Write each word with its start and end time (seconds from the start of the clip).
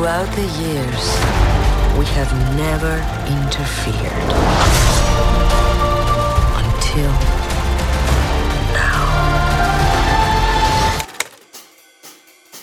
Throughout 0.00 0.30
the 0.34 0.48
years, 0.64 1.02
we 1.98 2.06
have 2.16 2.32
never 2.56 2.96
interfered. 3.28 4.32
Until 6.56 7.10
now. 8.72 9.10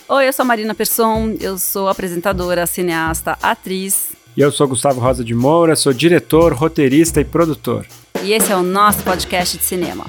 Oi, 0.09 0.27
eu 0.27 0.33
sou 0.33 0.41
a 0.41 0.45
Marina 0.47 0.73
Persson, 0.73 1.35
eu 1.39 1.59
sou 1.59 1.87
apresentadora, 1.87 2.65
cineasta, 2.65 3.37
atriz. 3.43 4.13
E 4.35 4.41
eu 4.41 4.51
sou 4.51 4.67
Gustavo 4.67 4.99
Rosa 4.99 5.23
de 5.23 5.35
Moura, 5.35 5.75
sou 5.75 5.93
diretor, 5.93 6.53
roteirista 6.53 7.21
e 7.21 7.23
produtor. 7.23 7.85
E 8.23 8.33
esse 8.33 8.51
é 8.51 8.55
o 8.55 8.63
nosso 8.63 9.03
podcast 9.03 9.59
de 9.59 9.63
cinema. 9.63 10.07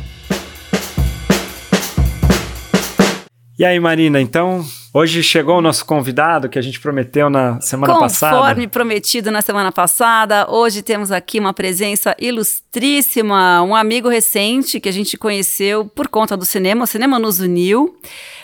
E 3.58 3.66
aí, 3.66 3.78
Marina, 3.78 4.18
então, 4.18 4.64
hoje 4.92 5.22
chegou 5.22 5.58
o 5.58 5.60
nosso 5.60 5.84
convidado 5.84 6.48
que 6.48 6.58
a 6.58 6.62
gente 6.62 6.80
prometeu 6.80 7.28
na 7.28 7.60
semana 7.60 7.92
Conforme 7.92 8.08
passada. 8.08 8.36
Conforme 8.36 8.68
prometido 8.68 9.30
na 9.30 9.42
semana 9.42 9.72
passada, 9.72 10.50
hoje 10.50 10.82
temos 10.82 11.10
aqui 11.10 11.38
uma 11.38 11.52
presença 11.52 12.16
ilustríssima, 12.18 13.62
um 13.62 13.74
amigo 13.74 14.08
recente 14.08 14.80
que 14.80 14.88
a 14.88 14.92
gente 14.92 15.16
conheceu 15.16 15.84
por 15.86 16.08
conta 16.08 16.36
do 16.36 16.44
cinema, 16.44 16.84
o 16.84 16.86
cinema 16.86 17.18
nos 17.18 17.40
uniu. 17.40 17.98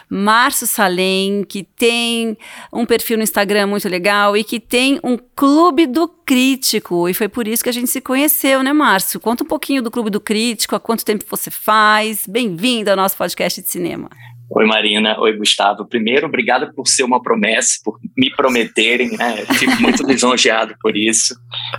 Márcio 0.09 0.67
Salem, 0.67 1.45
que 1.49 1.65
tem 1.65 2.37
um 2.73 2.85
perfil 2.85 3.17
no 3.17 3.23
Instagram 3.23 3.67
muito 3.67 3.89
legal 3.89 4.37
e 4.37 4.45
que 4.45 4.61
tem 4.61 5.01
um 5.03 5.19
Clube 5.35 5.87
do 5.87 6.07
Crítico. 6.07 7.09
E 7.09 7.15
foi 7.15 7.27
por 7.27 7.49
isso 7.49 7.65
que 7.65 7.71
a 7.71 7.73
gente 7.73 7.89
se 7.89 8.01
conheceu, 8.01 8.63
né, 8.63 8.73
Márcio? 8.73 9.19
Conta 9.19 9.43
um 9.43 9.47
pouquinho 9.47 9.83
do 9.83 9.91
Clube 9.91 10.11
do 10.11 10.21
Crítico, 10.21 10.77
há 10.77 10.81
quanto 10.81 11.05
tempo 11.05 11.25
você 11.29 11.51
faz. 11.51 12.27
Bem-vindo 12.29 12.91
ao 12.91 12.97
nosso 12.97 13.17
podcast 13.17 13.63
de 13.63 13.69
cinema. 13.69 14.11
Oi, 14.51 14.67
Marina. 14.67 15.19
Oi, 15.19 15.37
Gustavo. 15.37 15.87
Primeiro, 15.87 16.27
obrigado 16.27 16.73
por 16.75 16.87
ser 16.87 17.03
uma 17.03 17.21
promessa, 17.23 17.79
por 17.85 17.99
me 18.17 18.31
prometerem, 18.31 19.17
né? 19.17 19.45
Fico 19.59 19.81
muito 19.81 20.05
lisonjeado 20.07 20.75
por 20.81 20.97
isso 20.97 21.35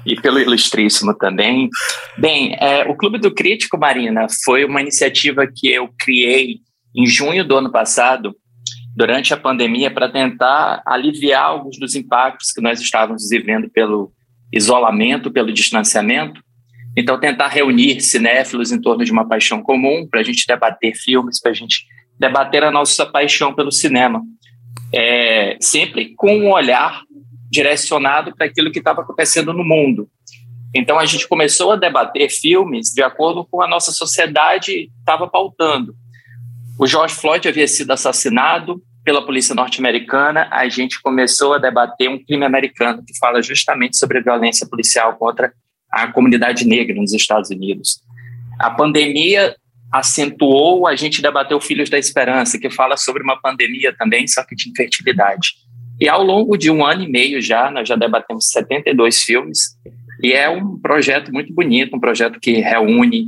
e 0.05 0.15
pelo 0.19 0.39
Ilustríssimo 0.39 1.15
também. 1.15 1.69
Bem, 2.17 2.55
é, 2.59 2.83
o 2.89 2.95
Clube 2.95 3.19
do 3.19 3.33
Crítico, 3.33 3.77
Marina, 3.77 4.27
foi 4.43 4.65
uma 4.65 4.81
iniciativa 4.81 5.47
que 5.47 5.71
eu 5.71 5.89
criei 5.99 6.59
em 6.95 7.05
junho 7.05 7.45
do 7.45 7.57
ano 7.57 7.71
passado, 7.71 8.35
durante 8.95 9.33
a 9.33 9.37
pandemia, 9.37 9.91
para 9.91 10.09
tentar 10.09 10.81
aliviar 10.85 11.43
alguns 11.43 11.77
dos 11.77 11.95
impactos 11.95 12.51
que 12.51 12.61
nós 12.61 12.79
estávamos 12.79 13.27
vivendo 13.29 13.69
pelo 13.69 14.11
isolamento, 14.53 15.29
pelo 15.29 15.51
distanciamento. 15.51 16.41
Então, 16.97 17.19
tentar 17.19 17.49
reunir 17.49 17.99
cinéfilos 17.99 18.71
em 18.71 18.79
torno 18.79 19.03
de 19.03 19.11
uma 19.11 19.27
paixão 19.27 19.61
comum, 19.61 20.07
para 20.09 20.21
a 20.21 20.23
gente 20.23 20.47
debater 20.47 20.95
filmes, 20.95 21.41
para 21.41 21.51
a 21.51 21.53
gente 21.53 21.85
debater 22.19 22.63
a 22.63 22.71
nossa 22.71 23.05
paixão 23.05 23.53
pelo 23.53 23.71
cinema, 23.71 24.21
é, 24.93 25.57
sempre 25.59 26.13
com 26.15 26.35
um 26.37 26.51
olhar 26.51 27.01
direcionado 27.49 28.35
para 28.35 28.47
aquilo 28.47 28.71
que 28.71 28.79
estava 28.79 29.01
acontecendo 29.01 29.53
no 29.53 29.63
mundo. 29.63 30.09
Então 30.73 30.99
a 30.99 31.05
gente 31.05 31.27
começou 31.27 31.71
a 31.71 31.77
debater 31.77 32.29
filmes 32.29 32.89
de 32.89 33.01
acordo 33.01 33.45
com 33.45 33.61
a 33.61 33.67
nossa 33.67 33.91
sociedade 33.91 34.91
estava 34.99 35.27
pautando. 35.27 35.95
O 36.77 36.85
George 36.85 37.15
Floyd 37.15 37.47
havia 37.47 37.67
sido 37.67 37.91
assassinado 37.91 38.81
pela 39.01 39.25
polícia 39.25 39.55
norte-americana. 39.55 40.49
A 40.51 40.67
gente 40.67 41.01
começou 41.01 41.53
a 41.53 41.57
debater 41.57 42.09
um 42.09 42.21
crime 42.21 42.43
americano 42.43 43.03
que 43.05 43.17
fala 43.17 43.41
justamente 43.41 43.95
sobre 43.95 44.17
a 44.17 44.21
violência 44.21 44.67
policial 44.67 45.15
contra 45.15 45.53
a 45.89 46.11
comunidade 46.11 46.67
negra 46.67 46.95
nos 46.95 47.13
Estados 47.13 47.49
Unidos. 47.49 48.01
A 48.59 48.69
pandemia 48.69 49.55
acentuou, 49.99 50.87
a 50.87 50.95
gente 50.95 51.21
debateu 51.21 51.59
Filhos 51.61 51.89
da 51.89 51.97
Esperança, 51.97 52.59
que 52.59 52.69
fala 52.69 52.97
sobre 52.97 53.23
uma 53.23 53.39
pandemia 53.39 53.95
também, 53.97 54.27
só 54.27 54.43
que 54.43 54.55
de 54.55 54.69
infertilidade. 54.69 55.53
E 55.99 56.09
ao 56.09 56.21
longo 56.21 56.57
de 56.57 56.69
um 56.69 56.85
ano 56.85 57.03
e 57.03 57.09
meio 57.09 57.41
já, 57.41 57.71
nós 57.71 57.87
já 57.87 57.95
debatemos 57.95 58.49
72 58.49 59.23
filmes, 59.23 59.77
e 60.21 60.33
é 60.33 60.49
um 60.49 60.77
projeto 60.79 61.31
muito 61.31 61.53
bonito, 61.53 61.95
um 61.95 61.99
projeto 61.99 62.39
que 62.39 62.59
reúne 62.59 63.27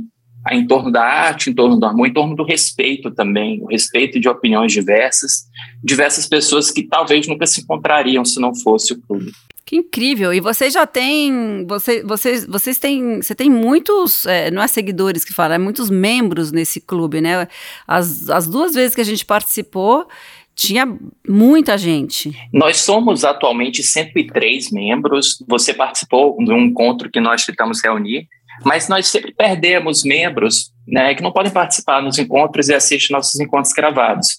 em 0.50 0.66
torno 0.66 0.90
da 0.90 1.02
arte, 1.02 1.50
em 1.50 1.54
torno 1.54 1.78
do 1.78 1.86
amor, 1.86 2.06
em 2.06 2.12
torno 2.12 2.36
do 2.36 2.44
respeito 2.44 3.10
também, 3.10 3.62
o 3.62 3.66
respeito 3.66 4.20
de 4.20 4.28
opiniões 4.28 4.72
diversas, 4.72 5.44
diversas 5.82 6.26
pessoas 6.26 6.70
que 6.70 6.82
talvez 6.82 7.26
nunca 7.26 7.46
se 7.46 7.62
encontrariam 7.62 8.24
se 8.24 8.38
não 8.40 8.54
fosse 8.54 8.92
o 8.92 9.00
clube. 9.00 9.32
Que 9.68 9.76
incrível! 9.76 10.32
E 10.32 10.40
você 10.40 10.70
já 10.70 10.86
tem, 10.86 11.66
você, 11.66 12.02
vocês, 12.02 12.46
vocês 12.46 12.78
têm, 12.78 13.20
você 13.20 13.34
tem 13.34 13.50
muitos, 13.50 14.24
é, 14.24 14.50
não 14.50 14.62
é 14.62 14.66
seguidores 14.66 15.26
que 15.26 15.34
falam, 15.34 15.56
é 15.56 15.58
muitos 15.58 15.90
membros 15.90 16.50
nesse 16.50 16.80
clube, 16.80 17.20
né? 17.20 17.46
As, 17.86 18.30
as 18.30 18.48
duas 18.48 18.74
vezes 18.74 18.94
que 18.94 19.02
a 19.02 19.04
gente 19.04 19.26
participou, 19.26 20.08
tinha 20.54 20.86
muita 21.28 21.76
gente. 21.76 22.34
Nós 22.50 22.78
somos 22.78 23.24
atualmente 23.26 23.82
103 23.82 24.70
membros. 24.70 25.44
Você 25.46 25.74
participou 25.74 26.42
de 26.42 26.50
um 26.50 26.64
encontro 26.64 27.10
que 27.10 27.20
nós 27.20 27.44
tentamos 27.44 27.84
reunir, 27.84 28.26
mas 28.64 28.88
nós 28.88 29.06
sempre 29.08 29.32
perdemos 29.32 30.04
membros 30.04 30.72
né, 30.86 31.14
que 31.14 31.22
não 31.22 31.32
podem 31.32 31.52
participar 31.52 32.02
nos 32.02 32.18
encontros 32.18 32.68
e 32.68 32.74
assistem 32.74 33.14
nossos 33.14 33.38
encontros 33.38 33.72
gravados. 33.72 34.38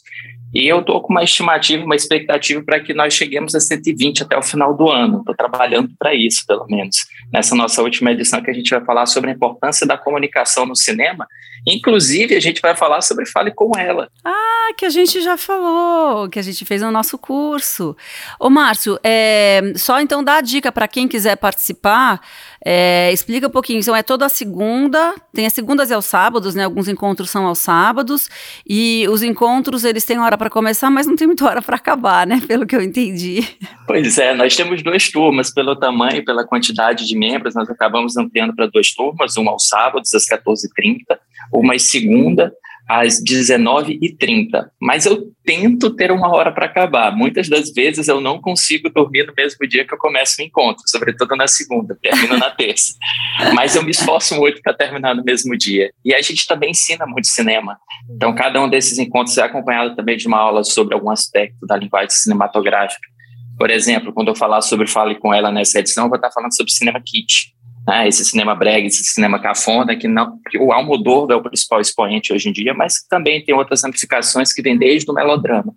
E 0.53 0.67
eu 0.67 0.79
estou 0.79 0.99
com 1.01 1.13
uma 1.13 1.23
estimativa, 1.23 1.85
uma 1.85 1.95
expectativa 1.95 2.61
para 2.63 2.79
que 2.79 2.91
nós 2.91 3.13
cheguemos 3.13 3.53
a 3.53 3.59
120 3.59 4.23
até 4.23 4.35
o 4.35 4.41
final 4.41 4.75
do 4.75 4.89
ano. 4.89 5.19
Estou 5.19 5.35
trabalhando 5.35 5.91
para 5.97 6.13
isso, 6.15 6.43
pelo 6.47 6.65
menos. 6.65 7.05
Nessa 7.31 7.53
nossa 7.53 7.83
última 7.83 8.11
edição, 8.11 8.41
que 8.41 8.49
a 8.49 8.53
gente 8.53 8.71
vai 8.71 8.83
falar 8.83 9.05
sobre 9.05 9.29
a 9.29 9.33
importância 9.33 9.85
da 9.85 9.95
comunicação 9.95 10.65
no 10.65 10.75
cinema. 10.75 11.27
Inclusive, 11.67 12.35
a 12.35 12.39
gente 12.39 12.61
vai 12.61 12.75
falar 12.75 13.01
sobre 13.01 13.27
Fale 13.27 13.51
com 13.51 13.77
Ela. 13.77 14.09
Ah, 14.25 14.73
que 14.75 14.85
a 14.85 14.89
gente 14.89 15.21
já 15.21 15.37
falou, 15.37 16.27
que 16.29 16.39
a 16.39 16.41
gente 16.41 16.65
fez 16.65 16.81
no 16.81 16.89
nosso 16.89 17.17
curso. 17.19 17.95
Ô, 18.39 18.49
Márcio, 18.49 18.97
é, 19.03 19.61
só 19.75 19.99
então 20.01 20.23
dá 20.23 20.37
a 20.37 20.41
dica 20.41 20.71
para 20.71 20.87
quem 20.87 21.07
quiser 21.07 21.35
participar. 21.35 22.21
É, 22.63 23.11
explica 23.11 23.47
um 23.47 23.49
pouquinho. 23.49 23.79
Então, 23.79 23.95
é 23.95 24.03
toda 24.03 24.25
a 24.25 24.29
segunda, 24.29 25.15
tem 25.33 25.45
as 25.45 25.53
segundas 25.53 25.89
e 25.89 25.93
aos 25.93 26.05
sábados, 26.05 26.55
né? 26.55 26.65
Alguns 26.65 26.87
encontros 26.87 27.29
são 27.29 27.45
aos 27.45 27.59
sábados. 27.59 28.29
E 28.67 29.05
os 29.09 29.23
encontros, 29.23 29.83
eles 29.83 30.03
têm 30.05 30.19
hora 30.19 30.37
para 30.37 30.49
começar, 30.49 30.89
mas 30.89 31.07
não 31.07 31.15
tem 31.15 31.27
muita 31.27 31.45
hora 31.45 31.61
para 31.61 31.75
acabar, 31.75 32.27
né? 32.27 32.41
Pelo 32.47 32.65
que 32.65 32.75
eu 32.75 32.81
entendi. 32.81 33.43
Pois 33.87 34.17
é, 34.17 34.33
nós 34.33 34.55
temos 34.55 34.83
duas 34.83 35.09
turmas, 35.09 35.51
pelo 35.51 35.75
tamanho 35.75 36.17
e 36.17 36.25
pela 36.25 36.45
quantidade 36.45 37.07
de 37.07 37.17
membros, 37.17 37.55
nós 37.55 37.69
acabamos 37.69 38.17
ampliando 38.17 38.55
para 38.55 38.67
duas 38.67 38.93
turmas, 38.93 39.35
uma 39.37 39.51
aos 39.51 39.67
sábados, 39.67 40.13
às 40.13 40.25
14h30, 40.25 41.17
uma 41.53 41.73
às 41.73 41.83
segunda, 41.83 42.53
às 42.89 43.23
19h30. 43.23 44.67
Mas 44.81 45.05
eu 45.05 45.31
tento 45.45 45.95
ter 45.95 46.11
uma 46.11 46.35
hora 46.35 46.51
para 46.51 46.65
acabar. 46.65 47.15
Muitas 47.15 47.47
das 47.47 47.71
vezes 47.71 48.07
eu 48.07 48.19
não 48.19 48.41
consigo 48.41 48.89
dormir 48.89 49.27
no 49.27 49.33
mesmo 49.37 49.67
dia 49.67 49.85
que 49.85 49.93
eu 49.93 49.97
começo 49.99 50.41
o 50.41 50.43
encontro, 50.43 50.81
sobretudo 50.87 51.35
na 51.35 51.47
segunda, 51.47 51.95
termino 52.01 52.35
na 52.35 52.49
terça. 52.49 52.95
Mas 53.53 53.75
eu 53.75 53.83
me 53.83 53.91
esforço 53.91 54.35
muito 54.35 54.59
para 54.63 54.73
terminar 54.73 55.15
no 55.15 55.23
mesmo 55.23 55.55
dia. 55.55 55.91
E 56.03 56.15
a 56.15 56.21
gente 56.21 56.47
também 56.47 56.71
ensina 56.71 57.05
muito 57.05 57.27
cinema. 57.27 57.77
Então, 58.09 58.33
cada 58.33 58.59
um 58.59 58.67
desses 58.67 58.97
encontros 58.97 59.37
é 59.37 59.43
acompanhado 59.43 59.95
também 59.95 60.17
de 60.17 60.27
uma 60.27 60.39
aula 60.39 60.63
sobre 60.63 60.95
algum 60.95 61.11
aspecto 61.11 61.67
da 61.67 61.77
linguagem 61.77 62.09
cinematográfica. 62.09 63.07
Por 63.55 63.69
exemplo, 63.69 64.11
quando 64.11 64.29
eu 64.29 64.35
falar 64.35 64.61
sobre 64.61 64.87
Fale 64.87 65.15
com 65.19 65.31
ela 65.31 65.51
nessa 65.51 65.79
edição, 65.79 66.05
eu 66.05 66.09
vou 66.09 66.15
estar 66.15 66.31
falando 66.31 66.55
sobre 66.55 66.71
cinema 66.71 66.99
kit 67.05 67.53
né, 67.87 68.07
esse 68.07 68.23
cinema 68.25 68.55
brega, 68.55 68.87
esse 68.87 69.03
cinema 69.03 69.39
cafona, 69.39 69.95
que, 69.95 70.07
não, 70.07 70.37
que 70.49 70.57
o 70.57 70.71
Almodóvar 70.71 71.35
é 71.35 71.39
o 71.39 71.43
principal 71.43 71.81
expoente 71.81 72.33
hoje 72.33 72.49
em 72.49 72.51
dia, 72.51 72.73
mas 72.73 73.05
também 73.09 73.43
tem 73.43 73.55
outras 73.55 73.83
amplificações 73.83 74.53
que 74.53 74.61
vêm 74.61 74.77
desde 74.77 75.09
o 75.09 75.13
melodrama. 75.13 75.73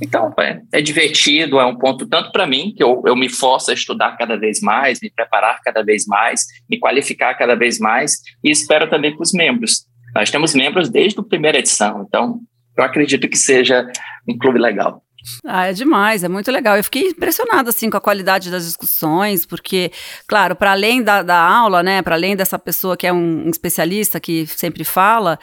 Então, 0.00 0.32
é, 0.38 0.60
é 0.72 0.80
divertido, 0.80 1.58
é 1.58 1.66
um 1.66 1.76
ponto 1.76 2.06
tanto 2.06 2.30
para 2.30 2.46
mim, 2.46 2.72
que 2.76 2.82
eu, 2.82 3.02
eu 3.04 3.16
me 3.16 3.28
forço 3.28 3.70
a 3.70 3.74
estudar 3.74 4.16
cada 4.16 4.36
vez 4.36 4.60
mais, 4.60 5.00
me 5.00 5.10
preparar 5.10 5.60
cada 5.62 5.82
vez 5.82 6.06
mais, 6.06 6.46
me 6.70 6.78
qualificar 6.78 7.34
cada 7.34 7.56
vez 7.56 7.78
mais, 7.78 8.18
e 8.44 8.50
espero 8.50 8.88
também 8.88 9.12
para 9.12 9.22
os 9.22 9.32
membros. 9.32 9.86
Nós 10.14 10.30
temos 10.30 10.54
membros 10.54 10.88
desde 10.88 11.18
a 11.18 11.22
primeira 11.22 11.58
edição, 11.58 12.04
então 12.06 12.40
eu 12.76 12.84
acredito 12.84 13.28
que 13.28 13.36
seja 13.36 13.84
um 14.28 14.38
clube 14.38 14.58
legal. 14.58 15.02
Ah, 15.44 15.66
é 15.66 15.72
demais, 15.72 16.24
é 16.24 16.28
muito 16.28 16.50
legal. 16.50 16.76
Eu 16.76 16.84
fiquei 16.84 17.08
impressionada 17.08 17.70
assim 17.70 17.90
com 17.90 17.96
a 17.96 18.00
qualidade 18.00 18.50
das 18.50 18.64
discussões, 18.64 19.46
porque, 19.46 19.90
claro, 20.26 20.54
para 20.56 20.72
além 20.72 21.02
da, 21.02 21.22
da 21.22 21.38
aula, 21.38 21.82
né, 21.82 22.02
para 22.02 22.14
além 22.14 22.36
dessa 22.36 22.58
pessoa 22.58 22.96
que 22.96 23.06
é 23.06 23.12
um, 23.12 23.48
especialista 23.48 24.20
que 24.20 24.46
sempre 24.46 24.84
fala, 24.84 25.38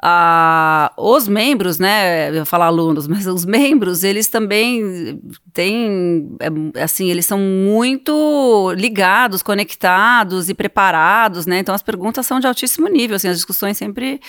ah, 0.00 0.92
os 0.96 1.26
membros, 1.26 1.78
né, 1.78 2.30
eu 2.30 2.34
ia 2.34 2.44
falar 2.44 2.66
alunos, 2.66 3.08
mas 3.08 3.26
os 3.26 3.44
membros, 3.44 4.04
eles 4.04 4.28
também 4.28 5.20
têm, 5.52 6.36
é, 6.38 6.82
assim, 6.82 7.10
eles 7.10 7.26
são 7.26 7.38
muito 7.38 8.72
ligados, 8.76 9.42
conectados 9.42 10.48
e 10.48 10.54
preparados, 10.54 11.46
né, 11.46 11.58
então 11.58 11.74
as 11.74 11.82
perguntas 11.82 12.26
são 12.26 12.38
de 12.38 12.46
altíssimo 12.46 12.86
nível, 12.88 13.16
assim, 13.16 13.28
as 13.28 13.36
discussões 13.36 13.76
sempre 13.76 14.20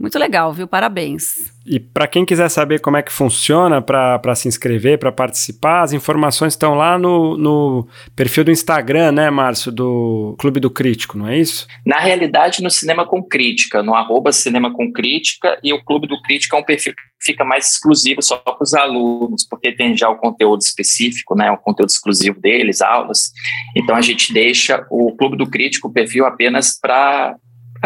muito 0.00 0.18
legal, 0.18 0.52
viu, 0.52 0.66
parabéns. 0.66 1.52
E 1.64 1.78
para 1.78 2.06
quem 2.06 2.24
quiser 2.24 2.48
saber 2.48 2.80
como 2.80 2.96
é 2.96 3.02
que 3.02 3.12
funciona 3.12 3.80
para 3.80 4.34
se 4.34 4.48
inscrever, 4.48 4.98
para 4.98 5.12
participar, 5.12 5.82
as 5.82 5.92
informações 5.92 6.52
estão 6.54 6.74
lá 6.74 6.98
no, 6.98 7.36
no 7.36 7.88
perfil 8.16 8.44
do 8.44 8.50
Instagram, 8.50 9.12
né, 9.12 9.30
Márcio, 9.30 9.70
do 9.70 10.34
Clube 10.38 10.58
do 10.58 10.70
Crítico, 10.70 11.16
não 11.16 11.28
é 11.28 11.38
isso? 11.38 11.66
Na 11.86 11.98
realidade, 11.98 12.62
no 12.62 12.70
Cinema 12.70 13.06
com 13.06 13.22
Crítica, 13.22 13.82
no 13.82 13.94
arroba 13.94 14.32
Cinema 14.32 14.72
com 14.72 14.92
Crítica, 14.92 15.58
e 15.62 15.72
o 15.72 15.82
Clube 15.84 16.06
do 16.06 16.20
Crítica 16.22 16.56
é 16.56 16.60
um 16.60 16.64
perfil 16.64 16.94
que 16.94 17.02
fica 17.20 17.44
mais 17.44 17.70
exclusivo 17.70 18.20
só 18.20 18.36
para 18.36 18.62
os 18.62 18.74
alunos, 18.74 19.46
porque 19.48 19.72
tem 19.72 19.96
já 19.96 20.08
o 20.08 20.16
conteúdo 20.16 20.60
específico, 20.60 21.36
né, 21.36 21.50
o 21.50 21.58
conteúdo 21.58 21.90
exclusivo 21.90 22.40
deles, 22.40 22.80
aulas. 22.80 23.30
Então 23.76 23.94
a 23.94 24.00
gente 24.00 24.32
deixa 24.32 24.84
o 24.90 25.14
Clube 25.16 25.36
do 25.36 25.48
Crítico, 25.48 25.88
o 25.88 25.92
perfil 25.92 26.26
apenas 26.26 26.78
para 26.78 27.36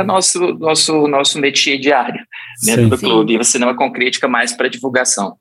nosso 0.04 0.54
nosso 0.54 1.06
nosso 1.06 1.38
métier 1.38 1.78
diário 1.78 2.22
dentro 2.64 2.82
Sim. 2.84 2.88
do 2.88 2.98
clube. 2.98 3.32
E 3.34 3.38
o 3.38 3.44
cinema 3.44 3.74
com 3.74 3.92
crítica 3.92 4.28
mais 4.28 4.52
para 4.52 4.68
divulgação. 4.68 5.36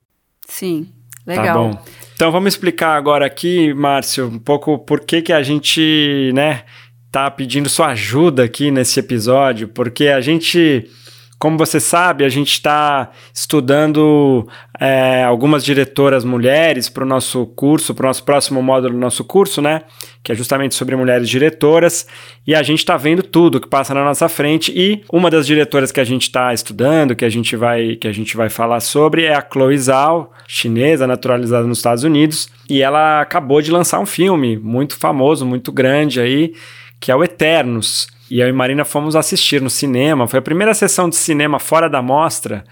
Sim, 0.48 0.88
legal. 1.26 1.72
Tá 1.72 1.78
bom. 1.78 1.86
Então 2.16 2.32
vamos 2.32 2.54
explicar 2.54 2.96
agora 2.96 3.26
aqui, 3.26 3.74
Márcio, 3.74 4.28
um 4.28 4.40
pouco 4.40 4.80
por 4.80 5.02
que 5.02 5.22
que 5.22 5.34
a 5.34 5.44
gente, 5.44 6.32
né, 6.34 6.64
tá 7.12 7.30
pedindo 7.30 7.68
sua 7.68 7.88
ajuda 7.88 8.44
aqui 8.44 8.72
nesse 8.72 9.00
episódio, 9.00 9.68
porque 9.68 10.08
a 10.08 10.22
gente 10.22 10.90
como 11.38 11.58
você 11.58 11.80
sabe, 11.80 12.24
a 12.24 12.30
gente 12.30 12.52
está 12.52 13.12
estudando 13.34 14.48
é, 14.80 15.24
algumas 15.24 15.66
diretoras 15.66 16.24
mulheres 16.24 16.88
para 16.88 17.04
o 17.04 17.08
nosso 17.08 17.46
curso, 17.48 17.94
para 17.94 18.06
o 18.06 18.08
nosso 18.08 18.24
próximo 18.24 18.64
módulo 18.64 18.94
do 18.94 19.00
nosso 19.00 19.24
curso, 19.24 19.62
né? 19.62 19.82
Que 20.24 20.32
é 20.32 20.36
justamente 20.36 20.76
sobre 20.76 20.96
mulheres 20.96 21.30
diretoras. 21.30 22.08
E 22.48 22.56
a 22.56 22.64
gente 22.64 22.80
está 22.80 22.96
vendo 22.96 23.22
tudo 23.22 23.60
que 23.60 23.68
passa 23.68 23.94
na 23.94 24.04
nossa 24.04 24.30
frente. 24.30 24.72
E 24.76 25.04
uma 25.12 25.30
das 25.30 25.46
diretoras 25.46 25.92
que 25.92 26.00
a 26.00 26.06
gente 26.06 26.24
está 26.24 26.54
estudando, 26.54 27.16
que 27.16 27.26
a 27.26 27.30
gente 27.30 27.56
vai 27.56 27.98
que 27.98 28.08
a 28.08 28.14
gente 28.14 28.36
vai 28.38 28.50
falar 28.50 28.80
sobre, 28.80 29.26
é 29.26 29.36
a 29.36 29.46
Chloe 29.48 29.78
Zhao, 29.78 30.32
chinesa, 30.48 31.06
naturalizada 31.06 31.68
nos 31.68 31.80
Estados 31.80 32.04
Unidos. 32.06 32.48
E 32.70 32.82
ela 32.82 33.20
acabou 33.22 33.62
de 33.62 33.72
lançar 33.72 34.00
um 34.00 34.06
filme 34.06 34.58
muito 34.58 34.98
famoso, 34.98 35.46
muito 35.46 35.72
grande 35.72 36.22
aí, 36.22 36.54
que 37.00 37.12
é 37.12 37.16
o 37.16 37.24
Eternos. 37.24 38.08
E 38.30 38.40
eu 38.40 38.48
e 38.48 38.52
Marina 38.52 38.84
fomos 38.84 39.16
assistir 39.16 39.62
no 39.62 39.70
cinema. 39.70 40.28
Foi 40.28 40.40
a 40.40 40.42
primeira 40.42 40.74
sessão 40.74 41.10
de 41.10 41.16
cinema 41.16 41.60
fora 41.60 41.90
da 41.90 42.02
mostra. 42.02 42.64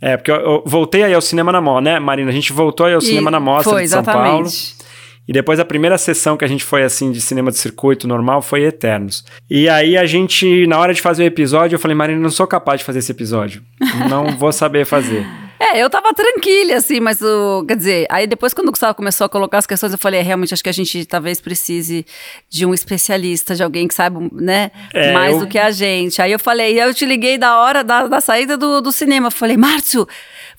É, 0.00 0.16
porque 0.16 0.30
eu, 0.30 0.36
eu 0.36 0.62
voltei 0.66 1.02
aí 1.02 1.14
ao 1.14 1.20
cinema 1.20 1.52
na 1.52 1.60
mostra, 1.60 1.92
né, 1.92 1.98
Marina? 1.98 2.30
A 2.30 2.32
gente 2.32 2.52
voltou 2.52 2.86
aí 2.86 2.94
ao 2.94 3.00
e 3.00 3.04
cinema 3.04 3.30
na 3.30 3.40
mostra 3.40 3.72
foi, 3.72 3.82
de 3.82 3.88
São 3.88 4.00
exatamente. 4.00 4.30
Paulo. 4.30 4.80
E 5.28 5.32
depois 5.32 5.60
a 5.60 5.64
primeira 5.64 5.96
sessão 5.96 6.36
que 6.36 6.44
a 6.44 6.48
gente 6.48 6.64
foi 6.64 6.82
assim 6.82 7.12
de 7.12 7.20
cinema 7.20 7.50
de 7.50 7.58
circuito 7.58 8.08
normal 8.08 8.42
foi 8.42 8.64
Eternos. 8.64 9.24
E 9.48 9.68
aí 9.68 9.96
a 9.96 10.04
gente, 10.04 10.66
na 10.66 10.78
hora 10.78 10.92
de 10.92 11.00
fazer 11.00 11.22
o 11.22 11.26
episódio, 11.26 11.76
eu 11.76 11.78
falei, 11.78 11.94
Marina, 11.94 12.18
não 12.18 12.30
sou 12.30 12.46
capaz 12.46 12.80
de 12.80 12.84
fazer 12.84 12.98
esse 12.98 13.12
episódio. 13.12 13.62
Não 14.08 14.36
vou 14.36 14.52
saber 14.52 14.84
fazer. 14.84 15.24
É, 15.60 15.78
eu 15.78 15.90
tava 15.90 16.14
tranquila, 16.14 16.76
assim, 16.76 17.00
mas 17.00 17.20
o. 17.20 17.66
Quer 17.68 17.76
dizer, 17.76 18.06
aí 18.08 18.26
depois, 18.26 18.54
quando 18.54 18.68
o 18.68 18.70
Gustavo 18.70 18.94
começou 18.94 19.26
a 19.26 19.28
colocar 19.28 19.58
as 19.58 19.66
questões, 19.66 19.92
eu 19.92 19.98
falei, 19.98 20.20
é, 20.20 20.22
realmente, 20.22 20.54
acho 20.54 20.62
que 20.62 20.70
a 20.70 20.72
gente 20.72 21.04
talvez 21.04 21.38
precise 21.38 22.06
de 22.48 22.64
um 22.64 22.72
especialista, 22.72 23.54
de 23.54 23.62
alguém 23.62 23.86
que 23.86 23.92
saiba, 23.92 24.20
né, 24.32 24.70
é, 24.94 25.12
mais 25.12 25.34
eu... 25.34 25.40
do 25.40 25.46
que 25.46 25.58
a 25.58 25.70
gente. 25.70 26.22
Aí 26.22 26.32
eu 26.32 26.38
falei, 26.38 26.80
eu 26.80 26.94
te 26.94 27.04
liguei 27.04 27.36
da 27.36 27.60
hora 27.60 27.84
da, 27.84 28.06
da 28.06 28.22
saída 28.22 28.56
do, 28.56 28.80
do 28.80 28.90
cinema. 28.90 29.26
Eu 29.26 29.32
falei, 29.32 29.58
Márcio, 29.58 30.08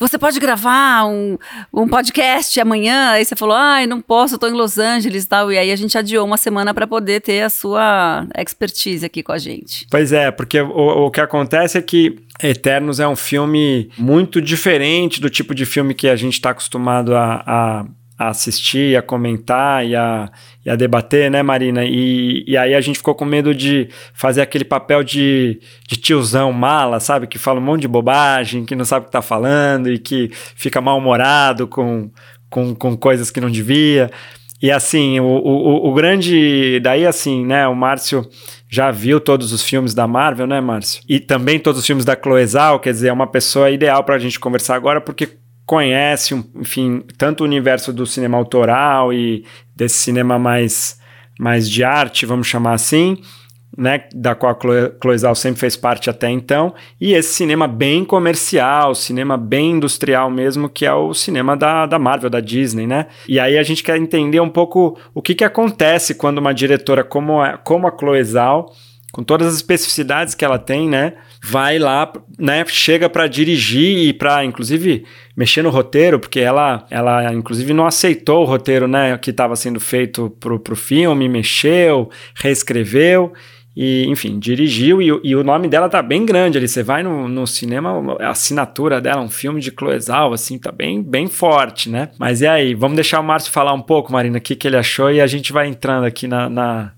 você 0.02 0.18
pode 0.18 0.40
gravar 0.40 1.06
um, 1.06 1.38
um 1.72 1.88
podcast 1.88 2.60
amanhã? 2.60 3.12
Aí 3.12 3.24
você 3.24 3.36
falou, 3.36 3.56
ai, 3.56 3.86
não 3.86 4.02
posso, 4.02 4.34
eu 4.34 4.40
tô 4.40 4.48
em 4.48 4.54
Los 4.54 4.80
Angeles 4.80 5.26
e 5.26 5.28
tal. 5.28 5.52
E 5.52 5.58
aí 5.60 5.72
a 5.72 5.76
gente 5.76 5.96
adiou 5.96 6.26
uma 6.26 6.38
semana 6.38 6.74
para 6.74 6.88
poder 6.88 7.22
ter 7.22 7.44
a 7.44 7.50
sua 7.52 8.26
expertise 8.36 9.06
aqui 9.06 9.22
com 9.22 9.32
a 9.32 9.38
gente. 9.38 9.86
Pois 9.92 10.12
é, 10.12 10.32
porque 10.32 10.60
o, 10.60 11.06
o 11.06 11.12
que 11.12 11.22
acontece 11.22 11.78
é 11.78 11.82
que 11.84 12.18
Eternos 12.42 13.00
é 13.00 13.08
um 13.08 13.16
filme 13.16 13.92
muito 13.96 14.42
diferente 14.42 15.22
do 15.22 15.30
tipo 15.30 15.54
de 15.54 15.66
filme 15.68 15.94
que 15.94 16.08
a 16.08 16.16
gente 16.16 16.34
está 16.34 16.50
acostumado 16.50 17.16
a, 17.16 17.44
a, 17.46 17.86
a, 18.22 18.30
assistir, 18.30 18.96
a 18.96 19.02
comentar 19.02 19.86
e 19.86 19.96
a, 19.96 20.30
e 20.66 20.70
a 20.70 20.76
debater, 20.76 21.30
né, 21.32 21.42
Marina? 21.42 21.84
E, 21.84 22.44
e 22.48 22.56
aí 22.56 22.74
a 22.76 22.82
gente 22.82 22.98
ficou 22.98 23.16
com 23.16 23.26
medo 23.26 23.54
de 23.54 23.90
fazer 24.14 24.42
aquele 24.42 24.64
papel 24.64 25.04
de, 25.04 25.60
de 25.88 25.98
tiozão 25.98 26.52
mala, 26.54 27.00
sabe? 27.00 27.28
Que 27.28 27.40
fala 27.40 27.60
um 27.60 27.64
monte 27.64 27.82
de 27.82 27.88
bobagem, 27.88 28.66
que 28.66 28.76
não 28.76 28.86
sabe 28.86 29.02
o 29.02 29.04
que 29.06 29.10
está 29.10 29.22
falando 29.22 29.92
e 29.92 29.98
que 29.98 30.30
fica 30.56 30.80
mal-humorado 30.80 31.68
com, 31.68 32.12
com, 32.50 32.76
com 32.76 32.96
coisas 32.96 33.32
que 33.32 33.42
não 33.42 33.50
devia. 33.50 34.12
E 34.62 34.70
assim, 34.70 35.20
o, 35.20 35.26
o, 35.26 35.90
o 35.90 35.94
grande. 35.94 36.80
Daí, 36.82 37.08
assim, 37.08 37.44
né, 37.44 37.68
o 37.68 37.76
Márcio 37.76 38.30
já 38.70 38.92
viu 38.92 39.20
todos 39.20 39.52
os 39.52 39.64
filmes 39.64 39.96
da 39.96 40.08
Marvel, 40.08 40.46
né, 40.46 40.62
Márcio? 40.62 41.02
E 41.10 41.20
também 41.20 41.60
todos 41.60 41.80
os 41.80 41.88
filmes 41.88 42.06
da 42.06 42.16
Chloe 42.16 42.46
Zhao, 42.46 42.80
quer 42.80 42.92
dizer, 42.92 43.08
é 43.08 43.14
uma 43.14 43.26
pessoa 43.26 43.72
ideal 43.72 44.04
para 44.04 44.16
a 44.16 44.20
gente 44.20 44.40
conversar 44.40 44.76
agora, 44.76 45.02
porque 45.02 45.41
conhece, 45.72 46.36
enfim, 46.54 47.02
tanto 47.18 47.40
o 47.40 47.44
universo 47.46 47.94
do 47.94 48.06
cinema 48.06 48.38
autoral 48.38 49.14
e 49.14 49.46
desse 49.74 50.00
cinema 50.00 50.38
mais, 50.38 51.00
mais 51.40 51.70
de 51.70 51.82
arte, 51.82 52.26
vamos 52.26 52.46
chamar 52.46 52.74
assim, 52.74 53.18
né, 53.78 54.04
da 54.14 54.36
qual 54.36 54.52
a 54.52 54.60
Chloe 55.02 55.18
Zhao 55.18 55.34
sempre 55.34 55.62
fez 55.62 55.78
parte 55.78 56.10
até 56.10 56.30
então, 56.30 56.74
e 57.00 57.14
esse 57.14 57.34
cinema 57.36 57.70
bem 57.70 58.04
comercial, 58.04 58.94
cinema 58.94 59.38
bem 59.38 59.72
industrial 59.72 60.30
mesmo, 60.30 60.68
que 60.68 60.86
é 60.86 60.94
o 60.94 61.14
cinema 61.14 61.56
da, 61.56 61.86
da 61.86 61.98
Marvel, 61.98 62.30
da 62.30 62.42
Disney, 62.42 62.86
né? 62.86 63.08
E 63.26 63.40
aí 63.40 63.58
a 63.58 63.64
gente 63.64 63.82
quer 63.82 63.96
entender 63.96 64.42
um 64.42 64.50
pouco 64.50 65.00
o 65.14 65.22
que, 65.22 65.34
que 65.34 65.46
acontece 65.46 66.16
quando 66.16 66.40
uma 66.40 66.54
diretora 66.54 67.02
como 67.02 67.40
a, 67.40 67.58
como 67.58 67.88
a 67.88 67.98
Chloe 67.98 68.22
Zhao, 68.26 68.66
com 69.12 69.24
todas 69.24 69.48
as 69.48 69.56
especificidades 69.56 70.34
que 70.34 70.46
ela 70.46 70.58
tem, 70.58 70.88
né, 70.88 71.14
vai 71.44 71.78
lá, 71.78 72.12
né, 72.40 72.64
chega 72.68 73.10
para 73.10 73.28
dirigir 73.28 74.08
e 74.08 74.14
para 74.14 74.46
inclusive 74.46 75.06
mexer 75.36 75.62
no 75.62 75.70
roteiro, 75.70 76.20
porque 76.20 76.40
ela 76.40 76.86
ela 76.90 77.34
inclusive 77.34 77.74
não 77.74 77.86
aceitou 77.86 78.44
o 78.44 78.46
roteiro, 78.46 78.88
né, 78.88 79.18
que 79.18 79.32
estava 79.32 79.56
sendo 79.56 79.80
feito 79.80 80.30
pro, 80.40 80.60
pro 80.60 80.76
filme, 80.76 81.28
mexeu, 81.28 82.10
reescreveu 82.36 83.34
e, 83.76 84.06
enfim, 84.08 84.38
dirigiu 84.38 85.02
e, 85.02 85.08
e, 85.24 85.36
o 85.36 85.44
nome 85.44 85.68
dela 85.68 85.88
tá 85.88 86.02
bem 86.02 86.26
grande 86.26 86.58
ali. 86.58 86.68
Você 86.68 86.84
vai 86.84 87.04
no, 87.04 87.28
no 87.28 87.48
cinema, 87.48 88.18
a 88.20 88.32
assinatura 88.32 89.00
dela, 89.00 89.22
um 89.22 89.30
filme 89.30 89.62
de 89.62 89.72
Cloesal, 89.72 90.34
assim, 90.34 90.58
tá 90.58 90.72
bem, 90.72 91.02
bem 91.02 91.28
forte, 91.28 91.90
né? 91.90 92.10
Mas 92.20 92.42
e 92.42 92.48
aí? 92.48 92.76
Vamos 92.76 92.96
deixar 92.96 93.22
o 93.22 93.24
Márcio 93.24 93.52
falar 93.52 93.74
um 93.74 93.82
pouco, 93.82 94.12
Marina, 94.12 94.40
o 94.40 94.42
que, 94.42 94.56
que 94.56 94.68
ele 94.68 94.78
achou 94.78 95.10
e 95.10 95.22
a 95.22 95.28
gente 95.28 95.54
vai 95.54 95.68
entrando 95.68 96.06
aqui 96.06 96.28
na, 96.28 96.50
na 96.50 96.92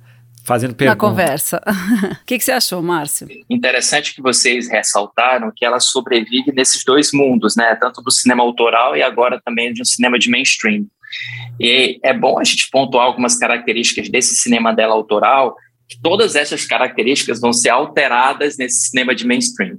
fazendo 0.46 0.76
pergunta. 0.76 0.96
Na 0.96 1.10
conversa. 1.10 1.62
O 2.22 2.26
que, 2.26 2.38
que 2.38 2.44
você 2.44 2.52
achou, 2.52 2.82
Márcio? 2.82 3.28
Interessante 3.50 4.16
que 4.16 4.22
vocês 4.22 4.70
ressaltaram 4.70 5.52
que 5.56 5.66
ela 5.66 5.80
sobrevive 5.80 6.52
nesses 6.54 6.84
dois 6.84 7.12
mundos, 7.12 7.56
né? 7.56 7.76
Tanto 7.76 8.02
do 8.02 8.12
cinema 8.12 8.44
autoral 8.44 8.96
e 8.96 9.04
agora 9.04 9.42
também 9.44 9.74
de 9.74 9.82
um 9.82 9.86
cinema 9.86 10.18
de 10.18 10.30
mainstream. 10.30 10.86
E 11.60 12.00
é 12.04 12.14
bom 12.14 12.40
a 12.40 12.44
gente 12.44 12.70
pontuar 12.72 13.06
algumas 13.06 13.38
características 13.38 14.10
desse 14.10 14.36
cinema 14.36 14.74
dela 14.74 14.94
autoral 14.94 15.56
todas 16.02 16.36
essas 16.36 16.66
características 16.66 17.40
vão 17.40 17.54
ser 17.54 17.70
alteradas 17.70 18.58
nesse 18.58 18.90
cinema 18.90 19.14
de 19.14 19.26
mainstream. 19.26 19.78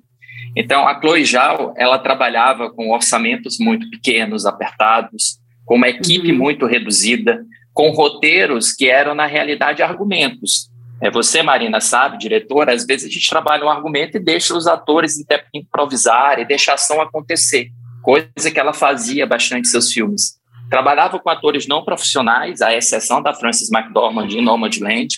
Então, 0.57 0.87
a 0.87 1.01
Chloe 1.01 1.25
Zhao, 1.25 1.75
ela 1.77 1.99
trabalhava 1.99 2.71
com 2.71 2.91
orçamentos 2.91 3.59
muito 3.59 3.89
pequenos, 3.91 4.47
apertados, 4.47 5.39
com 5.65 5.75
uma 5.77 5.89
equipe 5.89 6.31
uhum. 6.31 6.39
muito 6.39 6.67
reduzida, 6.67 7.45
com 7.75 7.91
roteiros 7.91 8.73
que 8.73 8.89
eram, 8.89 9.15
na 9.15 9.27
realidade, 9.27 9.83
argumentos. 9.83 10.71
É, 11.03 11.11
você, 11.11 11.43
Marina, 11.43 11.81
sabe, 11.81 12.17
diretora, 12.17 12.73
às 12.73 12.87
vezes 12.87 13.11
a 13.11 13.13
gente 13.13 13.29
trabalha 13.29 13.65
um 13.65 13.69
argumento 13.69 14.17
e 14.17 14.21
deixa 14.21 14.57
os 14.57 14.69
atores 14.69 15.17
improvisar 15.53 16.39
e 16.39 16.47
deixa 16.47 16.71
a 16.71 16.75
ação 16.75 17.01
acontecer, 17.01 17.69
coisa 18.01 18.51
que 18.51 18.61
ela 18.61 18.73
fazia 18.73 19.27
bastante 19.27 19.67
em 19.67 19.71
seus 19.71 19.93
filmes. 19.93 20.39
Trabalhava 20.71 21.19
com 21.19 21.29
atores 21.29 21.67
não 21.67 21.85
profissionais, 21.85 22.63
à 22.63 22.73
exceção 22.73 23.21
da 23.21 23.35
Frances 23.35 23.71
McDormand 23.71 24.29
em 24.29 24.43
Nomadland, 24.43 25.09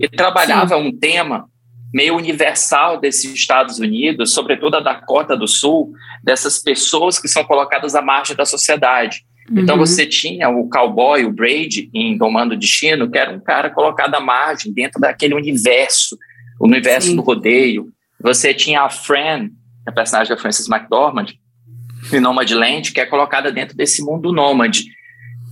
e 0.00 0.08
trabalhava 0.08 0.76
Sim. 0.76 0.88
um 0.88 0.96
tema 0.96 1.46
meio 1.92 2.16
universal 2.16 2.98
desses 2.98 3.32
Estados 3.32 3.78
Unidos, 3.78 4.32
sobretudo 4.32 4.76
a 4.76 4.80
Dakota 4.80 5.36
do 5.36 5.46
Sul, 5.46 5.92
dessas 6.22 6.58
pessoas 6.58 7.18
que 7.18 7.28
são 7.28 7.44
colocadas 7.44 7.94
à 7.94 8.02
margem 8.02 8.34
da 8.34 8.44
sociedade. 8.44 9.24
Então, 9.44 9.56
uhum. 9.56 9.62
Então 9.62 9.76
você 9.76 10.06
tinha 10.06 10.48
o 10.48 10.68
cowboy, 10.68 11.24
o 11.24 11.32
Brady, 11.32 11.90
em 11.92 12.16
Domando 12.16 12.56
Destino, 12.56 13.10
que 13.10 13.18
era 13.18 13.30
um 13.30 13.40
cara 13.40 13.70
colocado 13.70 14.14
à 14.14 14.20
margem, 14.20 14.72
dentro 14.72 15.00
daquele 15.00 15.34
universo, 15.34 16.18
o 16.60 16.66
universo 16.66 17.08
Sim. 17.08 17.16
do 17.16 17.22
rodeio. 17.22 17.88
Você 18.20 18.54
tinha 18.54 18.82
a 18.82 18.90
Fran, 18.90 19.50
a 19.86 19.92
personagem 19.92 20.34
da 20.34 20.40
Frances 20.40 20.68
McDormand, 20.68 21.26
em 22.12 22.20
Nomadland, 22.20 22.92
que 22.92 23.00
é 23.00 23.06
colocada 23.06 23.52
dentro 23.52 23.76
desse 23.76 24.02
mundo 24.02 24.32
nômade. 24.32 24.84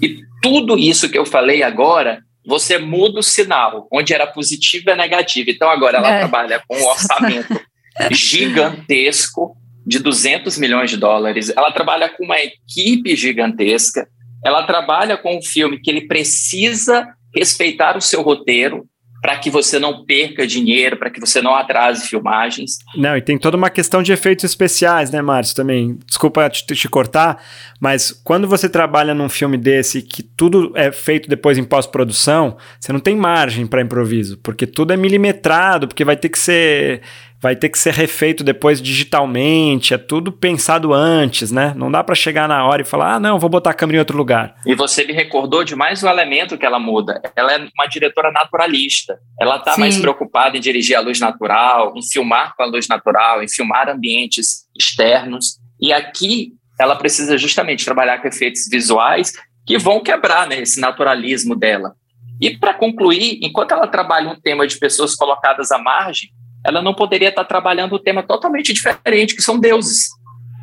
E 0.01 0.19
tudo 0.43 0.79
isso 0.79 1.09
que 1.09 1.19
eu 1.19 1.25
falei 1.25 1.63
agora 1.63 2.23
você 2.45 2.77
muda 2.77 3.21
o 3.21 3.23
sinal, 3.23 3.87
onde 3.93 4.13
era 4.13 4.27
positivo 4.27 4.91
é 4.91 4.97
negativo. 4.97 5.51
Então 5.51 5.71
agora 5.71 5.99
ela 5.99 6.11
é. 6.11 6.19
trabalha 6.19 6.63
com 6.67 6.77
um 6.77 6.87
orçamento 6.87 7.61
gigantesco 8.11 9.57
de 9.87 9.99
200 9.99 10.59
milhões 10.59 10.91
de 10.91 10.97
dólares. 10.97 11.53
Ela 11.57 11.73
trabalha 11.73 12.09
com 12.09 12.25
uma 12.25 12.39
equipe 12.39 13.15
gigantesca. 13.17 14.07
Ela 14.45 14.65
trabalha 14.65 15.17
com 15.17 15.39
um 15.39 15.43
filme 15.43 15.81
que 15.81 15.91
ele 15.91 16.07
precisa 16.07 17.07
respeitar 17.35 17.97
o 17.97 18.01
seu 18.01 18.23
roteiro, 18.23 18.87
para 19.23 19.39
que 19.39 19.49
você 19.49 19.79
não 19.79 20.05
perca 20.05 20.45
dinheiro, 20.45 20.97
para 20.97 21.09
que 21.09 21.21
você 21.21 21.41
não 21.41 21.55
atrase 21.55 22.09
filmagens. 22.09 22.79
Não, 22.97 23.17
e 23.17 23.23
tem 23.23 23.39
toda 23.39 23.57
uma 23.57 23.71
questão 23.71 24.03
de 24.03 24.13
efeitos 24.13 24.45
especiais, 24.45 25.13
né, 25.13 25.23
Márcio, 25.23 25.55
também. 25.55 25.97
Desculpa 26.05 26.51
te, 26.51 26.67
te 26.67 26.89
cortar, 26.89 27.41
mas 27.81 28.11
quando 28.25 28.49
você 28.49 28.69
trabalha 28.69 29.15
num 29.15 29.29
filme 29.29 29.57
desse 29.57 30.03
que 30.03 30.25
tudo 30.25 30.73
é 30.75 30.91
feito 30.91 31.29
depois 31.29 31.57
em 31.57 31.63
pós-produção, 31.63 32.57
você 32.81 32.93
não 32.93 32.99
tem 32.99 33.15
margem 33.15 33.65
para 33.65 33.81
improviso, 33.81 34.39
porque 34.39 34.67
tudo 34.67 34.93
é 34.93 34.97
milimetrado, 34.97 35.87
porque 35.87 36.05
vai 36.05 36.17
ter 36.17 36.29
que 36.29 36.39
ser 36.39 37.01
vai 37.43 37.57
ter 37.57 37.69
que 37.69 37.79
ser 37.79 37.93
refeito 37.93 38.45
depois 38.45 38.81
digitalmente, 38.81 39.93
é 39.93 39.99
tudo 39.99 40.31
pensado 40.31 40.95
antes, 40.95 41.51
né? 41.51 41.75
Não 41.77 41.91
dá 41.91 42.05
para 42.05 42.15
chegar 42.15 42.47
na 42.47 42.65
hora 42.65 42.83
e 42.83 42.85
falar, 42.85 43.15
ah, 43.15 43.21
não, 43.21 43.37
vou 43.37 43.51
botar 43.51 43.71
a 43.71 43.75
câmera 43.75 43.97
em 43.97 43.99
outro 43.99 44.17
lugar. 44.17 44.55
E 44.65 44.77
você 44.77 45.05
me 45.05 45.13
recordou 45.13 45.65
de 45.65 45.75
mais 45.75 46.05
um 46.05 46.09
elemento 46.09 46.57
que 46.57 46.65
ela 46.65 46.79
muda. 46.79 47.21
Ela 47.35 47.55
é 47.55 47.59
uma 47.59 47.87
diretora 47.87 48.31
naturalista. 48.31 49.19
Ela 49.41 49.57
está 49.57 49.77
mais 49.77 49.99
preocupada 49.99 50.57
em 50.57 50.61
dirigir 50.61 50.95
a 50.95 51.01
luz 51.01 51.19
natural, 51.19 51.93
em 51.97 52.03
filmar 52.03 52.55
com 52.57 52.63
a 52.63 52.67
luz 52.67 52.87
natural, 52.87 53.43
em 53.43 53.49
filmar 53.49 53.89
ambientes 53.89 54.65
externos. 54.79 55.59
E 55.81 55.93
aqui 55.93 56.53
ela 56.79 56.95
precisa 56.95 57.37
justamente 57.37 57.85
trabalhar 57.85 58.23
com 58.23 58.29
efeitos 58.29 58.69
visuais 58.71 59.33
que 59.67 59.77
vão 59.79 60.01
quebrar 60.01 60.47
né, 60.47 60.61
esse 60.61 60.81
naturalismo 60.81 61.57
dela. 61.57 61.95
E 62.41 62.57
para 62.57 62.75
concluir, 62.75 63.41
enquanto 63.43 63.73
ela 63.73 63.89
trabalha 63.89 64.29
um 64.29 64.41
tema 64.41 64.65
de 64.65 64.79
pessoas 64.79 65.17
colocadas 65.17 65.73
à 65.73 65.79
margem, 65.79 66.31
ela 66.65 66.81
não 66.81 66.95
poderia 66.95 67.29
estar 67.29 67.45
trabalhando 67.45 67.97
um 67.97 68.03
tema 68.03 68.23
totalmente 68.23 68.73
diferente, 68.73 69.35
que 69.35 69.43
são 69.43 69.59
deuses. 69.59 70.09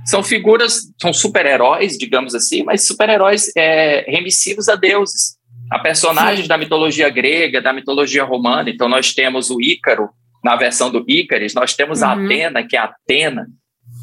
São 0.05 0.23
figuras, 0.23 0.91
são 0.99 1.13
super-heróis, 1.13 1.97
digamos 1.97 2.33
assim, 2.33 2.63
mas 2.63 2.87
super-heróis 2.87 3.51
é, 3.55 4.05
remissivos 4.09 4.69
a 4.69 4.75
deuses. 4.75 5.37
A 5.69 5.77
personagens 5.77 6.43
Sim. 6.43 6.47
da 6.47 6.57
mitologia 6.57 7.09
grega, 7.09 7.61
da 7.61 7.71
mitologia 7.71 8.23
romana. 8.23 8.69
Então, 8.69 8.89
nós 8.89 9.13
temos 9.13 9.51
o 9.51 9.61
Ícaro, 9.61 10.09
na 10.43 10.55
versão 10.55 10.89
do 10.89 11.05
Ícaris, 11.07 11.53
nós 11.53 11.75
temos 11.75 12.01
uhum. 12.01 12.07
a 12.07 12.13
Atena, 12.13 12.63
que 12.65 12.75
é 12.75 12.79
a 12.79 12.85
Atena. 12.85 13.47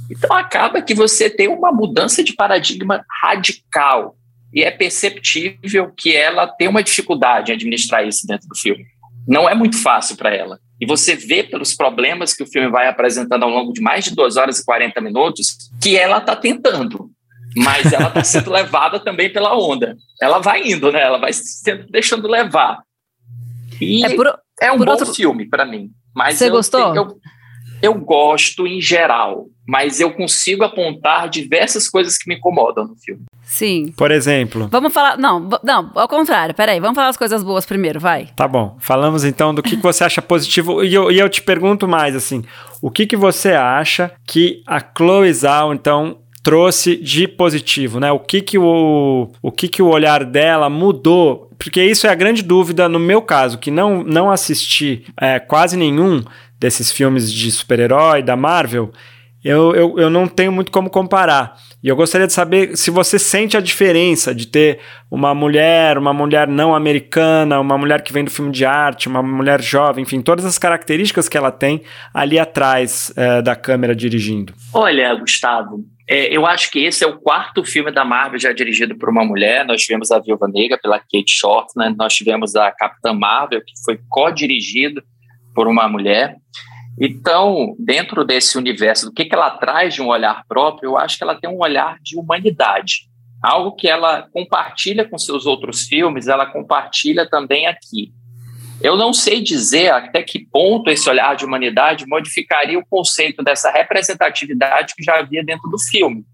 Então, 0.09 0.37
acaba 0.37 0.81
que 0.81 0.95
você 0.95 1.29
tem 1.29 1.49
uma 1.49 1.73
mudança 1.73 2.23
de 2.23 2.35
paradigma 2.35 3.05
radical. 3.23 4.17
E 4.55 4.63
é 4.63 4.71
perceptível 4.71 5.93
que 5.97 6.15
ela 6.15 6.47
tem 6.47 6.69
uma 6.69 6.83
dificuldade 6.83 7.51
em 7.51 7.55
administrar 7.57 8.07
isso 8.07 8.27
dentro 8.27 8.47
do 8.49 8.57
filme. 8.57 8.85
Não 9.27 9.49
é 9.49 9.55
muito 9.55 9.77
fácil 9.83 10.17
para 10.17 10.33
ela. 10.33 10.61
E 10.81 10.87
você 10.87 11.17
vê 11.17 11.43
pelos 11.43 11.75
problemas 11.75 12.35
que 12.35 12.43
o 12.43 12.47
filme 12.47 12.71
vai 12.71 12.87
apresentando 12.87 13.45
ao 13.45 13.51
longo 13.51 13.73
de 13.73 13.81
mais 13.81 14.05
de 14.05 14.15
2 14.15 14.37
horas 14.37 14.59
e 14.59 14.65
40 14.65 15.01
minutos 15.01 15.71
que 15.81 15.97
ela 15.97 16.19
está 16.19 16.37
tentando, 16.37 17.11
mas 17.57 17.93
ela 17.93 18.09
está 18.09 18.23
sendo 18.23 18.51
levada 18.53 19.01
também 19.01 19.33
pela 19.33 19.57
onda. 19.57 19.97
Ela 20.21 20.39
vai 20.39 20.67
indo, 20.67 20.93
né? 20.93 21.03
Ela 21.03 21.19
vai 21.19 21.33
sendo 21.33 21.87
deixando 21.91 22.29
levar. 22.29 22.83
E 23.81 24.05
é, 24.05 24.15
por, 24.15 24.39
é 24.61 24.71
um 24.71 24.79
bom 24.79 24.91
outro... 24.91 25.15
filme 25.15 25.49
para 25.49 25.65
mim. 25.65 25.91
Mas 26.15 26.39
Você 26.39 26.51
gostou? 26.51 26.95
Eu, 26.95 27.19
eu 27.87 27.95
gosto 27.95 28.67
em 28.67 28.81
geral, 28.81 29.47
mas 29.67 30.01
eu 30.01 30.13
consigo 30.13 30.65
apontar 30.65 31.29
diversas 31.29 31.89
coisas 31.89 32.17
que 32.17 32.29
me 32.29 32.37
incomodam 32.37 32.87
no 32.87 32.97
filme. 32.97 33.25
Sim. 33.43 33.93
Por 33.97 34.11
exemplo. 34.11 34.69
Vamos 34.71 34.93
falar. 34.93 35.17
Não, 35.17 35.49
não, 35.63 35.91
ao 35.95 36.09
contrário, 36.09 36.55
peraí, 36.55 36.81
vamos 36.81 36.97
falar 36.97 37.09
as 37.09 37.17
coisas 37.17 37.43
boas 37.43 37.65
primeiro, 37.65 38.01
vai. 38.01 38.29
Tá 38.37 38.47
bom. 38.47 38.77
Falamos 38.81 39.25
então 39.25 39.55
do 39.55 39.63
que, 39.63 39.77
que 39.77 39.83
você 39.83 40.05
acha 40.05 40.21
positivo. 40.21 40.85
E 40.85 40.93
eu, 40.93 41.11
e 41.11 41.19
eu 41.19 41.29
te 41.29 41.43
pergunto 41.43 41.87
mais, 41.87 42.17
assim, 42.17 42.45
o 42.83 42.91
que, 42.91 43.07
que 43.07 43.17
você 43.17 43.53
acha 43.53 44.13
que 44.27 44.63
a 44.67 44.81
Chloe 44.81 45.33
Zhao, 45.33 45.73
então, 45.73 46.19
trouxe 46.47 46.95
de 46.95 47.27
positivo, 47.27 47.99
né? 47.99 48.13
O 48.13 48.21
que 48.21 48.41
que 48.41 48.57
o, 48.57 49.29
o 49.43 49.51
que 49.51 49.67
que 49.67 49.83
o 49.83 49.89
olhar 49.89 50.25
dela 50.25 50.71
mudou? 50.71 51.51
Porque 51.59 51.83
isso 51.83 52.07
é 52.07 52.11
a 52.11 52.15
grande 52.15 52.41
dúvida 52.41 52.89
no 52.89 53.01
meu 53.01 53.21
caso, 53.21 53.59
que 53.59 53.69
não, 53.69 54.05
não 54.05 54.31
assisti 54.31 55.05
é, 55.21 55.41
quase 55.41 55.77
nenhum 55.77 56.23
desses 56.59 56.91
filmes 56.91 57.33
de 57.33 57.51
super-herói 57.51 58.23
da 58.23 58.37
Marvel 58.37 58.93
eu, 59.47 59.75
eu, 59.77 59.99
eu 59.99 60.11
não 60.11 60.27
tenho 60.27 60.51
muito 60.51 60.73
como 60.73 60.91
comparar. 60.91 61.57
E 61.81 61.87
eu 61.87 61.95
gostaria 61.95 62.27
de 62.27 62.33
saber 62.33 62.77
se 62.77 62.91
você 62.91 63.17
sente 63.17 63.57
a 63.57 63.61
diferença 63.61 64.35
de 64.35 64.45
ter 64.49 64.81
uma 65.09 65.33
mulher, 65.37 65.97
uma 65.99 66.13
mulher 66.13 66.49
não 66.49 66.75
americana, 66.75 67.61
uma 67.61 67.79
mulher 67.79 68.03
que 68.03 68.13
vem 68.13 68.25
do 68.25 68.31
filme 68.31 68.51
de 68.51 68.65
arte, 68.65 69.07
uma 69.07 69.23
mulher 69.23 69.63
jovem, 69.63 70.03
enfim, 70.03 70.21
todas 70.21 70.45
as 70.45 70.59
características 70.59 71.29
que 71.29 71.37
ela 71.37 71.53
tem 71.53 71.83
ali 72.13 72.41
atrás 72.41 73.13
é, 73.17 73.41
da 73.41 73.55
câmera 73.55 73.95
dirigindo. 73.95 74.53
Olha, 74.75 75.15
Gustavo, 75.15 75.85
é, 76.09 76.37
eu 76.37 76.45
acho 76.45 76.69
que 76.69 76.85
esse 76.85 77.05
é 77.05 77.07
o 77.07 77.17
quarto 77.17 77.65
filme 77.65 77.93
da 77.93 78.05
Marvel 78.05 78.41
já 78.41 78.53
dirigido 78.53 78.97
por 78.97 79.09
uma 79.09 79.25
mulher. 79.25 79.65
Nós 79.65 79.83
tivemos 79.83 80.11
a 80.11 80.19
Viúva 80.19 80.49
Negra 80.49 80.77
pela 80.77 80.99
Kate 80.99 81.31
Short, 81.31 81.69
né? 81.77 81.95
nós 81.97 82.13
tivemos 82.15 82.57
a 82.57 82.73
Capitã 82.73 83.13
Marvel, 83.13 83.61
que 83.61 83.75
foi 83.85 84.01
co-dirigido 84.09 85.05
por 85.57 85.67
uma 85.67 85.89
mulher. 85.89 86.37
Então, 87.01 87.75
dentro 87.79 88.25
desse 88.25 88.59
universo, 88.59 89.07
do 89.07 89.13
que, 89.13 89.25
que 89.25 89.35
ela 89.35 89.51
traz 89.51 89.95
de 89.95 90.03
um 90.03 90.09
olhar 90.09 90.45
próprio, 90.47 90.91
eu 90.91 90.99
acho 90.99 91.17
que 91.17 91.25
ela 91.25 91.35
tem 91.35 91.49
um 91.51 91.59
olhar 91.59 91.99
de 92.03 92.19
humanidade. 92.19 93.09
Algo 93.43 93.75
que 93.75 93.89
ela 93.89 94.29
compartilha 94.33 95.09
com 95.09 95.19
seus 95.19 95.47
outros 95.47 95.83
filmes, 95.83 96.29
ela 96.29 96.47
compartilha 96.47 97.29
também 97.29 97.67
aqui. 97.67 98.13
Eu 98.83 98.97
não 98.97 99.13
sei 99.13 99.41
dizer 99.43 99.91
até 99.91 100.23
que 100.23 100.47
ponto 100.47 100.91
esse 100.91 101.09
olhar 101.09 101.35
de 101.35 101.45
humanidade 101.45 102.07
modificaria 102.07 102.79
o 102.79 102.87
conceito 102.87 103.43
dessa 103.43 103.71
representatividade 103.71 104.95
que 104.95 105.03
já 105.03 105.19
havia 105.19 105.43
dentro 105.43 105.71
do 105.71 105.79
filme. 105.79 106.25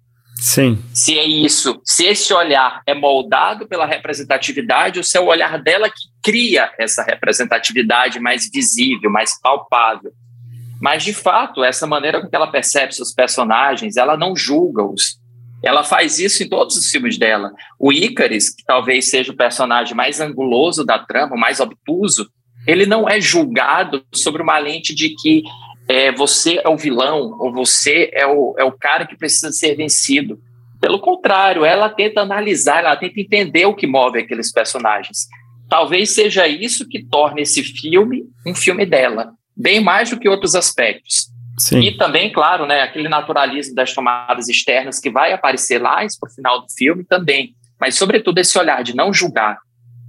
Sim. 0.42 0.82
Se 0.92 1.16
é 1.16 1.24
isso, 1.24 1.80
se 1.84 2.04
esse 2.04 2.34
olhar 2.34 2.82
é 2.84 2.92
moldado 2.92 3.64
pela 3.68 3.86
representatividade, 3.86 4.98
ou 4.98 5.04
se 5.04 5.16
é 5.16 5.20
o 5.20 5.26
olhar 5.26 5.56
dela 5.62 5.88
que 5.88 6.08
cria 6.20 6.68
essa 6.80 7.04
representatividade 7.04 8.18
mais 8.18 8.50
visível, 8.52 9.08
mais 9.08 9.40
palpável. 9.40 10.10
Mas, 10.80 11.04
de 11.04 11.14
fato, 11.14 11.62
essa 11.62 11.86
maneira 11.86 12.20
com 12.20 12.28
que 12.28 12.34
ela 12.34 12.50
percebe 12.50 12.92
seus 12.92 13.14
personagens, 13.14 13.96
ela 13.96 14.16
não 14.16 14.34
julga-os. 14.34 15.16
Ela 15.62 15.84
faz 15.84 16.18
isso 16.18 16.42
em 16.42 16.48
todos 16.48 16.76
os 16.76 16.90
filmes 16.90 17.16
dela. 17.16 17.52
O 17.78 17.92
Ícaris, 17.92 18.50
que 18.50 18.64
talvez 18.64 19.08
seja 19.08 19.30
o 19.30 19.36
personagem 19.36 19.94
mais 19.94 20.20
anguloso 20.20 20.84
da 20.84 20.98
trama, 20.98 21.36
mais 21.36 21.60
obtuso, 21.60 22.28
ele 22.66 22.84
não 22.84 23.08
é 23.08 23.20
julgado 23.20 24.04
sobre 24.12 24.42
uma 24.42 24.58
lente 24.58 24.92
de 24.92 25.10
que 25.10 25.44
é, 25.88 26.12
você 26.12 26.60
é 26.62 26.68
o 26.68 26.76
vilão 26.76 27.36
ou 27.38 27.52
você 27.52 28.10
é 28.12 28.26
o, 28.26 28.54
é 28.58 28.64
o 28.64 28.72
cara 28.72 29.06
que 29.06 29.16
precisa 29.16 29.50
ser 29.52 29.74
vencido. 29.74 30.38
Pelo 30.80 31.00
contrário, 31.00 31.64
ela 31.64 31.88
tenta 31.88 32.20
analisar, 32.20 32.80
ela 32.80 32.96
tenta 32.96 33.20
entender 33.20 33.66
o 33.66 33.74
que 33.74 33.86
move 33.86 34.18
aqueles 34.18 34.50
personagens. 34.50 35.28
Talvez 35.68 36.10
seja 36.10 36.46
isso 36.46 36.88
que 36.88 37.04
torne 37.04 37.42
esse 37.42 37.62
filme 37.62 38.24
um 38.46 38.54
filme 38.54 38.84
dela 38.84 39.32
bem 39.56 39.80
mais 39.80 40.10
do 40.10 40.18
que 40.18 40.28
outros 40.28 40.54
aspectos. 40.54 41.30
Sim. 41.58 41.80
E 41.80 41.96
também, 41.96 42.32
claro, 42.32 42.66
né, 42.66 42.80
aquele 42.80 43.08
naturalismo 43.08 43.74
das 43.74 43.92
tomadas 43.92 44.48
externas 44.48 44.98
que 44.98 45.10
vai 45.10 45.32
aparecer 45.32 45.80
lá 45.80 45.96
para 45.96 46.30
o 46.30 46.34
final 46.34 46.60
do 46.62 46.72
filme 46.72 47.04
também. 47.04 47.54
Mas, 47.78 47.94
sobretudo, 47.94 48.38
esse 48.38 48.58
olhar 48.58 48.82
de 48.82 48.96
não 48.96 49.12
julgar, 49.12 49.58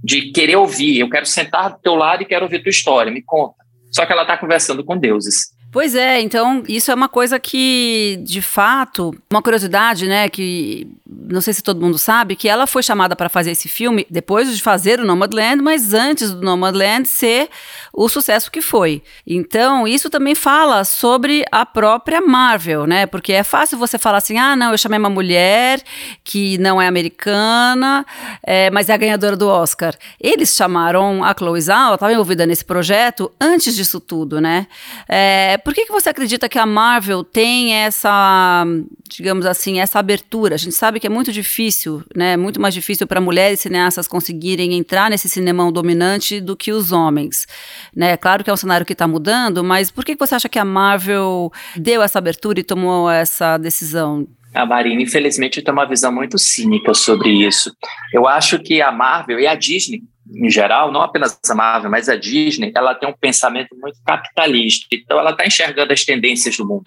de 0.02 0.32
querer 0.32 0.56
ouvir. 0.56 0.98
Eu 0.98 1.10
quero 1.10 1.26
sentar 1.26 1.70
do 1.70 1.78
teu 1.78 1.94
lado 1.94 2.22
e 2.22 2.26
quero 2.26 2.44
ouvir 2.44 2.62
tua 2.62 2.70
história, 2.70 3.12
me 3.12 3.22
conta. 3.22 3.56
Só 3.90 4.04
que 4.06 4.12
ela 4.12 4.22
está 4.22 4.36
conversando 4.36 4.84
com 4.84 4.96
deuses. 4.96 5.54
Pois 5.74 5.96
é, 5.96 6.20
então 6.20 6.62
isso 6.68 6.92
é 6.92 6.94
uma 6.94 7.08
coisa 7.08 7.36
que, 7.40 8.16
de 8.22 8.40
fato, 8.40 9.12
uma 9.28 9.42
curiosidade, 9.42 10.06
né, 10.06 10.28
que 10.28 10.86
não 11.28 11.40
sei 11.40 11.54
se 11.54 11.62
todo 11.62 11.80
mundo 11.80 11.98
sabe, 11.98 12.36
que 12.36 12.48
ela 12.48 12.66
foi 12.66 12.82
chamada 12.82 13.14
para 13.14 13.28
fazer 13.28 13.52
esse 13.52 13.68
filme 13.68 14.06
depois 14.10 14.54
de 14.54 14.62
fazer 14.62 15.00
o 15.00 15.04
Nomadland, 15.04 15.62
mas 15.62 15.94
antes 15.94 16.32
do 16.32 16.42
Nomadland 16.42 17.08
ser 17.08 17.48
o 17.92 18.08
sucesso 18.08 18.50
que 18.50 18.60
foi. 18.60 19.02
Então, 19.26 19.86
isso 19.86 20.10
também 20.10 20.34
fala 20.34 20.84
sobre 20.84 21.44
a 21.50 21.64
própria 21.64 22.20
Marvel, 22.20 22.86
né? 22.86 23.06
Porque 23.06 23.32
é 23.32 23.44
fácil 23.44 23.78
você 23.78 23.98
falar 23.98 24.18
assim: 24.18 24.38
ah, 24.38 24.56
não, 24.56 24.72
eu 24.72 24.78
chamei 24.78 24.98
uma 24.98 25.10
mulher 25.10 25.80
que 26.24 26.58
não 26.58 26.82
é 26.82 26.88
americana, 26.88 28.04
é, 28.42 28.70
mas 28.70 28.88
é 28.88 28.94
a 28.94 28.96
ganhadora 28.96 29.36
do 29.36 29.48
Oscar. 29.48 29.94
Eles 30.20 30.54
chamaram 30.54 31.22
a 31.22 31.34
Chloe 31.36 31.60
Zhao, 31.60 31.86
ela 31.86 31.94
estava 31.94 32.12
envolvida 32.12 32.46
nesse 32.46 32.64
projeto 32.64 33.30
antes 33.40 33.76
disso 33.76 34.00
tudo, 34.00 34.40
né? 34.40 34.66
É, 35.08 35.58
por 35.58 35.72
que, 35.72 35.86
que 35.86 35.92
você 35.92 36.08
acredita 36.08 36.48
que 36.48 36.58
a 36.58 36.66
Marvel 36.66 37.22
tem 37.22 37.74
essa, 37.74 38.64
digamos 39.08 39.46
assim, 39.46 39.80
essa 39.80 39.98
abertura? 39.98 40.54
A 40.54 40.58
gente 40.58 40.74
sabe 40.74 40.98
que 40.98 41.03
é 41.06 41.10
muito 41.10 41.32
difícil, 41.32 42.02
né? 42.14 42.36
Muito 42.36 42.60
mais 42.60 42.74
difícil 42.74 43.06
para 43.06 43.20
mulheres 43.20 43.60
cineastas 43.60 44.08
conseguirem 44.08 44.74
entrar 44.74 45.10
nesse 45.10 45.28
cinemão 45.28 45.72
dominante 45.72 46.40
do 46.40 46.56
que 46.56 46.72
os 46.72 46.92
homens. 46.92 47.46
Né? 47.94 48.16
Claro 48.16 48.42
que 48.44 48.50
é 48.50 48.52
um 48.52 48.56
cenário 48.56 48.86
que 48.86 48.92
está 48.92 49.06
mudando, 49.06 49.62
mas 49.64 49.90
por 49.90 50.04
que 50.04 50.16
você 50.16 50.34
acha 50.34 50.48
que 50.48 50.58
a 50.58 50.64
Marvel 50.64 51.52
deu 51.76 52.02
essa 52.02 52.18
abertura 52.18 52.60
e 52.60 52.64
tomou 52.64 53.10
essa 53.10 53.58
decisão? 53.58 54.26
A 54.54 54.64
Marina, 54.64 55.02
infelizmente, 55.02 55.60
tem 55.60 55.72
uma 55.72 55.84
visão 55.84 56.12
muito 56.12 56.38
cínica 56.38 56.94
sobre 56.94 57.30
isso. 57.30 57.74
Eu 58.12 58.28
acho 58.28 58.58
que 58.60 58.80
a 58.80 58.92
Marvel 58.92 59.40
e 59.40 59.46
a 59.48 59.54
Disney, 59.56 60.02
em 60.32 60.48
geral, 60.48 60.92
não 60.92 61.02
apenas 61.02 61.36
a 61.48 61.54
Marvel, 61.54 61.90
mas 61.90 62.08
a 62.08 62.14
Disney, 62.14 62.72
ela 62.74 62.94
tem 62.94 63.08
um 63.08 63.12
pensamento 63.12 63.74
muito 63.76 63.98
capitalista. 64.06 64.86
Então, 64.92 65.18
ela 65.18 65.30
está 65.30 65.44
enxergando 65.44 65.92
as 65.92 66.04
tendências 66.04 66.56
do 66.56 66.66
mundo. 66.66 66.84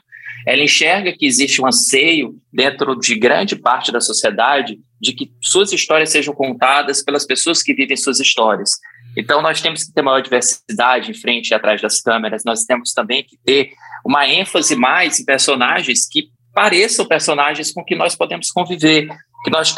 Ela 0.47 0.63
enxerga 0.63 1.11
que 1.11 1.25
existe 1.25 1.61
um 1.61 1.67
anseio 1.67 2.39
dentro 2.53 2.97
de 2.97 3.15
grande 3.15 3.53
parte 3.53 3.91
da 3.91 3.99
sociedade 3.99 4.79
de 4.99 5.11
que 5.11 5.29
suas 5.43 5.73
histórias 5.73 6.09
sejam 6.09 6.33
contadas 6.33 7.03
pelas 7.03 7.25
pessoas 7.25 7.61
que 7.61 7.73
vivem 7.73 7.97
suas 7.97 8.21
histórias. 8.21 8.79
Então, 9.17 9.41
nós 9.41 9.59
temos 9.59 9.83
que 9.83 9.91
ter 9.91 10.01
maior 10.01 10.21
diversidade 10.21 11.11
em 11.11 11.13
frente 11.13 11.49
e 11.49 11.53
atrás 11.53 11.81
das 11.81 11.99
câmeras, 11.99 12.43
nós 12.45 12.63
temos 12.63 12.93
também 12.93 13.25
que 13.25 13.37
ter 13.43 13.71
uma 14.05 14.25
ênfase 14.25 14.73
mais 14.73 15.19
em 15.19 15.25
personagens 15.25 16.07
que 16.07 16.29
pareçam 16.53 17.05
personagens 17.05 17.73
com 17.73 17.83
que 17.83 17.93
nós 17.93 18.15
podemos 18.15 18.49
conviver, 18.49 19.09
que 19.43 19.51
nós 19.51 19.75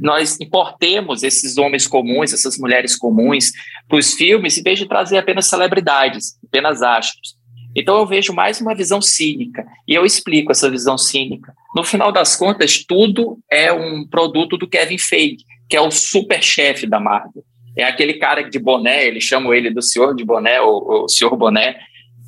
nós 0.00 0.38
importemos 0.40 1.22
esses 1.22 1.56
homens 1.56 1.86
comuns, 1.86 2.32
essas 2.32 2.58
mulheres 2.58 2.96
comuns 2.96 3.52
para 3.88 3.98
os 3.98 4.14
filmes, 4.14 4.58
em 4.58 4.62
vez 4.62 4.80
de 4.80 4.86
trazer 4.86 5.16
apenas 5.16 5.46
celebridades, 5.46 6.36
apenas 6.44 6.82
astros. 6.82 7.36
Então 7.76 7.98
eu 7.98 8.06
vejo 8.06 8.32
mais 8.32 8.58
uma 8.58 8.74
visão 8.74 9.02
cínica 9.02 9.66
e 9.86 9.94
eu 9.94 10.06
explico 10.06 10.50
essa 10.50 10.70
visão 10.70 10.96
cínica. 10.96 11.52
No 11.74 11.84
final 11.84 12.10
das 12.10 12.34
contas, 12.34 12.82
tudo 12.82 13.38
é 13.52 13.70
um 13.70 14.06
produto 14.08 14.56
do 14.56 14.66
Kevin 14.66 14.96
Feige, 14.96 15.44
que 15.68 15.76
é 15.76 15.80
o 15.80 15.90
super 15.90 16.42
chefe 16.42 16.86
da 16.86 16.98
Marvel. 16.98 17.44
É 17.76 17.84
aquele 17.84 18.14
cara 18.14 18.42
de 18.48 18.58
boné, 18.58 19.06
eles 19.06 19.24
chamam 19.24 19.52
ele 19.52 19.68
do 19.68 19.82
senhor 19.82 20.16
de 20.16 20.24
boné, 20.24 20.58
ou, 20.62 21.02
ou 21.02 21.08
senhor 21.08 21.36
boné, 21.36 21.76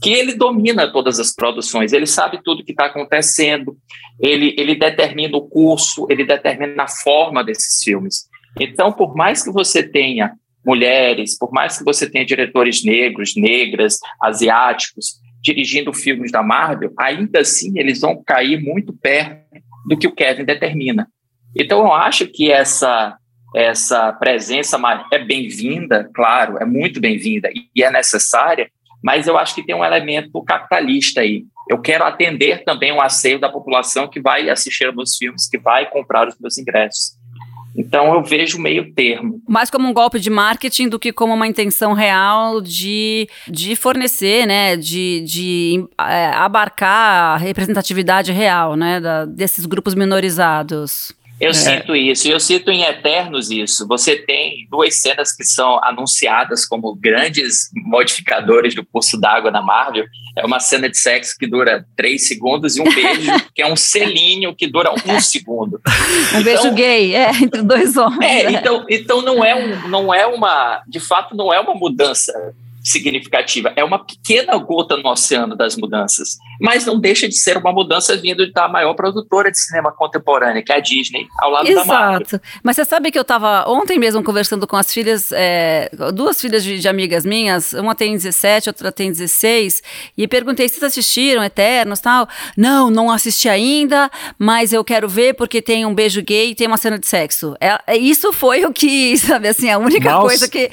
que 0.02 0.10
ele 0.10 0.34
domina 0.34 0.92
todas 0.92 1.18
as 1.18 1.34
produções, 1.34 1.94
ele 1.94 2.06
sabe 2.06 2.40
tudo 2.44 2.62
que 2.62 2.72
está 2.72 2.84
acontecendo, 2.84 3.74
ele, 4.20 4.54
ele 4.58 4.74
determina 4.74 5.38
o 5.38 5.48
curso, 5.48 6.06
ele 6.10 6.26
determina 6.26 6.82
a 6.82 6.88
forma 6.88 7.42
desses 7.42 7.82
filmes. 7.82 8.28
Então, 8.60 8.92
por 8.92 9.16
mais 9.16 9.42
que 9.42 9.50
você 9.50 9.82
tenha 9.82 10.32
mulheres, 10.64 11.38
por 11.38 11.50
mais 11.50 11.78
que 11.78 11.84
você 11.84 12.08
tenha 12.08 12.26
diretores 12.26 12.84
negros, 12.84 13.34
negras, 13.34 13.98
asiáticos, 14.20 15.18
dirigindo 15.42 15.92
filmes 15.92 16.32
da 16.32 16.42
Marvel, 16.42 16.92
ainda 16.98 17.40
assim 17.40 17.78
eles 17.78 18.00
vão 18.00 18.22
cair 18.24 18.60
muito 18.60 18.92
perto 18.92 19.42
do 19.86 19.96
que 19.96 20.06
o 20.06 20.14
Kevin 20.14 20.44
determina. 20.44 21.08
Então 21.56 21.80
eu 21.80 21.92
acho 21.92 22.26
que 22.26 22.50
essa 22.50 23.16
essa 23.56 24.12
presença 24.12 24.78
é 25.10 25.18
bem-vinda, 25.18 26.10
claro, 26.14 26.58
é 26.58 26.66
muito 26.66 27.00
bem-vinda 27.00 27.48
e 27.74 27.82
é 27.82 27.90
necessária, 27.90 28.70
mas 29.02 29.26
eu 29.26 29.38
acho 29.38 29.54
que 29.54 29.64
tem 29.64 29.74
um 29.74 29.84
elemento 29.84 30.42
capitalista 30.42 31.22
aí. 31.22 31.46
Eu 31.68 31.80
quero 31.80 32.04
atender 32.04 32.64
também 32.64 32.92
o 32.92 33.00
asseio 33.00 33.38
da 33.38 33.48
população 33.48 34.08
que 34.08 34.20
vai 34.20 34.50
assistir 34.50 34.84
aos 34.84 34.94
meus 34.94 35.16
filmes, 35.16 35.48
que 35.48 35.58
vai 35.58 35.88
comprar 35.88 36.28
os 36.28 36.38
meus 36.38 36.58
ingressos. 36.58 37.17
Então 37.76 38.12
eu 38.14 38.22
vejo 38.22 38.58
meio 38.58 38.92
termo. 38.92 39.40
Mais 39.48 39.70
como 39.70 39.88
um 39.88 39.92
golpe 39.92 40.18
de 40.18 40.30
marketing 40.30 40.88
do 40.88 40.98
que 40.98 41.12
como 41.12 41.34
uma 41.34 41.46
intenção 41.46 41.92
real 41.92 42.60
de, 42.60 43.28
de 43.46 43.76
fornecer, 43.76 44.46
né, 44.46 44.76
de, 44.76 45.22
de 45.24 45.84
é, 45.98 46.26
abarcar 46.26 47.34
a 47.34 47.36
representatividade 47.36 48.32
real, 48.32 48.74
né, 48.74 49.00
da, 49.00 49.24
desses 49.24 49.64
grupos 49.66 49.94
minorizados. 49.94 51.12
Eu 51.40 51.50
é. 51.50 51.54
sinto 51.54 51.94
isso, 51.94 52.28
eu 52.28 52.40
sinto 52.40 52.70
em 52.70 52.82
Eternos 52.82 53.50
isso. 53.50 53.86
Você 53.86 54.16
tem 54.16 54.66
duas 54.70 54.94
cenas 54.94 55.34
que 55.34 55.44
são 55.44 55.82
anunciadas 55.84 56.66
como 56.66 56.94
grandes 56.94 57.70
modificadores 57.72 58.74
do 58.74 58.84
curso 58.84 59.18
d'água 59.20 59.50
na 59.50 59.62
Marvel. 59.62 60.04
É 60.36 60.44
uma 60.44 60.58
cena 60.58 60.88
de 60.88 60.98
sexo 60.98 61.36
que 61.38 61.46
dura 61.46 61.86
três 61.96 62.26
segundos 62.26 62.76
e 62.76 62.80
um 62.80 62.84
beijo 62.92 63.30
que 63.54 63.62
é 63.62 63.66
um 63.66 63.76
selinho 63.76 64.54
que 64.54 64.66
dura 64.66 64.90
um 64.92 65.20
segundo. 65.20 65.80
Um 66.28 66.40
então, 66.40 66.42
beijo 66.42 66.74
gay, 66.74 67.14
é, 67.14 67.30
entre 67.30 67.62
dois 67.62 67.96
homens. 67.96 68.30
É, 68.30 68.44
é, 68.44 68.52
então, 68.52 68.84
então 68.88 69.22
não, 69.22 69.44
é 69.44 69.54
um, 69.54 69.88
não 69.88 70.14
é 70.14 70.26
uma, 70.26 70.82
de 70.86 71.00
fato, 71.00 71.34
não 71.34 71.52
é 71.52 71.60
uma 71.60 71.74
mudança 71.74 72.32
significativa. 72.82 73.72
É 73.76 73.84
uma 73.84 73.98
pequena 73.98 74.56
gota 74.56 74.96
no 74.96 75.08
oceano 75.08 75.56
das 75.56 75.76
mudanças, 75.76 76.38
mas 76.60 76.84
não 76.84 76.98
deixa 76.98 77.28
de 77.28 77.36
ser 77.36 77.56
uma 77.56 77.72
mudança 77.72 78.16
vindo 78.16 78.50
da 78.52 78.68
maior 78.68 78.94
produtora 78.94 79.50
de 79.50 79.58
cinema 79.58 79.92
contemporâneo, 79.92 80.64
que 80.64 80.72
é 80.72 80.76
a 80.76 80.80
Disney, 80.80 81.26
ao 81.38 81.50
lado 81.50 81.68
Exato. 81.68 81.86
da 81.86 81.94
Marvel. 81.94 82.26
Exato. 82.26 82.44
Mas 82.62 82.76
você 82.76 82.84
sabe 82.84 83.10
que 83.10 83.18
eu 83.18 83.22
estava 83.22 83.68
ontem 83.68 83.98
mesmo 83.98 84.22
conversando 84.22 84.66
com 84.66 84.76
as 84.76 84.92
filhas, 84.92 85.30
é, 85.32 85.90
duas 86.14 86.40
filhas 86.40 86.64
de, 86.64 86.78
de, 86.78 86.88
amigas 86.88 87.24
minhas, 87.24 87.72
uma 87.72 87.94
tem 87.94 88.12
17, 88.12 88.68
outra 88.68 88.90
tem 88.90 89.10
16, 89.10 89.82
e 90.16 90.26
perguntei 90.26 90.68
se 90.68 90.74
vocês 90.78 90.92
assistiram 90.92 91.42
Eternos 91.44 92.00
tal. 92.00 92.28
Não, 92.56 92.90
não 92.90 93.10
assisti 93.10 93.48
ainda, 93.48 94.10
mas 94.38 94.72
eu 94.72 94.84
quero 94.84 95.08
ver 95.08 95.34
porque 95.34 95.62
tem 95.62 95.86
um 95.86 95.94
beijo 95.94 96.22
gay 96.22 96.50
e 96.50 96.54
tem 96.54 96.66
uma 96.66 96.76
cena 96.76 96.98
de 96.98 97.06
sexo. 97.06 97.56
É, 97.60 97.78
é 97.86 97.96
isso 97.96 98.32
foi 98.32 98.64
o 98.64 98.72
que, 98.72 99.16
sabe 99.18 99.48
assim, 99.48 99.70
a 99.70 99.78
única 99.78 100.10
Mouse. 100.10 100.26
coisa 100.26 100.48
que. 100.48 100.70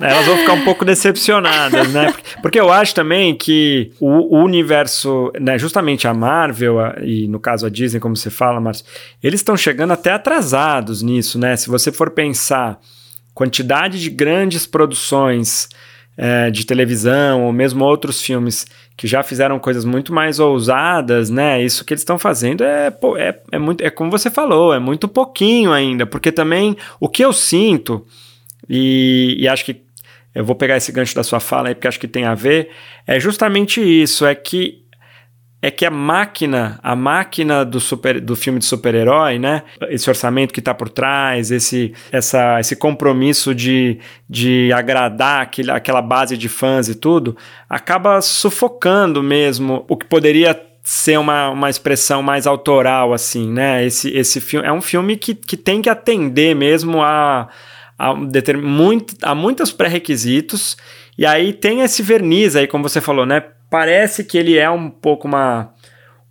Elas 0.00 0.26
vão 0.26 0.36
ficar 0.36 0.52
um 0.54 0.64
pouco 0.64 0.84
decepcionadas, 0.84 1.92
né? 1.92 2.12
Porque 2.42 2.58
eu 2.58 2.72
acho 2.72 2.94
também 2.94 3.34
que 3.36 3.92
o, 4.00 4.38
o 4.38 4.44
universo, 4.44 4.61
né, 5.40 5.58
justamente 5.58 6.06
a 6.06 6.14
Marvel 6.14 6.76
e 7.02 7.26
no 7.28 7.40
caso 7.40 7.66
a 7.66 7.70
Disney, 7.70 8.00
como 8.00 8.16
você 8.16 8.30
fala, 8.30 8.60
Márcio, 8.60 8.84
eles 9.22 9.40
estão 9.40 9.56
chegando 9.56 9.92
até 9.92 10.12
atrasados 10.12 11.02
nisso, 11.02 11.38
né? 11.38 11.56
Se 11.56 11.68
você 11.68 11.90
for 11.90 12.10
pensar 12.10 12.80
quantidade 13.34 14.00
de 14.00 14.10
grandes 14.10 14.66
produções 14.66 15.68
é, 16.16 16.50
de 16.50 16.66
televisão 16.66 17.44
ou 17.44 17.52
mesmo 17.52 17.84
outros 17.84 18.20
filmes 18.20 18.66
que 18.96 19.06
já 19.06 19.22
fizeram 19.22 19.58
coisas 19.58 19.84
muito 19.84 20.12
mais 20.12 20.38
ousadas, 20.38 21.30
né? 21.30 21.62
Isso 21.62 21.84
que 21.84 21.94
eles 21.94 22.02
estão 22.02 22.18
fazendo 22.18 22.62
é, 22.62 22.92
é, 23.16 23.40
é 23.52 23.58
muito, 23.58 23.82
é 23.82 23.90
como 23.90 24.10
você 24.10 24.30
falou, 24.30 24.74
é 24.74 24.78
muito 24.78 25.08
pouquinho 25.08 25.72
ainda, 25.72 26.06
porque 26.06 26.30
também 26.30 26.76
o 27.00 27.08
que 27.08 27.24
eu 27.24 27.32
sinto 27.32 28.04
e, 28.68 29.36
e 29.38 29.48
acho 29.48 29.64
que 29.64 29.82
eu 30.34 30.44
vou 30.44 30.54
pegar 30.54 30.76
esse 30.76 30.92
gancho 30.92 31.14
da 31.14 31.22
sua 31.22 31.40
fala 31.40 31.68
aí 31.68 31.74
porque 31.74 31.88
acho 31.88 32.00
que 32.00 32.08
tem 32.08 32.24
a 32.24 32.34
ver, 32.34 32.70
é 33.06 33.18
justamente 33.20 33.80
isso, 33.80 34.24
é 34.24 34.34
que 34.34 34.82
é 35.64 35.70
que 35.70 35.86
a 35.86 35.90
máquina, 35.92 36.80
a 36.82 36.96
máquina 36.96 37.64
do, 37.64 37.78
super, 37.78 38.20
do 38.20 38.34
filme 38.34 38.58
de 38.58 38.64
super-herói, 38.64 39.38
né? 39.38 39.62
Esse 39.88 40.10
orçamento 40.10 40.52
que 40.52 40.58
está 40.58 40.74
por 40.74 40.88
trás, 40.88 41.52
esse, 41.52 41.94
essa, 42.10 42.58
esse 42.58 42.74
compromisso 42.74 43.54
de, 43.54 44.00
de 44.28 44.72
agradar 44.72 45.40
aquele, 45.42 45.70
aquela 45.70 46.02
base 46.02 46.36
de 46.36 46.48
fãs 46.48 46.88
e 46.88 46.96
tudo, 46.96 47.36
acaba 47.70 48.20
sufocando 48.20 49.22
mesmo 49.22 49.84
o 49.88 49.96
que 49.96 50.04
poderia 50.04 50.60
ser 50.82 51.16
uma, 51.16 51.50
uma 51.50 51.70
expressão 51.70 52.24
mais 52.24 52.44
autoral, 52.44 53.12
assim, 53.12 53.48
né? 53.48 53.86
Esse, 53.86 54.10
esse 54.16 54.40
filme 54.40 54.66
é 54.66 54.72
um 54.72 54.82
filme 54.82 55.16
que, 55.16 55.32
que 55.32 55.56
tem 55.56 55.80
que 55.80 55.88
atender 55.88 56.56
mesmo 56.56 57.00
a 57.00 57.48
há, 58.02 58.14
muito, 58.56 59.14
há 59.22 59.34
muitos 59.34 59.72
pré-requisitos, 59.72 60.76
e 61.16 61.24
aí 61.24 61.52
tem 61.52 61.82
esse 61.82 62.02
verniz 62.02 62.56
aí, 62.56 62.66
como 62.66 62.88
você 62.88 63.00
falou, 63.00 63.24
né? 63.24 63.40
Parece 63.70 64.24
que 64.24 64.36
ele 64.36 64.58
é 64.58 64.68
um 64.68 64.90
pouco 64.90 65.28
uma, 65.28 65.72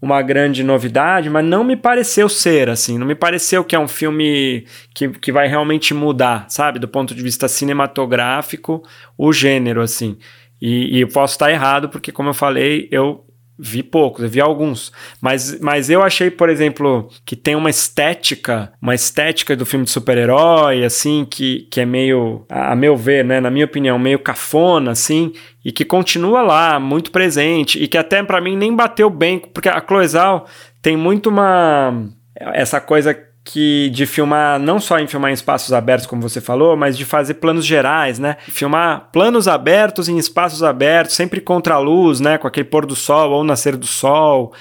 uma 0.01 0.21
grande 0.21 0.63
novidade, 0.63 1.29
mas 1.29 1.45
não 1.45 1.63
me 1.63 1.77
pareceu 1.77 2.27
ser, 2.27 2.69
assim, 2.69 2.97
não 2.97 3.07
me 3.07 3.15
pareceu 3.15 3.63
que 3.63 3.75
é 3.75 3.79
um 3.79 3.87
filme 3.87 4.65
que, 4.93 5.09
que 5.09 5.31
vai 5.31 5.47
realmente 5.47 5.93
mudar, 5.93 6.45
sabe? 6.49 6.77
Do 6.77 6.87
ponto 6.87 7.15
de 7.15 7.23
vista 7.23 7.47
cinematográfico, 7.47 8.83
o 9.17 9.31
gênero, 9.31 9.81
assim. 9.81 10.17
E, 10.61 10.99
e 10.99 11.05
posso 11.05 11.35
estar 11.35 11.51
errado, 11.51 11.89
porque, 11.89 12.11
como 12.11 12.29
eu 12.29 12.33
falei, 12.33 12.87
eu 12.91 13.25
Vi 13.57 13.83
poucos, 13.83 14.29
vi 14.29 14.41
alguns. 14.41 14.91
Mas, 15.21 15.59
mas 15.59 15.89
eu 15.89 16.01
achei, 16.01 16.31
por 16.31 16.49
exemplo, 16.49 17.09
que 17.25 17.35
tem 17.35 17.55
uma 17.55 17.69
estética, 17.69 18.73
uma 18.81 18.95
estética 18.95 19.55
do 19.55 19.65
filme 19.65 19.85
de 19.85 19.91
super-herói, 19.91 20.83
assim, 20.83 21.25
que, 21.29 21.67
que 21.69 21.79
é 21.81 21.85
meio, 21.85 22.45
a 22.49 22.75
meu 22.75 22.97
ver, 22.97 23.23
né, 23.23 23.39
na 23.39 23.51
minha 23.51 23.65
opinião, 23.65 23.99
meio 23.99 24.17
cafona, 24.19 24.91
assim, 24.91 25.33
e 25.63 25.71
que 25.71 25.85
continua 25.85 26.41
lá, 26.41 26.79
muito 26.79 27.11
presente, 27.11 27.81
e 27.81 27.87
que 27.87 27.97
até 27.97 28.23
para 28.23 28.41
mim 28.41 28.57
nem 28.57 28.75
bateu 28.75 29.09
bem, 29.09 29.39
porque 29.39 29.69
a 29.69 29.79
Cloesal 29.79 30.47
tem 30.81 30.97
muito 30.97 31.29
uma. 31.29 32.09
essa 32.35 32.81
coisa 32.81 33.30
que 33.43 33.89
de 33.89 34.05
filmar 34.05 34.59
não 34.59 34.79
só 34.79 34.99
em 34.99 35.07
filmar 35.07 35.31
em 35.31 35.33
espaços 35.33 35.73
abertos, 35.73 36.05
como 36.05 36.21
você 36.21 36.39
falou, 36.39 36.77
mas 36.77 36.97
de 36.97 37.05
fazer 37.05 37.35
planos 37.35 37.65
gerais, 37.65 38.19
né? 38.19 38.37
Filmar 38.47 39.09
planos 39.11 39.47
abertos 39.47 40.07
em 40.07 40.17
espaços 40.17 40.61
abertos, 40.61 41.15
sempre 41.15 41.41
contra 41.41 41.75
a 41.75 41.79
luz, 41.79 42.19
né? 42.19 42.37
Com 42.37 42.47
aquele 42.47 42.65
pôr 42.65 42.85
do 42.85 42.95
sol 42.95 43.31
ou 43.31 43.43
nascer 43.43 43.75
do 43.75 43.87
sol 43.87 44.53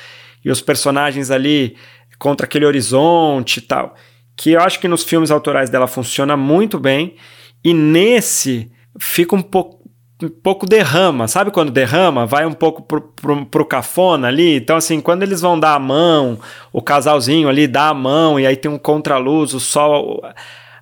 e 0.45 0.51
os 0.51 0.63
personagens 0.63 1.31
ali 1.31 1.77
contra 2.19 2.47
aquele 2.47 2.65
horizonte 2.65 3.59
e 3.59 3.63
tal. 3.63 3.95
Que 4.37 4.53
eu 4.53 4.61
acho 4.61 4.81
que 4.81 4.89
nos 4.89 5.05
filmes 5.05 5.31
autorais 5.31 5.69
dela 5.69 5.87
funciona 5.87 6.37
muito 6.37 6.79
bem 6.79 7.17
e 7.63 7.75
nesse 7.75 8.71
fica 8.99 9.37
um 9.37 9.43
pouco 9.43 9.80
um 10.23 10.29
pouco 10.29 10.67
derrama, 10.67 11.27
sabe 11.29 11.51
quando 11.51 11.71
derrama? 11.71 12.27
Vai 12.27 12.47
um 12.47 12.53
pouco 12.53 12.83
pro, 12.83 13.01
pro, 13.01 13.47
pro, 13.47 13.65
cafona 13.65 14.29
ali. 14.29 14.57
Então, 14.57 14.77
assim, 14.77 15.01
quando 15.01 15.23
eles 15.23 15.41
vão 15.41 15.59
dar 15.59 15.75
a 15.75 15.79
mão, 15.79 16.39
o 16.73 16.83
casalzinho 16.83 17.49
ali 17.49 17.67
dá 17.67 17.89
a 17.89 17.95
mão 17.95 18.39
e 18.39 18.47
aí 18.47 18.57
tem 18.57 18.71
um 18.71 18.79
contraluz, 18.79 19.55
o 19.55 19.61
sol. 19.61 20.23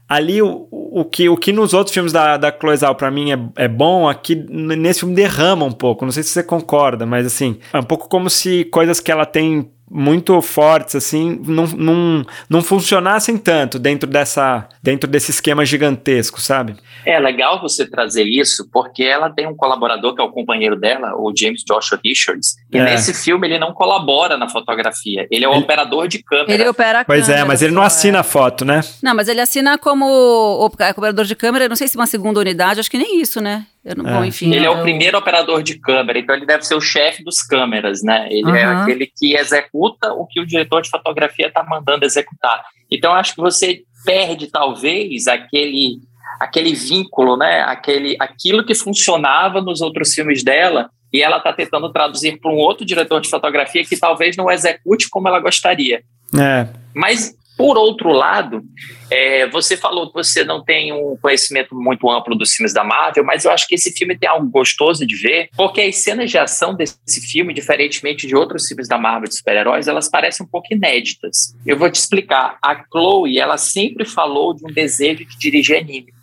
Ali, 0.08 0.40
o, 0.40 0.66
o, 0.70 1.04
que, 1.04 1.28
o 1.28 1.36
que 1.36 1.52
nos 1.52 1.74
outros 1.74 1.92
filmes 1.92 2.12
da, 2.12 2.38
da 2.38 2.50
Cloizal 2.50 2.94
para 2.94 3.10
mim 3.10 3.30
é, 3.30 3.64
é 3.64 3.68
bom, 3.68 4.08
aqui 4.08 4.34
nesse 4.34 5.00
filme 5.00 5.14
derrama 5.14 5.66
um 5.66 5.72
pouco. 5.72 6.04
Não 6.04 6.12
sei 6.12 6.22
se 6.22 6.30
você 6.30 6.42
concorda, 6.42 7.04
mas 7.04 7.26
assim, 7.26 7.58
é 7.72 7.78
um 7.78 7.82
pouco 7.82 8.08
como 8.08 8.30
se 8.30 8.64
coisas 8.64 9.00
que 9.00 9.12
ela 9.12 9.26
tem 9.26 9.70
muito 9.90 10.40
fortes 10.42 10.94
assim 10.94 11.40
não, 11.44 11.66
não, 11.66 12.26
não 12.48 12.62
funcionassem 12.62 13.36
tanto 13.36 13.78
dentro 13.78 14.08
dessa 14.08 14.68
dentro 14.82 15.08
desse 15.08 15.30
esquema 15.30 15.64
gigantesco, 15.64 16.40
sabe? 16.40 16.76
É 17.04 17.18
legal 17.18 17.60
você 17.60 17.88
trazer 17.88 18.24
isso 18.24 18.68
porque 18.72 19.02
ela 19.02 19.30
tem 19.30 19.46
um 19.46 19.54
colaborador 19.54 20.14
que 20.14 20.20
é 20.20 20.24
o 20.24 20.30
companheiro 20.30 20.76
dela, 20.76 21.14
o 21.16 21.32
James 21.36 21.62
Joshua 21.66 21.98
Richards, 22.04 22.56
e 22.72 22.78
é. 22.78 22.84
nesse 22.84 23.14
filme 23.14 23.46
ele 23.46 23.58
não 23.58 23.72
colabora 23.72 24.36
na 24.36 24.48
fotografia, 24.48 25.26
ele 25.30 25.44
é 25.44 25.48
o 25.48 25.52
ele, 25.52 25.62
operador 25.62 26.08
de 26.08 26.22
câmera. 26.22 26.52
Ele 26.52 26.68
opera 26.68 27.00
a 27.00 27.04
Pois 27.04 27.26
câmera, 27.26 27.40
é, 27.40 27.44
mas 27.44 27.62
ele 27.62 27.72
não 27.72 27.82
assina 27.82 28.18
é. 28.18 28.20
a 28.20 28.24
foto, 28.24 28.64
né? 28.64 28.80
Não, 29.02 29.14
mas 29.14 29.28
ele 29.28 29.40
assina 29.40 29.78
como 29.78 30.64
operador 30.64 31.24
de 31.24 31.34
câmera, 31.34 31.68
não 31.68 31.76
sei 31.76 31.88
se 31.88 31.96
uma 31.96 32.06
segunda 32.06 32.40
unidade, 32.40 32.80
acho 32.80 32.90
que 32.90 32.98
nem 32.98 33.20
isso, 33.20 33.40
né? 33.40 33.66
Não, 33.96 34.08
é. 34.08 34.12
bom, 34.12 34.24
enfim, 34.24 34.52
ele 34.52 34.66
é 34.66 34.70
o 34.70 34.82
primeiro 34.82 35.16
operador 35.16 35.62
de 35.62 35.78
câmera, 35.78 36.18
então 36.18 36.34
ele 36.34 36.44
deve 36.44 36.64
ser 36.64 36.74
o 36.74 36.80
chefe 36.80 37.24
dos 37.24 37.42
câmeras, 37.42 38.02
né? 38.02 38.28
Ele 38.30 38.50
uhum. 38.50 38.56
é 38.56 38.64
aquele 38.64 39.06
que 39.06 39.34
executa 39.34 40.12
o 40.12 40.26
que 40.26 40.40
o 40.40 40.46
diretor 40.46 40.82
de 40.82 40.90
fotografia 40.90 41.46
está 41.48 41.62
mandando 41.62 42.04
executar. 42.04 42.62
Então 42.90 43.14
acho 43.14 43.34
que 43.34 43.40
você 43.40 43.82
perde 44.04 44.48
talvez 44.48 45.26
aquele 45.26 46.00
aquele 46.40 46.74
vínculo, 46.74 47.36
né? 47.36 47.62
Aquele 47.62 48.16
aquilo 48.20 48.64
que 48.64 48.74
funcionava 48.74 49.60
nos 49.60 49.80
outros 49.80 50.14
filmes 50.14 50.44
dela 50.44 50.90
e 51.12 51.22
ela 51.22 51.38
está 51.38 51.52
tentando 51.52 51.90
traduzir 51.90 52.38
para 52.38 52.50
um 52.50 52.56
outro 52.56 52.84
diretor 52.84 53.20
de 53.20 53.30
fotografia 53.30 53.84
que 53.84 53.96
talvez 53.96 54.36
não 54.36 54.50
execute 54.50 55.08
como 55.08 55.28
ela 55.28 55.40
gostaria. 55.40 56.02
É. 56.38 56.66
Mas 56.94 57.34
por 57.58 57.76
outro 57.76 58.10
lado, 58.12 58.62
é, 59.10 59.48
você 59.48 59.76
falou 59.76 60.06
que 60.06 60.14
você 60.14 60.44
não 60.44 60.62
tem 60.62 60.92
um 60.92 61.16
conhecimento 61.20 61.74
muito 61.74 62.08
amplo 62.08 62.36
dos 62.36 62.54
filmes 62.54 62.72
da 62.72 62.84
Marvel, 62.84 63.24
mas 63.24 63.44
eu 63.44 63.50
acho 63.50 63.66
que 63.66 63.74
esse 63.74 63.90
filme 63.90 64.16
tem 64.16 64.28
algo 64.28 64.48
gostoso 64.48 65.04
de 65.04 65.16
ver, 65.16 65.48
porque 65.56 65.80
as 65.80 65.96
cenas 65.96 66.30
de 66.30 66.38
ação 66.38 66.72
desse 66.72 67.20
filme, 67.20 67.52
diferentemente 67.52 68.28
de 68.28 68.36
outros 68.36 68.68
filmes 68.68 68.86
da 68.86 68.96
Marvel 68.96 69.28
de 69.28 69.34
super-heróis, 69.34 69.88
elas 69.88 70.08
parecem 70.08 70.46
um 70.46 70.48
pouco 70.48 70.72
inéditas. 70.72 71.52
Eu 71.66 71.76
vou 71.76 71.90
te 71.90 71.96
explicar. 71.96 72.56
A 72.62 72.80
Chloe, 72.84 73.40
ela 73.40 73.58
sempre 73.58 74.04
falou 74.04 74.54
de 74.54 74.64
um 74.64 74.72
desejo 74.72 75.24
de 75.24 75.36
dirigir 75.36 75.78
anime. 75.78 76.14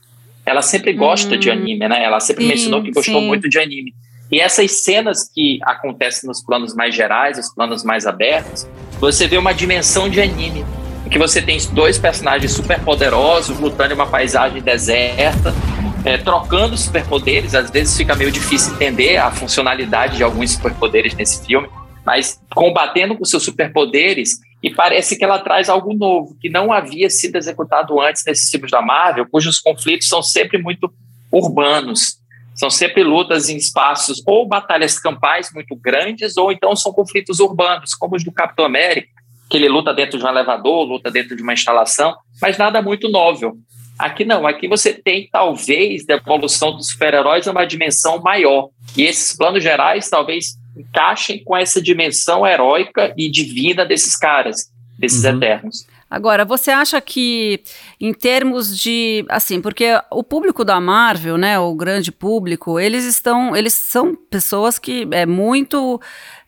Ela 0.46 0.62
sempre 0.62 0.94
gosta 0.94 1.38
de 1.38 1.50
hum. 1.50 1.54
anime, 1.54 1.86
né? 1.90 2.02
Ela 2.02 2.22
sempre 2.22 2.44
sim, 2.44 2.50
mencionou 2.50 2.82
que 2.82 2.92
gostou 2.92 3.20
sim. 3.20 3.28
muito 3.28 3.50
de 3.50 3.60
anime. 3.60 3.94
E 4.32 4.40
essas 4.40 4.72
cenas 4.84 5.30
que 5.30 5.60
acontecem 5.64 6.30
nos 6.30 6.42
planos 6.42 6.74
mais 6.74 6.96
gerais, 6.96 7.38
os 7.38 7.54
planos 7.54 7.84
mais 7.84 8.08
abertos, 8.08 8.66
você 9.02 9.28
vê 9.28 9.38
uma 9.38 9.54
dimensão 9.54 10.10
de 10.10 10.22
anime 10.22 10.64
que 11.16 11.20
você 11.20 11.42
tem 11.42 11.58
dois 11.72 11.98
personagens 11.98 12.52
super 12.52 12.78
poderosos 12.82 13.58
lutando 13.58 13.94
em 13.94 13.96
uma 13.96 14.06
paisagem 14.06 14.62
deserta, 14.62 15.54
é, 16.04 16.18
trocando 16.18 16.78
superpoderes. 16.78 17.56
Às 17.56 17.70
vezes 17.70 17.96
fica 17.96 18.14
meio 18.16 18.30
difícil 18.30 18.74
entender 18.74 19.16
a 19.16 19.32
funcionalidade 19.32 20.18
de 20.18 20.24
alguns 20.24 20.52
superpoderes 20.52 21.16
nesse 21.16 21.46
filme, 21.46 21.70
mas 22.06 22.42
combatendo 22.54 23.18
com 23.18 23.24
seus 23.24 23.44
superpoderes. 23.44 24.42
E 24.62 24.76
parece 24.76 25.18
que 25.18 25.24
ela 25.24 25.40
traz 25.40 25.70
algo 25.70 25.94
novo, 25.94 26.36
que 26.38 26.50
não 26.50 26.74
havia 26.74 27.10
sido 27.10 27.38
executado 27.38 27.98
antes 28.02 28.26
nesses 28.26 28.52
filmes 28.52 28.70
da 28.70 28.82
Marvel, 28.82 29.26
cujos 29.32 29.62
conflitos 29.62 30.10
são 30.10 30.22
sempre 30.22 30.62
muito 30.62 30.94
urbanos. 31.32 32.18
São 32.54 32.70
sempre 32.70 33.06
lutas 33.06 33.48
em 33.48 33.56
espaços 33.56 34.22
ou 34.28 34.46
batalhas 34.46 35.00
campais 35.00 35.50
muito 35.54 35.78
grandes, 35.78 36.36
ou 36.36 36.52
então 36.52 36.76
são 36.76 36.92
conflitos 36.92 37.40
urbanos, 37.40 37.96
como 37.96 38.18
os 38.18 38.24
do 38.26 38.34
Capitão 38.34 38.66
América, 38.66 39.15
que 39.56 39.64
ele 39.64 39.70
luta 39.70 39.94
dentro 39.94 40.20
de 40.20 40.26
um 40.26 40.28
elevador, 40.28 40.84
luta 40.84 41.10
dentro 41.10 41.34
de 41.34 41.42
uma 41.42 41.54
instalação, 41.54 42.14
mas 42.42 42.58
nada 42.58 42.82
muito 42.82 43.08
novel. 43.08 43.54
Aqui 43.98 44.26
não, 44.26 44.46
aqui 44.46 44.68
você 44.68 44.94
tem 44.94 45.30
talvez 45.32 46.06
da 46.06 46.16
evolução 46.16 46.76
dos 46.76 46.88
super-heróis 46.88 47.48
uma 47.48 47.66
dimensão 47.66 48.22
maior. 48.22 48.68
E 48.98 49.04
esses 49.04 49.36
planos 49.38 49.64
gerais 49.64 50.10
talvez 50.10 50.58
encaixem 50.78 51.42
com 51.42 51.56
essa 51.56 51.82
dimensão 51.82 52.46
heróica 52.46 53.14
e 53.18 53.32
divina 53.32 53.86
desses 53.86 54.18
caras, 54.18 54.70
desses 55.00 55.24
uhum. 55.24 55.38
eternos. 55.38 55.88
Agora, 56.10 56.44
você 56.44 56.70
acha 56.70 57.00
que 57.00 57.62
em 58.00 58.14
termos 58.14 58.78
de, 58.78 59.26
assim, 59.30 59.62
porque 59.62 59.86
o 60.12 60.24
público 60.24 60.66
da 60.66 60.82
Marvel, 60.82 61.38
né, 61.38 61.58
o 61.58 61.74
grande 61.74 62.12
público, 62.12 62.78
eles 62.78 63.06
estão, 63.06 63.56
eles 63.56 63.74
são 63.74 64.14
pessoas 64.14 64.78
que 64.78 65.08
é 65.12 65.26
muito 65.26 66.00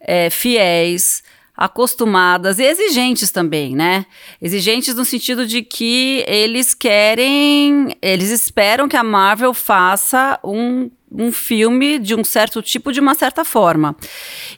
é, 0.01 0.29
fiéis, 0.29 1.23
acostumadas 1.57 2.59
e 2.59 2.63
exigentes 2.63 3.31
também, 3.31 3.75
né? 3.75 4.05
Exigentes 4.39 4.93
no 4.93 5.03
sentido 5.03 5.47
de 5.47 5.63
que 5.63 6.23
eles 6.27 6.75
querem, 6.75 7.97
eles 7.99 8.29
esperam 8.29 8.87
que 8.87 8.95
a 8.95 9.03
Marvel 9.03 9.53
faça 9.55 10.39
um 10.43 10.91
um 11.11 11.31
filme 11.31 11.97
de 11.99 12.13
um 12.13 12.23
certo 12.23 12.61
tipo 12.61 12.91
de 12.91 12.99
uma 12.99 13.15
certa 13.15 13.45
forma. 13.45 13.95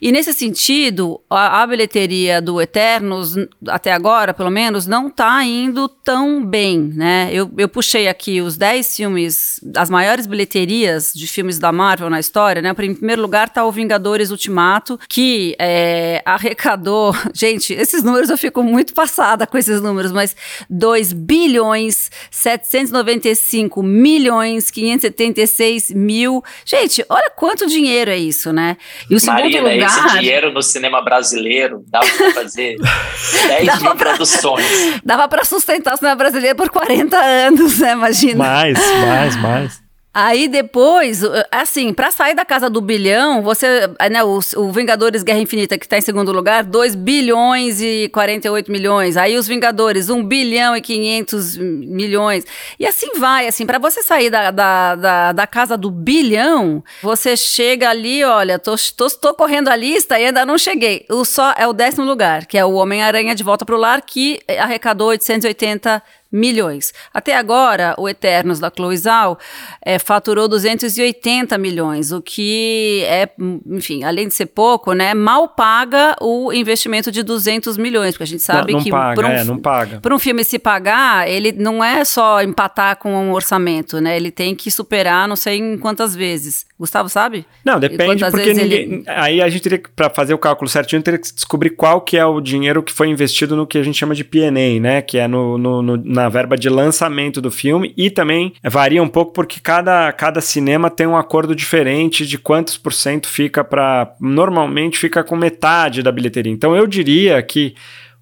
E 0.02 0.12
nesse 0.12 0.34
sentido, 0.34 1.22
a, 1.30 1.62
a 1.62 1.68
bilheteria 1.68 2.42
do 2.42 2.60
Eternos, 2.60 3.36
até 3.68 3.92
agora, 3.92 4.34
pelo 4.34 4.50
menos, 4.50 4.88
não 4.88 5.08
está 5.08 5.44
indo 5.44 5.88
tão 5.88 6.44
bem, 6.44 6.80
né? 6.96 7.30
Eu, 7.32 7.52
eu 7.58 7.70
puxei 7.70 8.08
aqui 8.08 8.42
os 8.42 8.58
10 8.58 8.96
filmes, 8.96 9.62
as 9.76 9.90
maiores 9.90 10.26
bilheterias 10.26 11.14
de 11.14 11.28
filmes 11.28 11.60
da 11.60 11.72
Marvel 11.72 12.10
na 12.10 12.20
história, 12.20 12.62
né? 12.62 12.72
Em 12.72 12.96
primeiro 12.96 13.22
lugar 13.22 13.48
está 13.48 13.64
o 13.64 13.72
Vingadores 13.72 14.32
Ultimato, 14.32 15.00
que 15.08 15.56
é, 15.60 16.22
arrecadou... 16.26 17.14
Gente, 17.34 17.74
esses 17.74 18.04
números 18.04 18.30
eu 18.30 18.38
fico 18.38 18.64
muito 18.64 18.94
passada 18.94 19.46
com 19.46 19.58
esses 19.58 19.82
números, 19.82 20.12
mas 20.12 20.36
2 20.70 21.14
bilhões 21.14 22.10
795 22.32 23.84
milhões 23.84 24.72
576 24.72 25.92
mil 25.92 26.39
Gente, 26.66 27.06
olha 27.10 27.30
quanto 27.36 27.68
dinheiro 27.68 28.12
é 28.12 28.18
isso, 28.18 28.52
né? 28.52 28.78
E 29.10 29.16
o 29.16 29.20
segundo 29.20 29.42
Marina, 29.42 29.70
lugar... 29.70 29.88
esse 29.88 30.18
dinheiro 30.18 30.52
no 30.52 30.62
cinema 30.62 31.02
brasileiro 31.02 31.84
dava 31.88 32.08
para 32.08 32.32
fazer 32.34 32.78
10 33.48 33.66
dava 33.66 33.82
mil 33.82 33.96
pra... 33.96 34.10
produções. 34.10 34.66
Dava 35.04 35.28
para 35.28 35.46
sustentar 35.46 35.94
o 35.94 35.98
cinema 35.98 36.16
brasileiro 36.16 36.56
por 36.56 36.70
40 36.70 37.18
anos, 37.18 37.80
né? 37.80 37.92
Imagina. 37.92 38.44
Mais, 38.44 38.80
mais, 39.06 39.36
mais. 39.38 39.89
Aí 40.12 40.48
depois, 40.48 41.22
assim, 41.52 41.94
para 41.94 42.10
sair 42.10 42.34
da 42.34 42.44
casa 42.44 42.68
do 42.68 42.82
bilhão, 42.82 43.44
você, 43.44 43.88
né, 44.10 44.24
o, 44.24 44.40
o 44.58 44.72
Vingadores 44.72 45.22
Guerra 45.22 45.40
Infinita, 45.40 45.78
que 45.78 45.86
está 45.86 46.00
em 46.00 46.02
segundo 46.02 46.32
lugar, 46.32 46.64
2 46.64 46.96
bilhões 46.96 47.80
e 47.80 48.10
48 48.12 48.72
milhões. 48.72 49.16
Aí 49.16 49.38
os 49.38 49.48
Vingadores, 49.48 50.10
1 50.10 50.24
bilhão 50.24 50.76
e 50.76 50.82
500 50.82 51.58
milhões. 51.58 52.44
E 52.80 52.88
assim 52.88 53.20
vai, 53.20 53.48
assim, 53.48 53.68
para 53.68 53.78
você 53.78 54.02
sair 54.02 54.32
da, 54.32 54.50
da, 54.50 54.96
da, 54.96 55.32
da, 55.32 55.48
casa 55.48 55.78
do 55.78 55.92
bilhão, 55.92 56.84
você 57.04 57.38
chega 57.38 57.88
ali, 57.88 58.24
olha, 58.24 58.58
tô, 58.58 58.76
tô, 58.98 59.10
tô 59.12 59.34
correndo 59.36 59.68
a 59.68 59.76
lista 59.76 60.20
e 60.20 60.26
ainda 60.26 60.44
não 60.44 60.58
cheguei. 60.58 61.06
O 61.08 61.24
só 61.24 61.54
é 61.56 61.68
o 61.68 61.74
décimo 61.74 62.04
lugar, 62.04 62.48
que 62.48 62.58
é 62.58 62.66
o 62.66 62.74
Homem-Aranha 62.74 63.36
de 63.36 63.44
Volta 63.44 63.64
pro 63.64 63.78
Lar, 63.78 64.02
que 64.02 64.40
arrecadou 64.58 65.10
880 65.10 66.02
milhões. 66.32 66.94
Até 67.14 67.36
agora, 67.36 67.96
o 67.98 68.08
Eternos 68.08 68.60
da 68.60 68.72
Chloe 68.76 68.98
Zhao 68.98 69.38
é, 69.84 69.98
faturou 69.98 70.48
280 70.48 71.58
milhões, 71.58 72.12
o 72.12 72.22
que 72.22 73.04
é, 73.06 73.30
enfim, 73.68 74.04
além 74.04 74.28
de 74.28 74.34
ser 74.34 74.46
pouco, 74.48 74.94
né, 74.94 75.14
mal 75.14 75.50
paga 75.50 76.16
o 76.22 76.54
investimento 76.54 77.12
de 77.12 77.24
200 77.24 77.78
milhões, 77.78 78.14
porque 78.14 78.24
a 78.24 78.28
gente 78.28 78.44
sabe 78.44 78.74
não, 78.74 78.80
não 78.80 78.84
que 78.84 78.92
paga, 78.92 79.22
um, 79.22 79.26
é, 79.26 79.44
não 79.44 79.58
paga. 79.58 80.00
para 80.00 80.14
um 80.14 80.20
filme 80.20 80.44
se 80.44 80.60
pagar, 80.60 81.28
ele 81.28 81.52
não 81.52 81.84
é 81.84 82.06
só 82.06 82.42
empatar 82.42 82.98
com 82.98 83.12
um 83.12 83.34
orçamento, 83.34 84.00
né, 84.00 84.16
ele 84.16 84.32
tem 84.32 84.54
que 84.54 84.70
superar 84.70 85.28
não 85.28 85.36
sei 85.36 85.58
em 85.58 85.78
quantas 85.78 86.16
vezes. 86.16 86.69
Gustavo 86.80 87.10
sabe? 87.10 87.46
Não, 87.64 87.80
depende, 87.80 88.24
porque 88.32 88.54
ninguém, 88.54 88.80
ele... 88.80 89.04
aí 89.08 89.42
a 89.42 89.50
gente 89.50 89.62
teria 89.62 89.78
que, 89.78 89.90
para 89.90 90.10
fazer 90.10 90.34
o 90.34 90.38
cálculo 90.38 90.70
certinho, 90.70 91.02
teria 91.02 91.20
que 91.20 91.34
descobrir 91.34 91.72
qual 91.72 92.00
que 92.02 92.18
é 92.18 92.26
o 92.26 92.40
dinheiro 92.40 92.82
que 92.82 92.94
foi 92.94 93.10
investido 93.10 93.56
no 93.56 93.68
que 93.68 93.78
a 93.78 93.84
gente 93.84 93.98
chama 93.98 94.16
de 94.16 94.24
P&A, 94.24 94.80
né, 94.80 95.02
que 95.02 95.18
é 95.18 95.28
no, 95.28 95.58
no, 95.58 95.82
no 95.82 95.98
na 95.98 96.30
verba 96.30 96.56
de 96.56 96.70
lançamento 96.70 97.42
do 97.42 97.52
filme 97.52 97.94
e 97.98 98.10
também 98.10 98.54
varia 98.64 99.04
um 99.04 99.10
pouco 99.10 99.34
porque 99.34 99.60
cada, 99.60 100.12
cada 100.14 100.40
cinema 100.40 100.90
tem 100.90 101.06
um 101.06 101.18
acordo 101.18 101.54
diferente 101.54 102.26
de 102.26 102.38
quantos 102.38 102.78
por 102.78 102.94
cento 102.94 103.28
fica 103.28 103.64
para. 103.64 104.16
Normalmente 104.20 104.98
fica 104.98 105.24
com 105.24 105.36
metade 105.36 106.02
da 106.02 106.12
bilheteria. 106.12 106.52
Então 106.52 106.76
eu 106.76 106.88
diria 106.88 107.42
que 107.42 107.76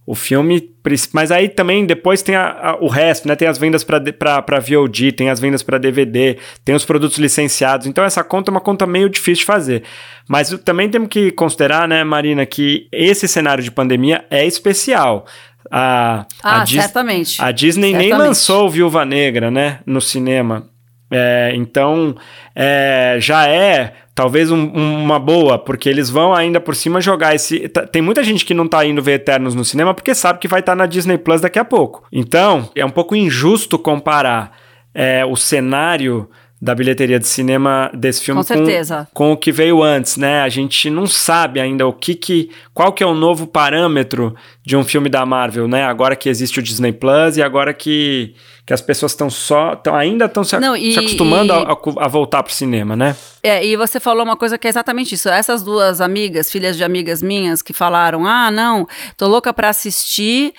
o 0.08 0.16
filme. 0.16 0.72
Mas 1.12 1.34
aí 1.34 1.50
também 1.50 1.86
depois 1.86 2.22
tem 2.22 2.34
a, 2.34 2.50
a, 2.50 2.78
o 2.78 2.88
resto, 2.88 3.28
né? 3.28 3.36
Tem 3.36 3.46
as 3.46 3.58
vendas 3.58 3.84
para 3.84 4.60
VOD, 4.60 5.12
tem 5.12 5.30
as 5.30 5.38
vendas 5.38 5.62
para 5.62 5.78
DVD, 5.78 6.38
tem 6.64 6.74
os 6.74 6.86
produtos 6.86 7.18
licenciados. 7.18 7.86
Então 7.86 8.06
essa 8.06 8.24
conta 8.24 8.50
é 8.50 8.54
uma 8.54 8.62
conta 8.62 8.88
meio 8.88 9.10
difícil 9.10 9.42
de 9.42 9.46
fazer. 9.46 9.84
Mas 10.30 10.50
também 10.64 10.90
temos 10.90 11.10
que 11.10 11.30
considerar, 11.32 11.90
né, 11.90 12.06
Marina, 12.06 12.46
que 12.46 12.88
esse 12.90 13.28
cenário 13.28 13.62
de 13.62 13.70
pandemia 13.70 14.24
é 14.32 14.46
especial. 14.46 15.26
A, 15.70 16.26
ah, 16.42 16.62
a 16.62 16.66
certamente. 16.66 17.42
A 17.42 17.52
Disney 17.52 17.92
certamente. 17.92 18.10
nem 18.10 18.18
lançou 18.18 18.70
Viúva 18.70 19.04
Negra, 19.04 19.52
né, 19.52 19.80
no 19.86 20.00
cinema. 20.00 20.70
É, 21.12 21.52
então, 21.54 22.16
é, 22.56 23.18
já 23.20 23.46
é 23.48 23.94
talvez 24.18 24.52
um, 24.52 24.66
uma 24.66 25.20
boa, 25.20 25.60
porque 25.60 25.88
eles 25.88 26.10
vão 26.10 26.34
ainda 26.34 26.60
por 26.60 26.76
cima 26.76 27.00
jogar 27.00 27.36
esse. 27.36 27.70
Tem 27.92 28.02
muita 28.02 28.24
gente 28.24 28.44
que 28.44 28.54
não 28.56 28.68
tá 28.68 28.84
indo 28.84 29.00
ver 29.00 29.12
Eternos 29.12 29.54
no 29.54 29.64
cinema 29.64 29.94
porque 29.94 30.16
sabe 30.16 30.40
que 30.40 30.48
vai 30.48 30.60
estar 30.60 30.72
tá 30.72 30.76
na 30.76 30.88
Disney 30.88 31.20
Plus 31.20 31.40
daqui 31.40 31.60
a 31.60 31.64
pouco. 31.64 32.04
Então, 32.12 32.68
é 32.74 32.84
um 32.84 32.90
pouco 32.90 33.16
injusto 33.16 33.78
comparar 33.78 34.58
é, 34.92 35.24
o 35.24 35.36
cenário 35.36 36.28
da 36.60 36.74
bilheteria 36.74 37.20
de 37.20 37.28
cinema 37.28 37.92
desse 37.94 38.22
filme 38.24 38.44
com, 38.44 38.54
com, 38.54 39.06
com, 39.14 39.32
o 39.32 39.38
que 39.38 39.52
veio 39.52 39.84
antes, 39.84 40.18
né? 40.18 40.42
A 40.42 40.50
gente 40.50 40.90
não 40.90 41.06
sabe 41.06 41.60
ainda 41.60 41.86
o 41.86 41.94
que 41.94 42.16
que 42.16 42.50
qual 42.74 42.92
que 42.92 43.04
é 43.04 43.06
o 43.06 43.14
novo 43.14 43.46
parâmetro 43.46 44.36
de 44.66 44.76
um 44.76 44.84
filme 44.84 45.08
da 45.08 45.24
Marvel, 45.24 45.68
né? 45.68 45.84
Agora 45.84 46.16
que 46.16 46.28
existe 46.28 46.60
o 46.60 46.64
Disney 46.64 46.92
Plus 46.92 47.38
e 47.38 47.44
agora 47.44 47.76
que, 47.76 48.34
que 48.66 48.74
as 48.74 48.82
pessoas 48.82 49.12
estão 49.12 49.30
só 49.30 49.76
tão, 49.76 49.96
ainda 49.96 50.26
estão 50.26 50.44
se, 50.44 50.58
se, 50.58 51.00
acostumando 51.00 51.54
e, 51.54 51.56
a, 51.56 52.06
a, 52.06 52.08
voltar 52.08 52.42
para 52.42 52.52
o 52.52 52.54
cinema, 52.54 52.96
né? 52.96 53.16
É, 53.44 53.64
e 53.64 53.78
você 53.78 54.00
falou 54.00 54.24
uma 54.24 54.36
coisa 54.36 54.58
que 54.58 54.66
é 54.66 54.70
exatamente 54.70 55.14
isso. 55.14 55.30
Essas 55.30 55.62
duas 55.62 56.02
amigas, 56.02 56.52
filhas 56.52 56.76
de 56.76 56.84
amigas 56.84 57.22
minhas, 57.22 57.62
que 57.62 57.72
falaram: 57.72 58.26
"Ah, 58.26 58.50
não, 58.50 58.88
tô 59.16 59.28
louca 59.28 59.54
para 59.54 59.70
assistir 59.70 60.54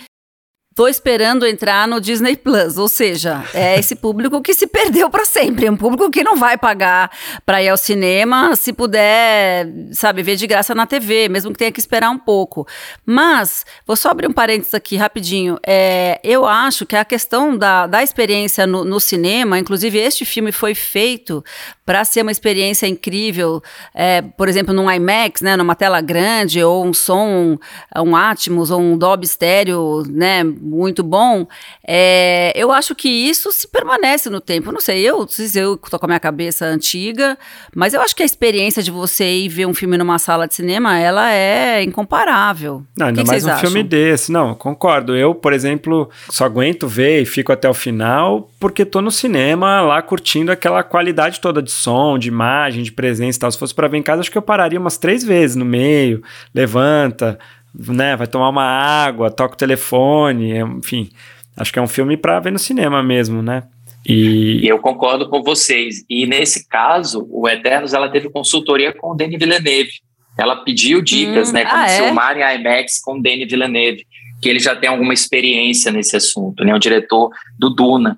tô 0.79 0.87
esperando 0.87 1.45
entrar 1.45 1.89
no 1.89 2.01
Disney 2.01 2.37
Plus, 2.37 2.79
ou 2.79 2.87
seja, 2.87 3.43
é 3.53 3.77
esse 3.81 3.97
público 3.97 4.41
que 4.41 4.55
se 4.55 4.65
perdeu 4.65 5.11
para 5.11 5.25
sempre, 5.25 5.67
é 5.67 5.71
um 5.73 5.77
público 5.77 6.09
que 6.09 6.23
não 6.23 6.37
vai 6.37 6.57
pagar 6.57 7.11
para 7.45 7.61
ir 7.61 7.69
ao 7.69 7.77
cinema, 7.77 8.55
se 8.55 8.73
puder, 8.73 9.67
sabe, 9.91 10.23
ver 10.23 10.37
de 10.37 10.47
graça 10.47 10.77
na 10.77 10.87
TV, 10.87 11.29
mesmo 11.29 11.51
que 11.51 11.59
tenha 11.59 11.73
que 11.73 11.81
esperar 11.81 12.11
um 12.11 12.19
pouco. 12.19 12.65
Mas, 13.05 13.67
vou 13.85 13.97
só 13.97 14.11
abrir 14.11 14.29
um 14.29 14.33
parênteses 14.33 14.73
aqui 14.73 14.97
rapidinho, 14.97 15.59
é, 15.67 16.21
eu 16.23 16.47
acho 16.47 16.87
que 16.87 16.95
a 16.95 17.05
questão 17.05 17.59
da, 17.59 17.89
da 17.89 18.01
experiência 18.01 18.65
no, 18.65 18.85
no 18.85 19.01
cinema, 19.01 19.59
inclusive 19.59 19.99
este 19.99 20.25
filme 20.25 20.53
foi 20.53 20.77
feito 20.77 21.45
para 21.85 22.05
ser 22.05 22.23
uma 22.23 22.31
experiência 22.31 22.87
incrível, 22.87 23.61
é, 23.93 24.23
por 24.23 24.49
exemplo, 24.49 24.73
num 24.73 24.89
IMAX, 24.89 25.41
né, 25.41 25.57
numa 25.57 25.75
tela 25.75 26.01
grande, 26.01 26.63
ou 26.63 26.85
um 26.85 26.93
som, 26.95 27.59
um 27.97 28.15
Atmos, 28.15 28.71
ou 28.71 28.79
um 28.79 28.97
Dolby 28.97 29.27
Stereo, 29.27 30.05
né, 30.07 30.45
muito 30.69 31.03
bom, 31.03 31.47
é, 31.87 32.53
eu 32.55 32.71
acho 32.71 32.95
que 32.95 33.09
isso 33.09 33.51
se 33.51 33.67
permanece 33.67 34.29
no 34.29 34.41
tempo. 34.41 34.71
Não 34.71 34.81
sei, 34.81 35.01
eu, 35.01 35.27
eu 35.55 35.77
tô 35.77 35.99
com 35.99 36.07
a 36.07 36.09
minha 36.09 36.21
cabeça 36.21 36.67
antiga, 36.67 37.39
mas 37.75 37.95
eu 37.95 38.01
acho 38.01 38.15
que 38.15 38.23
a 38.23 38.27
experiência 38.27 38.83
de 38.83 38.91
você 38.91 39.25
ir 39.25 39.49
ver 39.49 39.67
um 39.67 39.75
filme 39.75 39.97
numa 39.97 40.19
sala 40.19 40.47
de 40.47 40.55
cinema, 40.55 40.99
ela 40.99 41.33
é 41.33 41.83
incomparável. 41.83 42.83
Não, 42.97 43.09
ainda 43.09 43.25
mais 43.25 43.45
um 43.45 43.51
acham? 43.51 43.71
filme 43.71 43.83
desse. 43.83 44.31
Não, 44.31 44.55
concordo. 44.55 45.17
Eu, 45.17 45.35
por 45.35 45.53
exemplo, 45.53 46.11
só 46.29 46.45
aguento 46.45 46.87
ver 46.87 47.23
e 47.23 47.27
fico 47.27 47.53
até 47.53 47.69
o 47.69 47.75
final 47.75 48.51
porque 48.61 48.85
tô 48.85 49.01
no 49.01 49.11
cinema 49.11 49.81
lá 49.81 50.03
curtindo 50.03 50.51
aquela 50.51 50.83
qualidade 50.83 51.41
toda 51.41 51.63
de 51.63 51.71
som, 51.71 52.19
de 52.19 52.29
imagem, 52.29 52.83
de 52.83 52.93
presença 52.93 53.39
e 53.39 53.41
tal. 53.41 53.51
Se 53.53 53.59
fosse 53.59 53.75
para 53.75 53.89
ver 53.89 53.99
em 53.99 54.03
casa, 54.03 54.21
acho 54.21 54.31
que 54.31 54.39
eu 54.39 54.43
pararia 54.43 54.79
umas 54.79 54.97
três 54.97 55.23
vezes 55.23 55.57
no 55.57 55.65
meio, 55.65 56.23
levanta, 56.55 57.39
né, 57.79 58.17
vai 58.17 58.27
tomar 58.27 58.49
uma 58.49 58.65
água, 58.65 59.31
toca 59.31 59.55
o 59.55 59.59
telefone, 59.59 60.53
é, 60.53 60.61
enfim. 60.61 61.11
Acho 61.57 61.73
que 61.73 61.79
é 61.79 61.83
um 61.83 61.89
filme 61.89 62.17
para 62.17 62.41
ver 62.41 62.53
no 62.53 62.59
cinema 62.59 63.03
mesmo, 63.03 63.43
né? 63.43 63.65
E... 64.07 64.61
e... 64.65 64.69
eu 64.69 64.79
concordo 64.79 65.29
com 65.29 65.43
vocês. 65.43 66.05
E 66.09 66.27
nesse 66.27 66.69
caso, 66.69 67.27
o 67.31 67.49
Eternos, 67.49 67.93
ela 67.93 68.09
teve 68.09 68.31
consultoria 68.31 68.93
com 68.93 69.13
o 69.13 69.15
Denis 69.15 69.39
Villeneuve. 69.39 69.91
Ela 70.39 70.57
pediu 70.57 71.03
dicas, 71.03 71.51
hum, 71.51 71.53
né, 71.53 71.65
como 71.65 71.83
ah, 71.83 71.89
filmar 71.89 72.39
é? 72.39 72.55
em 72.55 72.61
IMAX 72.61 73.01
com 73.01 73.19
o 73.19 73.23
Denis 73.23 73.51
Villeneuve, 73.51 74.07
que 74.41 74.49
ele 74.49 74.61
já 74.61 74.75
tem 74.77 74.89
alguma 74.89 75.13
experiência 75.13 75.91
nesse 75.91 76.17
assunto, 76.17 76.65
né, 76.65 76.73
o 76.73 76.79
diretor 76.79 77.31
do 77.59 77.71
Duna. 77.71 78.17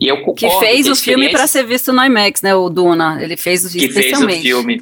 E 0.00 0.08
eu 0.08 0.22
concordo 0.22 0.60
que 0.60 0.66
fez 0.66 0.86
que 0.86 0.92
o 0.92 0.96
filme 0.96 1.28
para 1.28 1.46
ser 1.46 1.64
visto 1.64 1.92
no 1.92 2.02
IMAX, 2.02 2.40
né, 2.40 2.54
o 2.54 2.70
Duna. 2.70 3.22
Ele 3.22 3.36
fez 3.36 3.66
o 3.66 3.70
que 3.70 3.88
fez 3.90 4.18
o 4.18 4.28
filme 4.28 4.80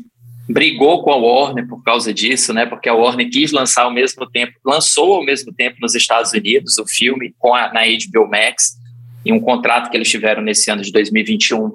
brigou 0.49 1.03
com 1.03 1.11
a 1.11 1.17
Warner 1.17 1.67
por 1.67 1.83
causa 1.83 2.13
disso, 2.15 2.53
né? 2.53 2.67
Porque 2.67 2.89
a 2.89 2.95
Warner 2.95 3.29
quis 3.29 3.53
lançar 3.53 3.83
ao 3.83 3.91
mesmo 3.93 4.27
tempo, 4.31 4.53
lançou 4.65 5.15
ao 5.15 5.25
mesmo 5.25 5.53
tempo 5.53 5.77
nos 5.81 5.95
Estados 5.95 6.33
Unidos 6.33 6.79
o 6.79 6.87
filme 6.87 7.35
com 7.39 7.55
a, 7.55 7.73
na 7.73 7.81
HBO 7.83 8.29
Max 8.29 8.77
em 9.25 9.33
um 9.33 9.41
contrato 9.41 9.91
que 9.91 9.97
eles 9.97 10.09
tiveram 10.09 10.41
nesse 10.41 10.71
ano 10.71 10.83
de 10.83 10.93
2021. 10.93 11.73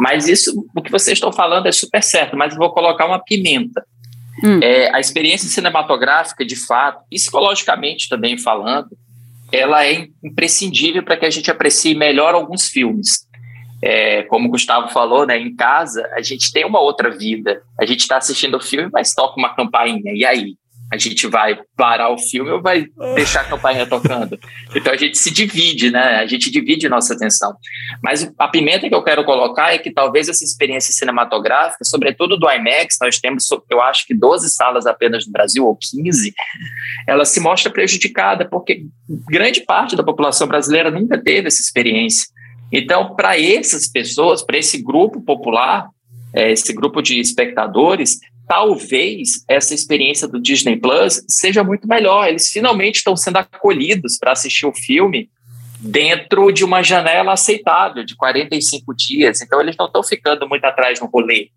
Mas 0.00 0.26
isso, 0.26 0.66
o 0.74 0.82
que 0.82 0.90
vocês 0.90 1.16
estão 1.16 1.32
falando 1.32 1.66
é 1.66 1.72
super 1.72 2.02
certo, 2.02 2.36
mas 2.36 2.52
eu 2.52 2.58
vou 2.58 2.70
colocar 2.70 3.06
uma 3.06 3.20
pimenta. 3.20 3.84
Hum. 4.42 4.60
É, 4.62 4.94
a 4.94 4.98
experiência 4.98 5.48
cinematográfica, 5.48 6.44
de 6.44 6.56
fato, 6.56 7.04
psicologicamente 7.08 8.08
também 8.08 8.36
falando, 8.36 8.88
ela 9.52 9.86
é 9.86 10.08
imprescindível 10.22 11.02
para 11.04 11.16
que 11.16 11.24
a 11.24 11.30
gente 11.30 11.50
aprecie 11.50 11.94
melhor 11.94 12.34
alguns 12.34 12.68
filmes 12.68 13.27
é, 13.82 14.22
como 14.24 14.48
o 14.48 14.50
Gustavo 14.50 14.88
falou, 14.88 15.26
né, 15.26 15.38
em 15.38 15.54
casa, 15.54 16.08
a 16.12 16.22
gente 16.22 16.52
tem 16.52 16.64
uma 16.64 16.80
outra 16.80 17.10
vida. 17.10 17.62
A 17.78 17.86
gente 17.86 18.00
está 18.00 18.16
assistindo 18.16 18.56
o 18.56 18.60
filme, 18.60 18.90
mas 18.92 19.14
toca 19.14 19.38
uma 19.38 19.54
campainha. 19.54 20.12
E 20.12 20.24
aí? 20.24 20.56
A 20.90 20.96
gente 20.96 21.26
vai 21.26 21.58
parar 21.76 22.08
o 22.08 22.16
filme 22.16 22.50
ou 22.50 22.62
vai 22.62 22.86
deixar 23.14 23.42
a 23.42 23.44
campainha 23.44 23.86
tocando? 23.86 24.38
Então 24.74 24.90
a 24.90 24.96
gente 24.96 25.18
se 25.18 25.30
divide, 25.30 25.90
né? 25.90 26.16
A 26.16 26.26
gente 26.26 26.50
divide 26.50 26.88
nossa 26.88 27.12
atenção. 27.12 27.54
Mas 28.02 28.32
a 28.38 28.48
pimenta 28.48 28.88
que 28.88 28.94
eu 28.94 29.02
quero 29.02 29.22
colocar 29.22 29.74
é 29.74 29.78
que 29.78 29.90
talvez 29.90 30.30
essa 30.30 30.42
experiência 30.42 30.94
cinematográfica, 30.94 31.84
sobretudo 31.84 32.38
do 32.38 32.50
IMAX, 32.50 32.96
nós 33.02 33.18
temos, 33.18 33.46
eu 33.70 33.82
acho 33.82 34.06
que 34.06 34.14
12 34.14 34.48
salas 34.48 34.86
apenas 34.86 35.26
no 35.26 35.32
Brasil, 35.32 35.66
ou 35.66 35.76
15, 35.76 36.32
ela 37.06 37.26
se 37.26 37.38
mostra 37.38 37.70
prejudicada, 37.70 38.48
porque 38.48 38.86
grande 39.28 39.60
parte 39.60 39.94
da 39.94 40.02
população 40.02 40.48
brasileira 40.48 40.90
nunca 40.90 41.22
teve 41.22 41.48
essa 41.48 41.60
experiência. 41.60 42.28
Então, 42.72 43.14
para 43.14 43.40
essas 43.40 43.88
pessoas, 43.88 44.42
para 44.42 44.58
esse 44.58 44.82
grupo 44.82 45.20
popular, 45.20 45.88
é, 46.34 46.52
esse 46.52 46.72
grupo 46.72 47.00
de 47.00 47.18
espectadores, 47.18 48.18
talvez 48.46 49.44
essa 49.48 49.74
experiência 49.74 50.28
do 50.28 50.40
Disney 50.40 50.76
Plus 50.76 51.22
seja 51.28 51.64
muito 51.64 51.88
melhor. 51.88 52.28
Eles 52.28 52.48
finalmente 52.48 52.96
estão 52.96 53.16
sendo 53.16 53.36
acolhidos 53.38 54.18
para 54.18 54.32
assistir 54.32 54.66
o 54.66 54.74
filme 54.74 55.30
dentro 55.80 56.50
de 56.50 56.64
uma 56.64 56.82
janela 56.82 57.32
aceitável 57.32 58.04
de 58.04 58.16
45 58.16 58.94
dias. 58.94 59.40
Então, 59.40 59.60
eles 59.60 59.76
não 59.78 59.86
estão 59.86 60.02
ficando 60.02 60.48
muito 60.48 60.64
atrás 60.64 61.00
no 61.00 61.06
rolê. 61.06 61.50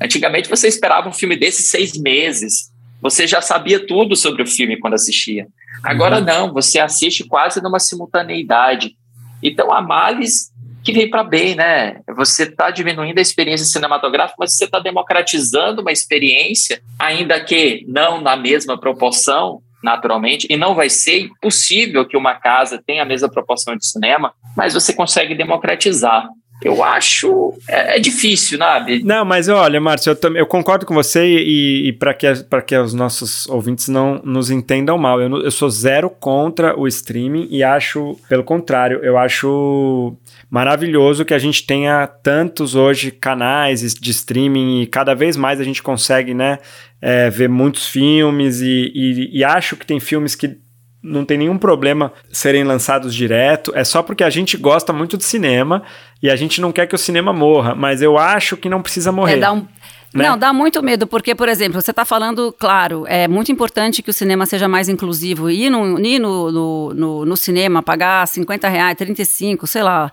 Antigamente, 0.00 0.48
você 0.48 0.66
esperava 0.66 1.08
um 1.08 1.12
filme 1.12 1.36
desse 1.36 1.62
seis 1.62 1.96
meses. 1.96 2.72
Você 3.00 3.26
já 3.26 3.40
sabia 3.40 3.84
tudo 3.86 4.16
sobre 4.16 4.42
o 4.42 4.46
filme 4.46 4.78
quando 4.78 4.94
assistia. 4.94 5.46
Agora, 5.82 6.18
uhum. 6.18 6.24
não, 6.24 6.52
você 6.52 6.78
assiste 6.78 7.24
quase 7.24 7.62
numa 7.62 7.78
simultaneidade. 7.78 8.96
Então, 9.42 9.72
a 9.72 9.80
males 9.82 10.52
que 10.82 10.92
vem 10.92 11.08
para 11.08 11.22
bem, 11.22 11.54
né? 11.54 12.00
Você 12.16 12.44
está 12.44 12.70
diminuindo 12.70 13.18
a 13.18 13.22
experiência 13.22 13.66
cinematográfica, 13.66 14.36
mas 14.38 14.56
você 14.56 14.64
está 14.64 14.80
democratizando 14.80 15.80
uma 15.80 15.92
experiência, 15.92 16.82
ainda 16.98 17.42
que 17.42 17.84
não 17.86 18.20
na 18.20 18.36
mesma 18.36 18.78
proporção, 18.78 19.62
naturalmente, 19.82 20.46
e 20.50 20.56
não 20.56 20.74
vai 20.74 20.88
ser 20.88 21.20
impossível 21.20 22.06
que 22.06 22.16
uma 22.16 22.34
casa 22.34 22.82
tenha 22.84 23.02
a 23.02 23.06
mesma 23.06 23.28
proporção 23.28 23.76
de 23.76 23.86
cinema, 23.86 24.32
mas 24.56 24.74
você 24.74 24.92
consegue 24.92 25.34
democratizar. 25.34 26.28
Eu 26.64 26.82
acho 26.82 27.52
é, 27.68 27.96
é 27.96 28.00
difícil, 28.00 28.58
sabe? 28.58 29.02
Não, 29.04 29.24
mas 29.24 29.48
olha, 29.48 29.80
Márcio, 29.80 30.16
eu, 30.22 30.36
eu 30.36 30.46
concordo 30.46 30.86
com 30.86 30.94
você 30.94 31.24
e, 31.26 31.88
e 31.88 31.92
para 31.92 32.14
que, 32.14 32.26
que 32.66 32.76
os 32.76 32.94
nossos 32.94 33.48
ouvintes 33.48 33.88
não 33.88 34.20
nos 34.24 34.50
entendam 34.50 34.96
mal, 34.98 35.20
eu, 35.20 35.42
eu 35.42 35.50
sou 35.50 35.68
zero 35.70 36.08
contra 36.10 36.78
o 36.78 36.86
streaming 36.86 37.48
e 37.50 37.62
acho, 37.62 38.16
pelo 38.28 38.44
contrário, 38.44 39.00
eu 39.02 39.16
acho 39.18 40.16
maravilhoso 40.50 41.24
que 41.24 41.34
a 41.34 41.38
gente 41.38 41.66
tenha 41.66 42.06
tantos 42.06 42.74
hoje 42.74 43.10
canais 43.10 43.94
de 43.94 44.10
streaming 44.10 44.82
e 44.82 44.86
cada 44.86 45.14
vez 45.14 45.36
mais 45.36 45.60
a 45.60 45.64
gente 45.64 45.82
consegue, 45.82 46.34
né, 46.34 46.58
é, 47.00 47.30
ver 47.30 47.48
muitos 47.48 47.88
filmes 47.88 48.60
e, 48.60 48.92
e, 48.94 49.38
e 49.38 49.44
acho 49.44 49.76
que 49.76 49.86
tem 49.86 49.98
filmes 49.98 50.34
que 50.34 50.58
não 51.02 51.24
tem 51.24 51.36
nenhum 51.36 51.58
problema 51.58 52.12
serem 52.30 52.62
lançados 52.62 53.14
direto. 53.14 53.72
É 53.74 53.82
só 53.82 54.02
porque 54.02 54.22
a 54.22 54.30
gente 54.30 54.56
gosta 54.56 54.92
muito 54.92 55.16
de 55.16 55.24
cinema 55.24 55.82
e 56.22 56.30
a 56.30 56.36
gente 56.36 56.60
não 56.60 56.70
quer 56.70 56.86
que 56.86 56.94
o 56.94 56.98
cinema 56.98 57.32
morra, 57.32 57.74
mas 57.74 58.00
eu 58.00 58.16
acho 58.16 58.56
que 58.56 58.68
não 58.68 58.80
precisa 58.80 59.10
morrer. 59.10 59.34
É, 59.34 59.38
dá 59.38 59.52
um... 59.52 59.66
Né? 60.14 60.28
Não, 60.28 60.36
dá 60.36 60.52
muito 60.52 60.82
medo, 60.82 61.06
porque, 61.06 61.34
por 61.34 61.48
exemplo, 61.48 61.80
você 61.80 61.90
está 61.90 62.04
falando, 62.04 62.54
claro, 62.58 63.06
é 63.08 63.26
muito 63.26 63.50
importante 63.50 64.02
que 64.02 64.10
o 64.10 64.12
cinema 64.12 64.44
seja 64.44 64.68
mais 64.68 64.86
inclusivo. 64.86 65.48
Ir 65.48 65.70
no, 65.70 65.98
ir 65.98 66.18
no, 66.18 66.52
no, 66.52 66.94
no, 66.94 67.24
no 67.24 67.36
cinema, 67.36 67.82
pagar 67.82 68.28
50 68.28 68.68
reais, 68.68 68.94
35, 68.98 69.66
sei 69.66 69.82
lá, 69.82 70.12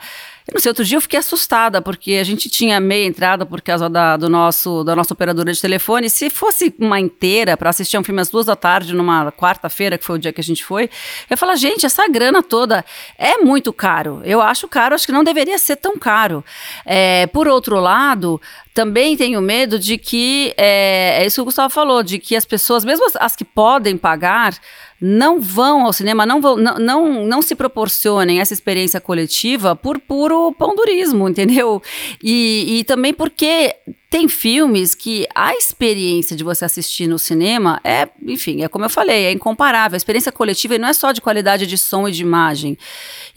eu 0.50 0.56
não 0.56 0.62
sei, 0.62 0.70
outro 0.72 0.84
dia 0.84 0.98
eu 0.98 1.02
fiquei 1.02 1.20
assustada, 1.20 1.80
porque 1.80 2.14
a 2.14 2.24
gente 2.24 2.50
tinha 2.50 2.80
meia 2.80 3.06
entrada 3.06 3.46
por 3.46 3.62
causa 3.62 3.88
da, 3.88 4.18
do 4.18 4.28
nosso, 4.28 4.84
da 4.84 4.96
nossa 4.96 5.14
operadora 5.14 5.54
de 5.54 5.62
telefone. 5.62 6.10
Se 6.10 6.28
fosse 6.30 6.74
uma 6.80 7.00
inteira 7.00 7.56
para 7.56 7.70
assistir 7.70 8.00
um 8.00 8.04
filme 8.04 8.20
às 8.20 8.30
duas 8.30 8.48
da 8.48 8.56
tarde, 8.56 8.96
numa 8.96 9.32
quarta-feira, 9.32 9.96
que 9.96 10.04
foi 10.04 10.16
o 10.16 10.20
dia 10.20 10.34
que 10.34 10.42
a 10.42 10.44
gente 10.44 10.66
foi, 10.66 10.90
eu 11.30 11.38
falar, 11.38 11.56
gente, 11.56 11.86
essa 11.86 12.08
grana 12.08 12.42
toda 12.42 12.84
é 13.16 13.38
muito 13.38 13.72
caro. 13.72 14.22
Eu 14.26 14.42
acho 14.42 14.68
caro, 14.68 14.96
acho 14.96 15.06
que 15.06 15.12
não 15.12 15.24
deveria 15.24 15.58
ser 15.60 15.76
tão 15.76 16.00
caro. 16.00 16.44
É, 16.84 17.28
por 17.28 17.48
outro 17.48 17.80
lado, 17.80 18.42
também 18.74 19.16
tenho 19.16 19.40
medo 19.42 19.78
de 19.78 20.00
que, 20.00 20.52
é, 20.58 21.22
é 21.22 21.26
isso 21.28 21.36
que 21.36 21.42
o 21.42 21.46
Gustavo 21.46 21.72
falou, 21.72 22.02
de 22.02 22.18
que 22.18 22.36
as 22.36 22.46
pessoas, 22.46 22.84
mesmo 22.84 23.06
as, 23.06 23.16
as 23.18 23.36
que 23.36 23.46
podem 23.46 23.98
pagar, 23.98 24.56
não 25.02 25.40
vão 25.40 25.86
ao 25.86 25.94
cinema, 25.94 26.26
não, 26.26 26.42
vão, 26.42 26.58
não, 26.58 26.78
não, 26.78 27.26
não 27.26 27.42
se 27.42 27.56
proporcionem 27.56 28.40
essa 28.40 28.54
experiência 28.54 29.00
coletiva 29.00 29.76
por 29.76 30.00
puro 30.00 30.52
pondurismo, 30.54 31.28
entendeu? 31.30 31.82
E, 32.24 32.80
e 32.80 32.84
também 32.84 33.14
porque 33.14 33.76
tem 34.10 34.28
filmes 34.28 34.96
que 34.96 35.28
a 35.36 35.54
experiência 35.54 36.36
de 36.36 36.44
você 36.44 36.66
assistir 36.66 37.06
no 37.06 37.20
cinema 37.20 37.80
é, 37.84 38.10
enfim, 38.26 38.64
é 38.64 38.68
como 38.68 38.84
eu 38.86 38.90
falei, 38.90 39.26
é 39.26 39.32
incomparável. 39.32 39.96
A 39.96 39.98
experiência 39.98 40.32
coletiva 40.32 40.80
não 40.80 40.88
é 40.88 40.94
só 40.94 41.12
de 41.12 41.22
qualidade 41.22 41.68
de 41.68 41.78
som 41.78 42.08
e 42.08 42.12
de 42.12 42.24
imagem. 42.24 42.76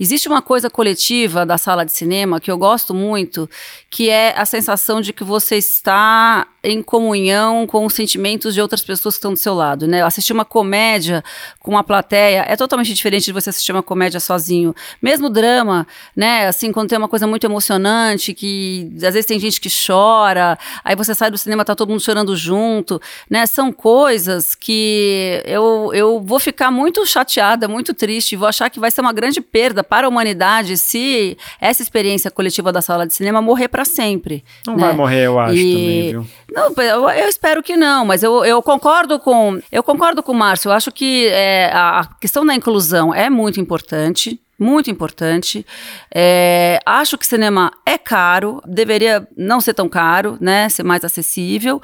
Existe 0.00 0.28
uma 0.28 0.40
coisa 0.40 0.70
coletiva 0.70 1.44
da 1.44 1.58
sala 1.58 1.84
de 1.84 1.92
cinema 1.92 2.40
que 2.40 2.50
eu 2.50 2.56
gosto 2.56 2.94
muito, 2.94 3.48
que 3.90 4.08
é 4.08 4.32
a 4.34 4.46
sensação 4.46 5.02
de 5.02 5.12
que 5.12 5.22
você 5.22 5.56
está 5.56 6.46
em 6.64 6.80
comunhão 6.80 7.66
com 7.66 7.84
os 7.84 7.92
sentimentos 7.92 8.54
de 8.54 8.60
outras 8.60 8.82
pessoas 8.82 9.16
que 9.16 9.18
estão 9.18 9.32
do 9.32 9.38
seu 9.38 9.52
lado, 9.52 9.86
né? 9.86 10.02
Assistir 10.02 10.32
uma 10.32 10.44
comédia 10.44 11.22
com 11.58 11.72
uma 11.72 11.82
plateia 11.82 12.44
é 12.48 12.56
totalmente 12.56 12.94
diferente 12.94 13.24
de 13.24 13.32
você 13.32 13.50
assistir 13.50 13.72
uma 13.72 13.82
comédia 13.82 14.20
sozinho. 14.20 14.74
Mesmo 15.02 15.28
drama, 15.28 15.86
né? 16.16 16.46
Assim, 16.46 16.70
quando 16.70 16.88
tem 16.88 16.96
uma 16.96 17.08
coisa 17.08 17.26
muito 17.26 17.44
emocionante, 17.44 18.32
que 18.32 18.90
às 18.94 19.14
vezes 19.14 19.26
tem 19.26 19.40
gente 19.40 19.60
que 19.60 19.68
chora, 19.68 20.56
aí 20.84 20.94
você 20.94 21.14
sai 21.14 21.30
do 21.30 21.38
cinema, 21.38 21.64
tá 21.64 21.74
todo 21.74 21.88
mundo 21.88 22.00
chorando 22.00 22.36
junto, 22.36 23.00
né? 23.28 23.46
São 23.46 23.72
coisas 23.72 24.54
que 24.54 25.42
eu, 25.44 25.90
eu 25.94 26.20
vou 26.20 26.38
ficar 26.38 26.70
muito 26.70 27.04
chateada, 27.06 27.68
muito 27.68 27.94
triste, 27.94 28.36
vou 28.36 28.48
achar 28.48 28.70
que 28.70 28.80
vai 28.80 28.90
ser 28.90 29.00
uma 29.00 29.12
grande 29.12 29.40
perda 29.40 29.82
para 29.84 30.06
a 30.06 30.10
humanidade 30.10 30.76
se 30.76 31.36
essa 31.60 31.82
experiência 31.82 32.30
coletiva 32.30 32.72
da 32.72 32.82
sala 32.82 33.06
de 33.06 33.14
cinema 33.14 33.42
morrer 33.42 33.68
para 33.68 33.84
sempre. 33.84 34.44
Não 34.66 34.76
né? 34.76 34.86
vai 34.86 34.92
morrer, 34.94 35.26
eu 35.26 35.38
acho 35.38 35.54
e... 35.54 35.72
também, 35.72 36.10
viu? 36.10 36.26
Não, 36.52 36.82
eu, 36.82 37.10
eu, 37.10 37.28
espero 37.28 37.62
que 37.62 37.76
não, 37.76 38.04
mas 38.04 38.22
eu, 38.22 38.44
eu 38.44 38.62
concordo 38.62 39.18
com 39.18 39.60
eu 39.70 39.82
concordo 39.82 40.22
com 40.22 40.32
o 40.32 40.34
Márcio. 40.34 40.68
Eu 40.68 40.72
acho 40.72 40.92
que 40.92 41.28
é, 41.28 41.70
a 41.72 42.08
questão 42.20 42.44
da 42.44 42.54
inclusão 42.54 43.14
é 43.14 43.30
muito 43.30 43.60
importante 43.60 44.40
muito 44.62 44.90
importante. 44.90 45.66
É, 46.14 46.80
acho 46.86 47.18
que 47.18 47.26
cinema 47.26 47.72
é 47.84 47.98
caro, 47.98 48.62
deveria 48.66 49.26
não 49.36 49.60
ser 49.60 49.74
tão 49.74 49.88
caro, 49.88 50.38
né? 50.40 50.68
Ser 50.68 50.82
mais 50.82 51.04
acessível. 51.04 51.82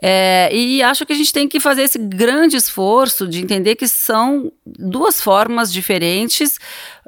É, 0.00 0.48
e 0.52 0.82
acho 0.82 1.04
que 1.04 1.12
a 1.12 1.16
gente 1.16 1.32
tem 1.32 1.48
que 1.48 1.60
fazer 1.60 1.82
esse 1.82 1.98
grande 1.98 2.56
esforço 2.56 3.26
de 3.26 3.42
entender 3.42 3.74
que 3.76 3.88
são 3.88 4.52
duas 4.64 5.20
formas 5.20 5.72
diferentes 5.72 6.58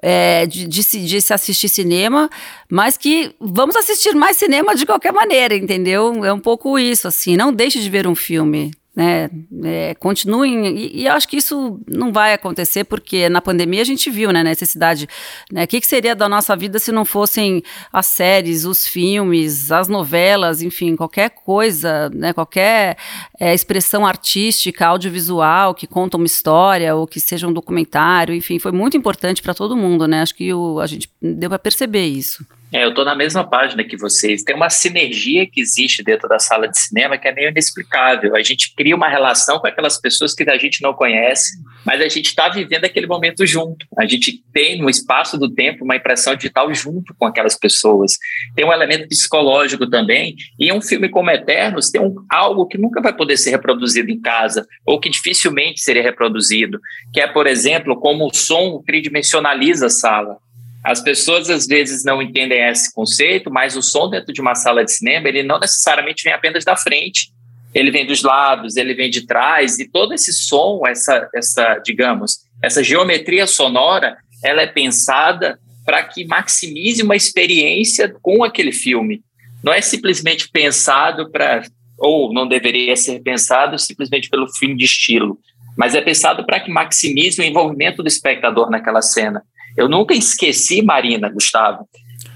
é, 0.02 0.46
de, 0.46 0.66
de, 0.66 0.82
de 0.82 1.20
se 1.20 1.32
assistir 1.32 1.68
cinema, 1.68 2.28
mas 2.68 2.96
que 2.96 3.35
vamos 3.40 3.76
assistir 3.76 4.14
mais 4.14 4.37
cinema 4.37 4.74
de 4.74 4.85
qualquer 4.85 5.12
maneira, 5.12 5.54
entendeu? 5.54 6.24
É 6.24 6.32
um 6.32 6.40
pouco 6.40 6.78
isso, 6.78 7.06
assim. 7.06 7.37
Não 7.37 7.52
deixe 7.52 7.80
de 7.80 7.88
ver 7.88 8.06
um 8.06 8.14
filme 8.14 8.72
né, 8.94 9.31
é, 9.64 9.94
continuem, 9.94 10.66
e, 10.76 11.02
e, 11.02 11.09
acho 11.09 11.26
que 11.26 11.38
isso 11.38 11.81
não 11.88 12.12
vai 12.12 12.35
acontecer, 12.35 12.85
porque 12.85 13.26
na 13.28 13.40
pandemia 13.40 13.81
a 13.81 13.85
gente 13.85 14.11
viu, 14.11 14.31
né, 14.31 14.40
a 14.40 14.44
necessidade, 14.44 15.09
né, 15.50 15.64
o 15.64 15.66
que, 15.66 15.81
que 15.81 15.87
seria 15.87 16.14
da 16.14 16.28
nossa 16.28 16.55
vida 16.55 16.78
se 16.78 16.92
não 16.92 17.05
fossem 17.05 17.62
as 17.90 18.07
séries, 18.07 18.66
os 18.66 18.87
filmes, 18.87 19.72
as 19.72 19.88
novelas, 19.88 20.61
enfim, 20.61 20.94
qualquer 20.94 21.31
coisa, 21.31 22.11
né, 22.11 22.35
qualquer 22.35 22.98
é, 23.40 23.55
expressão 23.55 24.07
artística, 24.07 24.87
audiovisual, 24.87 25.74
que 25.74 25.87
conta 25.87 26.18
uma 26.18 26.26
história, 26.26 26.94
ou 26.94 27.07
que 27.07 27.18
seja 27.18 27.48
um 27.48 27.52
documentário, 27.52 28.35
enfim, 28.35 28.59
foi 28.59 28.72
muito 28.72 28.96
importante 28.96 29.40
para 29.40 29.55
todo 29.55 29.74
mundo, 29.74 30.07
né, 30.07 30.20
acho 30.20 30.35
que 30.35 30.52
o, 30.52 30.78
a 30.81 30.87
gente 30.87 31.11
deu 31.20 31.48
para 31.48 31.59
perceber 31.59 32.05
isso. 32.05 32.44
É, 32.72 32.85
eu 32.85 32.88
estou 32.88 33.04
na 33.04 33.14
mesma 33.14 33.46
página 33.46 33.85
que 33.85 33.98
vocês. 33.98 34.42
Tem 34.42 34.56
uma 34.56 34.70
sinergia 34.70 35.46
que 35.46 35.61
existe 35.61 36.02
dentro 36.02 36.26
da 36.26 36.38
sala 36.38 36.66
de 36.66 36.78
cinema 36.78 37.18
que 37.18 37.28
é 37.28 37.32
meio 37.32 37.50
inexplicável. 37.50 38.35
A 38.35 38.42
gente 38.42 38.74
cria 38.74 38.96
uma 38.96 39.11
relação 39.11 39.58
com 39.58 39.66
aquelas 39.66 40.00
pessoas 40.00 40.32
que 40.35 40.48
a 40.48 40.56
gente 40.56 40.80
não 40.80 40.94
conhece, 40.94 41.52
mas 41.85 42.00
a 42.00 42.08
gente 42.08 42.26
está 42.26 42.48
vivendo 42.48 42.87
aquele 42.87 43.06
momento 43.06 43.44
junto. 43.44 43.87
A 43.98 44.06
gente 44.06 44.42
tem 44.54 44.80
no 44.80 44.88
espaço 44.88 45.38
do 45.38 45.52
tempo 45.52 45.85
uma 45.85 45.96
impressão 45.96 46.35
digital 46.35 46.72
junto 46.72 47.14
com 47.18 47.26
aquelas 47.26 47.58
pessoas. 47.58 48.16
Tem 48.56 48.64
um 48.64 48.72
elemento 48.72 49.06
psicológico 49.06 49.87
também. 49.90 50.35
E 50.58 50.72
um 50.72 50.80
filme 50.80 51.11
como 51.11 51.30
Eternos 51.30 51.90
tem 51.90 52.00
um, 52.00 52.14
algo 52.30 52.66
que 52.66 52.78
nunca 52.78 53.02
vai 53.02 53.14
poder 53.14 53.37
ser 53.37 53.50
reproduzido 53.50 54.11
em 54.11 54.18
casa 54.18 54.66
ou 54.87 54.98
que 54.98 55.11
dificilmente 55.11 55.82
seria 55.82 56.02
reproduzido, 56.02 56.80
que 57.12 57.20
é, 57.20 57.26
por 57.26 57.46
exemplo, 57.46 58.00
como 58.00 58.26
o 58.26 58.35
som 58.35 58.82
tridimensionaliza 58.87 59.87
a 59.87 59.90
sala. 59.90 60.38
As 60.85 61.01
pessoas 61.01 61.49
às 61.49 61.66
vezes 61.66 62.05
não 62.05 62.21
entendem 62.21 62.61
esse 62.68 62.92
conceito, 62.92 63.51
mas 63.51 63.77
o 63.77 63.83
som 63.83 64.11
dentro 64.11 64.33
de 64.33 64.40
uma 64.40 64.55
sala 64.55 64.85
de 64.85 64.92
cinema, 64.92 65.29
ele 65.29 65.42
não 65.42 65.61
necessariamente 65.61 66.25
vem 66.25 66.33
apenas 66.33 66.64
da 66.64 66.77
frente. 66.77 67.31
Ele 67.73 67.90
vem 67.90 68.05
dos 68.05 68.23
lados, 68.23 68.77
ele 68.77 68.92
vem 68.92 69.09
de 69.09 69.27
trás, 69.27 69.79
e 69.79 69.88
todo 69.88 70.12
esse 70.12 70.33
som, 70.33 70.83
essa, 70.87 71.29
essa 71.35 71.81
digamos, 71.85 72.40
essa 72.62 72.83
geometria 72.83 73.47
sonora, 73.47 74.16
ela 74.42 74.62
é 74.62 74.66
pensada 74.66 75.59
para 75.85 76.03
que 76.03 76.25
maximize 76.25 77.03
uma 77.03 77.16
experiência 77.16 78.12
com 78.21 78.45
aquele 78.45 78.73
filme. 78.73 79.23
Não 79.62 79.73
é 79.73 79.81
simplesmente 79.81 80.49
pensado 80.51 81.31
para, 81.31 81.62
ou 81.99 82.33
não 82.33 82.47
deveria 82.47 82.97
ser 82.97 83.21
pensado 83.21 83.79
simplesmente 83.79 84.29
pelo 84.29 84.53
fim 84.53 84.77
de 84.77 84.85
estilo, 84.85 85.38
mas 85.77 85.95
é 85.95 86.01
pensado 86.01 86.45
para 86.45 86.61
que 86.61 86.71
maximize 86.71 87.40
o 87.40 87.45
envolvimento 87.45 88.03
do 88.03 88.09
espectador 88.09 88.71
naquela 88.71 89.01
cena. 89.01 89.42
Eu 89.76 89.88
nunca 89.88 90.14
esqueci, 90.14 90.82
Marina, 90.82 91.28
Gustavo, 91.28 91.88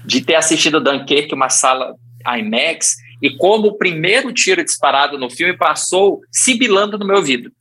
de 0.05 0.21
ter 0.21 0.35
assistido 0.35 0.81
Dunkirk, 0.81 1.33
uma 1.33 1.49
sala 1.49 1.95
IMAX, 2.25 2.95
e 3.21 3.29
como 3.35 3.67
o 3.67 3.77
primeiro 3.77 4.31
tiro 4.31 4.63
disparado 4.63 5.17
no 5.17 5.29
filme 5.29 5.57
passou 5.57 6.21
sibilando 6.31 6.97
no 6.97 7.05
meu 7.05 7.17
ouvido. 7.17 7.51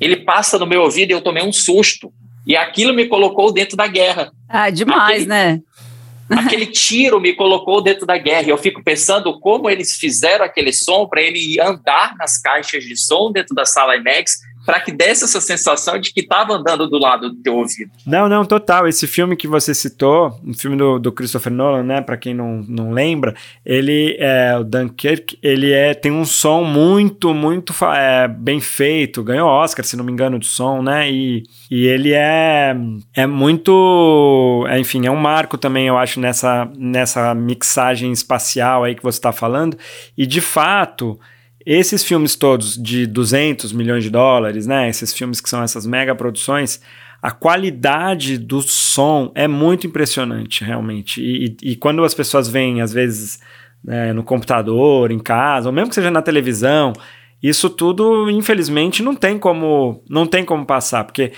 Ele 0.00 0.16
passa 0.16 0.58
no 0.58 0.66
meu 0.66 0.82
ouvido 0.82 1.10
e 1.10 1.14
eu 1.14 1.20
tomei 1.20 1.42
um 1.42 1.52
susto. 1.52 2.12
E 2.46 2.56
aquilo 2.56 2.94
me 2.94 3.06
colocou 3.06 3.52
dentro 3.52 3.76
da 3.76 3.86
guerra. 3.86 4.30
Ah, 4.48 4.70
demais, 4.70 5.22
aquele, 5.22 5.26
né? 5.26 5.60
aquele 6.30 6.66
tiro 6.72 7.20
me 7.20 7.34
colocou 7.34 7.82
dentro 7.82 8.06
da 8.06 8.16
guerra. 8.16 8.46
E 8.46 8.50
eu 8.50 8.58
fico 8.58 8.82
pensando 8.82 9.38
como 9.40 9.68
eles 9.68 9.96
fizeram 9.96 10.44
aquele 10.44 10.72
som 10.72 11.06
para 11.06 11.20
ele 11.20 11.60
andar 11.60 12.14
nas 12.16 12.40
caixas 12.40 12.84
de 12.84 12.96
som 12.96 13.32
dentro 13.32 13.54
da 13.54 13.64
sala 13.64 13.96
IMAX 13.96 14.38
para 14.68 14.80
que 14.80 14.92
desse 14.92 15.24
essa 15.24 15.40
sensação 15.40 15.98
de 15.98 16.12
que 16.12 16.20
estava 16.20 16.52
andando 16.52 16.86
do 16.90 16.98
lado 16.98 17.30
do 17.30 17.36
teu 17.36 17.56
ouvido. 17.56 17.90
Não, 18.06 18.28
não, 18.28 18.44
total. 18.44 18.86
Esse 18.86 19.06
filme 19.06 19.34
que 19.34 19.48
você 19.48 19.72
citou, 19.72 20.38
um 20.44 20.52
filme 20.52 20.76
do, 20.76 20.98
do 20.98 21.10
Christopher 21.10 21.50
Nolan, 21.50 21.84
né? 21.84 22.02
Para 22.02 22.18
quem 22.18 22.34
não, 22.34 22.62
não 22.68 22.92
lembra, 22.92 23.34
ele 23.64 24.14
é 24.18 24.58
o 24.58 24.64
Dunkirk, 24.64 25.38
ele 25.42 25.72
é 25.72 25.94
tem 25.94 26.12
um 26.12 26.26
som 26.26 26.64
muito, 26.64 27.32
muito 27.32 27.72
é, 27.82 28.28
bem 28.28 28.60
feito. 28.60 29.22
Ganhou 29.22 29.48
Oscar, 29.48 29.86
se 29.86 29.96
não 29.96 30.04
me 30.04 30.12
engano, 30.12 30.38
de 30.38 30.46
som, 30.46 30.82
né? 30.82 31.10
E, 31.10 31.44
e 31.70 31.86
ele 31.86 32.12
é 32.12 32.76
é 33.14 33.26
muito, 33.26 34.66
é, 34.68 34.78
enfim, 34.78 35.06
é 35.06 35.10
um 35.10 35.16
marco 35.16 35.56
também, 35.56 35.86
eu 35.86 35.96
acho, 35.96 36.20
nessa 36.20 36.70
nessa 36.76 37.34
mixagem 37.34 38.12
espacial 38.12 38.84
aí 38.84 38.94
que 38.94 39.02
você 39.02 39.16
está 39.16 39.32
falando. 39.32 39.78
E 40.14 40.26
de 40.26 40.42
fato 40.42 41.18
esses 41.70 42.02
filmes 42.02 42.34
todos 42.34 42.76
de 42.76 43.06
200 43.06 43.74
milhões 43.74 44.02
de 44.02 44.08
dólares, 44.08 44.66
né? 44.66 44.88
Esses 44.88 45.12
filmes 45.12 45.38
que 45.38 45.50
são 45.50 45.62
essas 45.62 45.84
mega 45.84 46.14
produções, 46.14 46.80
a 47.20 47.30
qualidade 47.30 48.38
do 48.38 48.62
som 48.62 49.30
é 49.34 49.46
muito 49.46 49.86
impressionante, 49.86 50.64
realmente. 50.64 51.20
E, 51.20 51.56
e, 51.62 51.72
e 51.72 51.76
quando 51.76 52.02
as 52.04 52.14
pessoas 52.14 52.48
veem, 52.48 52.80
às 52.80 52.90
vezes, 52.90 53.38
né, 53.84 54.14
no 54.14 54.22
computador, 54.22 55.10
em 55.10 55.18
casa, 55.18 55.68
ou 55.68 55.72
mesmo 55.74 55.90
que 55.90 55.94
seja 55.94 56.10
na 56.10 56.22
televisão, 56.22 56.94
isso 57.42 57.68
tudo, 57.68 58.30
infelizmente, 58.30 59.02
não 59.02 59.14
tem 59.14 59.38
como, 59.38 60.02
não 60.08 60.26
tem 60.26 60.46
como 60.46 60.64
passar, 60.64 61.04
porque 61.04 61.32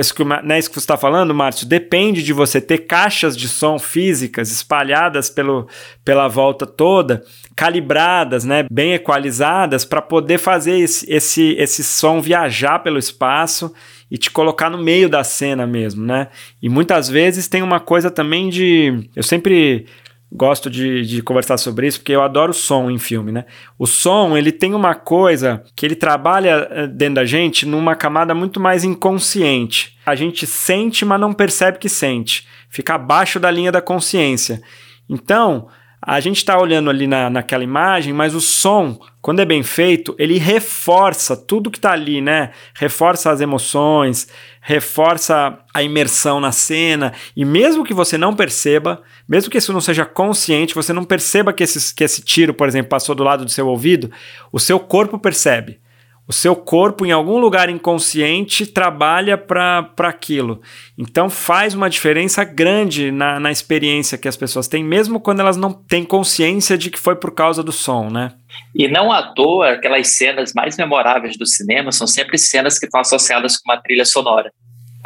isso 0.00 0.14
que, 0.14 0.24
né, 0.24 0.58
isso 0.58 0.68
que 0.68 0.74
você 0.74 0.80
está 0.80 0.96
falando, 0.96 1.34
Márcio, 1.34 1.66
depende 1.66 2.22
de 2.22 2.32
você 2.32 2.60
ter 2.60 2.78
caixas 2.78 3.36
de 3.36 3.48
som 3.48 3.78
físicas 3.78 4.50
espalhadas 4.50 5.30
pelo, 5.30 5.66
pela 6.04 6.28
volta 6.28 6.66
toda, 6.66 7.22
calibradas, 7.58 8.44
né, 8.44 8.64
bem 8.70 8.94
equalizadas, 8.94 9.84
para 9.84 10.00
poder 10.00 10.38
fazer 10.38 10.78
esse, 10.78 11.04
esse, 11.12 11.56
esse 11.58 11.82
som 11.82 12.20
viajar 12.20 12.78
pelo 12.78 13.00
espaço 13.00 13.74
e 14.08 14.16
te 14.16 14.30
colocar 14.30 14.70
no 14.70 14.78
meio 14.78 15.08
da 15.08 15.24
cena 15.24 15.66
mesmo, 15.66 16.06
né? 16.06 16.28
E 16.62 16.68
muitas 16.68 17.08
vezes 17.08 17.48
tem 17.48 17.60
uma 17.60 17.80
coisa 17.80 18.12
também 18.12 18.48
de. 18.48 19.10
Eu 19.16 19.24
sempre 19.24 19.86
gosto 20.30 20.70
de, 20.70 21.02
de 21.04 21.20
conversar 21.20 21.56
sobre 21.56 21.88
isso, 21.88 21.98
porque 21.98 22.12
eu 22.12 22.22
adoro 22.22 22.54
som 22.54 22.92
em 22.92 22.98
filme, 22.98 23.32
né? 23.32 23.44
O 23.76 23.88
som, 23.88 24.36
ele 24.36 24.52
tem 24.52 24.72
uma 24.72 24.94
coisa 24.94 25.64
que 25.74 25.84
ele 25.84 25.96
trabalha 25.96 26.68
eh, 26.70 26.86
dentro 26.86 27.16
da 27.16 27.24
gente 27.24 27.66
numa 27.66 27.96
camada 27.96 28.36
muito 28.36 28.60
mais 28.60 28.84
inconsciente. 28.84 29.98
A 30.06 30.14
gente 30.14 30.46
sente, 30.46 31.04
mas 31.04 31.20
não 31.20 31.32
percebe 31.32 31.78
que 31.78 31.88
sente. 31.88 32.46
Fica 32.70 32.94
abaixo 32.94 33.40
da 33.40 33.50
linha 33.50 33.72
da 33.72 33.82
consciência. 33.82 34.62
Então, 35.10 35.66
a 36.00 36.20
gente 36.20 36.36
está 36.36 36.58
olhando 36.58 36.88
ali 36.90 37.06
na, 37.06 37.28
naquela 37.28 37.64
imagem, 37.64 38.12
mas 38.12 38.34
o 38.34 38.40
som, 38.40 38.98
quando 39.20 39.40
é 39.40 39.44
bem 39.44 39.62
feito, 39.62 40.14
ele 40.18 40.38
reforça 40.38 41.36
tudo 41.36 41.70
que 41.70 41.78
está 41.78 41.92
ali, 41.92 42.20
né? 42.20 42.52
Reforça 42.74 43.30
as 43.30 43.40
emoções, 43.40 44.28
reforça 44.60 45.58
a 45.74 45.82
imersão 45.82 46.40
na 46.40 46.52
cena. 46.52 47.12
E 47.36 47.44
mesmo 47.44 47.84
que 47.84 47.92
você 47.92 48.16
não 48.16 48.34
perceba, 48.34 49.02
mesmo 49.28 49.50
que 49.50 49.58
isso 49.58 49.72
não 49.72 49.80
seja 49.80 50.04
consciente, 50.04 50.74
você 50.74 50.92
não 50.92 51.04
perceba 51.04 51.52
que, 51.52 51.64
esse, 51.64 51.94
que 51.94 52.04
esse 52.04 52.22
tiro, 52.22 52.54
por 52.54 52.68
exemplo, 52.68 52.88
passou 52.88 53.14
do 53.14 53.24
lado 53.24 53.44
do 53.44 53.50
seu 53.50 53.66
ouvido, 53.66 54.10
o 54.52 54.60
seu 54.60 54.78
corpo 54.78 55.18
percebe 55.18 55.80
o 56.28 56.32
seu 56.32 56.54
corpo, 56.54 57.06
em 57.06 57.10
algum 57.10 57.38
lugar 57.38 57.70
inconsciente, 57.70 58.66
trabalha 58.66 59.38
para 59.38 59.90
aquilo. 60.00 60.60
Então 60.96 61.30
faz 61.30 61.72
uma 61.72 61.88
diferença 61.88 62.44
grande 62.44 63.10
na, 63.10 63.40
na 63.40 63.50
experiência 63.50 64.18
que 64.18 64.28
as 64.28 64.36
pessoas 64.36 64.68
têm, 64.68 64.84
mesmo 64.84 65.20
quando 65.20 65.40
elas 65.40 65.56
não 65.56 65.72
têm 65.72 66.04
consciência 66.04 66.76
de 66.76 66.90
que 66.90 66.98
foi 66.98 67.16
por 67.16 67.34
causa 67.34 67.62
do 67.62 67.72
som, 67.72 68.10
né? 68.10 68.34
E 68.74 68.86
não 68.88 69.10
à 69.10 69.22
toa, 69.32 69.70
aquelas 69.70 70.16
cenas 70.16 70.52
mais 70.52 70.76
memoráveis 70.76 71.38
do 71.38 71.46
cinema 71.46 71.90
são 71.92 72.06
sempre 72.06 72.36
cenas 72.36 72.78
que 72.78 72.84
estão 72.84 73.00
associadas 73.00 73.56
com 73.56 73.70
uma 73.70 73.80
trilha 73.80 74.04
sonora. 74.04 74.52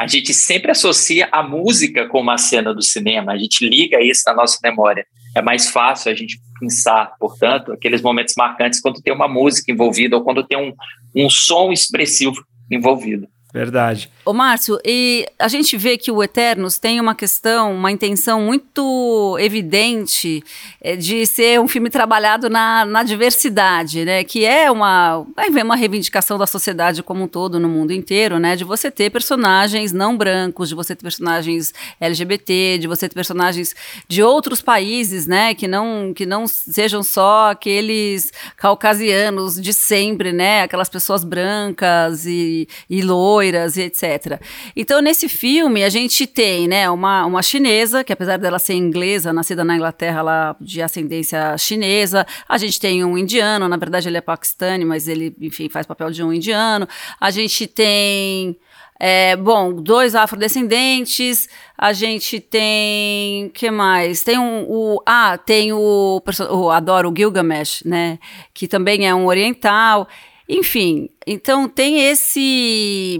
A 0.03 0.07
gente 0.07 0.33
sempre 0.33 0.69
associa 0.69 1.29
a 1.31 1.41
música 1.41 2.09
com 2.09 2.19
uma 2.19 2.37
cena 2.37 2.73
do 2.73 2.81
cinema, 2.81 3.31
a 3.31 3.37
gente 3.37 3.65
liga 3.65 4.01
isso 4.01 4.23
na 4.25 4.33
nossa 4.33 4.59
memória. 4.61 5.07
É 5.33 5.41
mais 5.41 5.69
fácil 5.69 6.11
a 6.11 6.13
gente 6.13 6.41
pensar, 6.59 7.15
portanto, 7.17 7.71
aqueles 7.71 8.01
momentos 8.01 8.33
marcantes 8.37 8.81
quando 8.81 9.01
tem 9.01 9.13
uma 9.13 9.29
música 9.29 9.71
envolvida 9.71 10.17
ou 10.17 10.21
quando 10.21 10.45
tem 10.45 10.57
um, 10.57 10.73
um 11.15 11.29
som 11.29 11.71
expressivo 11.71 12.35
envolvido. 12.69 13.29
Verdade. 13.53 14.09
Ô, 14.25 14.33
Márcio, 14.33 14.79
e 14.83 15.27
a 15.37 15.47
gente 15.47 15.77
vê 15.77 15.95
que 15.95 16.11
o 16.11 16.23
Eternos 16.23 16.79
tem 16.79 16.99
uma 16.99 17.13
questão, 17.13 17.75
uma 17.75 17.91
intenção 17.91 18.41
muito 18.41 19.37
evidente 19.39 20.43
é, 20.81 20.95
de 20.95 21.23
ser 21.27 21.59
um 21.59 21.67
filme 21.67 21.91
trabalhado 21.91 22.49
na, 22.49 22.83
na 22.83 23.03
diversidade, 23.03 24.05
né? 24.05 24.23
Que 24.23 24.43
é 24.43 24.71
uma, 24.71 25.23
uma 25.63 25.75
reivindicação 25.75 26.35
da 26.39 26.47
sociedade 26.47 27.03
como 27.03 27.25
um 27.25 27.27
todo, 27.27 27.59
no 27.59 27.69
mundo 27.69 27.93
inteiro, 27.93 28.39
né? 28.39 28.55
De 28.55 28.63
você 28.63 28.89
ter 28.89 29.11
personagens 29.11 29.91
não 29.91 30.17
brancos, 30.17 30.69
de 30.69 30.73
você 30.73 30.95
ter 30.95 31.03
personagens 31.03 31.75
LGBT, 32.01 32.79
de 32.79 32.87
você 32.87 33.07
ter 33.07 33.13
personagens 33.13 33.75
de 34.07 34.23
outros 34.23 34.63
países, 34.63 35.27
né? 35.27 35.53
Que 35.53 35.67
não, 35.67 36.11
que 36.11 36.25
não 36.25 36.47
sejam 36.47 37.03
só 37.03 37.51
aqueles 37.51 38.33
caucasianos 38.57 39.61
de 39.61 39.73
sempre, 39.73 40.31
né? 40.31 40.63
Aquelas 40.63 40.89
pessoas 40.89 41.23
brancas 41.23 42.25
e, 42.25 42.67
e 42.89 43.03
loiras 43.03 43.42
loiras 43.43 43.77
e 43.77 43.81
etc. 43.83 44.41
Então, 44.75 45.01
nesse 45.01 45.27
filme, 45.27 45.83
a 45.83 45.89
gente 45.89 46.25
tem 46.25 46.67
né, 46.67 46.89
uma, 46.89 47.25
uma 47.25 47.41
chinesa, 47.41 48.03
que 48.03 48.13
apesar 48.13 48.37
dela 48.37 48.59
ser 48.59 48.73
inglesa, 48.73 49.33
nascida 49.33 49.63
na 49.63 49.75
Inglaterra, 49.75 50.21
lá 50.21 50.55
de 50.59 50.81
ascendência 50.81 51.57
chinesa. 51.57 52.25
A 52.47 52.57
gente 52.57 52.79
tem 52.79 53.03
um 53.03 53.17
indiano, 53.17 53.67
na 53.67 53.77
verdade 53.77 54.07
ele 54.07 54.17
é 54.17 54.21
paquistani, 54.21 54.85
mas 54.85 55.07
ele, 55.07 55.35
enfim, 55.41 55.67
faz 55.69 55.85
papel 55.85 56.09
de 56.11 56.23
um 56.23 56.31
indiano. 56.31 56.87
A 57.19 57.29
gente 57.29 57.67
tem. 57.67 58.57
É, 58.99 59.35
bom, 59.35 59.73
dois 59.73 60.15
afrodescendentes, 60.15 61.49
a 61.77 61.91
gente 61.91 62.39
tem, 62.39 63.49
que 63.49 63.69
mais? 63.69 64.23
Tem 64.23 64.39
um, 64.39 64.65
o, 64.69 65.01
ah, 65.05 65.37
tem 65.37 65.73
o, 65.73 66.21
o 66.51 66.69
adoro 66.69 67.09
o 67.09 67.13
Gilgamesh, 67.13 67.83
né, 67.83 68.17
que 68.53 68.65
também 68.65 69.05
é 69.05 69.13
um 69.13 69.25
oriental. 69.25 70.07
Enfim, 70.55 71.09
então 71.25 71.67
tem 71.67 72.11
esse 72.11 73.19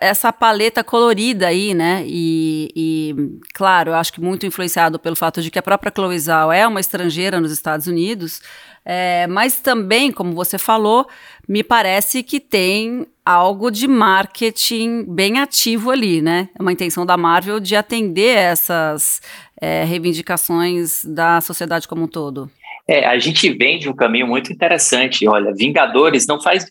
essa 0.00 0.32
paleta 0.32 0.82
colorida 0.82 1.48
aí, 1.48 1.74
né? 1.74 2.02
E, 2.06 2.70
e, 2.74 3.14
claro, 3.52 3.90
eu 3.90 3.94
acho 3.94 4.10
que 4.10 4.18
muito 4.18 4.46
influenciado 4.46 4.98
pelo 4.98 5.14
fato 5.14 5.42
de 5.42 5.50
que 5.50 5.58
a 5.58 5.62
própria 5.62 5.92
Chloe 5.94 6.18
Zhao 6.18 6.50
é 6.50 6.66
uma 6.66 6.80
estrangeira 6.80 7.38
nos 7.38 7.52
Estados 7.52 7.86
Unidos, 7.86 8.40
é, 8.82 9.26
mas 9.26 9.56
também, 9.56 10.10
como 10.10 10.32
você 10.32 10.56
falou, 10.56 11.06
me 11.46 11.62
parece 11.62 12.22
que 12.22 12.40
tem 12.40 13.06
algo 13.26 13.70
de 13.70 13.86
marketing 13.86 15.04
bem 15.04 15.40
ativo 15.40 15.90
ali, 15.90 16.22
né? 16.22 16.48
É 16.58 16.62
uma 16.62 16.72
intenção 16.72 17.04
da 17.04 17.18
Marvel 17.18 17.60
de 17.60 17.76
atender 17.76 18.38
essas 18.38 19.20
é, 19.60 19.84
reivindicações 19.84 21.04
da 21.04 21.42
sociedade 21.42 21.86
como 21.86 22.04
um 22.04 22.08
todo. 22.08 22.50
É, 22.86 23.06
a 23.06 23.18
gente 23.18 23.50
vem 23.52 23.78
de 23.78 23.88
um 23.88 23.94
caminho 23.94 24.26
muito 24.26 24.52
interessante. 24.52 25.26
Olha, 25.26 25.54
Vingadores 25.54 26.26
não 26.26 26.40
faz 26.40 26.70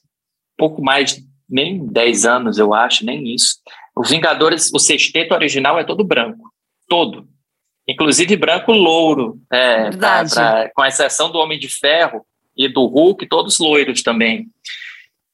pouco 0.58 0.82
mais, 0.82 1.20
nem 1.50 1.86
10 1.86 2.26
anos, 2.26 2.58
eu 2.58 2.74
acho, 2.74 3.06
nem 3.06 3.34
isso. 3.34 3.58
Os 3.96 4.10
Vingadores, 4.10 4.72
o 4.74 4.80
sexteto 4.80 5.34
original 5.34 5.80
é 5.80 5.84
todo 5.84 6.04
branco. 6.04 6.52
Todo. 6.88 7.28
Inclusive 7.88 8.36
branco 8.38 8.72
louro. 8.72 9.40
É, 9.52 9.90
pra, 9.92 10.26
pra, 10.26 10.72
com 10.74 10.86
exceção 10.86 11.32
do 11.32 11.40
Homem 11.40 11.60
de 11.60 11.68
Ferro 11.68 12.26
e 12.56 12.68
do 12.68 12.86
Hulk, 12.86 13.28
todos 13.28 13.60
loiros 13.60 14.04
também. 14.04 14.48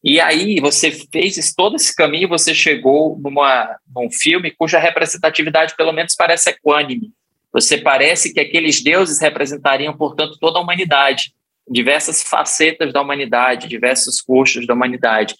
E 0.03 0.19
aí 0.19 0.59
você 0.61 0.91
fez 0.91 1.53
todo 1.53 1.75
esse 1.75 1.93
caminho, 1.93 2.29
você 2.29 2.55
chegou 2.55 3.19
numa, 3.19 3.75
num 3.93 4.09
filme 4.09 4.51
cuja 4.51 4.79
representatividade 4.79 5.75
pelo 5.75 5.91
menos 5.91 6.15
parece 6.15 6.49
equânime. 6.49 7.11
Você 7.51 7.77
parece 7.77 8.33
que 8.33 8.39
aqueles 8.39 8.81
deuses 8.81 9.19
representariam, 9.19 9.95
portanto, 9.95 10.37
toda 10.39 10.59
a 10.59 10.61
humanidade, 10.61 11.33
diversas 11.69 12.23
facetas 12.23 12.93
da 12.93 13.01
humanidade, 13.01 13.67
diversos 13.67 14.21
custos 14.21 14.65
da 14.65 14.73
humanidade. 14.73 15.35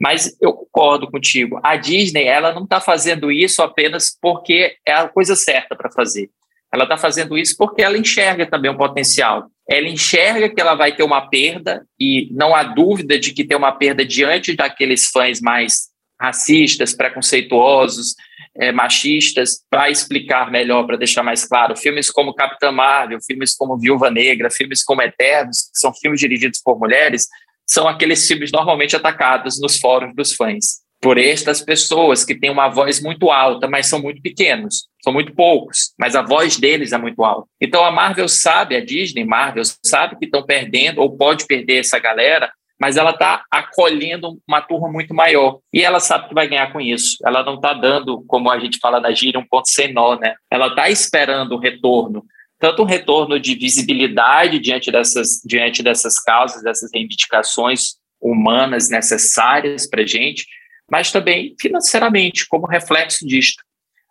Mas 0.00 0.36
eu 0.40 0.52
concordo 0.52 1.10
contigo. 1.10 1.60
A 1.62 1.76
Disney, 1.76 2.24
ela 2.24 2.52
não 2.52 2.64
está 2.64 2.80
fazendo 2.80 3.30
isso 3.30 3.62
apenas 3.62 4.16
porque 4.20 4.76
é 4.86 4.92
a 4.92 5.08
coisa 5.08 5.36
certa 5.36 5.76
para 5.76 5.90
fazer. 5.90 6.30
Ela 6.72 6.84
está 6.84 6.96
fazendo 6.96 7.38
isso 7.38 7.54
porque 7.56 7.82
ela 7.82 7.96
enxerga 7.96 8.44
também 8.46 8.70
um 8.70 8.76
potencial. 8.76 9.46
Ela 9.68 9.88
enxerga 9.88 10.48
que 10.48 10.60
ela 10.60 10.74
vai 10.74 10.94
ter 10.94 11.04
uma 11.04 11.28
perda 11.28 11.86
e 11.98 12.28
não 12.32 12.54
há 12.54 12.64
dúvida 12.64 13.18
de 13.18 13.32
que 13.32 13.44
tem 13.44 13.56
uma 13.56 13.72
perda 13.72 14.04
diante 14.04 14.56
daqueles 14.56 15.06
fãs 15.06 15.40
mais 15.40 15.88
racistas, 16.20 16.92
preconceituosos, 16.92 18.14
é, 18.56 18.72
machistas, 18.72 19.62
para 19.68 19.90
explicar 19.90 20.50
melhor, 20.50 20.86
para 20.86 20.96
deixar 20.96 21.22
mais 21.22 21.44
claro, 21.44 21.76
filmes 21.76 22.10
como 22.10 22.34
Capitã 22.34 22.70
Marvel, 22.70 23.18
filmes 23.20 23.54
como 23.54 23.78
Viúva 23.78 24.10
Negra, 24.10 24.50
filmes 24.50 24.82
como 24.84 25.02
Eternos, 25.02 25.70
que 25.72 25.78
são 25.78 25.92
filmes 25.92 26.20
dirigidos 26.20 26.60
por 26.62 26.78
mulheres, 26.78 27.26
são 27.66 27.88
aqueles 27.88 28.26
filmes 28.26 28.52
normalmente 28.52 28.94
atacados 28.94 29.60
nos 29.60 29.78
fóruns 29.78 30.14
dos 30.14 30.34
fãs 30.34 30.84
por 31.04 31.18
estas 31.18 31.60
pessoas 31.60 32.24
que 32.24 32.34
têm 32.34 32.48
uma 32.48 32.70
voz 32.70 32.98
muito 32.98 33.30
alta, 33.30 33.68
mas 33.68 33.88
são 33.88 34.00
muito 34.00 34.22
pequenos, 34.22 34.86
são 35.02 35.12
muito 35.12 35.34
poucos, 35.34 35.92
mas 35.98 36.16
a 36.16 36.22
voz 36.22 36.56
deles 36.56 36.92
é 36.92 36.98
muito 36.98 37.22
alta. 37.22 37.46
Então 37.60 37.84
a 37.84 37.90
Marvel 37.90 38.26
sabe, 38.26 38.74
a 38.74 38.82
Disney, 38.82 39.22
Marvel 39.22 39.64
sabe 39.84 40.16
que 40.16 40.24
estão 40.24 40.42
perdendo 40.42 41.02
ou 41.02 41.14
pode 41.14 41.46
perder 41.46 41.80
essa 41.80 41.98
galera 41.98 42.50
mas 42.84 42.98
ela 42.98 43.12
está 43.12 43.42
acolhendo 43.50 44.38
uma 44.46 44.60
turma 44.60 44.92
muito 44.92 45.14
maior. 45.14 45.58
E 45.72 45.82
ela 45.82 45.98
sabe 45.98 46.28
que 46.28 46.34
vai 46.34 46.46
ganhar 46.46 46.70
com 46.70 46.78
isso. 46.78 47.16
Ela 47.24 47.42
não 47.42 47.54
está 47.54 47.72
dando, 47.72 48.22
como 48.26 48.50
a 48.50 48.58
gente 48.58 48.78
fala 48.78 49.00
na 49.00 49.10
gíria, 49.10 49.40
um 49.40 49.46
ponto 49.46 49.70
sem 49.70 49.90
nó, 49.90 50.18
né? 50.18 50.34
Ela 50.50 50.66
está 50.66 50.90
esperando 50.90 51.52
o 51.52 51.58
retorno. 51.58 52.22
Tanto 52.58 52.82
um 52.82 52.84
retorno 52.84 53.40
de 53.40 53.54
visibilidade 53.54 54.58
diante 54.58 54.92
dessas, 54.92 55.40
diante 55.42 55.82
dessas 55.82 56.22
causas, 56.22 56.62
dessas 56.62 56.90
reivindicações 56.92 57.94
humanas 58.20 58.90
necessárias 58.90 59.88
para 59.88 60.02
a 60.02 60.06
gente, 60.06 60.44
mas 60.90 61.10
também 61.10 61.56
financeiramente, 61.58 62.46
como 62.46 62.66
reflexo 62.66 63.26
disto. 63.26 63.64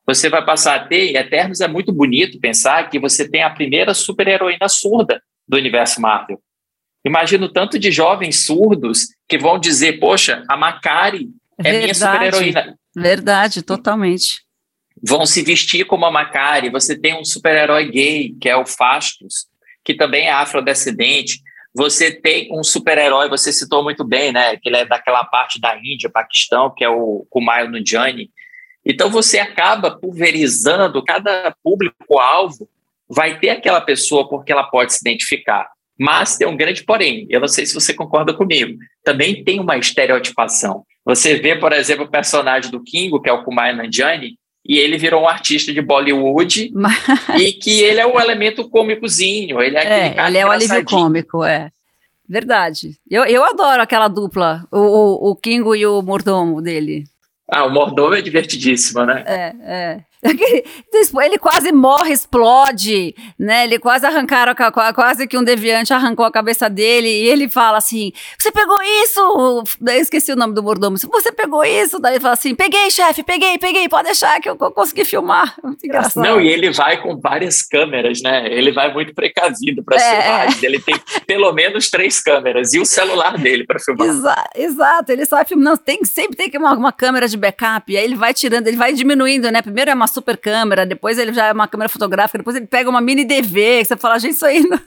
Você 0.08 0.30
vai 0.30 0.44
passar 0.44 0.78
a 0.78 0.88
ter, 0.88 1.12
e 1.12 1.16
Eternos 1.16 1.62
é 1.62 1.68
muito 1.68 1.94
bonito 1.94 2.40
pensar 2.40 2.90
que 2.90 2.98
você 2.98 3.30
tem 3.30 3.44
a 3.44 3.52
primeira 3.52 3.94
super-heroína 3.94 4.68
surda 4.68 5.22
do 5.48 5.58
universo 5.58 6.02
Marvel. 6.02 6.42
Imagino 7.06 7.50
tanto 7.50 7.78
de 7.78 7.92
jovens 7.92 8.46
surdos 8.46 9.08
que 9.28 9.38
vão 9.38 9.60
dizer: 9.60 10.00
Poxa, 10.00 10.44
a 10.50 10.56
Macari 10.56 11.30
é 11.58 11.64
Verdade. 11.64 11.84
minha 11.84 11.94
super-heroína. 11.96 12.80
Verdade, 12.96 13.62
totalmente. 13.62 14.44
Vão 15.06 15.26
se 15.26 15.42
vestir 15.42 15.86
como 15.86 16.06
a 16.06 16.12
Macari. 16.12 16.70
Você 16.70 16.98
tem 16.98 17.20
um 17.20 17.26
super-herói 17.26 17.90
gay, 17.90 18.36
que 18.40 18.48
é 18.48 18.56
o 18.56 18.66
Fastos, 18.66 19.48
que 19.84 19.94
também 19.94 20.28
é 20.28 20.32
afrodescendente. 20.32 21.42
Você 21.76 22.12
tem 22.12 22.50
um 22.52 22.64
super-herói, 22.64 23.28
você 23.28 23.52
citou 23.52 23.84
muito 23.84 24.04
bem, 24.04 24.32
né? 24.32 24.56
Que 24.58 24.70
ele 24.70 24.78
é 24.78 24.86
daquela 24.86 25.26
parte 25.26 25.60
da 25.60 25.76
Índia, 25.78 26.10
Paquistão, 26.10 26.74
que 26.74 26.84
é 26.84 26.90
o 26.90 27.26
Kumail 27.30 27.70
Nanjiani. 27.70 28.30
Então 28.86 29.10
você 29.10 29.40
acaba 29.40 29.92
pulverizando 29.92 31.04
cada 31.04 31.56
público-alvo, 31.64 32.70
vai 33.10 33.40
ter 33.40 33.50
aquela 33.50 33.82
pessoa 33.82 34.30
porque 34.30 34.52
ela 34.52 34.64
pode 34.64 34.94
se 34.94 35.00
identificar. 35.02 35.70
Mas 36.00 36.38
tem 36.38 36.48
um 36.48 36.58
grande 36.58 36.84
porém, 36.84 37.28
eu 37.30 37.40
não 37.40 37.48
sei 37.48 37.66
se 37.66 37.74
você 37.74 37.94
concorda 37.94 38.34
comigo, 38.34 38.78
também 39.04 39.44
tem 39.44 39.60
uma 39.60 39.78
estereotipação. 39.78 40.84
Você 41.06 41.36
vê, 41.36 41.56
por 41.56 41.72
exemplo, 41.72 42.06
o 42.06 42.10
personagem 42.10 42.72
do 42.72 42.82
Kingo, 42.82 43.22
que 43.22 43.30
é 43.30 43.34
o 43.34 43.44
Kumail 43.44 43.76
Nanjiani, 43.76 44.38
e 44.66 44.78
ele 44.78 44.98
virou 44.98 45.24
um 45.24 45.28
artista 45.28 45.74
de 45.74 45.82
Bollywood 45.82 46.72
e 47.38 47.54
que 47.54 47.82
ele 47.82 48.00
é 48.00 48.06
o 48.06 48.20
elemento 48.20 48.68
cômicozinho, 48.70 49.62
ele 49.62 49.76
é, 49.78 49.84
é 49.84 50.08
aquele 50.08 50.28
ele 50.28 50.38
é 50.38 50.46
o 50.46 50.52
alívio 50.52 50.86
cômico, 50.86 51.44
é. 51.44 51.70
Verdade. 52.28 52.98
Eu, 53.10 53.26
eu 53.26 53.44
adoro 53.44 53.82
aquela 53.82 54.08
dupla, 54.08 54.66
o, 54.72 54.80
o, 54.80 55.32
o 55.32 55.36
Kingo 55.36 55.76
e 55.76 55.86
o 55.86 56.02
mordomo 56.02 56.62
dele. 56.62 57.04
Ah, 57.52 57.66
o 57.66 57.70
mordomo 57.70 58.16
é 58.16 58.22
divertidíssimo, 58.22 59.06
né? 59.06 59.24
É, 59.28 59.56
é. 59.62 60.04
Ele 61.24 61.38
quase 61.38 61.72
morre, 61.72 62.14
explode, 62.14 63.16
né? 63.38 63.66
Ele 63.66 63.78
quase 63.80 64.06
arrancaram, 64.06 64.54
quase 64.94 65.28
que 65.28 65.38
um 65.38 65.44
deviante 65.44 65.94
arrancou 65.94 66.26
a 66.26 66.32
cabeça 66.32 66.70
dele 66.70 67.08
e 67.08 67.28
ele 67.28 67.50
fala 67.50 67.78
assim: 67.78 68.12
Você 68.38 68.52
pegou 68.52 68.78
isso? 69.04 69.64
Daí 69.80 70.00
esqueci 70.00 70.32
o 70.32 70.36
nome 70.36 70.54
do 70.54 70.64
mordomo. 70.64 70.98
Você 70.98 71.32
pegou 71.32 71.64
isso? 71.64 72.00
Daí 72.00 72.14
ele 72.14 72.22
fala 72.22 72.34
assim: 72.34 72.56
Peguei, 72.56 72.90
chefe, 72.90 73.24
peguei, 73.24 73.58
peguei, 73.58 73.90
pode 73.90 74.06
deixar 74.06 74.40
que 74.40 74.50
eu 74.50 74.56
consegui 74.56 75.06
filmar. 75.06 75.56
Muito 75.64 75.86
engraçado. 75.86 76.24
Não, 76.24 76.40
e 76.40 76.48
ele 76.48 76.72
vai 76.72 77.02
com 77.02 77.20
várias 77.20 77.62
câmeras, 77.62 78.22
né? 78.22 78.48
Ele 78.52 78.72
vai 78.72 78.94
muito 78.94 79.14
precavido 79.14 79.84
para 79.84 79.98
é. 79.98 80.00
filmar. 80.00 80.64
Ele 80.64 80.80
tem 80.80 80.96
pelo 81.26 81.52
menos 81.52 81.90
três 81.90 82.22
câmeras 82.22 82.74
e 82.74 82.80
o 82.80 82.86
celular 82.86 83.38
dele 83.38 83.66
para 83.66 83.80
filmar. 83.80 84.08
Exa 84.08 84.44
exato, 84.56 85.12
ele 85.12 85.26
sai 85.26 85.46
filmando. 85.46 85.78
Tem, 85.78 86.04
sempre 86.06 86.36
tem 86.36 86.50
que 86.50 86.58
uma, 86.58 86.74
uma 86.74 86.92
câmera 86.92 87.28
de 87.28 87.38
backup. 87.38 87.92
E 87.92 87.98
aí 87.98 88.04
ele 88.04 88.16
vai 88.16 88.34
tirando, 88.34 88.68
ele 88.68 88.78
vai 88.78 88.94
diminuindo, 88.94 89.50
né? 89.52 89.62
Primeiro 89.62 89.92
é 89.92 89.94
uma 89.94 90.08
super 90.14 90.38
câmera, 90.38 90.86
depois 90.86 91.18
ele 91.18 91.34
já 91.34 91.48
é 91.48 91.52
uma 91.52 91.68
câmera 91.68 91.90
fotográfica, 91.90 92.38
depois 92.38 92.56
ele 92.56 92.68
pega 92.68 92.90
uma 92.90 93.02
mini 93.02 93.26
DV, 93.26 93.86
você 93.86 93.98
fala, 93.98 94.20
gente, 94.20 94.34
isso 94.34 94.46
aí 94.46 94.62
não... 94.62 94.80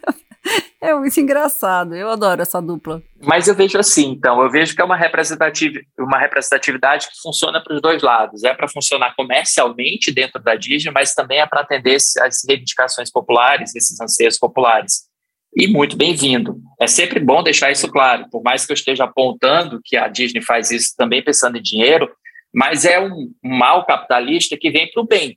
é 0.80 0.94
muito 0.94 1.18
engraçado. 1.18 1.94
Eu 1.94 2.08
adoro 2.08 2.42
essa 2.42 2.60
dupla. 2.60 3.02
Mas 3.22 3.48
eu 3.48 3.54
vejo 3.54 3.78
assim, 3.78 4.10
então, 4.10 4.40
eu 4.42 4.50
vejo 4.50 4.74
que 4.74 4.80
é 4.80 4.84
uma, 4.84 4.96
representativ 4.96 5.76
uma 5.98 6.18
representatividade 6.18 7.08
que 7.08 7.20
funciona 7.20 7.62
para 7.62 7.74
os 7.74 7.82
dois 7.82 8.02
lados. 8.02 8.44
É 8.44 8.54
para 8.54 8.68
funcionar 8.68 9.14
comercialmente 9.14 10.12
dentro 10.12 10.42
da 10.42 10.54
Disney, 10.54 10.92
mas 10.92 11.14
também 11.14 11.40
é 11.40 11.46
para 11.46 11.60
atender 11.60 11.96
as 11.96 12.42
reivindicações 12.48 13.10
populares, 13.10 13.74
esses 13.74 14.00
anseios 14.00 14.38
populares. 14.38 15.06
E 15.56 15.66
muito 15.66 15.96
bem-vindo. 15.96 16.58
É 16.78 16.86
sempre 16.86 17.18
bom 17.18 17.42
deixar 17.42 17.70
isso 17.70 17.88
claro. 17.90 18.26
Por 18.30 18.42
mais 18.42 18.66
que 18.66 18.72
eu 18.72 18.74
esteja 18.74 19.04
apontando 19.04 19.80
que 19.82 19.96
a 19.96 20.06
Disney 20.06 20.42
faz 20.42 20.70
isso 20.70 20.94
também 20.96 21.24
pensando 21.24 21.56
em 21.56 21.62
dinheiro, 21.62 22.10
mas 22.56 22.86
é 22.86 22.98
um 22.98 23.30
mal 23.44 23.84
capitalista 23.84 24.56
que 24.56 24.70
vem 24.70 24.90
para 24.90 25.02
o 25.02 25.06
bem, 25.06 25.36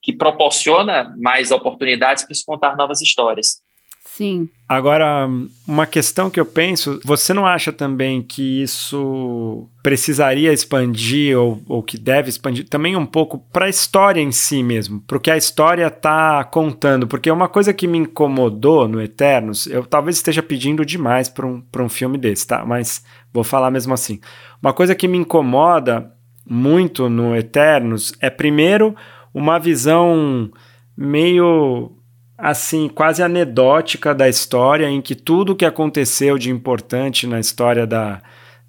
que 0.00 0.12
proporciona 0.12 1.12
mais 1.18 1.50
oportunidades 1.50 2.24
para 2.24 2.34
se 2.36 2.46
contar 2.46 2.76
novas 2.76 3.02
histórias. 3.02 3.60
Sim. 4.04 4.48
Agora, 4.68 5.28
uma 5.66 5.86
questão 5.86 6.30
que 6.30 6.38
eu 6.38 6.46
penso, 6.46 7.00
você 7.04 7.32
não 7.32 7.46
acha 7.46 7.72
também 7.72 8.22
que 8.22 8.62
isso 8.62 9.68
precisaria 9.82 10.52
expandir 10.52 11.36
ou, 11.36 11.60
ou 11.66 11.82
que 11.82 11.98
deve 11.98 12.28
expandir 12.28 12.68
também 12.68 12.94
um 12.94 13.06
pouco 13.06 13.38
para 13.52 13.66
a 13.66 13.68
história 13.68 14.20
em 14.20 14.30
si 14.30 14.62
mesmo, 14.62 15.02
porque 15.06 15.30
a 15.30 15.36
história 15.36 15.86
está 15.86 16.44
contando? 16.44 17.08
Porque 17.08 17.30
uma 17.30 17.48
coisa 17.48 17.72
que 17.72 17.88
me 17.88 17.98
incomodou 17.98 18.86
no 18.86 19.00
Eternos, 19.00 19.66
eu 19.66 19.84
talvez 19.84 20.16
esteja 20.16 20.42
pedindo 20.42 20.84
demais 20.84 21.28
para 21.28 21.46
um, 21.46 21.62
um 21.76 21.88
filme 21.88 22.18
desse, 22.18 22.46
tá? 22.46 22.64
Mas 22.64 23.04
vou 23.32 23.42
falar 23.42 23.70
mesmo 23.70 23.94
assim. 23.94 24.20
Uma 24.62 24.72
coisa 24.72 24.94
que 24.94 25.08
me 25.08 25.18
incomoda 25.18 26.12
muito 26.52 27.08
no 27.08 27.34
Eternos 27.34 28.12
é, 28.20 28.28
primeiro, 28.28 28.94
uma 29.32 29.58
visão 29.58 30.50
meio 30.94 31.96
assim, 32.36 32.88
quase 32.88 33.22
anedótica 33.22 34.14
da 34.14 34.28
história, 34.28 34.86
em 34.86 35.00
que 35.00 35.14
tudo 35.14 35.56
que 35.56 35.64
aconteceu 35.64 36.36
de 36.36 36.50
importante 36.50 37.26
na 37.26 37.40
história 37.40 37.86
da, 37.86 38.20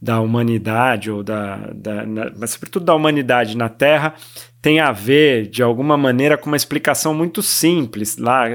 da 0.02 0.22
humanidade, 0.22 1.12
ou 1.12 1.24
da, 1.24 1.58
da 1.74 2.06
na, 2.06 2.32
mas 2.38 2.52
sobretudo 2.52 2.86
da 2.86 2.96
humanidade 2.96 3.58
na 3.58 3.68
Terra, 3.68 4.14
tem 4.62 4.80
a 4.80 4.92
ver, 4.94 5.48
de 5.48 5.62
alguma 5.62 5.98
maneira, 5.98 6.38
com 6.38 6.48
uma 6.48 6.56
explicação 6.56 7.14
muito 7.14 7.42
simples 7.42 8.18
lá, 8.18 8.46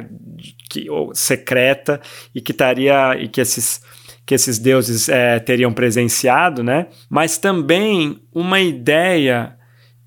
que, 0.70 0.88
ou 0.88 1.14
secreta, 1.14 2.00
e 2.34 2.40
que 2.40 2.52
estaria, 2.52 3.14
e 3.20 3.28
que 3.28 3.42
esses 3.42 3.82
que 4.28 4.34
esses 4.34 4.58
deuses 4.58 5.08
é, 5.08 5.38
teriam 5.38 5.72
presenciado, 5.72 6.62
né? 6.62 6.88
Mas 7.08 7.38
também 7.38 8.20
uma 8.30 8.60
ideia 8.60 9.56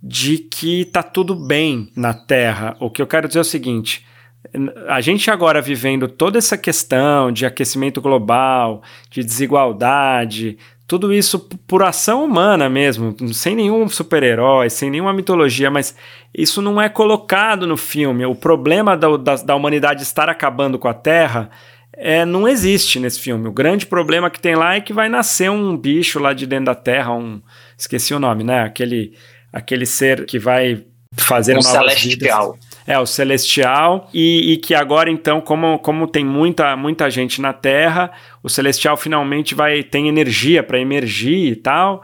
de 0.01 0.37
que 0.37 0.85
tá 0.85 1.01
tudo 1.01 1.33
bem 1.33 1.91
na 1.97 2.13
Terra. 2.13 2.77
O 2.79 2.91
que 2.91 3.01
eu 3.01 3.07
quero 3.07 3.27
dizer 3.27 3.39
é 3.39 3.41
o 3.41 3.43
seguinte: 3.43 4.05
a 4.87 5.01
gente 5.01 5.31
agora 5.31 5.59
vivendo 5.59 6.07
toda 6.07 6.37
essa 6.37 6.55
questão 6.55 7.31
de 7.31 7.47
aquecimento 7.47 7.99
global, 7.99 8.83
de 9.09 9.23
desigualdade, 9.23 10.55
tudo 10.85 11.11
isso 11.11 11.39
por 11.65 11.81
ação 11.81 12.23
humana 12.23 12.69
mesmo, 12.69 13.15
sem 13.33 13.55
nenhum 13.55 13.89
super-herói, 13.89 14.69
sem 14.69 14.91
nenhuma 14.91 15.13
mitologia, 15.13 15.71
mas 15.71 15.95
isso 16.31 16.61
não 16.61 16.79
é 16.79 16.87
colocado 16.87 17.65
no 17.65 17.75
filme. 17.75 18.23
O 18.23 18.35
problema 18.35 18.95
da, 18.95 19.17
da, 19.17 19.35
da 19.37 19.55
humanidade 19.55 20.03
estar 20.03 20.29
acabando 20.29 20.77
com 20.77 20.87
a 20.87 20.93
Terra 20.93 21.49
é, 21.93 22.25
não 22.25 22.47
existe 22.47 22.99
nesse 22.99 23.19
filme. 23.19 23.47
O 23.47 23.51
grande 23.51 23.85
problema 23.85 24.29
que 24.29 24.39
tem 24.39 24.55
lá 24.55 24.75
é 24.75 24.81
que 24.81 24.93
vai 24.93 25.09
nascer 25.09 25.51
um 25.51 25.75
bicho 25.77 26.19
lá 26.19 26.33
de 26.33 26.45
dentro 26.45 26.65
da 26.65 26.75
Terra, 26.75 27.13
um. 27.13 27.41
Esqueci 27.77 28.13
o 28.13 28.19
nome, 28.19 28.43
né? 28.43 28.63
Aquele, 28.63 29.13
aquele 29.51 29.85
ser 29.85 30.25
que 30.25 30.39
vai 30.39 30.83
fazer 31.13 31.53
um 31.53 31.55
novas 31.61 31.71
celestial. 31.71 32.53
Vidas. 32.53 32.71
É, 32.87 32.97
o 32.97 33.05
Celestial, 33.05 34.09
e, 34.13 34.53
e, 34.53 34.57
que 34.57 34.73
agora, 34.73 35.09
então, 35.09 35.39
como, 35.39 35.77
como 35.79 36.07
tem 36.07 36.25
muita, 36.25 36.75
muita 36.75 37.09
gente 37.09 37.39
na 37.39 37.53
Terra, 37.53 38.11
o 38.41 38.49
Celestial 38.49 38.97
finalmente 38.97 39.53
vai 39.53 39.83
tem 39.83 40.07
energia 40.07 40.63
para 40.63 40.79
emergir 40.79 41.51
e 41.51 41.55
tal. 41.55 42.03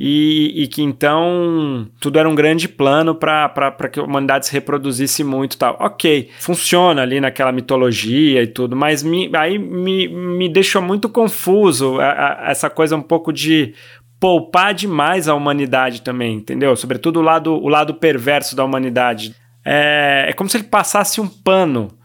E, 0.00 0.62
e, 0.62 0.68
que 0.68 0.80
então 0.80 1.88
tudo 1.98 2.20
era 2.20 2.28
um 2.28 2.34
grande 2.34 2.68
plano 2.68 3.16
para 3.16 3.88
que 3.90 3.98
a 3.98 4.04
humanidade 4.04 4.46
se 4.46 4.52
reproduzisse 4.52 5.24
muito 5.24 5.58
tal. 5.58 5.76
Ok, 5.80 6.30
funciona 6.38 7.02
ali 7.02 7.20
naquela 7.20 7.50
mitologia 7.50 8.40
e 8.40 8.46
tudo, 8.46 8.76
mas 8.76 9.02
me, 9.02 9.28
aí 9.34 9.58
me, 9.58 10.06
me 10.06 10.48
deixou 10.48 10.80
muito 10.80 11.08
confuso 11.08 11.98
a, 12.00 12.44
a, 12.46 12.50
essa 12.52 12.70
coisa 12.70 12.94
um 12.94 13.02
pouco 13.02 13.32
de 13.32 13.74
poupar 14.20 14.72
demais 14.72 15.26
a 15.26 15.34
humanidade 15.34 16.02
também, 16.02 16.36
entendeu? 16.36 16.76
Sobretudo 16.76 17.18
o 17.18 17.22
lado, 17.22 17.52
o 17.52 17.68
lado 17.68 17.94
perverso 17.94 18.54
da 18.54 18.64
humanidade 18.64 19.34
é, 19.64 20.26
é 20.28 20.32
como 20.32 20.48
se 20.48 20.58
ele 20.58 20.64
passasse 20.64 21.20
um 21.20 21.26
pano 21.26 21.97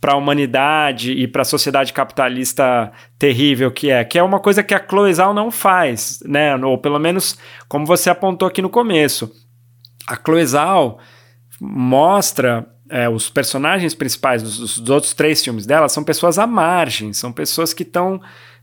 para 0.00 0.14
a 0.14 0.16
humanidade 0.16 1.12
e 1.12 1.28
para 1.28 1.42
a 1.42 1.44
sociedade 1.44 1.92
capitalista 1.92 2.90
terrível 3.18 3.70
que 3.70 3.90
é, 3.90 4.02
que 4.02 4.18
é 4.18 4.22
uma 4.22 4.40
coisa 4.40 4.62
que 4.62 4.74
a 4.74 4.80
Cloizal 4.80 5.34
não 5.34 5.50
faz, 5.50 6.20
né? 6.24 6.56
Ou 6.56 6.78
pelo 6.78 6.98
menos 6.98 7.36
como 7.68 7.84
você 7.84 8.08
apontou 8.08 8.48
aqui 8.48 8.62
no 8.62 8.70
começo. 8.70 9.30
A 10.06 10.16
Cloizal 10.16 10.98
mostra 11.60 12.66
é, 12.88 13.08
os 13.08 13.28
personagens 13.28 13.94
principais 13.94 14.42
dos, 14.42 14.78
dos, 14.78 14.90
outros 14.90 15.14
três 15.14 15.42
filmes 15.44 15.66
dela 15.66 15.88
são 15.88 16.02
pessoas 16.02 16.38
à 16.38 16.46
margem, 16.46 17.12
são 17.12 17.30
pessoas 17.30 17.72
que 17.72 17.82
estão 17.82 18.20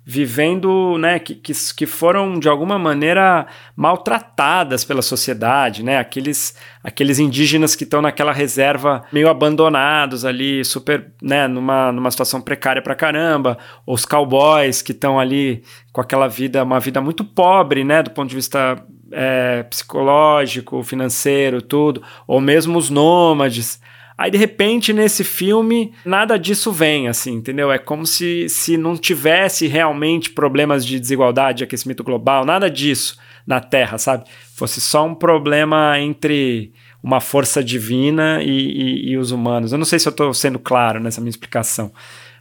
vivendo, 0.10 0.98
né, 0.98 1.20
que, 1.20 1.36
que, 1.36 1.52
que 1.76 1.86
foram 1.86 2.40
de 2.40 2.48
alguma 2.48 2.80
maneira 2.80 3.46
maltratadas 3.76 4.86
pela 4.86 5.02
sociedade, 5.02 5.84
né, 5.84 5.98
aqueles, 5.98 6.56
aqueles 6.82 7.20
indígenas 7.20 7.76
que 7.76 7.84
estão 7.84 8.02
naquela 8.02 8.32
reserva 8.32 9.04
meio 9.12 9.28
abandonados 9.28 10.24
ali, 10.24 10.64
super, 10.64 11.12
né, 11.22 11.46
numa, 11.46 11.92
numa 11.92 12.10
situação 12.10 12.40
precária 12.40 12.82
pra 12.82 12.96
caramba, 12.96 13.58
os 13.86 14.06
cowboys 14.06 14.82
que 14.82 14.94
estão 14.94 15.20
ali 15.20 15.62
com 15.92 16.00
aquela 16.00 16.30
vida, 16.30 16.64
uma 16.64 16.80
vida 16.80 17.02
muito 17.02 17.26
pobre, 17.26 17.84
né, 17.84 18.02
do 18.02 18.12
ponto 18.12 18.30
de 18.30 18.36
vista 18.36 18.82
é, 19.12 19.64
psicológico, 19.64 20.82
financeiro, 20.84 21.62
tudo, 21.62 22.02
ou 22.26 22.40
mesmo 22.40 22.80
os 22.80 22.90
nômades, 22.90 23.82
Aí, 24.18 24.32
de 24.32 24.38
repente, 24.38 24.92
nesse 24.92 25.24
filme, 25.24 25.94
nada 26.04 26.40
disso 26.40 26.72
vem, 26.72 27.08
assim, 27.08 27.34
entendeu? 27.34 27.72
É 27.72 27.78
como 27.78 28.04
se, 28.04 28.50
se 28.50 28.76
não 28.76 28.98
tivesse 28.98 29.68
realmente 29.68 30.32
problemas 30.32 30.84
de 30.84 31.00
desigualdade, 31.00 31.60
de 31.60 31.64
aquecimento 31.66 32.04
global, 32.04 32.44
nada 32.44 32.68
disso 32.68 33.20
na 33.46 33.60
Terra, 33.60 34.00
sabe? 34.00 34.26
Fosse 34.56 34.82
só 34.82 35.06
um 35.06 35.14
problema 35.14 36.00
entre 36.00 36.74
uma 37.04 37.22
força 37.22 37.64
divina 37.64 38.42
e, 38.42 38.50
e, 38.50 39.10
e 39.12 39.18
os 39.18 39.32
humanos. 39.32 39.72
Eu 39.72 39.78
não 39.78 39.86
sei 39.86 40.00
se 40.00 40.08
eu 40.08 40.12
estou 40.12 40.34
sendo 40.34 40.58
claro 40.58 41.00
nessa 41.00 41.22
minha 41.22 41.30
explicação, 41.30 41.94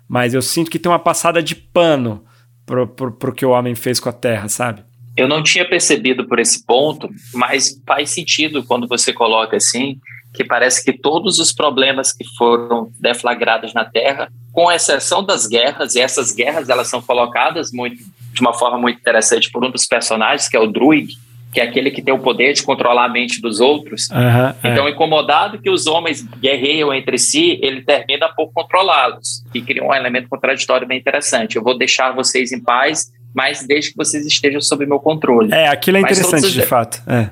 mas 0.09 0.33
eu 0.33 0.41
sinto 0.41 0.70
que 0.70 0.79
tem 0.79 0.91
uma 0.91 0.99
passada 0.99 1.43
de 1.43 1.55
pano 1.55 2.24
pro, 2.64 2.89
pro, 2.89 3.12
pro 3.12 3.35
que 3.35 3.45
o 3.45 3.51
homem 3.51 3.74
fez 3.74 4.01
com 4.01 4.09
a 4.09 4.12
Terra, 4.12 4.49
sabe? 4.49 4.83
Eu 5.16 5.29
não 5.29 5.43
tinha 5.43 5.66
percebido 5.66 6.27
por 6.27 6.39
esse 6.39 6.64
ponto, 6.64 7.09
mas 7.33 7.81
faz 7.87 8.11
sentido 8.11 8.64
quando 8.64 8.89
você 8.89 9.12
coloca 9.12 9.57
assim, 9.57 9.99
que 10.37 10.45
parece 10.45 10.84
que 10.84 10.93
todos 10.93 11.39
os 11.39 11.53
problemas 11.53 12.12
que 12.12 12.24
foram 12.37 12.91
deflagrados 13.01 13.72
na 13.72 13.84
Terra, 13.84 14.30
com 14.53 14.70
exceção 14.70 15.24
das 15.24 15.47
guerras, 15.47 15.95
e 15.95 16.01
essas 16.01 16.32
guerras 16.32 16.68
elas 16.68 16.89
são 16.89 17.03
colocadas 17.03 17.72
muito, 17.72 17.97
de 18.32 18.41
uma 18.41 18.53
forma 18.53 18.78
muito 18.78 18.99
interessante 18.99 19.51
por 19.51 19.64
um 19.64 19.70
dos 19.70 19.87
personagens, 19.87 20.49
que 20.49 20.57
é 20.57 20.61
o 20.61 20.66
Druid, 20.66 21.14
que 21.53 21.61
é 21.61 21.64
aquele 21.64 21.91
que 21.91 22.03
tem 22.03 22.12
o 22.12 22.18
poder 22.18 22.53
de 22.53 22.62
controlar 22.62 23.07
a 23.07 23.09
mente 23.09 23.41
dos 23.41 23.61
outros. 23.61 24.11
Uhum, 24.11 24.70
então, 24.72 24.87
é. 24.87 24.91
incomodado 24.91 25.59
que 25.59 25.70
os 25.70 25.87
homens 25.87 26.22
guerreiam 26.39 26.93
entre 26.93 27.16
si, 27.16 27.59
ele 27.62 27.82
termina 27.82 28.28
por 28.28 28.53
controlá-los, 28.53 29.43
e 29.55 29.62
cria 29.62 29.82
um 29.82 29.95
elemento 29.95 30.28
contraditório 30.28 30.87
bem 30.87 30.99
interessante. 30.99 31.57
Eu 31.57 31.62
vou 31.62 31.76
deixar 31.76 32.12
vocês 32.14 32.53
em 32.53 32.61
paz, 32.61 33.11
mas 33.34 33.66
desde 33.66 33.91
que 33.91 33.97
vocês 33.97 34.26
estejam 34.26 34.61
sob 34.61 34.84
meu 34.84 35.01
controle. 35.01 35.53
É, 35.53 35.68
aquilo 35.68 35.97
é 35.97 36.01
interessante, 36.01 36.53
de 36.53 36.62
fato. 36.62 37.03
É. 37.07 37.30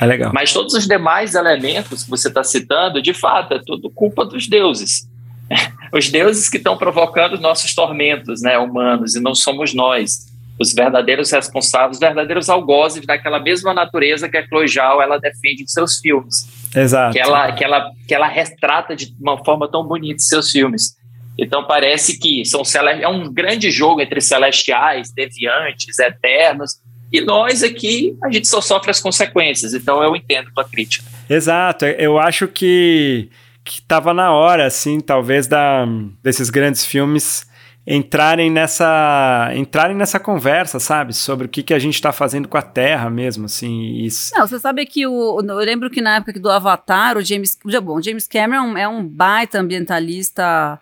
É 0.00 0.06
legal. 0.06 0.32
Mas 0.34 0.52
todos 0.52 0.74
os 0.74 0.86
demais 0.86 1.34
elementos 1.34 2.04
que 2.04 2.10
você 2.10 2.28
está 2.28 2.42
citando, 2.42 3.00
de 3.00 3.14
fato, 3.14 3.54
é 3.54 3.60
tudo 3.64 3.90
culpa 3.90 4.24
dos 4.24 4.48
deuses. 4.48 5.08
Os 5.92 6.10
deuses 6.10 6.48
que 6.48 6.56
estão 6.56 6.76
provocando 6.76 7.38
nossos 7.38 7.74
tormentos 7.74 8.42
né, 8.42 8.58
humanos, 8.58 9.14
e 9.14 9.20
não 9.20 9.34
somos 9.34 9.72
nós. 9.72 10.26
Os 10.58 10.72
verdadeiros 10.72 11.30
responsáveis, 11.30 11.96
os 11.96 12.00
verdadeiros 12.00 12.48
algozes 12.48 13.04
daquela 13.06 13.38
mesma 13.38 13.74
natureza 13.74 14.28
que 14.28 14.36
a 14.36 14.46
Chloe 14.46 14.66
Zhao, 14.66 15.02
ela 15.02 15.18
defende 15.18 15.62
em 15.62 15.66
seus 15.66 15.98
filmes. 15.98 16.48
Exato. 16.74 17.12
Que 17.12 17.20
ela, 17.20 17.52
que, 17.52 17.64
ela, 17.64 17.90
que 18.08 18.14
ela 18.14 18.26
retrata 18.26 18.96
de 18.96 19.14
uma 19.20 19.44
forma 19.44 19.70
tão 19.70 19.84
bonita 19.84 20.16
em 20.16 20.18
seus 20.18 20.50
filmes. 20.50 20.96
Então 21.38 21.64
parece 21.64 22.18
que 22.18 22.44
são 22.44 22.62
é 23.00 23.08
um 23.08 23.32
grande 23.32 23.70
jogo 23.70 24.00
entre 24.00 24.20
celestiais, 24.20 25.12
deviantes, 25.12 25.98
eternos, 25.98 26.76
e 27.14 27.20
nós 27.20 27.62
aqui, 27.62 28.16
a 28.24 28.30
gente 28.30 28.48
só 28.48 28.60
sofre 28.60 28.90
as 28.90 29.00
consequências. 29.00 29.72
Então 29.72 30.02
eu 30.02 30.16
entendo 30.16 30.50
a 30.56 30.64
crítica. 30.64 31.04
Exato. 31.30 31.84
Eu 31.84 32.18
acho 32.18 32.48
que 32.48 33.30
que 33.64 33.78
estava 33.78 34.12
na 34.12 34.30
hora, 34.30 34.66
assim, 34.66 35.00
talvez 35.00 35.46
da, 35.46 35.86
desses 36.22 36.50
grandes 36.50 36.84
filmes 36.84 37.46
entrarem 37.86 38.50
nessa 38.50 39.50
entrarem 39.54 39.96
nessa 39.96 40.18
conversa, 40.18 40.78
sabe, 40.80 41.14
sobre 41.14 41.46
o 41.46 41.48
que, 41.48 41.62
que 41.62 41.72
a 41.72 41.78
gente 41.78 41.94
está 41.94 42.12
fazendo 42.12 42.48
com 42.48 42.58
a 42.58 42.62
Terra 42.62 43.08
mesmo, 43.08 43.46
assim. 43.46 44.04
Isso. 44.04 44.34
Não, 44.34 44.46
você 44.46 44.58
sabe 44.58 44.84
que 44.84 45.06
o 45.06 45.40
eu 45.40 45.56
lembro 45.58 45.88
que 45.88 46.02
na 46.02 46.16
época 46.16 46.38
do 46.40 46.50
Avatar, 46.50 47.16
o 47.16 47.22
James, 47.22 47.56
bom, 47.82 48.02
James 48.02 48.26
Cameron 48.26 48.76
é 48.76 48.88
um 48.88 49.06
baita 49.06 49.60
ambientalista 49.60 50.80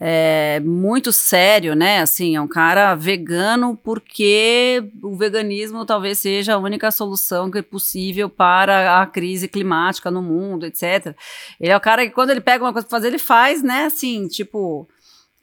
é, 0.00 0.60
muito 0.60 1.12
sério, 1.12 1.74
né? 1.74 2.00
Assim, 2.00 2.34
é 2.34 2.40
um 2.40 2.48
cara 2.48 2.94
vegano 2.96 3.76
porque 3.76 4.82
o 5.02 5.16
veganismo 5.16 5.86
talvez 5.86 6.18
seja 6.18 6.54
a 6.54 6.58
única 6.58 6.90
solução 6.90 7.50
que 7.50 7.58
é 7.58 7.62
possível 7.62 8.28
para 8.28 9.00
a 9.00 9.06
crise 9.06 9.46
climática 9.46 10.10
no 10.10 10.20
mundo, 10.20 10.66
etc. 10.66 11.14
Ele 11.60 11.70
é 11.70 11.76
o 11.76 11.80
cara 11.80 12.04
que 12.04 12.12
quando 12.12 12.30
ele 12.30 12.40
pega 12.40 12.64
uma 12.64 12.72
coisa 12.72 12.88
para 12.88 12.96
fazer, 12.98 13.08
ele 13.08 13.18
faz, 13.18 13.62
né? 13.62 13.84
Assim, 13.86 14.26
tipo 14.26 14.88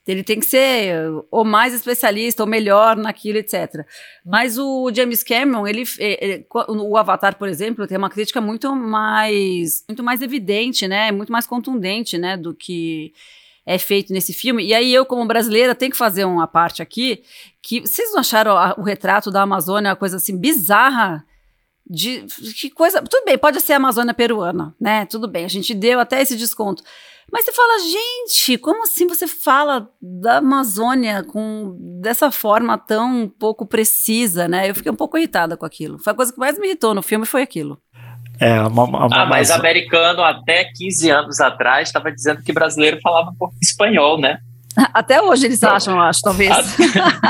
Ele 0.05 0.23
tem 0.23 0.39
que 0.39 0.45
ser 0.45 0.95
ou 1.29 1.45
mais 1.45 1.73
especialista 1.73 2.43
ou 2.43 2.49
melhor 2.49 2.97
naquilo, 2.97 3.37
etc. 3.37 3.85
Mas 4.25 4.57
o 4.57 4.91
James 4.93 5.23
Cameron, 5.23 5.67
ele, 5.67 5.83
ele, 5.99 6.45
o 6.67 6.97
Avatar, 6.97 7.37
por 7.37 7.47
exemplo, 7.47 7.87
tem 7.87 7.97
uma 7.97 8.09
crítica 8.09 8.41
muito 8.41 8.75
mais, 8.75 9.83
muito 9.87 10.03
mais 10.03 10.21
evidente, 10.21 10.87
né? 10.87 11.11
Muito 11.11 11.31
mais 11.31 11.45
contundente, 11.47 12.17
né? 12.17 12.35
Do 12.35 12.53
que 12.53 13.13
é 13.73 13.77
feito 13.77 14.11
nesse 14.11 14.33
filme. 14.33 14.65
E 14.65 14.73
aí 14.73 14.93
eu, 14.93 15.05
como 15.05 15.25
brasileira, 15.25 15.73
tenho 15.73 15.91
que 15.91 15.97
fazer 15.97 16.25
uma 16.25 16.47
parte 16.47 16.81
aqui 16.81 17.23
que 17.61 17.81
vocês 17.81 18.11
não 18.11 18.19
acharam 18.19 18.57
a, 18.57 18.75
o 18.77 18.81
retrato 18.81 19.31
da 19.31 19.41
Amazônia 19.41 19.91
uma 19.91 19.95
coisa 19.95 20.17
assim 20.17 20.37
bizarra? 20.37 21.25
De 21.89 22.25
que 22.59 22.69
coisa. 22.69 23.01
Tudo 23.01 23.25
bem, 23.25 23.37
pode 23.37 23.59
ser 23.59 23.73
a 23.73 23.77
Amazônia 23.77 24.13
peruana, 24.13 24.75
né? 24.79 25.05
Tudo 25.05 25.27
bem, 25.27 25.45
a 25.45 25.49
gente 25.49 25.73
deu 25.73 25.99
até 25.99 26.21
esse 26.21 26.37
desconto. 26.37 26.83
Mas 27.31 27.45
você 27.45 27.51
fala, 27.53 27.79
gente, 27.79 28.57
como 28.57 28.83
assim 28.83 29.07
você 29.07 29.25
fala 29.25 29.89
da 30.01 30.37
Amazônia 30.37 31.23
com 31.23 31.77
dessa 32.01 32.29
forma 32.29 32.77
tão 32.77 33.29
pouco 33.39 33.65
precisa, 33.65 34.47
né? 34.47 34.69
Eu 34.69 34.75
fiquei 34.75 34.91
um 34.91 34.95
pouco 34.95 35.17
irritada 35.17 35.55
com 35.55 35.65
aquilo. 35.65 35.97
Foi 35.97 36.11
a 36.11 36.15
coisa 36.15 36.33
que 36.33 36.39
mais 36.39 36.59
me 36.59 36.67
irritou 36.67 36.93
no 36.93 37.01
filme 37.01 37.25
foi 37.25 37.41
aquilo. 37.41 37.81
É, 38.41 38.59
uma, 38.61 38.85
uma, 38.85 39.07
ah, 39.11 39.25
mas 39.27 39.51
uma... 39.51 39.59
americano 39.59 40.23
até 40.23 40.63
15 40.63 41.11
anos 41.11 41.39
atrás 41.39 41.89
estava 41.89 42.11
dizendo 42.11 42.41
que 42.41 42.51
brasileiro 42.51 42.99
falava 42.99 43.29
um 43.29 43.35
pouco 43.35 43.53
espanhol, 43.61 44.19
né? 44.19 44.39
Até 44.93 45.21
hoje 45.21 45.45
eles 45.45 45.61
acham, 45.63 45.95
eu 45.95 46.01
acho, 46.01 46.21
talvez. 46.21 46.49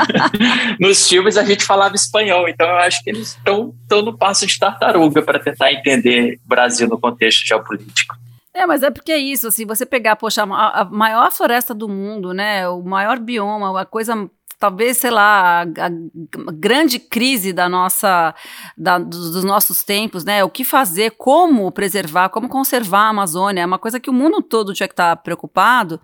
Nos 0.78 1.08
filmes 1.08 1.36
a 1.36 1.44
gente 1.44 1.64
falava 1.64 1.94
espanhol, 1.94 2.48
então 2.48 2.66
eu 2.66 2.76
acho 2.76 3.02
que 3.02 3.10
eles 3.10 3.36
estão 3.36 3.74
no 3.90 4.16
passo 4.16 4.46
de 4.46 4.56
tartaruga 4.56 5.20
para 5.22 5.40
tentar 5.40 5.72
entender 5.72 6.38
o 6.44 6.48
Brasil 6.48 6.88
no 6.88 7.00
contexto 7.00 7.44
geopolítico. 7.44 8.14
É, 8.54 8.64
mas 8.64 8.82
é 8.82 8.90
porque 8.90 9.10
é 9.10 9.18
isso, 9.18 9.48
assim, 9.48 9.66
você 9.66 9.84
pegar, 9.84 10.14
poxa, 10.16 10.44
a, 10.44 10.82
a 10.82 10.84
maior 10.84 11.32
floresta 11.32 11.74
do 11.74 11.88
mundo, 11.88 12.32
né, 12.32 12.68
o 12.68 12.82
maior 12.82 13.18
bioma, 13.18 13.80
a 13.80 13.84
coisa 13.84 14.30
talvez, 14.62 14.98
sei 14.98 15.10
lá, 15.10 15.62
a, 15.62 15.86
a, 15.86 16.52
grande 16.52 17.00
crise 17.00 17.52
da 17.52 17.68
nossa, 17.68 18.32
da, 18.78 18.96
dos, 18.96 19.32
dos, 19.32 19.42
nossos 19.42 19.82
tempos, 19.82 20.22
né? 20.22 20.44
O 20.44 20.48
que 20.48 20.62
fazer, 20.62 21.14
como 21.18 21.72
preservar, 21.72 22.28
como 22.28 22.48
conservar 22.48 23.06
a 23.06 23.08
Amazônia, 23.08 23.62
é 23.62 23.66
uma 23.66 23.80
coisa 23.80 23.98
que 23.98 24.08
o 24.08 24.12
mundo 24.12 24.40
todo 24.40 24.72
tinha 24.72 24.86
que 24.86 24.92
estar 24.92 25.16
preocupado. 25.16 26.00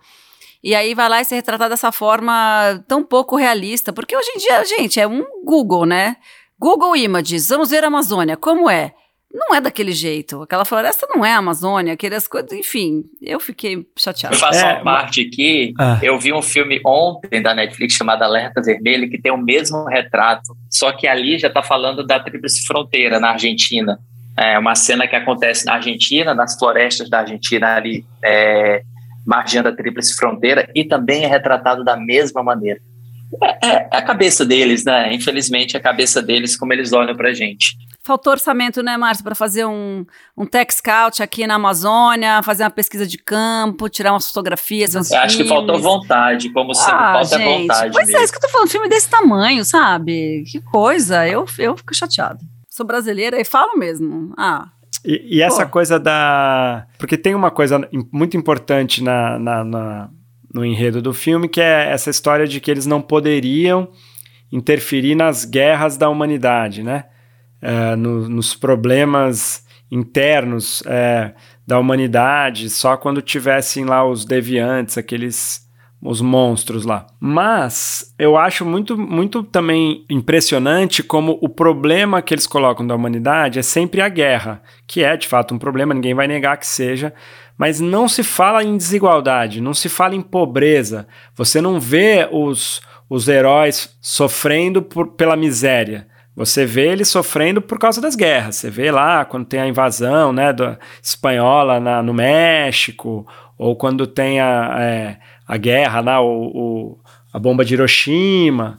E 0.60 0.74
aí 0.74 0.92
vai 0.92 1.08
lá 1.08 1.20
e 1.20 1.24
se 1.24 1.36
retratar 1.36 1.68
dessa 1.68 1.92
forma 1.92 2.82
tão 2.88 3.04
pouco 3.04 3.36
realista, 3.36 3.92
porque 3.92 4.16
hoje 4.16 4.28
em 4.34 4.38
dia, 4.38 4.64
gente, 4.64 4.98
é 4.98 5.06
um 5.06 5.24
Google, 5.44 5.86
né? 5.86 6.16
Google 6.58 6.96
Images, 6.96 7.50
vamos 7.50 7.70
ver 7.70 7.84
a 7.84 7.86
Amazônia, 7.86 8.36
como 8.36 8.68
é? 8.68 8.92
Não 9.32 9.54
é 9.54 9.60
daquele 9.60 9.92
jeito. 9.92 10.42
Aquela 10.42 10.64
floresta 10.64 11.06
não 11.14 11.24
é 11.24 11.32
a 11.32 11.38
Amazônia, 11.38 11.92
aquelas 11.92 12.26
coisas, 12.26 12.52
enfim, 12.52 13.04
eu 13.20 13.38
fiquei 13.38 13.86
chateado. 13.96 14.34
Eu 14.34 14.38
faço 14.38 14.64
é, 14.64 14.74
uma 14.74 14.82
parte 14.82 15.20
aqui, 15.20 15.74
ah. 15.78 15.98
eu 16.02 16.18
vi 16.18 16.32
um 16.32 16.42
filme 16.42 16.80
ontem 16.84 17.42
da 17.42 17.54
Netflix 17.54 17.94
chamado 17.94 18.22
Alerta 18.22 18.62
Vermelho, 18.62 19.10
que 19.10 19.20
tem 19.20 19.30
o 19.30 19.36
mesmo 19.36 19.84
retrato, 19.84 20.56
só 20.70 20.92
que 20.92 21.06
ali 21.06 21.38
já 21.38 21.48
está 21.48 21.62
falando 21.62 22.06
da 22.06 22.18
Tríplice 22.18 22.66
Fronteira, 22.66 23.20
na 23.20 23.30
Argentina. 23.30 23.98
É 24.36 24.58
uma 24.58 24.74
cena 24.74 25.06
que 25.06 25.16
acontece 25.16 25.66
na 25.66 25.74
Argentina, 25.74 26.32
nas 26.32 26.56
florestas 26.56 27.10
da 27.10 27.20
Argentina 27.20 27.74
ali, 27.74 28.06
é, 28.24 28.82
margeando 29.26 29.68
a 29.68 29.72
Tríplice 29.74 30.14
Fronteira, 30.16 30.70
e 30.74 30.84
também 30.84 31.24
é 31.24 31.26
retratado 31.26 31.84
da 31.84 31.96
mesma 31.96 32.42
maneira. 32.42 32.80
É, 33.42 33.66
é, 33.66 33.88
a 33.90 34.00
cabeça 34.00 34.44
deles, 34.44 34.84
né? 34.84 35.12
Infelizmente, 35.12 35.76
é 35.76 35.78
a 35.78 35.82
cabeça 35.82 36.22
deles, 36.22 36.56
como 36.56 36.72
eles 36.72 36.92
olham 36.92 37.14
pra 37.14 37.34
gente. 37.34 37.76
Faltou 38.00 38.32
orçamento, 38.32 38.82
né, 38.82 38.96
Márcio, 38.96 39.22
para 39.22 39.34
fazer 39.34 39.66
um, 39.66 40.06
um 40.36 40.46
tech 40.46 40.72
scout 40.72 41.22
aqui 41.22 41.46
na 41.46 41.56
Amazônia, 41.56 42.42
fazer 42.42 42.62
uma 42.62 42.70
pesquisa 42.70 43.06
de 43.06 43.18
campo, 43.18 43.88
tirar 43.88 44.12
umas 44.12 44.26
fotografias. 44.28 44.94
Uns 44.94 45.12
acho 45.12 45.36
que 45.36 45.44
faltou 45.44 45.78
vontade, 45.78 46.50
como 46.50 46.74
sempre, 46.74 46.94
ah, 46.94 47.12
falta 47.14 47.38
gente, 47.38 47.60
vontade. 47.60 47.92
Pois 47.92 48.06
mesmo. 48.06 48.20
é, 48.20 48.24
isso 48.24 48.32
que 48.32 48.38
eu 48.38 48.42
tô 48.42 48.48
falando, 48.48 48.70
filme 48.70 48.88
desse 48.88 49.10
tamanho, 49.10 49.64
sabe? 49.64 50.44
Que 50.50 50.60
coisa, 50.60 51.28
eu, 51.28 51.44
eu 51.58 51.76
fico 51.76 51.94
chateado. 51.94 52.38
Sou 52.70 52.86
brasileira 52.86 53.40
e 53.40 53.44
falo 53.44 53.76
mesmo. 53.76 54.32
Ah, 54.38 54.68
e, 55.04 55.38
e 55.38 55.42
essa 55.42 55.66
coisa 55.66 55.98
da. 55.98 56.86
Porque 56.98 57.16
tem 57.16 57.34
uma 57.34 57.50
coisa 57.50 57.88
muito 58.12 58.36
importante 58.36 59.02
na, 59.02 59.38
na, 59.38 59.64
na, 59.64 60.10
no 60.52 60.64
enredo 60.64 61.00
do 61.00 61.12
filme, 61.12 61.48
que 61.48 61.60
é 61.60 61.90
essa 61.90 62.10
história 62.10 62.46
de 62.46 62.60
que 62.60 62.70
eles 62.70 62.86
não 62.86 63.00
poderiam 63.00 63.88
interferir 64.50 65.14
nas 65.14 65.44
guerras 65.44 65.96
da 65.96 66.08
humanidade, 66.08 66.82
né? 66.82 67.04
É, 67.60 67.96
no, 67.96 68.28
nos 68.28 68.54
problemas 68.54 69.64
internos 69.90 70.82
é, 70.86 71.32
da 71.66 71.78
humanidade, 71.78 72.70
só 72.70 72.96
quando 72.96 73.22
tivessem 73.22 73.84
lá 73.84 74.06
os 74.06 74.24
deviantes, 74.24 74.98
aqueles 74.98 75.66
os 76.00 76.20
monstros 76.20 76.84
lá. 76.84 77.06
Mas 77.18 78.14
eu 78.18 78.36
acho 78.36 78.64
muito, 78.64 78.96
muito 78.96 79.42
também 79.42 80.04
impressionante 80.08 81.02
como 81.02 81.38
o 81.42 81.48
problema 81.48 82.22
que 82.22 82.32
eles 82.32 82.46
colocam 82.46 82.86
da 82.86 82.94
humanidade 82.94 83.58
é 83.58 83.62
sempre 83.62 84.00
a 84.00 84.08
guerra, 84.08 84.62
que 84.86 85.02
é 85.02 85.16
de 85.16 85.26
fato 85.26 85.54
um 85.54 85.58
problema, 85.58 85.94
ninguém 85.94 86.14
vai 86.14 86.28
negar 86.28 86.56
que 86.56 86.66
seja, 86.66 87.12
mas 87.56 87.80
não 87.80 88.08
se 88.08 88.22
fala 88.22 88.62
em 88.62 88.76
desigualdade, 88.76 89.60
não 89.60 89.74
se 89.74 89.88
fala 89.88 90.14
em 90.14 90.22
pobreza. 90.22 91.08
Você 91.34 91.60
não 91.60 91.80
vê 91.80 92.28
os, 92.30 92.80
os 93.10 93.26
heróis 93.26 93.96
sofrendo 94.00 94.80
por, 94.80 95.08
pela 95.08 95.36
miséria. 95.36 96.06
Você 96.38 96.64
vê 96.64 96.92
ele 96.92 97.04
sofrendo 97.04 97.60
por 97.60 97.80
causa 97.80 98.00
das 98.00 98.14
guerras. 98.14 98.54
Você 98.54 98.70
vê 98.70 98.92
lá 98.92 99.24
quando 99.24 99.44
tem 99.44 99.58
a 99.58 99.66
invasão 99.66 100.32
né, 100.32 100.52
do, 100.52 100.78
espanhola 101.02 101.80
na, 101.80 102.00
no 102.00 102.14
México, 102.14 103.26
ou 103.58 103.74
quando 103.74 104.06
tem 104.06 104.38
a, 104.38 104.76
é, 104.78 105.16
a 105.48 105.56
guerra 105.56 106.00
lá, 106.00 106.20
o, 106.20 106.44
o, 106.46 106.98
a 107.32 107.40
bomba 107.40 107.64
de 107.64 107.74
Hiroshima. 107.74 108.78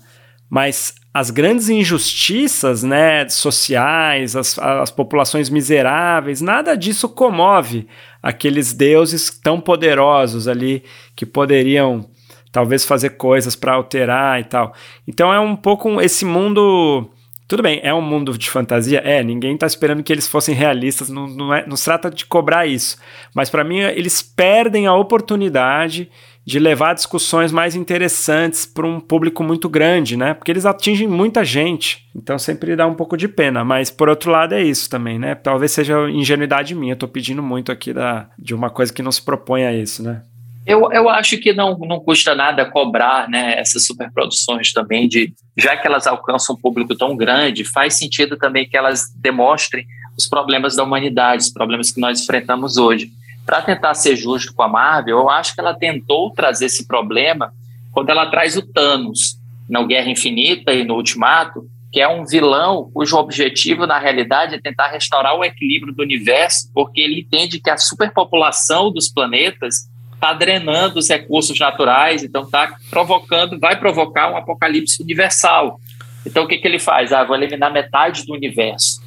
Mas 0.50 0.96
as 1.14 1.30
grandes 1.30 1.68
injustiças 1.68 2.82
né, 2.82 3.28
sociais, 3.28 4.38
as, 4.38 4.58
as 4.58 4.90
populações 4.90 5.50
miseráveis, 5.50 6.40
nada 6.40 6.78
disso 6.78 7.10
comove 7.10 7.90
aqueles 8.24 8.72
deuses 8.72 9.38
tão 9.38 9.60
poderosos 9.60 10.48
ali 10.48 10.82
que 11.14 11.26
poderiam 11.26 12.10
talvez 12.54 12.86
fazer 12.86 13.18
coisas 13.18 13.54
para 13.54 13.74
alterar 13.74 14.40
e 14.40 14.46
tal. 14.46 14.74
Então 15.06 15.34
é 15.34 15.42
um 15.42 15.58
pouco 15.58 16.00
esse 16.00 16.24
mundo 16.24 17.12
tudo 17.50 17.64
bem, 17.64 17.80
é 17.82 17.92
um 17.92 18.02
mundo 18.02 18.38
de 18.38 18.48
fantasia? 18.48 19.00
É, 19.04 19.24
ninguém 19.24 19.58
tá 19.58 19.66
esperando 19.66 20.04
que 20.04 20.14
eles 20.14 20.28
fossem 20.28 20.54
realistas, 20.54 21.10
não, 21.10 21.26
não, 21.26 21.52
é, 21.52 21.66
não 21.66 21.76
se 21.76 21.84
trata 21.84 22.12
de 22.12 22.24
cobrar 22.24 22.68
isso. 22.68 22.96
Mas 23.34 23.50
para 23.50 23.64
mim, 23.64 23.80
eles 23.80 24.22
perdem 24.22 24.86
a 24.86 24.94
oportunidade 24.94 26.12
de 26.46 26.60
levar 26.60 26.94
discussões 26.94 27.52
mais 27.52 27.76
interessantes 27.76 28.68
para 28.68 28.86
um 28.86 29.00
público 29.00 29.44
muito 29.44 29.68
grande, 29.68 30.16
né? 30.16 30.36
Porque 30.36 30.52
eles 30.52 30.64
atingem 30.64 31.08
muita 31.08 31.44
gente. 31.44 32.08
Então 32.16 32.38
sempre 32.38 32.76
dá 32.76 32.86
um 32.86 32.94
pouco 32.94 33.18
de 33.18 33.28
pena. 33.28 33.66
Mas 33.66 33.90
por 33.90 34.10
outro 34.10 34.32
lado 34.32 34.54
é 34.54 34.62
isso 34.62 34.88
também, 34.88 35.18
né? 35.18 35.34
Talvez 35.34 35.72
seja 35.72 36.08
ingenuidade 36.08 36.76
minha. 36.76 36.94
Eu 36.94 36.98
tô 36.98 37.08
pedindo 37.08 37.42
muito 37.42 37.72
aqui 37.72 37.92
da, 37.94 38.30
de 38.38 38.54
uma 38.54 38.70
coisa 38.70 38.94
que 38.94 39.02
não 39.02 39.12
se 39.12 39.24
propõe 39.24 39.66
a 39.66 39.74
isso, 39.74 40.04
né? 40.04 40.22
Eu, 40.70 40.92
eu 40.92 41.10
acho 41.10 41.36
que 41.40 41.52
não, 41.52 41.76
não 41.80 42.00
custa 42.00 42.36
nada 42.36 42.64
cobrar 42.64 43.28
né, 43.28 43.60
essas 43.60 43.88
superproduções 43.88 44.72
também, 44.72 45.08
de, 45.08 45.34
já 45.58 45.76
que 45.76 45.88
elas 45.88 46.06
alcançam 46.06 46.56
um 46.56 46.62
público 46.62 46.96
tão 46.96 47.18
grande, 47.18 47.66
faz 47.66 47.98
sentido 47.98 48.38
também 48.38 48.70
que 48.70 48.78
elas 48.78 49.12
demonstrem 49.16 49.84
os 50.16 50.28
problemas 50.28 50.76
da 50.76 50.84
humanidade, 50.84 51.42
os 51.42 51.52
problemas 51.52 51.90
que 51.90 52.00
nós 52.00 52.22
enfrentamos 52.22 52.78
hoje. 52.78 53.10
Para 53.48 53.64
tentar 53.64 53.96
ser 53.96 54.16
justo 54.16 54.54
com 54.54 54.62
a 54.62 54.68
Marvel, 54.68 55.18
eu 55.18 55.30
acho 55.32 55.56
que 55.56 55.60
ela 55.60 55.74
tentou 55.74 56.30
trazer 56.30 56.66
esse 56.66 56.86
problema 56.86 57.52
quando 57.92 58.12
ela 58.12 58.30
traz 58.30 58.56
o 58.56 58.62
Thanos 58.62 59.40
na 59.68 59.82
Guerra 59.82 60.12
Infinita 60.12 60.72
e 60.72 60.84
no 60.84 60.98
Ultimato, 60.98 61.68
que 61.92 62.00
é 62.00 62.08
um 62.08 62.28
vilão 62.28 62.92
cujo 62.94 63.18
objetivo, 63.18 63.88
na 63.88 63.98
realidade, 63.98 64.54
é 64.54 64.62
tentar 64.62 64.90
restaurar 64.90 65.36
o 65.36 65.44
equilíbrio 65.44 65.96
do 65.96 66.04
universo, 66.04 66.70
porque 66.76 67.02
ele 67.02 67.22
entende 67.22 67.60
que 67.60 67.72
a 67.72 67.78
superpopulação 67.78 68.92
dos 68.92 69.10
planetas 69.10 69.89
está 70.20 70.34
drenando 70.34 71.00
os 71.00 71.08
recursos 71.08 71.58
naturais, 71.58 72.24
então 72.24 72.44
está 72.44 72.76
provocando, 72.90 73.58
vai 73.58 73.80
provocar 73.80 74.32
um 74.32 74.38
apocalipse 74.38 75.02
universal. 75.02 75.80
Então 76.26 76.44
o 76.44 76.48
que, 76.48 76.58
que 76.58 76.68
ele 76.68 76.80
faz? 76.80 77.14
Ah, 77.14 77.24
vou 77.24 77.36
eliminar 77.36 77.72
metade 77.72 78.26
do 78.26 78.34
universo. 78.34 79.02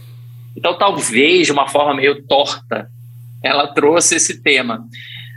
Então 0.56 0.76
talvez 0.76 1.46
de 1.46 1.52
uma 1.52 1.68
forma 1.68 1.94
meio 1.94 2.22
torta 2.22 2.90
ela 3.42 3.66
trouxe 3.66 4.16
esse 4.16 4.40
tema. 4.40 4.86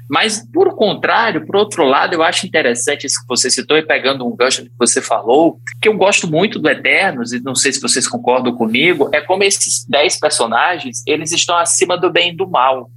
Mas, 0.08 0.46
por 0.54 0.76
contrário, 0.76 1.46
por 1.48 1.56
outro 1.56 1.84
lado, 1.84 2.14
eu 2.14 2.22
acho 2.22 2.46
interessante 2.46 3.08
isso 3.08 3.20
que 3.22 3.28
você 3.28 3.50
citou, 3.50 3.76
e 3.76 3.82
pegando 3.82 4.26
um 4.26 4.36
gancho 4.36 4.64
que 4.64 4.72
você 4.78 5.02
falou, 5.02 5.60
que 5.82 5.90
eu 5.90 5.98
gosto 5.98 6.30
muito 6.30 6.60
do 6.60 6.70
Eternos, 6.70 7.34
e 7.34 7.42
não 7.42 7.56
sei 7.56 7.72
se 7.72 7.82
vocês 7.82 8.08
concordam 8.08 8.56
comigo, 8.56 9.10
é 9.12 9.20
como 9.20 9.44
esses 9.44 9.84
dez 9.90 10.20
personagens, 10.20 11.02
eles 11.08 11.32
estão 11.32 11.58
acima 11.58 11.98
do 11.98 12.12
bem 12.12 12.32
e 12.32 12.36
do 12.36 12.48
mal. 12.48 12.92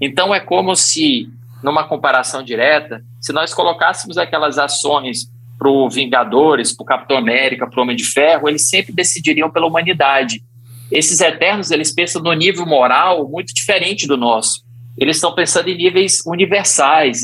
Então, 0.00 0.34
é 0.34 0.40
como 0.40 0.74
se 0.74 1.28
numa 1.66 1.82
comparação 1.82 2.44
direta, 2.44 3.02
se 3.20 3.32
nós 3.32 3.52
colocássemos 3.52 4.16
aquelas 4.16 4.56
ações 4.56 5.26
para 5.58 5.68
o 5.68 5.90
Vingadores, 5.90 6.72
para 6.72 6.84
o 6.84 6.86
Capitão 6.86 7.16
América, 7.16 7.68
para 7.68 7.80
o 7.80 7.82
Homem 7.82 7.96
de 7.96 8.04
Ferro, 8.04 8.48
eles 8.48 8.68
sempre 8.68 8.92
decidiriam 8.92 9.50
pela 9.50 9.66
humanidade. 9.66 10.44
Esses 10.92 11.20
Eternos, 11.20 11.72
eles 11.72 11.92
pensam 11.92 12.22
no 12.22 12.32
nível 12.34 12.64
moral 12.64 13.28
muito 13.28 13.52
diferente 13.52 14.06
do 14.06 14.16
nosso. 14.16 14.62
Eles 14.96 15.16
estão 15.16 15.34
pensando 15.34 15.68
em 15.68 15.76
níveis 15.76 16.22
universais. 16.24 17.22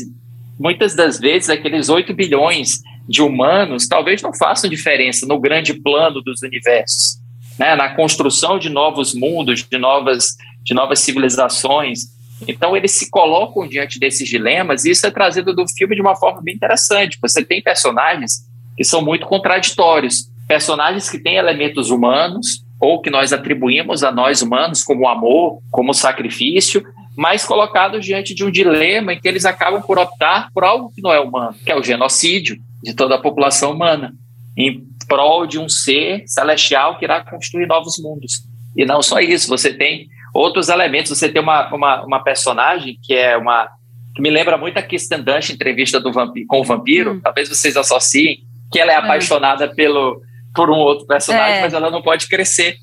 muitas 0.59 0.93
das 0.93 1.19
vezes 1.19 1.49
aqueles 1.49 1.87
8 1.87 2.13
bilhões 2.13 2.81
de 3.07 3.21
humanos 3.21 3.87
talvez 3.87 4.21
não 4.21 4.33
façam 4.33 4.69
diferença 4.69 5.25
no 5.25 5.39
grande 5.39 5.73
plano 5.73 6.21
dos 6.21 6.41
universos, 6.41 7.17
né? 7.57 7.75
na 7.75 7.95
construção 7.95 8.59
de 8.59 8.69
novos 8.69 9.13
mundos, 9.13 9.63
de 9.63 9.77
novas, 9.77 10.35
de 10.61 10.73
novas 10.73 10.99
civilizações. 10.99 12.11
Então, 12.47 12.75
eles 12.75 12.91
se 12.91 13.09
colocam 13.09 13.67
diante 13.67 13.99
desses 13.99 14.27
dilemas, 14.27 14.85
e 14.85 14.91
isso 14.91 15.05
é 15.05 15.11
trazido 15.11 15.53
do 15.55 15.65
filme 15.67 15.95
de 15.95 16.01
uma 16.01 16.15
forma 16.15 16.41
bem 16.41 16.55
interessante. 16.55 17.17
Você 17.21 17.43
tem 17.43 17.61
personagens 17.61 18.41
que 18.75 18.83
são 18.83 19.01
muito 19.01 19.25
contraditórios, 19.25 20.29
personagens 20.47 21.09
que 21.09 21.19
têm 21.19 21.35
elementos 21.35 21.89
humanos, 21.89 22.63
ou 22.79 23.01
que 23.01 23.09
nós 23.09 23.31
atribuímos 23.31 24.03
a 24.03 24.11
nós 24.11 24.41
humanos 24.41 24.83
como 24.83 25.07
amor, 25.07 25.59
como 25.71 25.93
sacrifício, 25.93 26.83
mas 27.15 27.45
colocados 27.45 28.03
diante 28.03 28.33
de 28.33 28.43
um 28.43 28.51
dilema 28.51 29.13
em 29.13 29.19
que 29.19 29.27
eles 29.27 29.45
acabam 29.45 29.81
por 29.81 29.97
optar 29.97 30.49
por 30.53 30.63
algo 30.63 30.91
que 30.91 31.01
não 31.01 31.13
é 31.13 31.19
humano, 31.19 31.55
que 31.63 31.71
é 31.71 31.75
o 31.75 31.83
genocídio 31.83 32.57
de 32.81 32.93
toda 32.93 33.15
a 33.15 33.21
população 33.21 33.71
humana, 33.71 34.13
em 34.57 34.83
prol 35.07 35.45
de 35.47 35.59
um 35.59 35.69
ser 35.69 36.23
celestial 36.27 36.97
que 36.97 37.05
irá 37.05 37.23
construir 37.23 37.67
novos 37.67 37.97
mundos. 37.99 38.43
E 38.75 38.85
não 38.85 39.01
só 39.01 39.19
isso, 39.19 39.47
você 39.47 39.73
tem 39.73 40.07
outros 40.33 40.69
elementos, 40.69 41.09
você 41.17 41.29
tem 41.29 41.41
uma, 41.41 41.73
uma, 41.73 42.03
uma 42.03 42.23
personagem 42.23 42.97
que 43.01 43.13
é 43.13 43.37
uma 43.37 43.69
que 44.15 44.21
me 44.21 44.29
lembra 44.29 44.57
muito 44.57 44.77
a 44.77 44.81
Kirsten 44.81 45.23
Dunst, 45.23 45.49
entrevista 45.49 45.99
do 45.99 46.11
vampiro, 46.11 46.45
com 46.47 46.61
o 46.61 46.63
vampiro, 46.63 47.13
hum. 47.13 47.21
talvez 47.21 47.49
vocês 47.49 47.75
associem, 47.75 48.43
que 48.71 48.79
ela 48.79 48.91
é, 48.91 48.95
é. 48.95 48.97
apaixonada 48.99 49.73
pelo, 49.73 50.21
por 50.53 50.69
um 50.69 50.75
outro 50.75 51.07
personagem, 51.07 51.57
é. 51.57 51.61
mas 51.61 51.73
ela 51.73 51.89
não 51.89 52.01
pode 52.01 52.27
crescer. 52.27 52.77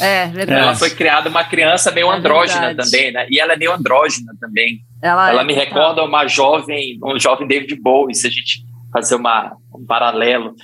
É, 0.00 0.26
verdade. 0.26 0.60
Ela 0.60 0.74
foi 0.74 0.90
criada 0.90 1.28
uma 1.28 1.44
criança 1.44 1.92
meio 1.92 2.10
é 2.10 2.16
andrógena 2.16 2.68
verdade. 2.68 2.90
também, 2.90 3.12
né? 3.12 3.26
E 3.30 3.38
ela 3.38 3.52
é 3.52 3.56
meio 3.56 3.72
andrógena 3.72 4.32
também. 4.40 4.80
Ela, 5.02 5.30
ela 5.30 5.42
é, 5.42 5.44
me 5.44 5.52
recorda 5.52 6.02
uma 6.02 6.26
jovem, 6.26 6.98
um 7.04 7.18
jovem 7.18 7.46
David 7.46 7.76
Bowie, 7.80 8.14
se 8.14 8.26
a 8.26 8.30
gente 8.30 8.64
fazer 8.92 9.14
uma, 9.14 9.54
um 9.74 9.84
paralelo. 9.84 10.54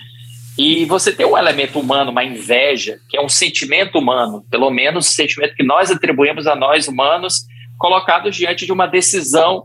E 0.58 0.84
você 0.84 1.12
tem 1.12 1.24
um 1.24 1.36
elemento 1.36 1.78
humano, 1.80 2.10
uma 2.10 2.24
inveja, 2.24 2.98
que 3.08 3.16
é 3.16 3.22
um 3.22 3.28
sentimento 3.28 3.98
humano, 3.98 4.44
pelo 4.50 4.70
menos 4.70 5.08
o 5.08 5.12
sentimento 5.12 5.54
que 5.54 5.64
nós 5.64 5.90
atribuímos 5.90 6.46
a 6.46 6.54
nós 6.54 6.88
humanos, 6.88 7.46
colocados 7.78 8.36
diante 8.36 8.66
de 8.66 8.72
uma 8.72 8.86
decisão 8.86 9.64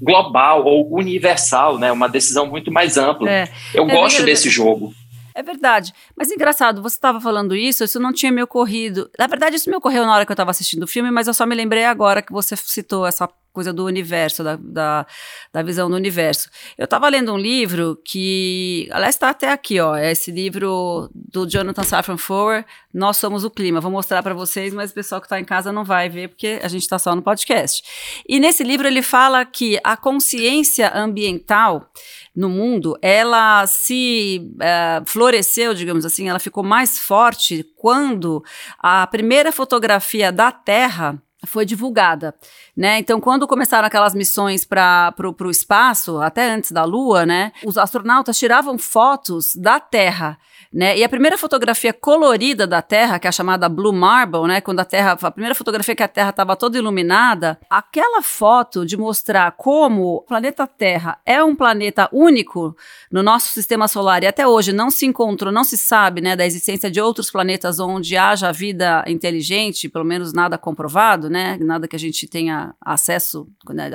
global 0.00 0.64
ou 0.64 0.94
universal, 0.94 1.78
né? 1.78 1.92
Uma 1.92 2.08
decisão 2.08 2.46
muito 2.46 2.72
mais 2.72 2.96
ampla. 2.96 3.30
É. 3.30 3.48
Eu 3.74 3.88
é 3.88 3.94
gosto 3.94 4.22
desse 4.22 4.48
jogo. 4.48 4.94
É 5.34 5.42
verdade. 5.42 5.92
Mas 6.16 6.30
engraçado, 6.30 6.82
você 6.82 6.96
estava 6.96 7.20
falando 7.20 7.54
isso, 7.54 7.84
isso 7.84 8.00
não 8.00 8.12
tinha 8.12 8.32
me 8.32 8.42
ocorrido. 8.42 9.10
Na 9.18 9.26
verdade, 9.26 9.56
isso 9.56 9.70
me 9.70 9.76
ocorreu 9.76 10.04
na 10.04 10.14
hora 10.14 10.26
que 10.26 10.32
eu 10.32 10.34
estava 10.34 10.50
assistindo 10.50 10.84
o 10.84 10.88
filme, 10.88 11.10
mas 11.10 11.26
eu 11.26 11.34
só 11.34 11.46
me 11.46 11.54
lembrei 11.54 11.84
agora 11.84 12.22
que 12.22 12.32
você 12.32 12.56
citou 12.56 13.06
essa 13.06 13.28
coisa 13.52 13.72
do 13.72 13.84
universo, 13.84 14.44
da, 14.44 14.56
da, 14.56 15.06
da 15.52 15.62
visão 15.62 15.90
do 15.90 15.96
universo. 15.96 16.48
Eu 16.78 16.84
estava 16.84 17.08
lendo 17.08 17.32
um 17.32 17.38
livro 17.38 18.00
que, 18.04 18.88
aliás, 18.92 19.14
está 19.14 19.30
até 19.30 19.50
aqui, 19.50 19.80
ó, 19.80 19.96
é 19.96 20.12
esse 20.12 20.30
livro 20.30 21.10
do 21.14 21.48
Jonathan 21.48 21.82
Safran 21.82 22.16
Foer, 22.16 22.64
Nós 22.92 23.16
Somos 23.16 23.44
o 23.44 23.50
Clima. 23.50 23.80
Vou 23.80 23.90
mostrar 23.90 24.22
para 24.22 24.34
vocês, 24.34 24.72
mas 24.72 24.90
o 24.90 24.94
pessoal 24.94 25.20
que 25.20 25.26
está 25.26 25.40
em 25.40 25.44
casa 25.44 25.72
não 25.72 25.84
vai 25.84 26.08
ver, 26.08 26.28
porque 26.28 26.60
a 26.62 26.68
gente 26.68 26.82
está 26.82 26.98
só 26.98 27.14
no 27.14 27.22
podcast. 27.22 27.82
E 28.28 28.38
nesse 28.38 28.62
livro 28.62 28.86
ele 28.86 29.02
fala 29.02 29.44
que 29.44 29.78
a 29.82 29.96
consciência 29.96 30.90
ambiental 30.94 31.90
no 32.34 32.48
mundo, 32.48 32.96
ela 33.02 33.66
se 33.66 34.52
uh, 34.54 35.04
floresceu, 35.04 35.74
digamos 35.74 36.04
assim, 36.04 36.28
ela 36.28 36.38
ficou 36.38 36.62
mais 36.62 36.98
forte 36.98 37.64
quando 37.76 38.42
a 38.78 39.06
primeira 39.06 39.50
fotografia 39.50 40.30
da 40.30 40.52
Terra 40.52 41.20
foi 41.46 41.64
divulgada, 41.64 42.34
né? 42.76 42.98
Então, 42.98 43.20
quando 43.20 43.46
começaram 43.46 43.86
aquelas 43.86 44.14
missões 44.14 44.64
para 44.64 45.14
o 45.18 45.50
espaço, 45.50 46.20
até 46.20 46.50
antes 46.50 46.72
da 46.72 46.84
Lua, 46.84 47.24
né? 47.24 47.52
Os 47.64 47.78
astronautas 47.78 48.38
tiravam 48.38 48.78
fotos 48.78 49.54
da 49.56 49.80
Terra 49.80 50.38
né? 50.72 50.96
E 50.96 51.02
a 51.02 51.08
primeira 51.08 51.36
fotografia 51.36 51.92
colorida 51.92 52.64
da 52.66 52.80
Terra, 52.80 53.18
que 53.18 53.26
é 53.26 53.30
a 53.30 53.32
chamada 53.32 53.68
Blue 53.68 53.92
Marble, 53.92 54.46
né? 54.46 54.60
Quando 54.60 54.78
a 54.78 54.84
Terra, 54.84 55.18
a 55.20 55.30
primeira 55.30 55.54
fotografia 55.54 55.96
que 55.96 56.02
a 56.02 56.08
Terra 56.08 56.30
estava 56.30 56.54
toda 56.54 56.78
iluminada, 56.78 57.58
aquela 57.68 58.22
foto 58.22 58.86
de 58.86 58.96
mostrar 58.96 59.50
como 59.52 60.16
o 60.16 60.20
planeta 60.22 60.66
Terra 60.68 61.18
é 61.26 61.42
um 61.42 61.56
planeta 61.56 62.08
único 62.12 62.76
no 63.10 63.22
nosso 63.22 63.48
sistema 63.48 63.88
solar 63.88 64.22
e 64.22 64.28
até 64.28 64.46
hoje 64.46 64.72
não 64.72 64.90
se 64.90 65.06
encontrou, 65.06 65.52
não 65.52 65.64
se 65.64 65.76
sabe, 65.76 66.20
né, 66.20 66.36
da 66.36 66.46
existência 66.46 66.90
de 66.90 67.00
outros 67.00 67.30
planetas 67.30 67.80
onde 67.80 68.16
haja 68.16 68.52
vida 68.52 69.04
inteligente, 69.08 69.88
pelo 69.88 70.04
menos 70.04 70.32
nada 70.32 70.56
comprovado, 70.56 71.28
né? 71.28 71.58
Nada 71.60 71.88
que 71.88 71.96
a 71.96 71.98
gente 71.98 72.28
tenha 72.28 72.74
acesso, 72.80 73.48
né, 73.70 73.90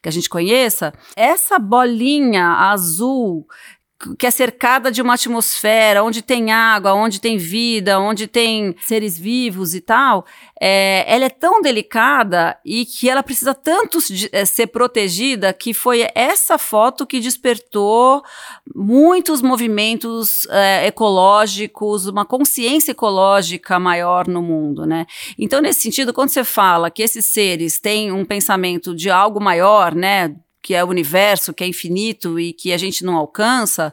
que 0.00 0.08
a 0.08 0.12
gente 0.12 0.28
conheça. 0.28 0.92
Essa 1.16 1.58
bolinha 1.58 2.46
azul 2.70 3.46
que 4.18 4.26
é 4.26 4.30
cercada 4.30 4.90
de 4.90 5.02
uma 5.02 5.14
atmosfera, 5.14 6.02
onde 6.02 6.22
tem 6.22 6.50
água, 6.50 6.94
onde 6.94 7.20
tem 7.20 7.36
vida, 7.36 8.00
onde 8.00 8.26
tem 8.26 8.74
seres 8.82 9.18
vivos 9.18 9.74
e 9.74 9.80
tal, 9.80 10.24
é, 10.60 11.04
ela 11.06 11.26
é 11.26 11.28
tão 11.28 11.60
delicada 11.60 12.58
e 12.64 12.86
que 12.86 13.10
ela 13.10 13.22
precisa 13.22 13.54
tanto 13.54 13.98
é, 14.32 14.44
ser 14.44 14.68
protegida 14.68 15.52
que 15.52 15.74
foi 15.74 16.08
essa 16.14 16.56
foto 16.56 17.06
que 17.06 17.20
despertou 17.20 18.22
muitos 18.74 19.42
movimentos 19.42 20.46
é, 20.48 20.86
ecológicos, 20.86 22.06
uma 22.06 22.24
consciência 22.24 22.92
ecológica 22.92 23.78
maior 23.78 24.26
no 24.26 24.40
mundo, 24.42 24.86
né? 24.86 25.06
Então, 25.38 25.60
nesse 25.60 25.82
sentido, 25.82 26.12
quando 26.12 26.30
você 26.30 26.44
fala 26.44 26.90
que 26.90 27.02
esses 27.02 27.26
seres 27.26 27.78
têm 27.78 28.12
um 28.12 28.24
pensamento 28.24 28.94
de 28.94 29.10
algo 29.10 29.40
maior, 29.40 29.94
né? 29.94 30.34
Que 30.62 30.74
é 30.74 30.84
o 30.84 30.88
universo, 30.88 31.54
que 31.54 31.64
é 31.64 31.66
infinito 31.66 32.38
e 32.38 32.52
que 32.52 32.72
a 32.72 32.78
gente 32.78 33.04
não 33.04 33.16
alcança, 33.16 33.92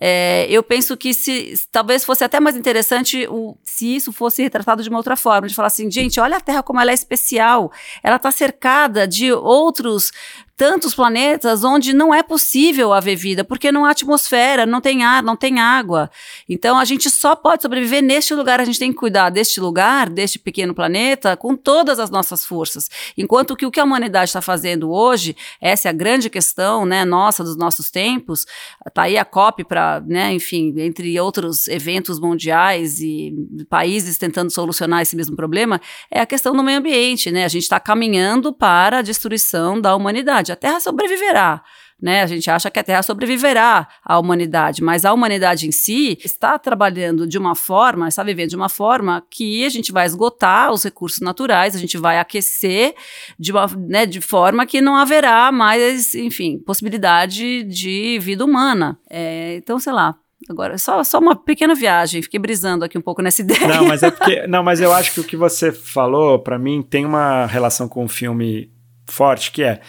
é, 0.00 0.46
eu 0.48 0.62
penso 0.62 0.96
que 0.96 1.12
se 1.12 1.54
talvez 1.70 2.04
fosse 2.04 2.24
até 2.24 2.40
mais 2.40 2.56
interessante 2.56 3.26
o, 3.28 3.56
se 3.62 3.94
isso 3.94 4.12
fosse 4.12 4.42
retratado 4.42 4.82
de 4.82 4.88
uma 4.88 4.98
outra 4.98 5.14
forma, 5.14 5.46
de 5.46 5.54
falar 5.54 5.66
assim, 5.66 5.90
gente, 5.90 6.18
olha 6.18 6.38
a 6.38 6.40
Terra 6.40 6.62
como 6.62 6.80
ela 6.80 6.90
é 6.90 6.94
especial, 6.94 7.70
ela 8.02 8.16
está 8.16 8.30
cercada 8.30 9.06
de 9.06 9.30
outros 9.30 10.10
tantos 10.60 10.94
planetas 10.94 11.64
onde 11.64 11.94
não 11.94 12.12
é 12.12 12.22
possível 12.22 12.92
haver 12.92 13.16
vida, 13.16 13.42
porque 13.42 13.72
não 13.72 13.86
há 13.86 13.92
atmosfera, 13.92 14.66
não 14.66 14.78
tem 14.78 15.02
ar, 15.02 15.22
não 15.22 15.34
tem 15.34 15.58
água. 15.58 16.10
Então 16.46 16.78
a 16.78 16.84
gente 16.84 17.08
só 17.08 17.34
pode 17.34 17.62
sobreviver 17.62 18.02
neste 18.02 18.34
lugar, 18.34 18.60
a 18.60 18.64
gente 18.66 18.78
tem 18.78 18.92
que 18.92 18.98
cuidar 18.98 19.30
deste 19.30 19.58
lugar, 19.58 20.10
deste 20.10 20.38
pequeno 20.38 20.74
planeta, 20.74 21.34
com 21.34 21.56
todas 21.56 21.98
as 21.98 22.10
nossas 22.10 22.44
forças. 22.44 22.90
Enquanto 23.16 23.56
que 23.56 23.64
o 23.64 23.70
que 23.70 23.80
a 23.80 23.84
humanidade 23.84 24.28
está 24.28 24.42
fazendo 24.42 24.92
hoje, 24.92 25.34
essa 25.62 25.88
é 25.88 25.90
a 25.90 25.94
grande 25.94 26.28
questão, 26.28 26.84
né, 26.84 27.06
nossa, 27.06 27.42
dos 27.42 27.56
nossos 27.56 27.90
tempos, 27.90 28.44
tá 28.92 29.04
aí 29.04 29.16
a 29.16 29.24
COP 29.24 29.64
para, 29.64 29.89
né, 29.98 30.32
enfim, 30.32 30.72
entre 30.76 31.18
outros 31.18 31.66
eventos 31.66 32.20
mundiais 32.20 33.00
e 33.00 33.34
países 33.68 34.16
tentando 34.16 34.50
solucionar 34.50 35.02
esse 35.02 35.16
mesmo 35.16 35.34
problema, 35.34 35.80
é 36.10 36.20
a 36.20 36.26
questão 36.26 36.54
do 36.54 36.62
meio 36.62 36.78
ambiente, 36.78 37.30
né? 37.30 37.44
A 37.44 37.48
gente 37.48 37.62
está 37.62 37.80
caminhando 37.80 38.52
para 38.52 38.98
a 38.98 39.02
destruição 39.02 39.80
da 39.80 39.96
humanidade 39.96 40.10
humanidade. 40.10 40.52
A 40.52 40.56
Terra 40.56 40.80
sobreviverá. 40.80 41.62
Né? 42.00 42.22
A 42.22 42.26
gente 42.26 42.50
acha 42.50 42.70
que 42.70 42.78
a 42.78 42.82
Terra 42.82 43.02
sobreviverá 43.02 43.86
à 44.04 44.18
humanidade, 44.18 44.82
mas 44.82 45.04
a 45.04 45.12
humanidade 45.12 45.68
em 45.68 45.72
si 45.72 46.18
está 46.24 46.58
trabalhando 46.58 47.26
de 47.26 47.36
uma 47.36 47.54
forma, 47.54 48.08
está 48.08 48.22
vivendo 48.22 48.50
de 48.50 48.56
uma 48.56 48.68
forma 48.68 49.22
que 49.30 49.64
a 49.64 49.68
gente 49.68 49.92
vai 49.92 50.06
esgotar 50.06 50.72
os 50.72 50.82
recursos 50.82 51.20
naturais, 51.20 51.74
a 51.74 51.78
gente 51.78 51.98
vai 51.98 52.18
aquecer 52.18 52.94
de, 53.38 53.52
uma, 53.52 53.66
né, 53.66 54.06
de 54.06 54.20
forma 54.20 54.64
que 54.64 54.80
não 54.80 54.96
haverá 54.96 55.52
mais, 55.52 56.14
enfim, 56.14 56.58
possibilidade 56.58 57.64
de 57.64 58.18
vida 58.18 58.44
humana. 58.44 58.98
É, 59.10 59.56
então, 59.56 59.78
sei 59.78 59.92
lá, 59.92 60.16
Agora, 60.48 60.78
só, 60.78 61.04
só 61.04 61.18
uma 61.18 61.36
pequena 61.36 61.74
viagem, 61.74 62.22
fiquei 62.22 62.40
brisando 62.40 62.84
aqui 62.84 62.96
um 62.96 63.02
pouco 63.02 63.20
nessa 63.20 63.42
ideia. 63.42 63.68
Não, 63.68 63.84
mas 63.84 64.02
é 64.02 64.10
porque. 64.10 64.46
Não, 64.46 64.62
mas 64.62 64.80
eu 64.80 64.92
acho 64.92 65.12
que 65.12 65.20
o 65.20 65.24
que 65.24 65.36
você 65.36 65.70
falou, 65.70 66.38
para 66.38 66.58
mim, 66.58 66.82
tem 66.82 67.04
uma 67.04 67.46
relação 67.46 67.86
com 67.86 68.04
o 68.04 68.08
filme 68.08 68.72
forte, 69.06 69.52
que 69.52 69.62
é 69.62 69.80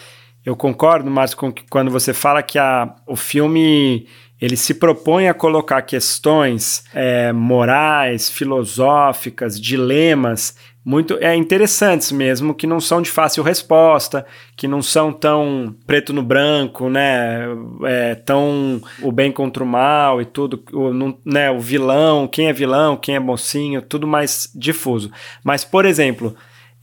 eu 0.44 0.56
concordo, 0.56 1.10
mas 1.10 1.34
com 1.34 1.52
que, 1.52 1.64
quando 1.68 1.90
você 1.90 2.12
fala 2.12 2.42
que 2.42 2.58
a, 2.58 2.94
o 3.06 3.16
filme 3.16 4.06
ele 4.40 4.56
se 4.56 4.74
propõe 4.74 5.28
a 5.28 5.34
colocar 5.34 5.80
questões 5.82 6.84
é, 6.92 7.32
morais, 7.32 8.28
filosóficas, 8.28 9.60
dilemas 9.60 10.56
muito 10.84 11.16
é 11.20 11.34
interessantes 11.36 12.10
mesmo, 12.10 12.54
que 12.54 12.66
não 12.66 12.80
são 12.80 13.00
de 13.00 13.08
fácil 13.08 13.44
resposta, 13.44 14.26
que 14.56 14.66
não 14.66 14.82
são 14.82 15.12
tão 15.12 15.74
preto 15.86 16.12
no 16.12 16.22
branco, 16.24 16.88
né? 16.88 17.46
É, 17.84 18.16
tão 18.16 18.82
o 19.00 19.12
bem 19.12 19.30
contra 19.30 19.62
o 19.62 19.66
mal 19.66 20.20
e 20.20 20.24
tudo, 20.24 20.62
o, 20.72 20.92
não, 20.92 21.16
né? 21.24 21.50
o 21.52 21.60
vilão, 21.60 22.26
quem 22.26 22.48
é 22.48 22.52
vilão, 22.52 22.96
quem 22.96 23.14
é 23.14 23.20
mocinho, 23.20 23.80
tudo 23.80 24.08
mais 24.08 24.50
difuso. 24.54 25.10
Mas, 25.44 25.64
por 25.64 25.84
exemplo, 25.84 26.34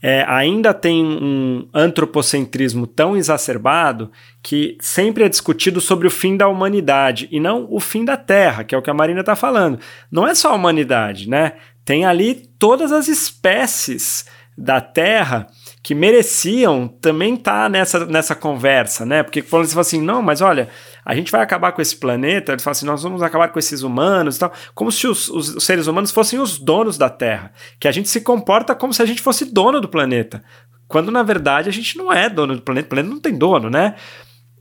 é, 0.02 0.24
ainda 0.26 0.72
tem 0.72 1.04
um 1.04 1.68
antropocentrismo 1.74 2.86
tão 2.86 3.16
exacerbado 3.16 4.10
que 4.42 4.78
sempre 4.80 5.24
é 5.24 5.28
discutido 5.28 5.80
sobre 5.80 6.06
o 6.06 6.10
fim 6.10 6.36
da 6.36 6.48
humanidade 6.48 7.28
e 7.30 7.38
não 7.38 7.66
o 7.70 7.78
fim 7.78 8.04
da 8.04 8.16
Terra, 8.16 8.64
que 8.64 8.74
é 8.74 8.78
o 8.78 8.82
que 8.82 8.90
a 8.90 8.94
Marina 8.94 9.20
está 9.20 9.36
falando. 9.36 9.78
Não 10.10 10.26
é 10.26 10.34
só 10.34 10.52
a 10.52 10.54
humanidade, 10.54 11.28
né? 11.28 11.52
Tem 11.84 12.06
ali 12.06 12.34
todas 12.58 12.92
as 12.92 13.08
espécies 13.08 14.24
da 14.56 14.80
Terra 14.80 15.46
que 15.82 15.94
mereciam 15.94 16.86
também 16.86 17.34
estar 17.34 17.64
tá 17.64 17.68
nessa, 17.68 18.06
nessa 18.06 18.34
conversa, 18.34 19.06
né? 19.06 19.22
Porque 19.22 19.42
falando 19.42 19.78
assim, 19.78 20.00
não, 20.00 20.20
mas 20.20 20.40
olha, 20.40 20.68
a 21.10 21.14
gente 21.16 21.32
vai 21.32 21.40
acabar 21.40 21.72
com 21.72 21.82
esse 21.82 21.96
planeta, 21.96 22.52
eles 22.52 22.62
falam 22.62 22.70
assim, 22.70 22.86
nós 22.86 23.02
vamos 23.02 23.20
acabar 23.20 23.48
com 23.48 23.58
esses 23.58 23.82
humanos 23.82 24.36
e 24.36 24.38
tal, 24.38 24.52
como 24.76 24.92
se 24.92 25.08
os, 25.08 25.28
os, 25.28 25.64
seres 25.64 25.88
humanos 25.88 26.12
fossem 26.12 26.38
os 26.38 26.56
donos 26.56 26.96
da 26.96 27.10
Terra, 27.10 27.52
que 27.80 27.88
a 27.88 27.90
gente 27.90 28.08
se 28.08 28.20
comporta 28.20 28.76
como 28.76 28.94
se 28.94 29.02
a 29.02 29.04
gente 29.04 29.20
fosse 29.20 29.52
dono 29.52 29.80
do 29.80 29.88
planeta, 29.88 30.40
quando 30.86 31.10
na 31.10 31.24
verdade 31.24 31.68
a 31.68 31.72
gente 31.72 31.98
não 31.98 32.12
é 32.12 32.28
dono 32.28 32.54
do 32.54 32.62
planeta, 32.62 32.86
o 32.86 32.90
planeta 32.90 33.12
não 33.12 33.20
tem 33.20 33.36
dono, 33.36 33.68
né? 33.68 33.96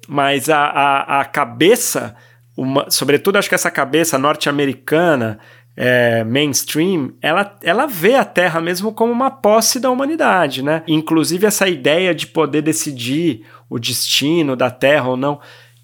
Mas 0.08 0.50
a, 0.50 0.58
a, 0.58 1.22
a 1.22 1.26
cabeça, 1.26 2.16
uma, 2.58 2.90
sobretudo 2.90 3.38
acho 3.38 3.48
que 3.48 3.54
essa 3.54 3.70
cabeça 3.70 4.18
norte-americana, 4.18 5.38
é, 5.78 6.24
mainstream, 6.24 7.14
ela, 7.22 7.56
ela 7.62 7.86
vê 7.86 8.16
a 8.16 8.26
Terra 8.26 8.60
mesmo 8.60 8.92
como 8.92 9.14
uma 9.14 9.30
posse 9.30 9.80
da 9.80 9.92
humanidade, 9.92 10.64
né? 10.64 10.82
Inclusive 10.88 11.46
essa 11.46 11.68
ideia 11.68 12.16
de 12.16 12.26
poder 12.26 12.64
decidir 12.64 13.46
o 13.70 13.78
destino 13.78 14.56
da 14.56 14.72
Terra 14.72 15.10
ou 15.10 15.16
não. 15.16 15.40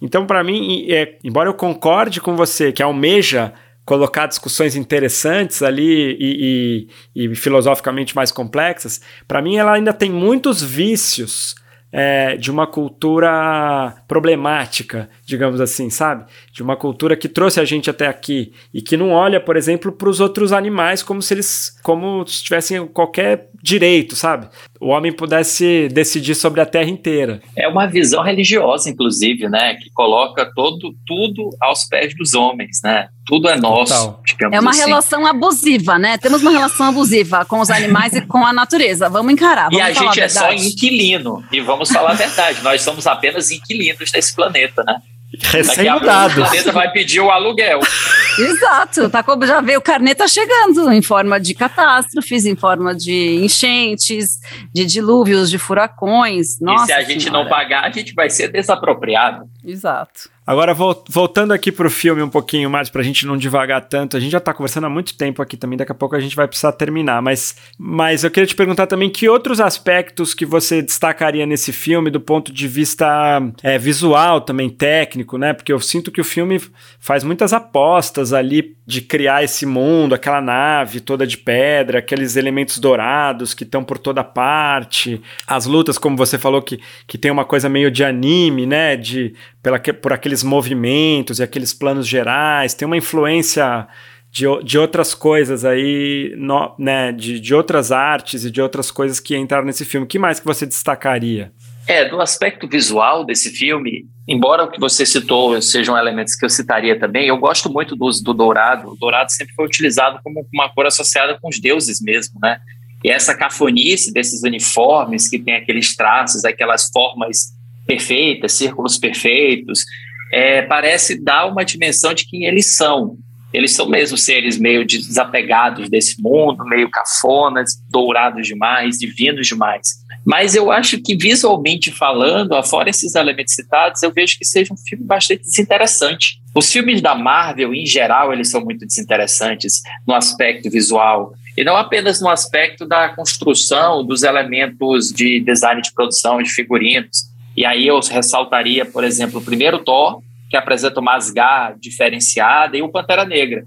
Então, 0.06 0.28
para 0.28 0.44
mim, 0.44 0.86
é, 0.88 1.18
embora 1.24 1.50
eu 1.50 1.54
concorde 1.56 2.22
com 2.22 2.36
você 2.36 2.72
que 2.72 2.84
almeja 2.84 3.52
colocar 3.84 4.28
discussões 4.28 4.76
interessantes 4.76 5.64
ali 5.64 6.16
e, 6.20 6.88
e, 7.16 7.26
e 7.26 7.36
filosoficamente 7.36 8.16
mais 8.16 8.32
complexas, 8.32 9.02
para 9.28 9.42
mim 9.42 9.58
ela 9.58 9.74
ainda 9.74 9.92
tem 9.92 10.12
muitos 10.12 10.62
vícios 10.62 11.56
é, 11.92 12.38
de 12.38 12.52
uma 12.52 12.68
cultura 12.68 13.96
problemática, 14.08 15.10
digamos 15.26 15.60
assim, 15.60 15.90
sabe? 15.90 16.26
De 16.52 16.62
uma 16.62 16.76
cultura 16.76 17.16
que 17.16 17.28
trouxe 17.28 17.60
a 17.60 17.66
gente 17.66 17.90
até 17.90 18.08
aqui 18.08 18.54
e 18.74 18.82
que 18.82 18.98
não 18.98 19.12
olha, 19.12 19.40
por 19.40 19.58
exemplo, 19.58 19.92
para 19.92 20.10
os 20.10 20.20
outros 20.20 20.52
animais 20.52 21.02
como 21.02 21.22
se 21.22 21.34
eles 21.34 21.80
como 21.82 22.26
se 22.28 22.44
tivessem 22.44 22.86
qualquer 22.88 23.50
direito, 23.62 24.16
sabe? 24.16 24.48
O 24.80 24.90
homem 24.90 25.12
pudesse 25.12 25.88
decidir 25.92 26.36
sobre 26.36 26.62
a 26.62 26.66
terra 26.66 26.90
inteira. 26.90 27.42
É 27.58 27.68
uma 27.68 27.88
visão 27.88 28.22
religiosa, 28.22 28.90
inclusive, 28.90 29.50
né? 29.50 29.74
Que 29.76 29.90
coloca 29.92 30.52
todo, 30.54 30.94
tudo 31.06 31.50
aos 31.60 31.86
pés 31.86 32.16
dos 32.16 32.36
homens, 32.36 32.82
né? 32.84 33.08
Tudo 33.26 33.50
é 33.50 33.58
nosso. 33.58 34.20
É 34.52 34.60
uma 34.60 34.70
assim. 34.70 34.82
relação 34.82 35.26
abusiva, 35.26 35.98
né? 35.98 36.18
Temos 36.20 36.44
uma 36.44 36.52
relação 36.52 36.88
abusiva 36.88 37.44
com 37.46 37.60
os 37.60 37.72
animais 37.72 38.14
e 38.14 38.22
com 38.22 38.46
a 38.46 38.54
natureza. 38.54 39.10
Vamos 39.10 39.34
encarar. 39.34 39.72
Vamos 39.72 39.80
e 39.80 39.82
a 39.82 39.92
gente 39.92 40.22
a 40.22 40.26
é 40.26 40.30
só 40.30 40.54
inquilino. 40.54 41.44
E 41.52 41.60
vamos 41.60 41.90
falar 41.90 42.12
a 42.12 42.14
verdade. 42.14 42.62
Nós 42.62 42.84
somos 42.84 43.08
apenas 43.08 43.50
inquilinos 43.50 43.95
desse 43.98 44.36
planeta, 44.36 44.84
né? 44.84 45.02
Recém-mudados. 45.42 46.38
O 46.38 46.42
planeta 46.42 46.72
vai 46.72 46.92
pedir 46.92 47.20
o 47.20 47.30
aluguel. 47.30 47.80
Exato, 48.38 49.10
tá, 49.10 49.24
já 49.44 49.62
veio 49.62 49.80
o 49.80 49.82
carnê 49.82 50.14
tá 50.14 50.28
chegando 50.28 50.92
em 50.92 51.02
forma 51.02 51.40
de 51.40 51.54
catástrofes, 51.54 52.46
em 52.46 52.56
forma 52.56 52.94
de 52.94 53.36
enchentes, 53.44 54.40
de 54.74 54.86
dilúvios, 54.86 55.50
de 55.50 55.58
furacões. 55.58 56.60
Nossa 56.60 56.84
e 56.84 56.88
se 56.88 56.94
a 56.94 57.02
gente 57.02 57.24
senhora. 57.24 57.44
não 57.44 57.50
pagar, 57.50 57.86
a 57.86 57.92
gente 57.92 58.14
vai 58.14 58.30
ser 58.30 58.50
desapropriado. 58.50 59.46
Exato. 59.64 60.35
Agora, 60.48 60.76
voltando 61.10 61.54
aqui 61.54 61.72
para 61.72 61.88
o 61.88 61.90
filme 61.90 62.22
um 62.22 62.30
pouquinho 62.30 62.70
mais, 62.70 62.88
para 62.88 63.02
a 63.02 63.04
gente 63.04 63.26
não 63.26 63.36
devagar 63.36 63.84
tanto, 63.86 64.16
a 64.16 64.20
gente 64.20 64.32
já 64.32 64.38
está 64.38 64.54
conversando 64.54 64.86
há 64.86 64.90
muito 64.90 65.18
tempo 65.18 65.42
aqui 65.42 65.58
também, 65.58 65.76
daqui 65.76 65.92
a 65.92 65.96
pouco 65.96 66.16
a 66.16 66.20
gente 66.20 66.36
vai 66.36 66.48
precisar 66.48 66.72
terminar, 66.74 67.20
mas, 67.20 67.56
mas 67.80 68.24
eu 68.24 68.30
queria 68.30 68.46
te 68.46 68.56
perguntar 68.56 68.86
também 68.86 69.10
que 69.10 69.28
outros 69.28 69.60
aspectos 69.60 70.36
que 70.36 70.46
você 70.46 70.84
destacaria 70.84 71.48
nesse 71.48 71.74
filme 71.74 72.12
do 72.12 72.20
ponto 72.20 72.54
de 72.54 72.68
vista 72.68 73.42
é, 73.64 73.80
visual, 73.80 74.40
também 74.40 74.70
técnico, 74.70 75.36
né? 75.36 75.52
Porque 75.52 75.74
eu 75.74 75.80
sinto 75.80 76.12
que 76.12 76.22
o 76.22 76.26
filme 76.26 76.62
faz 77.00 77.24
muitas 77.24 77.52
apostas 77.52 78.32
ali 78.32 78.76
de 78.86 79.02
criar 79.02 79.44
esse 79.44 79.66
mundo, 79.66 80.14
aquela 80.14 80.40
nave 80.40 81.00
toda 81.00 81.26
de 81.26 81.40
pedra, 81.40 82.00
aqueles 82.00 82.36
elementos 82.36 82.78
dourados 82.78 83.56
que 83.56 83.64
estão 83.64 83.84
por 83.84 83.98
toda 83.98 84.24
parte, 84.24 85.20
as 85.48 85.66
lutas, 85.66 85.98
como 85.98 86.16
você 86.16 86.38
falou, 86.38 86.62
que, 86.62 86.80
que 87.08 87.18
tem 87.18 87.32
uma 87.32 87.46
coisa 87.46 87.68
meio 87.68 87.90
de 87.90 88.04
anime, 88.04 88.68
né? 88.68 88.96
De, 88.96 89.34
pela, 89.64 89.80
por 89.80 90.14
aqueles 90.14 90.35
movimentos 90.44 91.40
e 91.40 91.44
aqueles 91.44 91.74
planos 91.74 92.08
gerais, 92.08 92.74
tem 92.74 92.86
uma 92.86 92.98
influência 92.98 93.88
de, 94.32 94.46
de 94.64 94.78
outras 94.78 95.14
coisas 95.14 95.64
aí, 95.64 96.34
no, 96.38 96.76
né? 96.78 97.14
De, 97.14 97.40
de 97.40 97.56
outras 97.56 97.92
artes 97.92 98.44
e 98.44 98.52
de 98.52 98.62
outras 98.62 98.92
coisas 98.92 99.20
que 99.20 99.36
entraram 99.38 99.66
nesse 99.66 99.86
filme. 99.86 100.06
O 100.06 100.08
que 100.08 100.20
mais 100.20 100.42
que 100.42 100.46
você 100.46 100.66
destacaria? 100.66 101.54
É, 101.88 102.10
do 102.10 102.20
aspecto 102.20 102.68
visual 102.68 103.24
desse 103.24 103.52
filme, 103.52 104.06
embora 104.28 104.64
o 104.64 104.72
que 104.72 104.80
você 104.80 105.06
citou 105.06 105.62
sejam 105.62 105.98
elementos 105.98 106.36
que 106.36 106.44
eu 106.44 106.50
citaria 106.50 107.00
também, 107.00 107.28
eu 107.28 107.38
gosto 107.38 107.72
muito 107.72 107.96
do 107.96 108.10
do 108.24 108.34
dourado. 108.34 108.92
O 108.92 108.96
dourado 108.98 109.32
sempre 109.32 109.54
foi 109.54 109.66
utilizado 109.66 110.20
como 110.22 110.46
uma 110.54 110.68
cor 110.70 110.86
associada 110.86 111.38
com 111.40 111.48
os 111.48 111.60
deuses 111.60 112.02
mesmo, 112.02 112.40
né? 112.42 112.60
E 113.06 113.10
essa 113.10 113.36
cafonice 113.36 114.12
desses 114.12 114.44
uniformes 114.44 115.30
que 115.30 115.40
tem 115.40 115.56
aqueles 115.56 115.96
traços, 115.96 116.44
aquelas 116.44 116.90
formas 116.92 117.54
perfeitas, 117.86 118.54
círculos 118.54 118.98
perfeitos, 118.98 119.86
é, 120.32 120.62
parece 120.64 121.22
dar 121.22 121.46
uma 121.46 121.64
dimensão 121.64 122.14
de 122.14 122.26
quem 122.26 122.46
eles 122.46 122.76
são. 122.76 123.18
Eles 123.54 123.74
são 123.74 123.88
mesmo 123.88 124.18
seres 124.18 124.58
meio 124.58 124.86
desapegados 124.86 125.90
desse 125.90 126.22
mundo, 126.22 126.66
meio 126.66 126.90
cafonas, 126.90 127.82
dourados 127.90 128.46
demais, 128.46 128.98
divinos 128.98 129.48
demais. 129.48 130.04
Mas 130.26 130.56
eu 130.56 130.72
acho 130.72 131.00
que 131.00 131.16
visualmente 131.16 131.92
falando, 131.92 132.56
afora 132.56 132.90
esses 132.90 133.14
elementos 133.16 133.54
citados, 133.54 134.02
eu 134.02 134.12
vejo 134.12 134.38
que 134.38 134.44
seja 134.44 134.74
um 134.74 134.78
filme 134.78 135.06
bastante 135.06 135.44
desinteressante. 135.44 136.42
Os 136.54 136.72
filmes 136.72 137.00
da 137.02 137.14
Marvel, 137.14 137.74
em 137.74 137.86
geral, 137.86 138.34
eles 138.34 138.50
são 138.50 138.60
muito 138.60 138.86
desinteressantes 138.86 139.82
no 140.06 140.16
aspecto 140.16 140.70
visual. 140.70 141.34
E 141.56 141.64
não 141.64 141.78
apenas 141.78 142.20
no 142.20 142.30
aspecto 142.30 142.86
da 142.86 143.10
construção 143.10 144.04
dos 144.04 144.24
elementos 144.24 145.14
de 145.14 145.40
design 145.40 145.82
de 145.82 145.94
produção, 145.94 146.42
de 146.42 146.50
figurinos. 146.50 147.34
E 147.56 147.66
aí 147.66 147.88
eu 147.88 148.00
ressaltaria, 148.00 148.86
por 148.86 149.04
exemplo, 149.04 149.40
o 149.40 149.44
primeiro 149.44 149.80
Thor, 149.80 150.22
que 150.50 150.58
apresenta 150.58 151.00
uma 151.00 151.16
Asgard 151.16 151.80
diferenciada, 151.80 152.78
e 152.78 152.82
o 152.82 152.90
Pantera 152.90 153.26
Negra, 153.26 153.66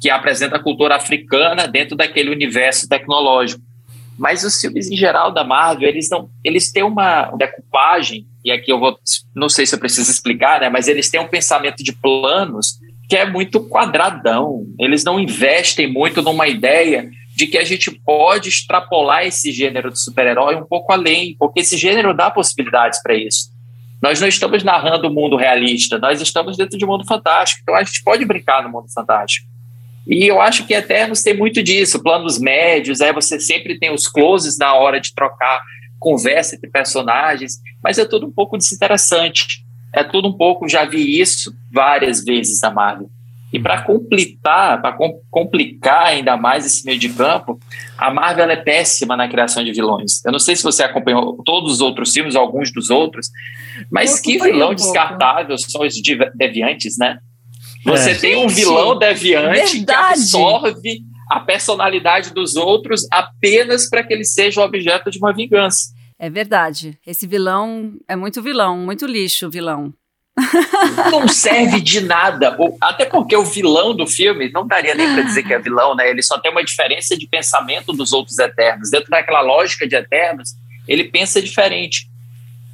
que 0.00 0.10
apresenta 0.10 0.56
a 0.56 0.62
cultura 0.62 0.96
africana 0.96 1.66
dentro 1.66 1.96
daquele 1.96 2.30
universo 2.30 2.88
tecnológico. 2.88 3.62
Mas 4.18 4.44
os 4.44 4.60
filmes 4.60 4.90
em 4.90 4.96
geral 4.96 5.32
da 5.32 5.44
Marvel, 5.44 5.88
eles 5.88 6.10
não, 6.10 6.28
eles 6.42 6.72
têm 6.72 6.82
uma 6.82 7.30
decupagem, 7.36 8.26
e 8.44 8.50
aqui 8.50 8.72
eu 8.72 8.80
vou, 8.80 8.98
não 9.34 9.48
sei 9.48 9.64
se 9.64 9.74
eu 9.74 9.78
preciso 9.78 10.10
explicar, 10.10 10.60
né, 10.60 10.68
mas 10.68 10.88
eles 10.88 11.08
têm 11.08 11.20
um 11.20 11.28
pensamento 11.28 11.82
de 11.84 11.92
planos 11.92 12.78
que 13.08 13.16
é 13.16 13.24
muito 13.24 13.60
quadradão. 13.60 14.66
Eles 14.78 15.02
não 15.02 15.18
investem 15.18 15.90
muito 15.90 16.20
numa 16.20 16.46
ideia 16.46 17.10
de 17.38 17.46
que 17.46 17.56
a 17.56 17.64
gente 17.64 17.88
pode 17.92 18.48
extrapolar 18.48 19.24
esse 19.24 19.52
gênero 19.52 19.92
de 19.92 20.00
super-herói 20.00 20.56
um 20.56 20.64
pouco 20.64 20.92
além, 20.92 21.36
porque 21.38 21.60
esse 21.60 21.76
gênero 21.76 22.12
dá 22.12 22.32
possibilidades 22.32 23.00
para 23.00 23.14
isso. 23.14 23.50
Nós 24.02 24.20
não 24.20 24.26
estamos 24.26 24.64
narrando 24.64 25.06
o 25.06 25.14
mundo 25.14 25.36
realista, 25.36 26.00
nós 26.00 26.20
estamos 26.20 26.56
dentro 26.56 26.76
de 26.76 26.84
um 26.84 26.88
mundo 26.88 27.06
fantástico. 27.06 27.60
Então 27.62 27.76
a 27.76 27.84
gente 27.84 28.02
pode 28.02 28.24
brincar 28.24 28.64
no 28.64 28.68
mundo 28.68 28.92
fantástico. 28.92 29.46
E 30.04 30.26
eu 30.26 30.40
acho 30.40 30.66
que 30.66 30.74
Eternos 30.74 31.22
tem 31.22 31.36
muito 31.36 31.62
disso, 31.62 32.02
planos 32.02 32.40
médios, 32.40 33.00
aí 33.00 33.12
você 33.12 33.38
sempre 33.38 33.78
tem 33.78 33.94
os 33.94 34.08
closes 34.08 34.58
na 34.58 34.74
hora 34.74 35.00
de 35.00 35.14
trocar 35.14 35.62
conversa 36.00 36.56
entre 36.56 36.68
personagens, 36.68 37.58
mas 37.80 37.98
é 37.98 38.04
tudo 38.04 38.26
um 38.26 38.32
pouco 38.32 38.58
desinteressante. 38.58 39.64
É 39.94 40.02
tudo 40.02 40.26
um 40.26 40.36
pouco, 40.36 40.68
já 40.68 40.84
vi 40.84 41.20
isso 41.20 41.54
várias 41.72 42.24
vezes 42.24 42.60
na 42.60 42.72
Marvel. 42.72 43.08
E 43.52 43.58
para 43.58 43.82
complicar, 43.82 44.80
para 44.80 44.92
com, 44.92 45.22
complicar 45.30 46.08
ainda 46.08 46.36
mais 46.36 46.66
esse 46.66 46.84
meio 46.84 46.98
de 46.98 47.08
campo, 47.08 47.58
a 47.96 48.12
Marvel 48.12 48.50
é 48.50 48.56
péssima 48.56 49.16
na 49.16 49.26
criação 49.26 49.64
de 49.64 49.72
vilões. 49.72 50.24
Eu 50.24 50.32
não 50.32 50.38
sei 50.38 50.54
se 50.54 50.62
você 50.62 50.82
acompanhou 50.82 51.42
todos 51.44 51.72
os 51.72 51.80
outros 51.80 52.12
filmes, 52.12 52.36
alguns 52.36 52.70
dos 52.72 52.90
outros, 52.90 53.28
mas 53.90 54.20
que 54.20 54.38
vilão 54.38 54.72
um 54.72 54.74
descartável 54.74 55.56
são 55.56 55.86
os 55.86 55.94
deviantes, 56.34 56.98
né? 56.98 57.18
Você 57.84 58.10
é. 58.10 58.14
tem 58.14 58.36
um 58.36 58.48
vilão 58.48 58.98
deviante 58.98 59.78
Verdade. 59.78 59.84
que 59.84 59.92
absorve 59.92 61.00
a 61.30 61.40
personalidade 61.40 62.32
dos 62.34 62.56
outros 62.56 63.06
apenas 63.10 63.88
para 63.88 64.02
que 64.02 64.12
ele 64.12 64.24
seja 64.24 64.62
objeto 64.62 65.10
de 65.10 65.18
uma 65.18 65.32
vingança. 65.32 65.92
É 66.18 66.28
verdade. 66.28 66.98
Esse 67.06 67.26
vilão 67.26 67.92
é 68.08 68.16
muito 68.16 68.42
vilão, 68.42 68.76
muito 68.78 69.06
lixo 69.06 69.46
o 69.46 69.50
vilão. 69.50 69.94
Não 71.10 71.26
serve 71.28 71.80
de 71.80 72.00
nada. 72.00 72.56
Até 72.80 73.04
porque 73.04 73.36
o 73.36 73.44
vilão 73.44 73.94
do 73.94 74.06
filme 74.06 74.50
não 74.52 74.66
daria 74.66 74.94
nem 74.94 75.14
para 75.14 75.22
dizer 75.22 75.42
que 75.42 75.52
é 75.52 75.58
vilão, 75.58 75.94
né? 75.94 76.08
Ele 76.08 76.22
só 76.22 76.38
tem 76.38 76.50
uma 76.50 76.64
diferença 76.64 77.16
de 77.16 77.26
pensamento 77.26 77.92
dos 77.92 78.12
outros 78.12 78.38
Eternos. 78.38 78.90
Dentro 78.90 79.10
daquela 79.10 79.40
lógica 79.40 79.86
de 79.86 79.96
Eternos, 79.96 80.54
ele 80.86 81.04
pensa 81.04 81.42
diferente 81.42 82.08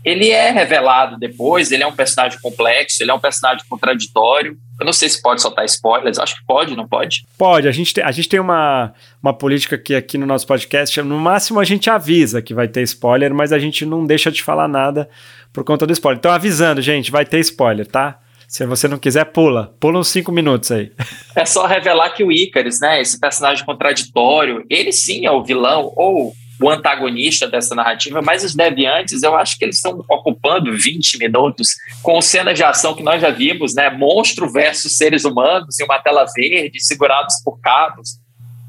ele 0.05 0.31
é 0.31 0.51
revelado 0.51 1.17
depois, 1.17 1.73
ele 1.73 1.83
é 1.83 1.87
um 1.87 1.93
personagem 1.93 2.39
complexo, 2.41 3.03
ele 3.03 3.11
é 3.11 3.15
um 3.15 3.19
personagem 3.19 3.65
contraditório. 3.67 4.57
Eu 4.79 4.85
não 4.85 4.93
sei 4.93 5.09
se 5.09 5.23
pode 5.23 5.41
soltar 5.41 5.65
spoilers, 5.65 6.19
acho 6.19 6.37
que 6.37 6.45
pode, 6.47 6.77
não 6.77 6.87
pode? 6.87 7.25
Pode, 7.39 7.67
a 7.67 7.73
gente 7.73 7.95
tem, 7.95 8.05
a 8.05 8.11
gente 8.11 8.29
tem 8.29 8.39
uma, 8.39 8.93
uma 9.23 9.33
política 9.33 9.79
que 9.79 9.95
aqui 9.95 10.19
no 10.19 10.27
nosso 10.27 10.47
podcast, 10.47 11.01
no 11.01 11.19
máximo 11.19 11.59
a 11.59 11.65
gente 11.65 11.89
avisa 11.89 12.43
que 12.43 12.53
vai 12.53 12.69
ter 12.69 12.83
spoiler, 12.83 13.33
mas 13.33 13.51
a 13.51 13.59
gente 13.59 13.87
não 13.87 14.05
deixa 14.05 14.31
de 14.31 14.43
falar 14.43 14.69
nada 14.69 15.09
por 15.55 15.65
conta 15.65 15.87
do 15.87 15.93
spoiler. 15.93 16.19
Então 16.19 16.33
avisando, 16.33 16.83
gente, 16.83 17.13
vai 17.13 17.25
ter 17.25 17.39
spoiler, 17.39 17.87
tá? 17.87 18.19
Se 18.49 18.67
você 18.67 18.89
não 18.89 18.99
quiser, 18.99 19.25
pula. 19.27 19.75
Pula 19.81 20.01
uns 20.01 20.09
cinco 20.09 20.31
minutos 20.31 20.71
aí. 20.71 20.93
É 21.35 21.47
só 21.47 21.65
revelar 21.67 22.11
que 22.11 22.23
o 22.23 22.31
Icarus, 22.31 22.81
né, 22.81 23.01
esse 23.01 23.19
personagem 23.19 23.65
contraditório, 23.65 24.65
ele 24.69 24.93
sim 24.93 25.27
é 25.27 25.31
o 25.31 25.43
vilão, 25.43 25.93
ou 25.97 26.33
o 26.61 26.71
antagonista 26.71 27.49
dessa 27.49 27.75
narrativa, 27.75 28.23
mas 28.23 28.45
os 28.45 28.55
deviantes, 28.55 29.23
eu 29.23 29.35
acho 29.35 29.59
que 29.59 29.65
eles 29.65 29.77
estão 29.77 30.05
ocupando 30.09 30.73
20 30.73 31.19
minutos 31.19 31.75
com 32.03 32.21
cenas 32.21 32.55
de 32.55 32.63
ação 32.63 32.95
que 32.95 33.03
nós 33.03 33.21
já 33.21 33.31
vimos, 33.31 33.75
né? 33.75 33.91
Monstro 33.91 34.51
versus 34.51 34.97
seres 34.97 35.25
humanos 35.25 35.81
em 35.81 35.85
uma 35.85 35.99
tela 35.99 36.25
verde, 36.35 36.81
segurados 36.81 37.35
por 37.45 37.61
cabos. 37.61 38.19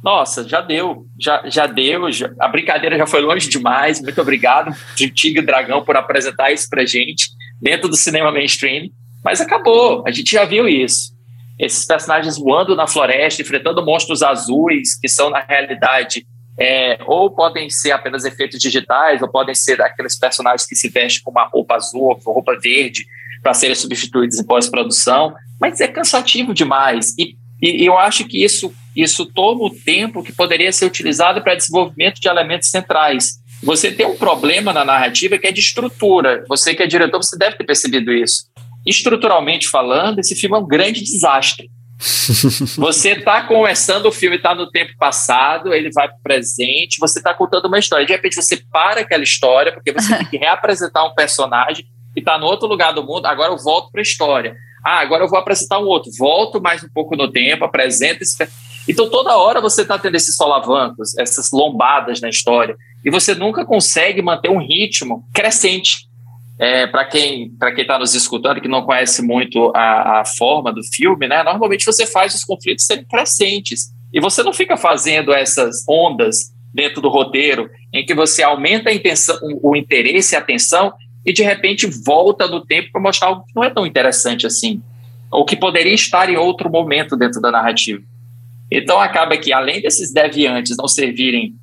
Nossa, 0.05 0.47
já 0.47 0.61
deu, 0.61 1.07
já, 1.19 1.41
já 1.49 1.65
deu, 1.65 2.11
já, 2.11 2.29
a 2.39 2.47
brincadeira 2.47 2.95
já 2.95 3.07
foi 3.07 3.21
longe 3.21 3.49
demais. 3.49 3.99
Muito 3.99 4.21
obrigado, 4.21 4.71
Tigre 4.95 5.43
Dragão, 5.43 5.83
por 5.83 5.97
apresentar 5.97 6.51
isso 6.51 6.69
pra 6.69 6.85
gente 6.85 7.29
dentro 7.59 7.89
do 7.89 7.95
cinema 7.95 8.31
mainstream. 8.31 8.89
Mas 9.23 9.41
acabou, 9.41 10.03
a 10.05 10.11
gente 10.11 10.31
já 10.31 10.45
viu 10.45 10.67
isso. 10.67 11.15
Esses 11.57 11.87
personagens 11.87 12.37
voando 12.37 12.75
na 12.75 12.85
floresta, 12.85 13.41
enfrentando 13.41 13.83
monstros 13.83 14.21
azuis, 14.21 14.95
que 14.95 15.09
são, 15.09 15.31
na 15.31 15.39
realidade, 15.39 16.27
é, 16.59 16.99
ou 17.07 17.31
podem 17.31 17.67
ser 17.71 17.91
apenas 17.91 18.25
efeitos 18.25 18.59
digitais, 18.59 19.23
ou 19.23 19.27
podem 19.27 19.55
ser 19.55 19.81
aqueles 19.81 20.19
personagens 20.19 20.67
que 20.67 20.75
se 20.75 20.87
vestem 20.87 21.23
com 21.23 21.31
uma 21.31 21.45
roupa 21.45 21.77
azul 21.77 22.03
ou 22.03 22.33
roupa 22.33 22.55
verde 22.61 23.07
para 23.41 23.55
serem 23.55 23.75
substituídos 23.75 24.37
em 24.37 24.45
pós-produção, 24.45 25.33
mas 25.59 25.81
é 25.81 25.87
cansativo 25.87 26.53
demais. 26.53 27.15
E, 27.17 27.35
e, 27.61 27.85
eu 27.85 27.97
acho 27.97 28.25
que 28.25 28.43
isso, 28.43 28.73
isso 28.95 29.25
toma 29.25 29.65
o 29.65 29.69
tempo 29.69 30.23
que 30.23 30.31
poderia 30.31 30.71
ser 30.71 30.85
utilizado 30.85 31.41
para 31.41 31.55
desenvolvimento 31.55 32.19
de 32.19 32.27
elementos 32.27 32.69
centrais. 32.69 33.39
Você 33.63 33.91
tem 33.91 34.05
um 34.05 34.17
problema 34.17 34.73
na 34.73 34.85
narrativa 34.85 35.37
que 35.37 35.47
é 35.47 35.51
de 35.51 35.59
estrutura. 35.59 36.43
Você 36.47 36.75
que 36.75 36.83
é 36.83 36.87
diretor, 36.87 37.21
você 37.21 37.37
deve 37.37 37.57
ter 37.57 37.63
percebido 37.63 38.11
isso. 38.11 38.45
Estruturalmente 38.85 39.67
falando, 39.67 40.19
esse 40.19 40.35
filme 40.35 40.55
é 40.55 40.59
um 40.59 40.67
grande 40.67 41.03
desastre. 41.03 41.71
você 42.77 43.11
está 43.11 43.43
começando 43.43 44.05
o 44.07 44.11
filme, 44.11 44.35
está 44.35 44.53
no 44.53 44.69
tempo 44.69 44.91
passado, 44.97 45.73
ele 45.73 45.89
vai 45.91 46.07
para 46.07 46.17
o 46.17 46.21
presente, 46.21 46.99
você 46.99 47.19
está 47.19 47.33
contando 47.33 47.65
uma 47.67 47.79
história. 47.79 48.05
De 48.05 48.11
repente 48.11 48.35
você 48.35 48.61
para 48.71 49.01
aquela 49.01 49.23
história, 49.23 49.71
porque 49.71 49.93
você 49.93 50.15
tem 50.17 50.25
que 50.27 50.37
reapresentar 50.37 51.05
um 51.05 51.15
personagem 51.15 51.85
que 52.13 52.19
está 52.19 52.37
no 52.37 52.45
outro 52.45 52.67
lugar 52.67 52.93
do 52.93 53.03
mundo, 53.03 53.25
agora 53.25 53.51
eu 53.51 53.57
volto 53.57 53.91
para 53.91 54.01
a 54.01 54.03
história. 54.03 54.55
Ah, 54.85 54.99
agora 54.99 55.23
eu 55.23 55.27
vou 55.27 55.39
apresentar 55.39 55.79
um 55.79 55.87
outro. 55.87 56.11
Volto 56.15 56.61
mais 56.61 56.83
um 56.83 56.89
pouco 56.93 57.15
no 57.15 57.31
tempo, 57.31 57.65
apresento 57.65 58.21
esse. 58.21 58.37
Então, 58.87 59.09
toda 59.09 59.35
hora 59.35 59.59
você 59.59 59.81
está 59.81 59.97
tendo 59.97 60.13
esses 60.13 60.35
solavancos, 60.35 61.17
essas 61.17 61.49
lombadas 61.51 62.21
na 62.21 62.29
história, 62.29 62.77
e 63.03 63.09
você 63.09 63.33
nunca 63.33 63.65
consegue 63.65 64.21
manter 64.21 64.51
um 64.51 64.59
ritmo 64.59 65.27
crescente. 65.33 66.05
É, 66.57 66.85
para 66.87 67.03
quem 67.03 67.49
para 67.57 67.73
quem 67.73 67.81
está 67.81 67.99
nos 67.99 68.15
escutando 68.15 68.61
que 68.61 68.67
não 68.69 68.83
conhece 68.83 69.21
muito 69.21 69.73
a, 69.75 70.21
a, 70.21 70.25
forma 70.25 70.71
do 70.71 70.81
filme, 70.83 71.27
né? 71.27 71.43
Normalmente 71.43 71.83
você 71.83 72.05
faz 72.05 72.33
os 72.33 72.45
conflitos 72.45 72.85
serem 72.85 73.03
crescentes 73.03 73.91
e 74.13 74.21
você 74.21 74.41
não 74.41 74.53
fica 74.53 74.77
fazendo 74.77 75.33
essas 75.33 75.83
ondas 75.85 76.53
dentro 76.73 77.01
do 77.01 77.09
roteiro 77.09 77.69
em 77.93 78.05
que 78.05 78.13
você 78.13 78.41
aumenta 78.41 78.89
a 78.89 78.93
intenção, 78.93 79.37
o, 79.41 79.71
o 79.71 79.75
interesse 79.75 80.33
e 80.33 80.37
a 80.37 80.39
atenção 80.39 80.93
e 81.25 81.33
de 81.33 81.43
repente 81.43 81.87
volta 81.87 82.47
no 82.47 82.63
tempo 82.63 82.91
para 82.91 83.01
mostrar 83.01 83.29
algo 83.29 83.45
que 83.45 83.55
não 83.55 83.63
é 83.63 83.69
tão 83.69 83.85
interessante 83.85 84.45
assim, 84.45 84.81
ou 85.31 85.43
que 85.43 85.55
poderia 85.55 85.93
estar 85.93 86.29
em 86.29 86.37
outro 86.37 86.69
momento 86.69 87.17
dentro 87.17 87.41
da 87.41 87.51
narrativa. 87.51 88.01
Então 88.71 88.99
acaba 88.99 89.37
que 89.37 89.51
além 89.51 89.81
desses 89.81 90.13
deviantes 90.13 90.77
não 90.77 90.87
servirem 90.87 91.55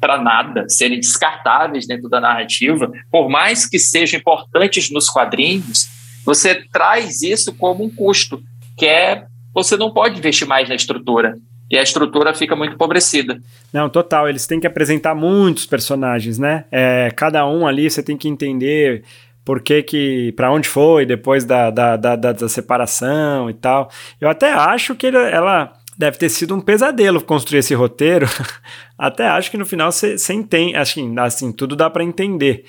para 0.00 0.18
nada, 0.20 0.68
serem 0.68 1.00
descartáveis 1.00 1.86
dentro 1.86 2.08
da 2.08 2.20
narrativa, 2.20 2.90
por 3.10 3.28
mais 3.28 3.66
que 3.66 3.78
sejam 3.78 4.20
importantes 4.20 4.90
nos 4.90 5.08
quadrinhos, 5.08 5.88
você 6.24 6.54
traz 6.54 7.22
isso 7.22 7.54
como 7.54 7.84
um 7.84 7.90
custo, 7.90 8.42
que 8.76 8.86
é 8.86 9.26
você 9.54 9.76
não 9.76 9.90
pode 9.90 10.18
investir 10.18 10.46
mais 10.46 10.68
na 10.68 10.74
estrutura. 10.74 11.34
E 11.70 11.76
a 11.76 11.82
estrutura 11.82 12.32
fica 12.32 12.54
muito 12.54 12.74
empobrecida. 12.74 13.40
Não, 13.72 13.88
total. 13.88 14.28
Eles 14.28 14.46
têm 14.46 14.60
que 14.60 14.66
apresentar 14.66 15.14
muitos 15.14 15.66
personagens, 15.66 16.38
né? 16.38 16.64
É, 16.70 17.10
cada 17.16 17.46
um 17.46 17.66
ali 17.66 17.90
você 17.90 18.02
tem 18.02 18.16
que 18.16 18.28
entender 18.28 19.02
por 19.44 19.60
que 19.60 19.82
que, 19.82 20.32
para 20.32 20.50
onde 20.50 20.68
foi 20.68 21.06
depois 21.06 21.44
da, 21.44 21.70
da, 21.70 21.96
da, 21.96 22.16
da, 22.16 22.48
separação 22.48 23.48
e 23.48 23.54
tal. 23.54 23.90
Eu 24.20 24.28
até 24.28 24.52
acho 24.52 24.94
que 24.94 25.06
ele, 25.06 25.16
ela 25.16 25.72
deve 25.96 26.18
ter 26.18 26.28
sido 26.28 26.54
um 26.54 26.60
pesadelo 26.60 27.22
construir 27.22 27.60
esse 27.60 27.74
roteiro. 27.74 28.26
Até 28.98 29.28
acho 29.28 29.50
que 29.50 29.56
no 29.56 29.66
final 29.66 29.90
você 29.92 30.16
entende, 30.32 30.76
assim, 30.76 31.14
assim, 31.18 31.52
tudo 31.52 31.76
dá 31.76 31.88
para 31.88 32.04
entender. 32.04 32.64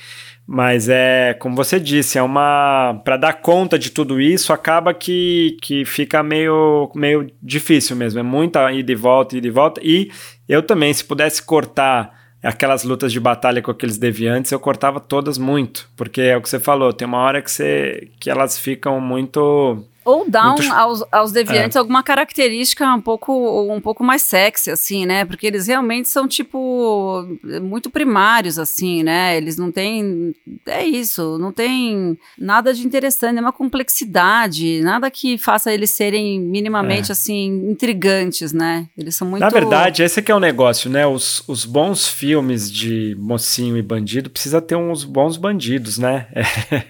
Mas 0.50 0.88
é, 0.88 1.34
como 1.34 1.58
você 1.58 1.78
disse, 1.78 2.18
é 2.18 2.24
uma. 2.24 3.02
Para 3.04 3.18
dar 3.18 3.34
conta 3.34 3.78
de 3.78 3.92
tudo 3.92 4.22
isso, 4.22 4.54
acaba 4.54 4.94
que, 4.94 5.58
que 5.62 5.84
fica 5.84 6.24
meio, 6.24 6.90
meio 6.96 7.30
difícil 7.44 7.98
mesmo. 7.98 8.22
É 8.22 8.24
muita 8.24 8.72
ida 8.72 8.90
e 8.90 8.96
volta, 8.96 9.36
ida 9.36 9.46
e 9.48 9.52
volta. 9.52 9.82
E 9.84 10.10
eu 10.48 10.64
também, 10.64 10.94
se 10.94 11.04
pudesse 11.04 11.44
cortar 11.44 12.18
aquelas 12.42 12.86
lutas 12.86 13.12
de 13.12 13.20
batalha 13.20 13.62
com 13.62 13.72
aqueles 13.72 13.98
deviantes, 13.98 14.54
eu 14.54 14.60
cortava 14.60 15.02
todas 15.02 15.38
muito. 15.38 15.90
Porque 15.98 16.22
é 16.22 16.38
o 16.38 16.42
que 16.42 16.50
você 16.50 16.62
falou, 16.62 16.94
tem 16.94 17.06
uma 17.06 17.18
hora 17.18 17.42
que, 17.42 17.52
você, 17.52 18.10
que 18.18 18.30
elas 18.30 18.58
ficam 18.58 19.02
muito 19.02 19.84
ou 20.08 20.30
dá 20.30 20.56
um, 20.56 20.74
aos, 20.74 21.04
aos 21.12 21.32
deviantes 21.34 21.76
é. 21.76 21.80
alguma 21.80 22.02
característica 22.02 22.86
um 22.94 23.02
pouco, 23.02 23.34
um 23.70 23.82
pouco 23.82 24.06
mais 24.06 24.22
sexy, 24.22 24.72
assim, 24.72 25.06
né? 25.06 25.26
Porque 25.26 25.46
eles 25.46 25.68
realmente 25.68 26.08
são, 26.08 26.26
tipo, 26.28 27.28
muito 27.62 27.90
primários, 27.90 28.58
assim, 28.58 29.04
né? 29.04 29.36
Eles 29.36 29.58
não 29.58 29.70
têm. 29.70 30.34
É 30.66 30.86
isso, 30.86 31.38
não 31.38 31.52
tem 31.52 32.18
nada 32.40 32.74
de 32.74 32.88
interessante, 32.88 33.38
é 33.38 33.42
uma 33.42 33.52
complexidade, 33.52 34.80
nada 34.82 35.12
que 35.12 35.38
faça 35.38 35.74
eles 35.74 35.90
serem 35.90 36.40
minimamente, 36.40 37.10
é. 37.10 37.12
assim, 37.12 37.48
intrigantes, 37.70 38.54
né? 38.54 38.88
Eles 38.98 39.14
são 39.14 39.28
muito. 39.28 39.42
Na 39.42 39.50
verdade, 39.50 40.04
esse 40.04 40.22
aqui 40.22 40.32
é 40.32 40.36
o 40.36 40.40
negócio, 40.40 40.90
né? 40.90 41.06
Os, 41.06 41.44
os 41.50 41.66
bons 41.66 42.08
filmes 42.08 42.72
de 42.72 43.14
mocinho 43.20 43.76
e 43.76 43.82
bandido 43.82 44.30
precisa 44.30 44.62
ter 44.62 44.78
uns 44.78 45.04
bons 45.04 45.36
bandidos, 45.36 45.98
né? 45.98 46.28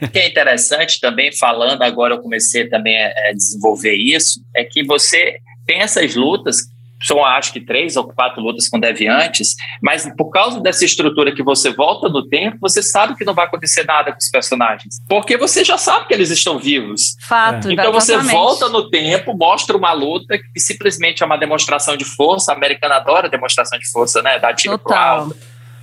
O 0.01 0.09
que 0.09 0.19
é 0.19 0.27
interessante 0.27 0.99
também, 0.99 1.35
falando 1.35 1.81
agora, 1.81 2.13
eu 2.15 2.21
comecei 2.21 2.67
também 2.69 3.06
a 3.15 3.29
é, 3.29 3.33
desenvolver 3.33 3.95
isso, 3.95 4.41
é 4.55 4.63
que 4.63 4.83
você 4.83 5.39
tem 5.65 5.81
essas 5.81 6.15
lutas, 6.15 6.57
são 7.03 7.23
acho 7.23 7.53
que 7.53 7.61
três 7.61 7.95
ou 7.95 8.07
quatro 8.07 8.41
lutas 8.41 8.67
com 8.67 8.79
deviantes, 8.79 9.55
mas 9.81 10.09
por 10.17 10.31
causa 10.31 10.59
dessa 10.59 10.83
estrutura 10.83 11.33
que 11.33 11.43
você 11.43 11.71
volta 11.71 12.09
no 12.09 12.27
tempo, 12.27 12.57
você 12.59 12.81
sabe 12.81 13.15
que 13.15 13.23
não 13.23 13.35
vai 13.35 13.45
acontecer 13.45 13.85
nada 13.85 14.11
com 14.11 14.17
os 14.17 14.29
personagens, 14.29 14.95
porque 15.07 15.37
você 15.37 15.63
já 15.63 15.77
sabe 15.77 16.07
que 16.07 16.13
eles 16.13 16.31
estão 16.31 16.57
vivos. 16.57 17.15
Fato. 17.27 17.69
É. 17.69 17.73
Então 17.73 17.91
você 17.91 18.17
volta 18.17 18.67
no 18.69 18.89
tempo, 18.89 19.37
mostra 19.37 19.77
uma 19.77 19.93
luta 19.93 20.37
que 20.37 20.59
simplesmente 20.59 21.21
é 21.21 21.25
uma 21.25 21.37
demonstração 21.37 21.95
de 21.95 22.05
força. 22.05 22.51
A 22.51 22.55
americana 22.55 22.95
adora 22.95 23.29
demonstração 23.29 23.77
de 23.77 23.89
força, 23.91 24.21
né? 24.23 24.39
Dar 24.39 24.55
tiro 24.55 24.79
pro 24.79 24.95
alto 24.95 25.35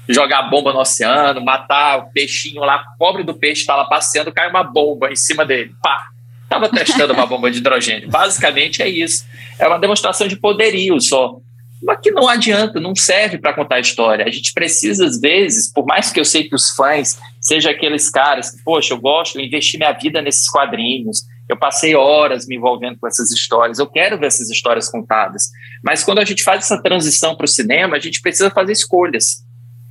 jogar 0.09 0.43
bomba 0.43 0.73
no 0.73 0.81
oceano, 0.81 1.43
matar 1.43 1.99
o 1.99 2.13
peixinho 2.13 2.61
lá, 2.61 2.85
pobre 2.99 3.23
do 3.23 3.35
peixe 3.35 3.63
está 3.63 3.75
lá 3.75 3.85
passeando, 3.87 4.33
cai 4.33 4.51
uma 4.51 4.63
bomba 4.63 5.11
em 5.11 5.17
cima 5.17 5.45
dele, 5.45 5.75
pá, 5.83 6.09
estava 6.45 6.69
testando 6.69 7.13
uma 7.13 7.27
bomba 7.27 7.51
de 7.51 7.59
hidrogênio. 7.59 8.09
Basicamente 8.09 8.83
é 8.83 8.89
isso. 8.89 9.25
É 9.59 9.67
uma 9.67 9.79
demonstração 9.79 10.29
de 10.29 10.37
poderio 10.37 11.01
só. 11.01 11.37
Mas 11.83 11.99
que 12.01 12.11
não 12.11 12.29
adianta, 12.29 12.81
não 12.81 12.95
serve 12.95 13.37
para 13.37 13.53
contar 13.53 13.77
a 13.77 13.81
história. 13.81 14.25
A 14.25 14.31
gente 14.31 14.53
precisa, 14.55 15.05
às 15.05 15.21
vezes, 15.21 15.71
por 15.71 15.85
mais 15.85 16.11
que 16.11 16.19
eu 16.19 16.25
sei 16.25 16.45
que 16.45 16.55
os 16.55 16.71
fãs 16.71 17.19
sejam 17.41 17.71
aqueles 17.71 18.09
caras 18.09 18.51
que, 18.51 18.63
poxa, 18.65 18.95
eu 18.95 18.99
gosto, 18.99 19.39
eu 19.39 19.45
investi 19.45 19.77
minha 19.77 19.93
vida 19.93 20.23
nesses 20.23 20.49
quadrinhos, 20.49 21.25
eu 21.47 21.59
passei 21.59 21.95
horas 21.95 22.47
me 22.47 22.57
envolvendo 22.57 22.99
com 22.99 23.07
essas 23.07 23.31
histórias, 23.31 23.79
eu 23.79 23.87
quero 23.87 24.19
ver 24.19 24.27
essas 24.27 24.49
histórias 24.49 24.89
contadas. 24.89 25.51
Mas 25.83 26.03
quando 26.03 26.21
a 26.21 26.25
gente 26.25 26.43
faz 26.43 26.65
essa 26.65 26.81
transição 26.83 27.37
para 27.37 27.45
o 27.45 27.49
cinema, 27.49 27.97
a 27.97 28.01
gente 28.01 28.23
precisa 28.23 28.51
fazer 28.51 28.73
escolhas. 28.73 29.45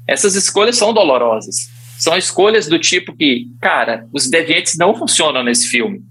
Essas 0.08 0.34
escolhas 0.34 0.78
são 0.78 0.94
dolorosas. 0.94 1.70
São 2.00 2.18
escolhas 2.18 2.68
do 2.68 2.80
tipo 2.80 3.16
que, 3.16 3.46
cara, 3.62 4.08
os 4.12 4.28
deviantes 4.30 4.76
não 4.78 4.96
funcionam 4.96 5.44
nesse 5.44 5.68
filme. 5.68 6.02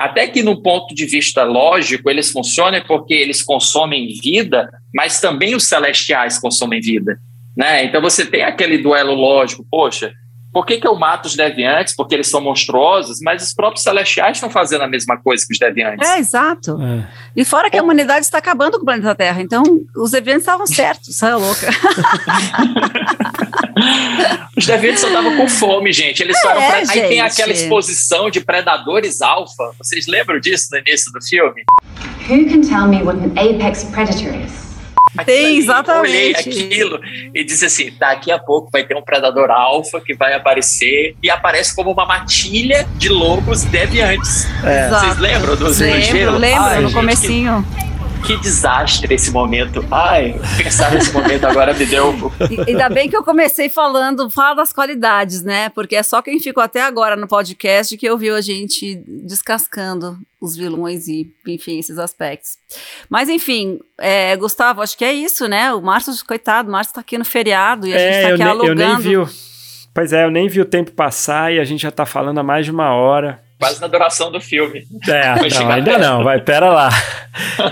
Até 0.00 0.26
que, 0.26 0.42
no 0.42 0.62
ponto 0.62 0.94
de 0.94 1.04
vista 1.04 1.44
lógico, 1.44 2.08
eles 2.08 2.32
funcionam 2.32 2.82
porque 2.88 3.12
eles 3.12 3.42
consomem 3.42 4.08
vida, 4.22 4.66
mas 4.94 5.20
também 5.20 5.54
os 5.54 5.64
celestiais 5.64 6.38
consomem 6.38 6.80
vida. 6.80 7.20
Né? 7.54 7.84
Então 7.84 8.00
você 8.00 8.24
tem 8.24 8.42
aquele 8.42 8.78
duelo 8.78 9.12
lógico, 9.12 9.62
poxa, 9.70 10.10
por 10.52 10.66
que, 10.66 10.78
que 10.78 10.86
eu 10.86 10.96
mato 10.96 11.26
os 11.26 11.36
deviantes? 11.36 11.94
Porque 11.94 12.14
eles 12.14 12.28
são 12.28 12.40
monstruosos, 12.40 13.20
mas 13.20 13.42
os 13.42 13.54
próprios 13.54 13.84
celestiais 13.84 14.36
estão 14.36 14.50
fazendo 14.50 14.82
a 14.82 14.88
mesma 14.88 15.16
coisa 15.16 15.46
que 15.46 15.52
os 15.52 15.58
deviantes. 15.58 16.08
É, 16.08 16.18
exato. 16.18 16.76
É. 16.82 17.06
E 17.36 17.44
fora 17.44 17.70
que 17.70 17.78
a 17.78 17.82
humanidade 17.82 18.24
está 18.24 18.38
acabando 18.38 18.72
com 18.72 18.82
o 18.82 18.84
planeta 18.84 19.14
Terra, 19.14 19.40
então 19.40 19.62
os 19.96 20.10
deviantes 20.10 20.42
estavam 20.42 20.66
certos, 20.66 21.16
você 21.16 21.26
é 21.26 21.34
louca. 21.36 21.68
os 24.56 24.66
deviantes 24.66 25.00
só 25.00 25.06
estavam 25.06 25.36
com 25.36 25.48
fome, 25.48 25.92
gente. 25.92 26.22
Eles 26.22 26.36
é, 26.36 26.40
foram 26.40 26.56
pra... 26.56 26.78
Aí 26.78 27.08
tem 27.08 27.20
aquela 27.20 27.52
exposição 27.52 28.28
de 28.28 28.40
predadores 28.40 29.22
alfa. 29.22 29.70
Vocês 29.78 30.08
lembram 30.08 30.40
disso 30.40 30.68
no 30.72 30.78
início 30.78 31.12
do 31.12 31.24
filme? 31.24 31.62
Who 32.28 32.48
can 32.48 32.62
tell 32.62 32.88
me 32.88 33.02
what 33.02 33.20
an 33.20 33.32
apex 33.38 33.84
predator 33.84 34.34
is? 34.34 34.69
Tem, 35.24 35.58
exatamente. 35.58 36.08
olhei 36.08 36.32
aquilo 36.32 37.00
e 37.34 37.44
disse 37.44 37.66
assim: 37.66 37.92
daqui 37.98 38.30
a 38.30 38.38
pouco 38.38 38.70
vai 38.72 38.84
ter 38.84 38.96
um 38.96 39.02
predador 39.02 39.50
alfa 39.50 40.00
que 40.00 40.14
vai 40.14 40.34
aparecer 40.34 41.16
e 41.22 41.28
aparece 41.28 41.74
como 41.74 41.90
uma 41.90 42.06
matilha 42.06 42.86
de 42.96 43.08
lobos 43.08 43.64
deviantes. 43.64 44.46
É. 44.64 44.88
Vocês 44.88 45.18
lembram 45.18 45.56
dos 45.56 45.80
Lembro, 45.80 46.38
lembro, 46.38 46.62
ah, 46.62 46.74
no 46.76 46.82
gente, 46.82 46.94
comecinho. 46.94 47.66
que 47.74 47.89
desastre 48.36 49.14
esse 49.14 49.30
momento. 49.30 49.84
Ai, 49.90 50.38
pensar 50.56 50.92
nesse 50.92 51.12
momento 51.12 51.44
agora 51.46 51.74
me 51.74 51.84
deu. 51.86 52.14
E, 52.50 52.70
ainda 52.70 52.88
bem 52.88 53.08
que 53.08 53.16
eu 53.16 53.24
comecei 53.24 53.68
falando, 53.68 54.30
fala 54.30 54.56
das 54.56 54.72
qualidades, 54.72 55.42
né? 55.42 55.68
Porque 55.70 55.96
é 55.96 56.02
só 56.02 56.22
quem 56.22 56.38
ficou 56.38 56.62
até 56.62 56.82
agora 56.82 57.16
no 57.16 57.26
podcast 57.26 57.96
que 57.96 58.10
ouviu 58.10 58.36
a 58.36 58.40
gente 58.40 59.02
descascando 59.06 60.18
os 60.40 60.56
vilões 60.56 61.08
e, 61.08 61.32
enfim, 61.46 61.78
esses 61.78 61.98
aspectos. 61.98 62.56
Mas, 63.08 63.28
enfim, 63.28 63.78
é, 63.98 64.36
Gustavo, 64.36 64.82
acho 64.82 64.96
que 64.96 65.04
é 65.04 65.12
isso, 65.12 65.48
né? 65.48 65.72
O 65.72 65.80
Márcio, 65.80 66.12
coitado, 66.26 66.68
o 66.68 66.72
Márcio 66.72 66.94
tá 66.94 67.00
aqui 67.00 67.18
no 67.18 67.24
feriado 67.24 67.86
e 67.86 67.92
a 67.92 67.96
é, 67.96 68.12
gente 68.12 68.22
tá 68.22 68.34
aqui 68.34 68.42
eu 68.42 68.50
alugando. 68.50 68.82
Eu 68.82 68.88
nem 68.88 68.98
vi. 68.98 69.32
Pois 69.92 70.12
é, 70.12 70.24
eu 70.24 70.30
nem 70.30 70.48
vi 70.48 70.60
o 70.60 70.64
tempo 70.64 70.92
passar 70.92 71.52
e 71.52 71.58
a 71.58 71.64
gente 71.64 71.82
já 71.82 71.90
tá 71.90 72.06
falando 72.06 72.38
há 72.38 72.42
mais 72.42 72.64
de 72.64 72.70
uma 72.70 72.94
hora 72.94 73.42
quase 73.60 73.78
na 73.78 73.86
duração 73.86 74.32
do 74.32 74.40
filme. 74.40 74.86
É, 75.06 75.50
não, 75.50 75.70
ainda 75.70 75.98
não, 75.98 76.24
vai, 76.24 76.40
pera 76.40 76.70
lá. 76.70 76.88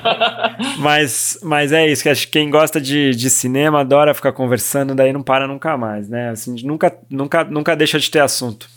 mas, 0.78 1.38
mas 1.42 1.72
é 1.72 1.88
isso, 1.88 2.02
que 2.02 2.10
acho 2.10 2.26
que 2.26 2.32
quem 2.32 2.50
gosta 2.50 2.78
de, 2.78 3.12
de 3.12 3.30
cinema 3.30 3.80
adora 3.80 4.12
ficar 4.12 4.32
conversando, 4.32 4.94
daí 4.94 5.12
não 5.12 5.22
para 5.22 5.48
nunca 5.48 5.78
mais, 5.78 6.08
né? 6.08 6.28
Assim, 6.28 6.54
nunca, 6.62 6.96
nunca, 7.08 7.42
nunca 7.44 7.74
deixa 7.74 7.98
de 7.98 8.10
ter 8.10 8.20
assunto. 8.20 8.68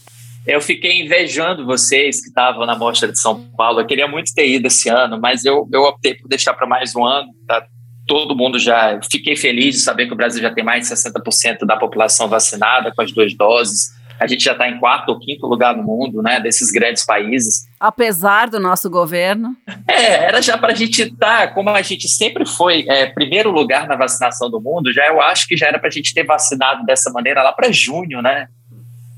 Eu 0.47 0.61
fiquei 0.61 1.01
invejando 1.01 1.65
vocês 1.65 2.21
que 2.21 2.29
estavam 2.29 2.65
na 2.65 2.75
Mostra 2.75 3.11
de 3.11 3.19
São 3.19 3.43
Paulo. 3.55 3.81
Eu 3.81 3.85
queria 3.85 4.07
muito 4.07 4.33
ter 4.33 4.47
ido 4.49 4.67
esse 4.67 4.89
ano, 4.89 5.19
mas 5.19 5.45
eu, 5.45 5.67
eu 5.71 5.83
optei 5.83 6.15
por 6.15 6.27
deixar 6.27 6.53
para 6.53 6.65
mais 6.65 6.95
um 6.95 7.05
ano. 7.05 7.27
Tá? 7.45 7.63
Todo 8.07 8.35
mundo 8.35 8.57
já. 8.57 8.99
Fiquei 9.11 9.35
feliz 9.35 9.75
de 9.75 9.81
saber 9.81 10.07
que 10.07 10.13
o 10.13 10.15
Brasil 10.15 10.41
já 10.41 10.51
tem 10.51 10.63
mais 10.63 10.87
de 10.87 10.95
60% 10.95 11.59
da 11.67 11.77
população 11.77 12.27
vacinada 12.27 12.91
com 12.91 13.03
as 13.03 13.11
duas 13.11 13.35
doses 13.35 14.00
a 14.21 14.27
gente 14.27 14.43
já 14.43 14.51
está 14.51 14.69
em 14.69 14.79
quarto 14.79 15.09
ou 15.09 15.19
quinto 15.19 15.47
lugar 15.47 15.75
no 15.75 15.81
mundo, 15.81 16.21
né, 16.21 16.39
desses 16.39 16.69
grandes 16.69 17.03
países. 17.03 17.65
Apesar 17.79 18.47
do 18.47 18.59
nosso 18.59 18.87
governo. 18.87 19.55
É, 19.87 20.25
era 20.25 20.39
já 20.43 20.59
para 20.59 20.73
a 20.73 20.75
gente 20.75 21.01
estar, 21.01 21.47
tá, 21.47 21.47
como 21.47 21.71
a 21.71 21.81
gente 21.81 22.07
sempre 22.07 22.45
foi 22.45 22.85
é, 22.87 23.07
primeiro 23.07 23.49
lugar 23.49 23.87
na 23.87 23.95
vacinação 23.95 24.47
do 24.47 24.61
mundo, 24.61 24.93
já 24.93 25.07
eu 25.07 25.19
acho 25.19 25.47
que 25.47 25.57
já 25.57 25.67
era 25.67 25.79
para 25.79 25.87
a 25.87 25.91
gente 25.91 26.13
ter 26.13 26.23
vacinado 26.23 26.85
dessa 26.85 27.09
maneira 27.09 27.41
lá 27.41 27.51
para 27.51 27.71
junho, 27.71 28.21
né? 28.21 28.47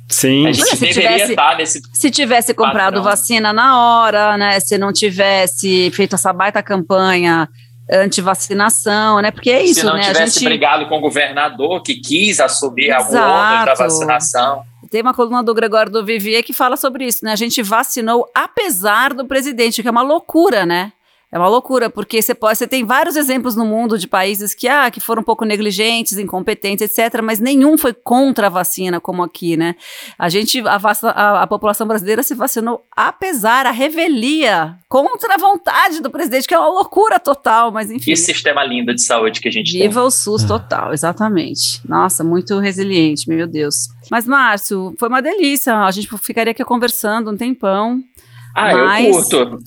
Sim. 0.07 0.47
A 0.47 0.53
gente 0.53 0.69
se 0.69 0.79
deveria 0.79 1.09
tivesse, 1.09 1.31
estar 1.31 1.51
tá 1.51 1.57
nesse. 1.57 1.81
Se 1.91 2.09
tivesse 2.09 2.53
comprado 2.53 2.95
padrão. 2.95 3.03
vacina 3.03 3.51
na 3.51 3.81
hora, 3.81 4.37
né? 4.37 4.59
Se 4.61 4.77
não 4.77 4.93
tivesse 4.93 5.91
feito 5.91 6.15
essa 6.15 6.31
baita 6.31 6.63
campanha 6.63 7.49
antivacinação, 7.91 9.21
né? 9.21 9.31
Porque 9.31 9.49
é 9.49 9.63
isso, 9.63 9.81
Se 9.81 9.85
não 9.85 9.95
né? 9.95 10.03
tivesse 10.03 10.39
gente... 10.39 10.45
brigado 10.45 10.87
com 10.87 10.97
o 10.97 11.01
governador 11.01 11.83
que 11.83 11.95
quis 11.95 12.39
assumir 12.39 12.85
Exato. 12.85 13.13
o 13.13 13.17
ônus 13.17 13.65
da 13.65 13.73
vacinação. 13.73 14.63
Tem 14.93 15.01
uma 15.01 15.11
coluna 15.11 15.41
do 15.41 15.55
Gregório 15.55 15.91
do 15.91 16.05
Vivier 16.05 16.43
que 16.43 16.53
fala 16.53 16.77
sobre 16.77 17.07
isso, 17.07 17.25
né? 17.25 17.31
A 17.31 17.35
gente 17.35 17.63
vacinou 17.63 18.29
apesar 18.31 19.11
do 19.11 19.25
presidente, 19.25 19.81
que 19.81 19.87
é 19.87 19.91
uma 19.91 20.03
loucura, 20.03 20.67
né? 20.67 20.93
É 21.33 21.39
uma 21.39 21.47
loucura, 21.47 21.89
porque 21.89 22.21
você 22.21 22.35
pode, 22.35 22.59
você 22.59 22.67
tem 22.67 22.85
vários 22.85 23.15
exemplos 23.15 23.55
no 23.55 23.65
mundo 23.65 23.97
de 23.97 24.07
países 24.07 24.53
que, 24.53 24.67
ah, 24.67 24.91
que 24.91 24.99
foram 24.99 25.23
um 25.23 25.25
pouco 25.25 25.43
negligentes, 25.43 26.19
incompetentes, 26.19 26.87
etc., 26.87 27.23
mas 27.23 27.39
nenhum 27.39 27.75
foi 27.75 27.91
contra 27.91 28.45
a 28.45 28.49
vacina, 28.51 29.01
como 29.01 29.23
aqui, 29.23 29.57
né? 29.57 29.75
A 30.15 30.29
gente, 30.29 30.61
a, 30.61 30.79
a, 31.09 31.41
a 31.41 31.47
população 31.47 31.87
brasileira 31.87 32.21
se 32.21 32.35
vacinou 32.35 32.85
apesar, 32.95 33.65
a 33.65 33.71
revelia, 33.71 34.77
contra 34.87 35.33
a 35.33 35.37
vontade 35.39 36.03
do 36.03 36.11
presidente, 36.11 36.47
que 36.47 36.53
é 36.53 36.59
uma 36.59 36.69
loucura 36.69 37.19
total, 37.19 37.71
mas 37.71 37.89
enfim. 37.89 38.11
Que 38.11 38.15
sistema 38.15 38.63
lindo 38.63 38.93
de 38.93 39.01
saúde 39.01 39.41
que 39.41 39.47
a 39.47 39.51
gente 39.51 39.71
Viva 39.71 39.79
tem. 39.79 39.89
Viva 39.89 40.03
o 40.03 40.11
SUS 40.11 40.43
total, 40.43 40.93
exatamente. 40.93 41.81
Nossa, 41.83 42.23
muito 42.23 42.59
resiliente, 42.59 43.27
meu 43.27 43.47
Deus. 43.47 43.87
Mas, 44.11 44.27
Márcio, 44.27 44.93
foi 44.99 45.09
uma 45.09 45.19
delícia. 45.19 45.79
A 45.79 45.89
gente 45.89 46.07
ficaria 46.19 46.51
aqui 46.51 46.63
conversando 46.63 47.31
um 47.31 47.35
tempão. 47.35 48.03
Ah, 48.53 48.73
mas... 48.73 49.05
eu 49.05 49.13
curto. 49.13 49.59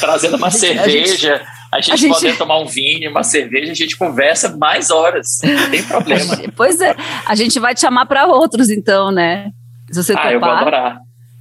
Trazendo 0.00 0.36
uma 0.36 0.46
a 0.48 0.50
gente, 0.50 0.60
cerveja, 0.60 1.42
a 1.72 1.80
gente, 1.80 1.92
a 1.92 1.96
gente, 1.96 2.20
pode 2.20 2.36
tomar 2.36 2.58
um 2.58 2.66
vinho, 2.66 3.10
uma 3.10 3.22
cerveja, 3.22 3.72
a 3.72 3.74
gente 3.74 3.96
conversa 3.96 4.56
mais 4.56 4.90
horas. 4.90 5.38
Não 5.42 5.70
tem 5.70 5.82
problema. 5.82 6.36
pois 6.56 6.80
é, 6.80 6.94
a 7.24 7.34
gente 7.34 7.58
vai 7.60 7.74
te 7.74 7.80
chamar 7.80 8.06
para 8.06 8.26
outros, 8.26 8.70
então, 8.70 9.10
né? 9.10 9.50
Se 9.90 10.02
você 10.02 10.12
ah, 10.12 10.16
topar. 10.16 10.32
eu 10.32 10.40
vou 10.40 10.50
adorar. 10.50 10.98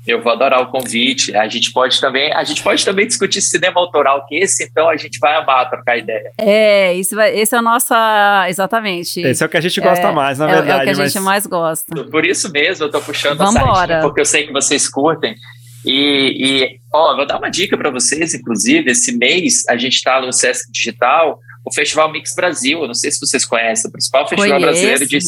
Eu 0.07 0.23
vou 0.23 0.31
adorar 0.31 0.61
o 0.61 0.67
convite. 0.71 1.35
A 1.35 1.47
gente 1.47 1.71
pode 1.71 1.99
também, 1.99 2.33
a 2.33 2.43
gente 2.43 2.63
pode 2.63 2.83
também 2.85 3.05
discutir 3.05 3.41
cinema 3.41 3.79
autoral, 3.79 4.25
que 4.27 4.35
esse 4.35 4.63
então 4.63 4.89
a 4.89 4.95
gente 4.95 5.19
vai 5.19 5.35
amar 5.35 5.69
trocar 5.69 5.97
ideia. 5.97 6.31
É, 6.37 6.93
isso 6.93 7.15
vai, 7.15 7.37
esse 7.37 7.55
é 7.55 7.59
o 7.59 7.61
nosso, 7.61 7.93
exatamente. 8.47 9.21
Esse 9.21 9.43
é 9.43 9.45
o 9.45 9.49
que 9.49 9.57
a 9.57 9.61
gente 9.61 9.79
gosta 9.81 10.07
é, 10.07 10.11
mais, 10.11 10.39
na 10.39 10.47
verdade. 10.47 10.69
É, 10.69 10.73
é 10.73 10.77
o 10.77 10.83
que 10.83 10.89
a 10.89 11.03
mas... 11.03 11.13
gente 11.13 11.23
mais 11.23 11.45
gosta. 11.45 12.03
Por 12.05 12.25
isso 12.25 12.51
mesmo 12.51 12.85
eu 12.85 12.91
tô 12.91 13.01
puxando 13.01 13.37
Vambora. 13.37 13.71
a 13.71 13.75
sardinha, 13.75 14.01
porque 14.01 14.21
eu 14.21 14.25
sei 14.25 14.47
que 14.47 14.53
vocês 14.53 14.87
curtem. 14.87 15.35
E, 15.85 15.91
e 15.91 16.79
ó, 16.93 17.15
vou 17.15 17.25
dar 17.25 17.37
uma 17.37 17.49
dica 17.49 17.77
para 17.77 17.89
vocês, 17.89 18.33
inclusive, 18.33 18.91
esse 18.91 19.15
mês 19.17 19.63
a 19.67 19.77
gente 19.77 19.95
está 19.95 20.21
no 20.21 20.31
Sesc 20.33 20.71
Digital, 20.71 21.39
o 21.65 21.73
Festival 21.73 22.11
Mix 22.11 22.35
Brasil, 22.35 22.81
eu 22.81 22.87
não 22.87 22.93
sei 22.93 23.11
se 23.11 23.19
vocês 23.19 23.45
conhecem, 23.45 23.87
o 23.87 23.91
principal 23.91 24.27
festival 24.27 24.59
Conheço. 24.59 24.81
brasileiro 24.81 25.07
de 25.07 25.19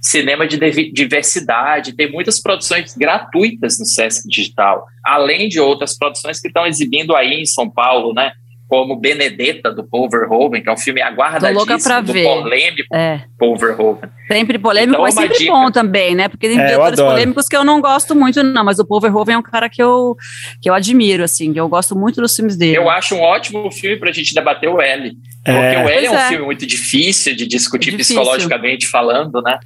cinema 0.00 0.46
de 0.46 0.58
diversidade, 0.92 1.94
tem 1.94 2.10
muitas 2.10 2.40
produções 2.40 2.94
gratuitas 2.96 3.78
no 3.78 3.84
Sesc 3.84 4.26
Digital, 4.26 4.86
além 5.04 5.48
de 5.48 5.60
outras 5.60 5.96
produções 5.96 6.40
que 6.40 6.48
estão 6.48 6.66
exibindo 6.66 7.14
aí 7.14 7.34
em 7.34 7.46
São 7.46 7.68
Paulo, 7.68 8.14
né? 8.14 8.32
Como 8.70 8.94
Benedetta, 8.94 9.72
do 9.72 9.82
Paul 9.82 10.08
Verhoeven, 10.08 10.62
que 10.62 10.68
é 10.68 10.72
um 10.72 10.76
filme 10.76 11.02
aguardadíssimo 11.02 12.02
do 12.02 12.12
ver. 12.12 12.22
polêmico 12.22 12.94
é. 12.94 13.24
Paul 13.36 13.56
Verhoeven. 13.56 14.08
Sempre 14.30 14.60
polêmico, 14.60 14.92
então, 14.92 15.02
mas 15.02 15.14
sempre 15.14 15.38
dica. 15.38 15.50
bom 15.50 15.72
também, 15.72 16.14
né? 16.14 16.28
Porque 16.28 16.48
tem 16.48 16.56
é, 16.56 16.66
diretores 16.66 17.00
polêmicos 17.00 17.48
que 17.48 17.56
eu 17.56 17.64
não 17.64 17.80
gosto 17.80 18.14
muito, 18.14 18.40
não, 18.44 18.64
mas 18.64 18.78
o 18.78 18.86
Paul 18.86 19.00
Verhoeven 19.00 19.34
é 19.34 19.38
um 19.38 19.42
cara 19.42 19.68
que 19.68 19.82
eu, 19.82 20.16
que 20.62 20.70
eu 20.70 20.74
admiro, 20.74 21.24
assim, 21.24 21.52
que 21.52 21.58
eu 21.58 21.68
gosto 21.68 21.98
muito 21.98 22.20
dos 22.20 22.36
filmes 22.36 22.56
dele. 22.56 22.78
Eu 22.78 22.88
acho 22.88 23.16
um 23.16 23.20
ótimo 23.20 23.68
filme 23.72 23.96
pra 23.96 24.12
gente 24.12 24.32
debater 24.32 24.68
o 24.68 24.80
L. 24.80 25.16
Porque 25.44 25.50
é. 25.50 25.84
o 25.84 25.88
L 25.88 26.06
é 26.06 26.10
um 26.12 26.14
é. 26.14 26.28
filme 26.28 26.44
muito 26.44 26.64
difícil 26.64 27.34
de 27.34 27.48
discutir 27.48 27.90
difícil. 27.90 28.20
psicologicamente 28.20 28.86
falando, 28.86 29.42
né? 29.42 29.58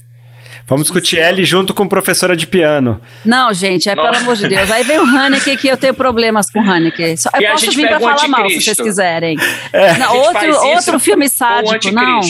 Vamos 0.66 0.84
discutir 0.84 1.18
L 1.18 1.44
junto 1.44 1.74
com 1.74 1.86
professora 1.86 2.34
de 2.34 2.46
piano. 2.46 2.98
Não, 3.24 3.52
gente, 3.52 3.88
é 3.88 3.94
Nossa. 3.94 4.10
pelo 4.10 4.22
amor 4.22 4.36
de 4.36 4.48
Deus. 4.48 4.70
Aí 4.70 4.82
vem 4.82 4.98
o 4.98 5.04
Haneke 5.04 5.56
que 5.58 5.68
eu 5.68 5.76
tenho 5.76 5.92
problemas 5.92 6.50
com 6.50 6.58
o 6.58 6.62
Haneke. 6.62 7.16
Só, 7.18 7.28
eu 7.38 7.50
posso 7.50 7.70
vir 7.72 7.86
para 7.86 8.00
falar 8.00 8.28
mal 8.28 8.48
se 8.48 8.60
vocês 8.62 8.76
quiserem. 8.78 9.36
É. 9.72 9.98
Não, 9.98 10.16
outro, 10.16 10.56
outro 10.68 10.98
filme 10.98 11.28
sádico, 11.28 11.90
não. 11.92 12.20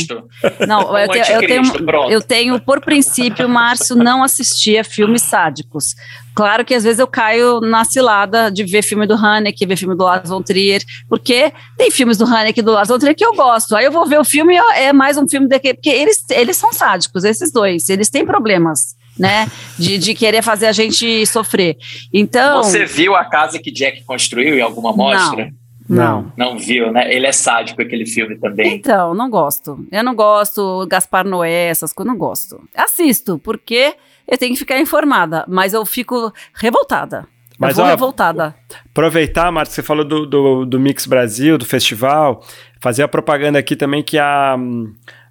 Não, 0.66 0.98
eu, 0.98 1.08
tenho, 1.08 1.24
eu, 1.26 1.40
tenho, 1.46 2.10
eu 2.10 2.22
tenho, 2.22 2.60
por 2.60 2.80
princípio, 2.80 3.48
Márcio, 3.48 3.94
não 3.94 4.22
assistir 4.22 4.78
a 4.78 4.84
filmes 4.84 5.22
sádicos. 5.22 5.94
Claro 6.34 6.64
que 6.64 6.74
às 6.74 6.82
vezes 6.82 6.98
eu 6.98 7.06
caio 7.06 7.60
na 7.60 7.84
cilada 7.84 8.50
de 8.50 8.64
ver 8.64 8.82
filme 8.82 9.06
do 9.06 9.14
Haneke, 9.14 9.64
ver 9.64 9.76
filme 9.76 9.96
do 9.96 10.02
Lars 10.02 10.28
von 10.28 10.42
Trier, 10.42 10.82
porque 11.08 11.52
tem 11.78 11.90
filmes 11.90 12.18
do 12.18 12.24
Haneke 12.24 12.60
e 12.60 12.62
do 12.62 12.72
Lars 12.72 12.88
von 12.88 12.98
Trier 12.98 13.14
que 13.14 13.24
eu 13.24 13.34
gosto. 13.34 13.76
Aí 13.76 13.84
eu 13.84 13.92
vou 13.92 14.06
ver 14.06 14.18
o 14.18 14.24
filme 14.24 14.54
e 14.54 14.58
é 14.76 14.92
mais 14.92 15.16
um 15.16 15.28
filme 15.28 15.48
daquele, 15.48 15.74
porque 15.74 15.90
eles, 15.90 16.24
eles 16.30 16.56
são 16.56 16.72
sádicos, 16.72 17.22
esses 17.22 17.52
dois, 17.52 17.88
eles 17.88 18.10
têm 18.10 18.26
problemas. 18.26 18.96
Né, 19.16 19.48
de, 19.78 19.96
de 19.96 20.12
querer 20.12 20.42
fazer 20.42 20.66
a 20.66 20.72
gente 20.72 21.24
sofrer. 21.26 21.76
Então. 22.12 22.64
Você 22.64 22.84
viu 22.84 23.14
a 23.14 23.24
casa 23.24 23.60
que 23.60 23.70
Jack 23.70 24.02
construiu 24.02 24.56
em 24.56 24.60
alguma 24.60 24.92
mostra? 24.92 25.44
Não. 25.44 25.52
Não, 25.88 26.32
não 26.36 26.58
viu, 26.58 26.90
né? 26.90 27.14
Ele 27.14 27.26
é 27.26 27.30
sádico 27.30 27.80
aquele 27.80 28.06
filme 28.06 28.36
também. 28.36 28.74
Então, 28.74 29.14
não 29.14 29.30
gosto. 29.30 29.86
Eu 29.92 30.02
não 30.02 30.14
gosto 30.14 30.86
Gaspar 30.88 31.24
Noé, 31.24 31.68
essas 31.68 31.92
coisas, 31.92 32.12
não 32.12 32.18
gosto. 32.18 32.60
Assisto, 32.74 33.38
porque 33.38 33.94
eu 34.26 34.38
tenho 34.38 34.52
que 34.52 34.58
ficar 34.58 34.78
informada, 34.78 35.44
mas 35.48 35.72
eu 35.72 35.84
fico 35.84 36.32
revoltada. 36.54 37.26
Mas, 37.58 37.70
eu 37.70 37.76
vou 37.76 37.84
ó, 37.84 37.88
revoltada. 37.88 38.54
Aproveitar, 38.90 39.50
Marta, 39.52 39.72
você 39.72 39.82
falou 39.82 40.04
do, 40.04 40.26
do, 40.26 40.64
do, 40.64 40.80
Mix 40.80 41.06
Brasil, 41.06 41.56
do 41.56 41.64
festival, 41.64 42.44
fazer 42.80 43.02
a 43.02 43.08
propaganda 43.08 43.58
aqui 43.58 43.76
também 43.76 44.02
que 44.02 44.18
a, 44.18 44.56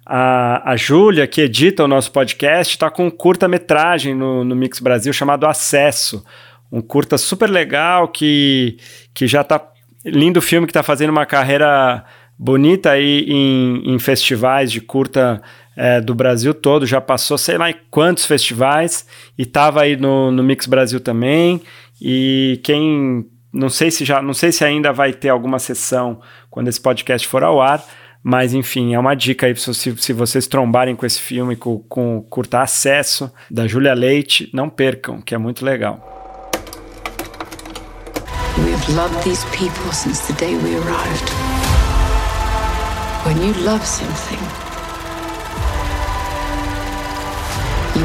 a, 0.06 0.72
a 0.72 0.76
Júlia, 0.76 1.26
que 1.26 1.42
edita 1.42 1.84
o 1.84 1.88
nosso 1.88 2.10
podcast, 2.10 2.74
está 2.74 2.90
com 2.90 3.06
um 3.06 3.10
curta-metragem 3.10 4.14
no, 4.14 4.42
no 4.42 4.56
Mix 4.56 4.80
Brasil 4.80 5.12
chamado 5.12 5.46
Acesso. 5.46 6.24
Um 6.72 6.80
curta 6.80 7.18
super 7.18 7.48
legal 7.48 8.08
que, 8.08 8.78
que 9.12 9.26
já 9.26 9.42
está. 9.42 9.70
Lindo 10.04 10.42
filme 10.42 10.66
que 10.66 10.70
está 10.70 10.82
fazendo 10.82 11.10
uma 11.10 11.24
carreira 11.24 12.04
bonita 12.38 12.90
aí 12.90 13.24
em, 13.26 13.94
em 13.94 13.98
festivais 13.98 14.70
de 14.70 14.80
curta 14.80 15.40
é, 15.76 16.00
do 16.00 16.14
Brasil 16.14 16.54
todo, 16.54 16.86
já 16.86 17.00
passou 17.00 17.36
sei 17.36 17.58
lá 17.58 17.70
em 17.70 17.76
quantos 17.90 18.26
festivais 18.26 19.06
e 19.38 19.42
estava 19.42 19.82
aí 19.82 19.96
no, 19.96 20.30
no 20.30 20.42
Mix 20.42 20.66
Brasil 20.66 21.00
também. 21.00 21.60
E 22.00 22.60
quem 22.62 23.26
não 23.52 23.68
sei 23.68 23.90
se 23.90 24.04
já, 24.04 24.20
não 24.20 24.34
sei 24.34 24.50
se 24.50 24.64
ainda 24.64 24.92
vai 24.92 25.12
ter 25.12 25.28
alguma 25.28 25.58
sessão 25.58 26.20
quando 26.50 26.68
esse 26.68 26.80
podcast 26.80 27.26
for 27.26 27.44
ao 27.44 27.62
ar, 27.62 27.84
mas 28.22 28.52
enfim, 28.52 28.94
é 28.94 28.98
uma 28.98 29.14
dica 29.14 29.46
aí 29.46 29.54
se, 29.54 29.96
se 29.96 30.12
vocês 30.12 30.46
trombarem 30.46 30.96
com 30.96 31.06
esse 31.06 31.20
filme, 31.20 31.54
com, 31.54 31.78
com 31.78 32.22
curta 32.22 32.60
acesso 32.60 33.30
da 33.50 33.66
Júlia 33.66 33.94
Leite, 33.94 34.50
não 34.52 34.68
percam, 34.68 35.20
que 35.20 35.34
é 35.34 35.38
muito 35.38 35.64
legal. 35.64 36.10
We 38.56 38.72
have 38.72 38.92
loved 38.94 39.22
these 39.24 39.44
people 39.46 39.92
since 39.92 40.26
the 40.26 40.32
day 40.38 40.54
we 40.54 40.76
arrived. 40.76 41.30
When 43.26 43.36
you 43.42 43.52
love 43.64 43.84
something, 43.84 44.38
you. 47.96 48.04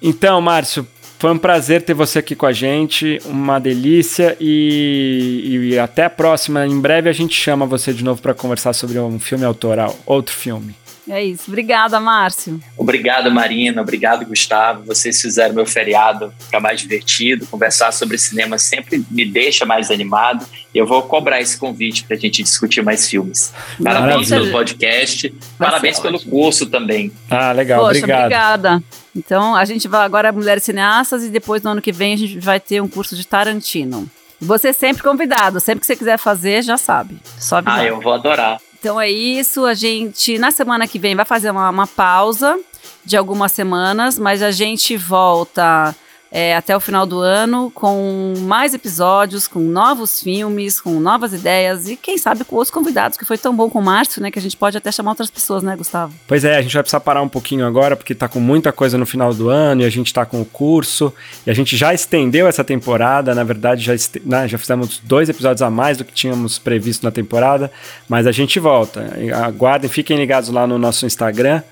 Então, 0.00 0.40
Márcio, 0.40 0.86
Foi 1.18 1.32
um 1.32 1.38
prazer 1.38 1.82
ter 1.82 1.94
você 1.94 2.20
aqui 2.20 2.36
com 2.36 2.46
a 2.46 2.52
gente, 2.52 3.20
uma 3.24 3.58
delícia 3.58 4.36
e, 4.38 5.70
e 5.72 5.78
até 5.78 6.04
a 6.04 6.10
próxima. 6.10 6.64
Em 6.64 6.80
breve 6.80 7.10
a 7.10 7.12
gente 7.12 7.34
chama 7.34 7.66
você 7.66 7.92
de 7.92 8.04
novo 8.04 8.22
para 8.22 8.32
conversar 8.32 8.72
sobre 8.72 9.00
um 9.00 9.18
filme 9.18 9.44
autoral, 9.44 9.98
outro 10.06 10.32
filme. 10.32 10.76
É 11.08 11.22
isso. 11.24 11.44
Obrigada, 11.48 11.98
Márcio. 11.98 12.60
Obrigado, 12.76 13.30
Marina. 13.30 13.80
Obrigado, 13.80 14.26
Gustavo. 14.26 14.84
Vocês 14.84 15.20
fizeram 15.20 15.54
meu 15.54 15.64
feriado 15.64 16.32
ficar 16.38 16.60
mais 16.60 16.80
divertido. 16.80 17.46
Conversar 17.46 17.92
sobre 17.92 18.18
cinema 18.18 18.58
sempre 18.58 19.02
me 19.10 19.24
deixa 19.24 19.64
mais 19.64 19.90
animado. 19.90 20.46
Eu 20.74 20.86
vou 20.86 21.02
cobrar 21.02 21.40
esse 21.40 21.56
convite 21.56 22.04
para 22.04 22.16
a 22.16 22.18
gente 22.18 22.42
discutir 22.42 22.82
mais 22.82 23.08
filmes. 23.08 23.52
Parabéns 23.82 24.28
pelo 24.28 24.50
podcast. 24.50 25.34
Vai 25.58 25.70
Parabéns 25.70 25.98
pelo 25.98 26.16
ótimo. 26.16 26.30
curso 26.30 26.66
também. 26.66 27.10
Ah, 27.30 27.52
legal. 27.52 27.80
Poxa, 27.80 27.98
obrigado. 27.98 28.20
obrigada. 28.20 28.82
Então, 29.16 29.56
a 29.56 29.64
gente 29.64 29.88
vai 29.88 30.04
agora 30.04 30.30
Mulheres 30.30 30.62
Cineastas 30.62 31.24
e 31.24 31.28
depois 31.28 31.62
no 31.62 31.70
ano 31.70 31.82
que 31.82 31.90
vem 31.90 32.14
a 32.14 32.16
gente 32.16 32.38
vai 32.38 32.60
ter 32.60 32.80
um 32.80 32.88
curso 32.88 33.16
de 33.16 33.26
Tarantino. 33.26 34.08
Você 34.40 34.68
é 34.68 34.72
sempre 34.72 35.02
convidado, 35.02 35.58
sempre 35.58 35.80
que 35.80 35.86
você 35.86 35.96
quiser 35.96 36.16
fazer, 36.16 36.62
já 36.62 36.76
sabe. 36.76 37.16
Só 37.38 37.56
avisar. 37.56 37.80
Ah, 37.80 37.84
eu 37.84 38.00
vou 38.00 38.12
adorar. 38.12 38.60
Então 38.78 39.00
é 39.00 39.10
isso. 39.10 39.64
A 39.64 39.74
gente, 39.74 40.38
na 40.38 40.50
semana 40.50 40.86
que 40.86 40.98
vem, 40.98 41.14
vai 41.14 41.24
fazer 41.24 41.50
uma, 41.50 41.68
uma 41.70 41.86
pausa 41.86 42.58
de 43.04 43.16
algumas 43.16 43.52
semanas, 43.52 44.18
mas 44.18 44.42
a 44.42 44.50
gente 44.50 44.96
volta 44.96 45.94
é, 46.30 46.54
até 46.54 46.76
o 46.76 46.80
final 46.80 47.06
do 47.06 47.20
ano 47.20 47.70
com 47.74 48.34
mais 48.40 48.74
episódios, 48.74 49.48
com 49.48 49.60
novos 49.60 50.22
filmes, 50.22 50.80
com 50.80 51.00
novas 51.00 51.32
ideias 51.32 51.88
e 51.88 51.96
quem 51.96 52.18
sabe 52.18 52.44
com 52.44 52.56
outros 52.56 52.70
convidados, 52.70 53.16
que 53.16 53.24
foi 53.24 53.38
tão 53.38 53.54
bom 53.56 53.70
com 53.70 53.78
o 53.78 53.82
Márcio, 53.82 54.22
né? 54.22 54.30
Que 54.30 54.38
a 54.38 54.42
gente 54.42 54.56
pode 54.56 54.76
até 54.76 54.92
chamar 54.92 55.12
outras 55.12 55.30
pessoas, 55.30 55.62
né, 55.62 55.74
Gustavo? 55.74 56.12
Pois 56.26 56.44
é, 56.44 56.56
a 56.56 56.62
gente 56.62 56.74
vai 56.74 56.82
precisar 56.82 57.00
parar 57.00 57.22
um 57.22 57.28
pouquinho 57.28 57.66
agora, 57.66 57.96
porque 57.96 58.14
tá 58.14 58.28
com 58.28 58.40
muita 58.40 58.72
coisa 58.72 58.98
no 58.98 59.06
final 59.06 59.32
do 59.32 59.48
ano 59.48 59.82
e 59.82 59.84
a 59.84 59.90
gente 59.90 60.12
tá 60.12 60.26
com 60.26 60.40
o 60.40 60.44
curso 60.44 61.12
e 61.46 61.50
a 61.50 61.54
gente 61.54 61.76
já 61.76 61.94
estendeu 61.94 62.46
essa 62.46 62.62
temporada, 62.62 63.34
na 63.34 63.44
verdade 63.44 63.82
já, 63.82 63.94
né, 64.24 64.46
já 64.46 64.58
fizemos 64.58 65.00
dois 65.02 65.28
episódios 65.28 65.62
a 65.62 65.70
mais 65.70 65.96
do 65.96 66.04
que 66.04 66.12
tínhamos 66.12 66.58
previsto 66.58 67.04
na 67.04 67.10
temporada, 67.10 67.70
mas 68.08 68.26
a 68.26 68.32
gente 68.32 68.60
volta. 68.60 69.06
Aguardem, 69.46 69.88
fiquem 69.88 70.16
ligados 70.16 70.50
lá 70.50 70.66
no 70.66 70.78
nosso 70.78 71.06
Instagram 71.06 71.62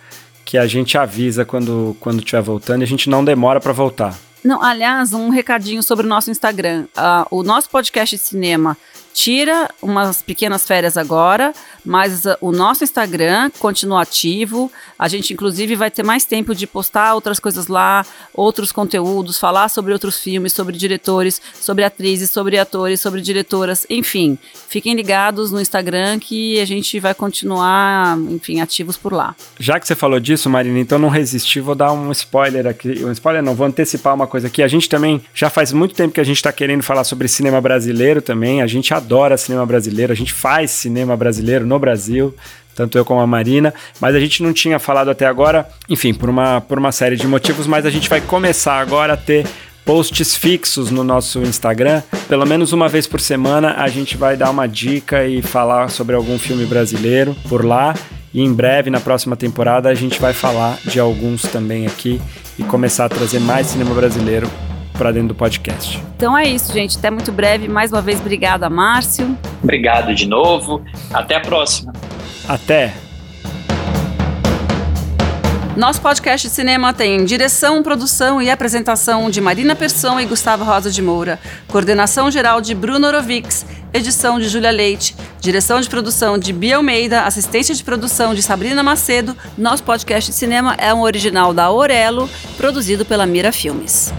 que 0.45 0.57
a 0.57 0.67
gente 0.67 0.97
avisa 0.97 1.45
quando 1.45 1.97
quando 2.01 2.21
estiver 2.21 2.41
voltando 2.41 2.81
e 2.81 2.85
a 2.85 2.87
gente 2.87 3.11
não 3.11 3.25
demora 3.25 3.61
para 3.61 3.73
voltar. 3.73 4.17
Não, 4.47 4.63
aliás, 4.63 5.13
um 5.13 5.29
recadinho 5.29 5.83
sobre 5.83 6.07
o 6.07 6.09
nosso 6.09 6.31
Instagram. 6.31 6.87
Uh, 6.97 7.39
o 7.39 7.43
nosso 7.43 7.69
podcast 7.69 8.15
de 8.15 8.23
cinema 8.23 8.77
tira 9.17 9.71
umas 9.81 10.21
pequenas 10.21 10.67
férias 10.67 10.99
agora, 10.99 11.55
mas 11.83 12.27
uh, 12.27 12.37
o 12.39 12.53
nosso 12.53 12.85
Instagram 12.85 13.51
continua 13.59 14.03
ativo. 14.03 14.71
A 14.99 15.09
gente, 15.09 15.33
inclusive, 15.33 15.75
vai 15.75 15.91
ter 15.91 16.03
mais 16.03 16.27
tempo 16.27 16.55
de 16.55 16.67
postar 16.67 17.15
outras 17.15 17.41
coisas 17.41 17.67
lá, 17.67 18.05
outros 18.35 18.71
conteúdos, 18.73 19.39
falar 19.39 19.71
sobre 19.71 19.95
outros 19.95 20.21
filmes, 20.21 20.53
sobre 20.53 20.77
diretores, 20.77 21.41
sobre 21.55 21.83
atrizes, 21.83 22.31
sobre 22.31 22.59
atores, 22.59 23.01
sobre 23.01 23.23
diretoras, 23.23 23.87
enfim. 23.89 24.37
Fiquem 24.69 24.95
ligados 24.95 25.51
no 25.51 25.63
Instagram 25.63 26.19
que 26.19 26.61
a 26.61 26.67
gente 26.67 27.01
vai 27.01 27.15
continuar, 27.15 28.19
enfim, 28.29 28.61
ativos 28.61 28.99
por 28.99 29.15
lá. 29.15 29.35
Já 29.59 29.81
que 29.81 29.89
você 29.89 29.95
falou 29.95 30.21
disso, 30.21 30.51
Marina, 30.51 30.79
então 30.79 30.99
não 30.99 31.09
resisti, 31.09 31.59
vou 31.59 31.75
dar 31.75 31.91
um 31.91 32.13
spoiler 32.13 32.67
aqui. 32.67 33.03
Um 33.03 33.13
spoiler 33.13 33.43
não, 33.43 33.55
vou 33.55 33.67
antecipar 33.67 34.15
uma 34.15 34.27
coisa 34.27 34.49
aqui. 34.49 34.63
A 34.63 34.69
gente 34.69 34.91
também 34.91 35.25
já 35.35 35.49
faz 35.49 35.73
muito 35.73 35.95
tempo 35.95 36.13
que 36.13 36.21
a 36.21 36.25
gente 36.25 36.37
está 36.37 36.53
querendo 36.53 36.83
falar 36.83 37.05
sobre 37.05 37.27
cinema 37.29 37.63
brasileiro 37.63 38.21
também. 38.21 38.61
A 38.61 38.67
gente 38.67 38.93
adora 38.93 39.06
adora 39.07 39.37
cinema 39.37 39.65
brasileiro, 39.65 40.13
a 40.13 40.17
gente 40.17 40.33
faz 40.33 40.73
cinema 40.73 41.17
brasileiro 41.17 41.65
no 41.65 41.79
Brasil, 41.79 42.35
tanto 42.75 42.99
eu 42.99 43.05
como 43.05 43.21
a 43.21 43.27
Marina, 43.27 43.73
mas 44.01 44.17
a 44.17 44.21
gente 44.21 44.43
não 44.43 44.53
tinha 44.53 44.81
falado 44.81 45.09
até 45.09 45.27
agora, 45.27 45.67
enfim, 45.89 46.13
por 46.13 46.29
uma, 46.29 46.61
por 46.61 46.77
uma 46.77 46.91
série 46.91 47.15
de 47.15 47.27
motivos, 47.27 47.69
mas 47.69 47.87
a 47.87 47.91
gente 47.91 48.09
vai 48.09 48.21
começar 48.21 48.81
agora 48.81 49.13
a 49.13 49.17
ter 49.17 49.47
posts 49.85 50.35
fixos 50.35 50.91
no 50.91 51.05
nosso 51.05 51.41
Instagram. 51.43 52.03
Pelo 52.29 52.45
menos 52.45 52.73
uma 52.73 52.89
vez 52.89 53.07
por 53.07 53.21
semana 53.21 53.77
a 53.79 53.87
gente 53.87 54.17
vai 54.17 54.37
dar 54.37 54.51
uma 54.51 54.67
dica 54.67 55.25
e 55.25 55.41
falar 55.41 55.89
sobre 55.89 56.17
algum 56.17 56.37
filme 56.37 56.67
brasileiro 56.67 57.37
por 57.49 57.65
lá. 57.65 57.95
E 58.35 58.43
em 58.43 58.53
breve, 58.53 58.91
na 58.91 58.99
próxima 58.99 59.37
temporada, 59.37 59.89
a 59.89 59.95
gente 59.95 60.21
vai 60.21 60.33
falar 60.33 60.79
de 60.85 60.99
alguns 60.99 61.43
também 61.43 61.87
aqui 61.87 62.21
e 62.59 62.65
começar 62.65 63.05
a 63.05 63.09
trazer 63.09 63.39
mais 63.39 63.69
cinema 63.69 63.95
brasileiro 63.95 64.51
para 64.97 65.13
dentro 65.13 65.29
do 65.29 65.35
podcast. 65.35 66.03
Então 66.17 66.37
é 66.37 66.45
isso, 66.45 66.73
gente. 66.73 66.99
Até 66.99 67.11
muito 67.11 67.31
breve. 67.31 67.69
Mais 67.69 67.93
uma 67.93 68.03
vez, 68.03 68.21
obrigada, 68.21 68.69
Márcio. 68.69 69.37
Obrigado 69.63 70.15
de 70.15 70.27
novo. 70.27 70.83
Até 71.13 71.37
a 71.37 71.41
próxima. 71.41 71.93
Até. 72.49 72.95
Nosso 75.77 76.01
podcast 76.01 76.49
de 76.49 76.55
cinema 76.55 76.95
tem 76.95 77.23
direção, 77.27 77.83
produção 77.83 78.41
e 78.41 78.49
apresentação 78.51 79.29
de 79.29 79.43
Marina 79.43 79.77
Persão 79.77 80.19
e 80.19 80.25
Gustavo 80.25 80.65
Rosa 80.65 80.91
de 80.91 81.03
Moura, 81.03 81.39
coordenação 81.69 82.31
geral 82.31 82.63
de 82.63 82.75
Bruno 82.75 83.07
Orovics, 83.07 83.67
edição 83.93 84.41
de 84.41 84.49
Júlia 84.49 84.71
Leite, 84.71 85.15
direção 85.39 85.79
de 85.79 85.91
produção 85.91 86.39
de 86.39 86.51
Bia 86.51 86.79
Almeida, 86.79 87.25
assistência 87.25 87.75
de 87.75 87.85
produção 87.85 88.35
de 88.35 88.43
Sabrina 88.43 88.83
Macedo. 88.83 89.37
Nosso 89.59 89.83
podcast 89.83 90.31
de 90.31 90.37
cinema 90.37 90.75
é 90.79 90.95
um 90.95 91.03
original 91.03 91.53
da 91.53 91.71
Orelo, 91.71 92.27
produzido 92.57 93.05
pela 93.05 93.27
Mira 93.27 93.53
Filmes. 93.53 94.15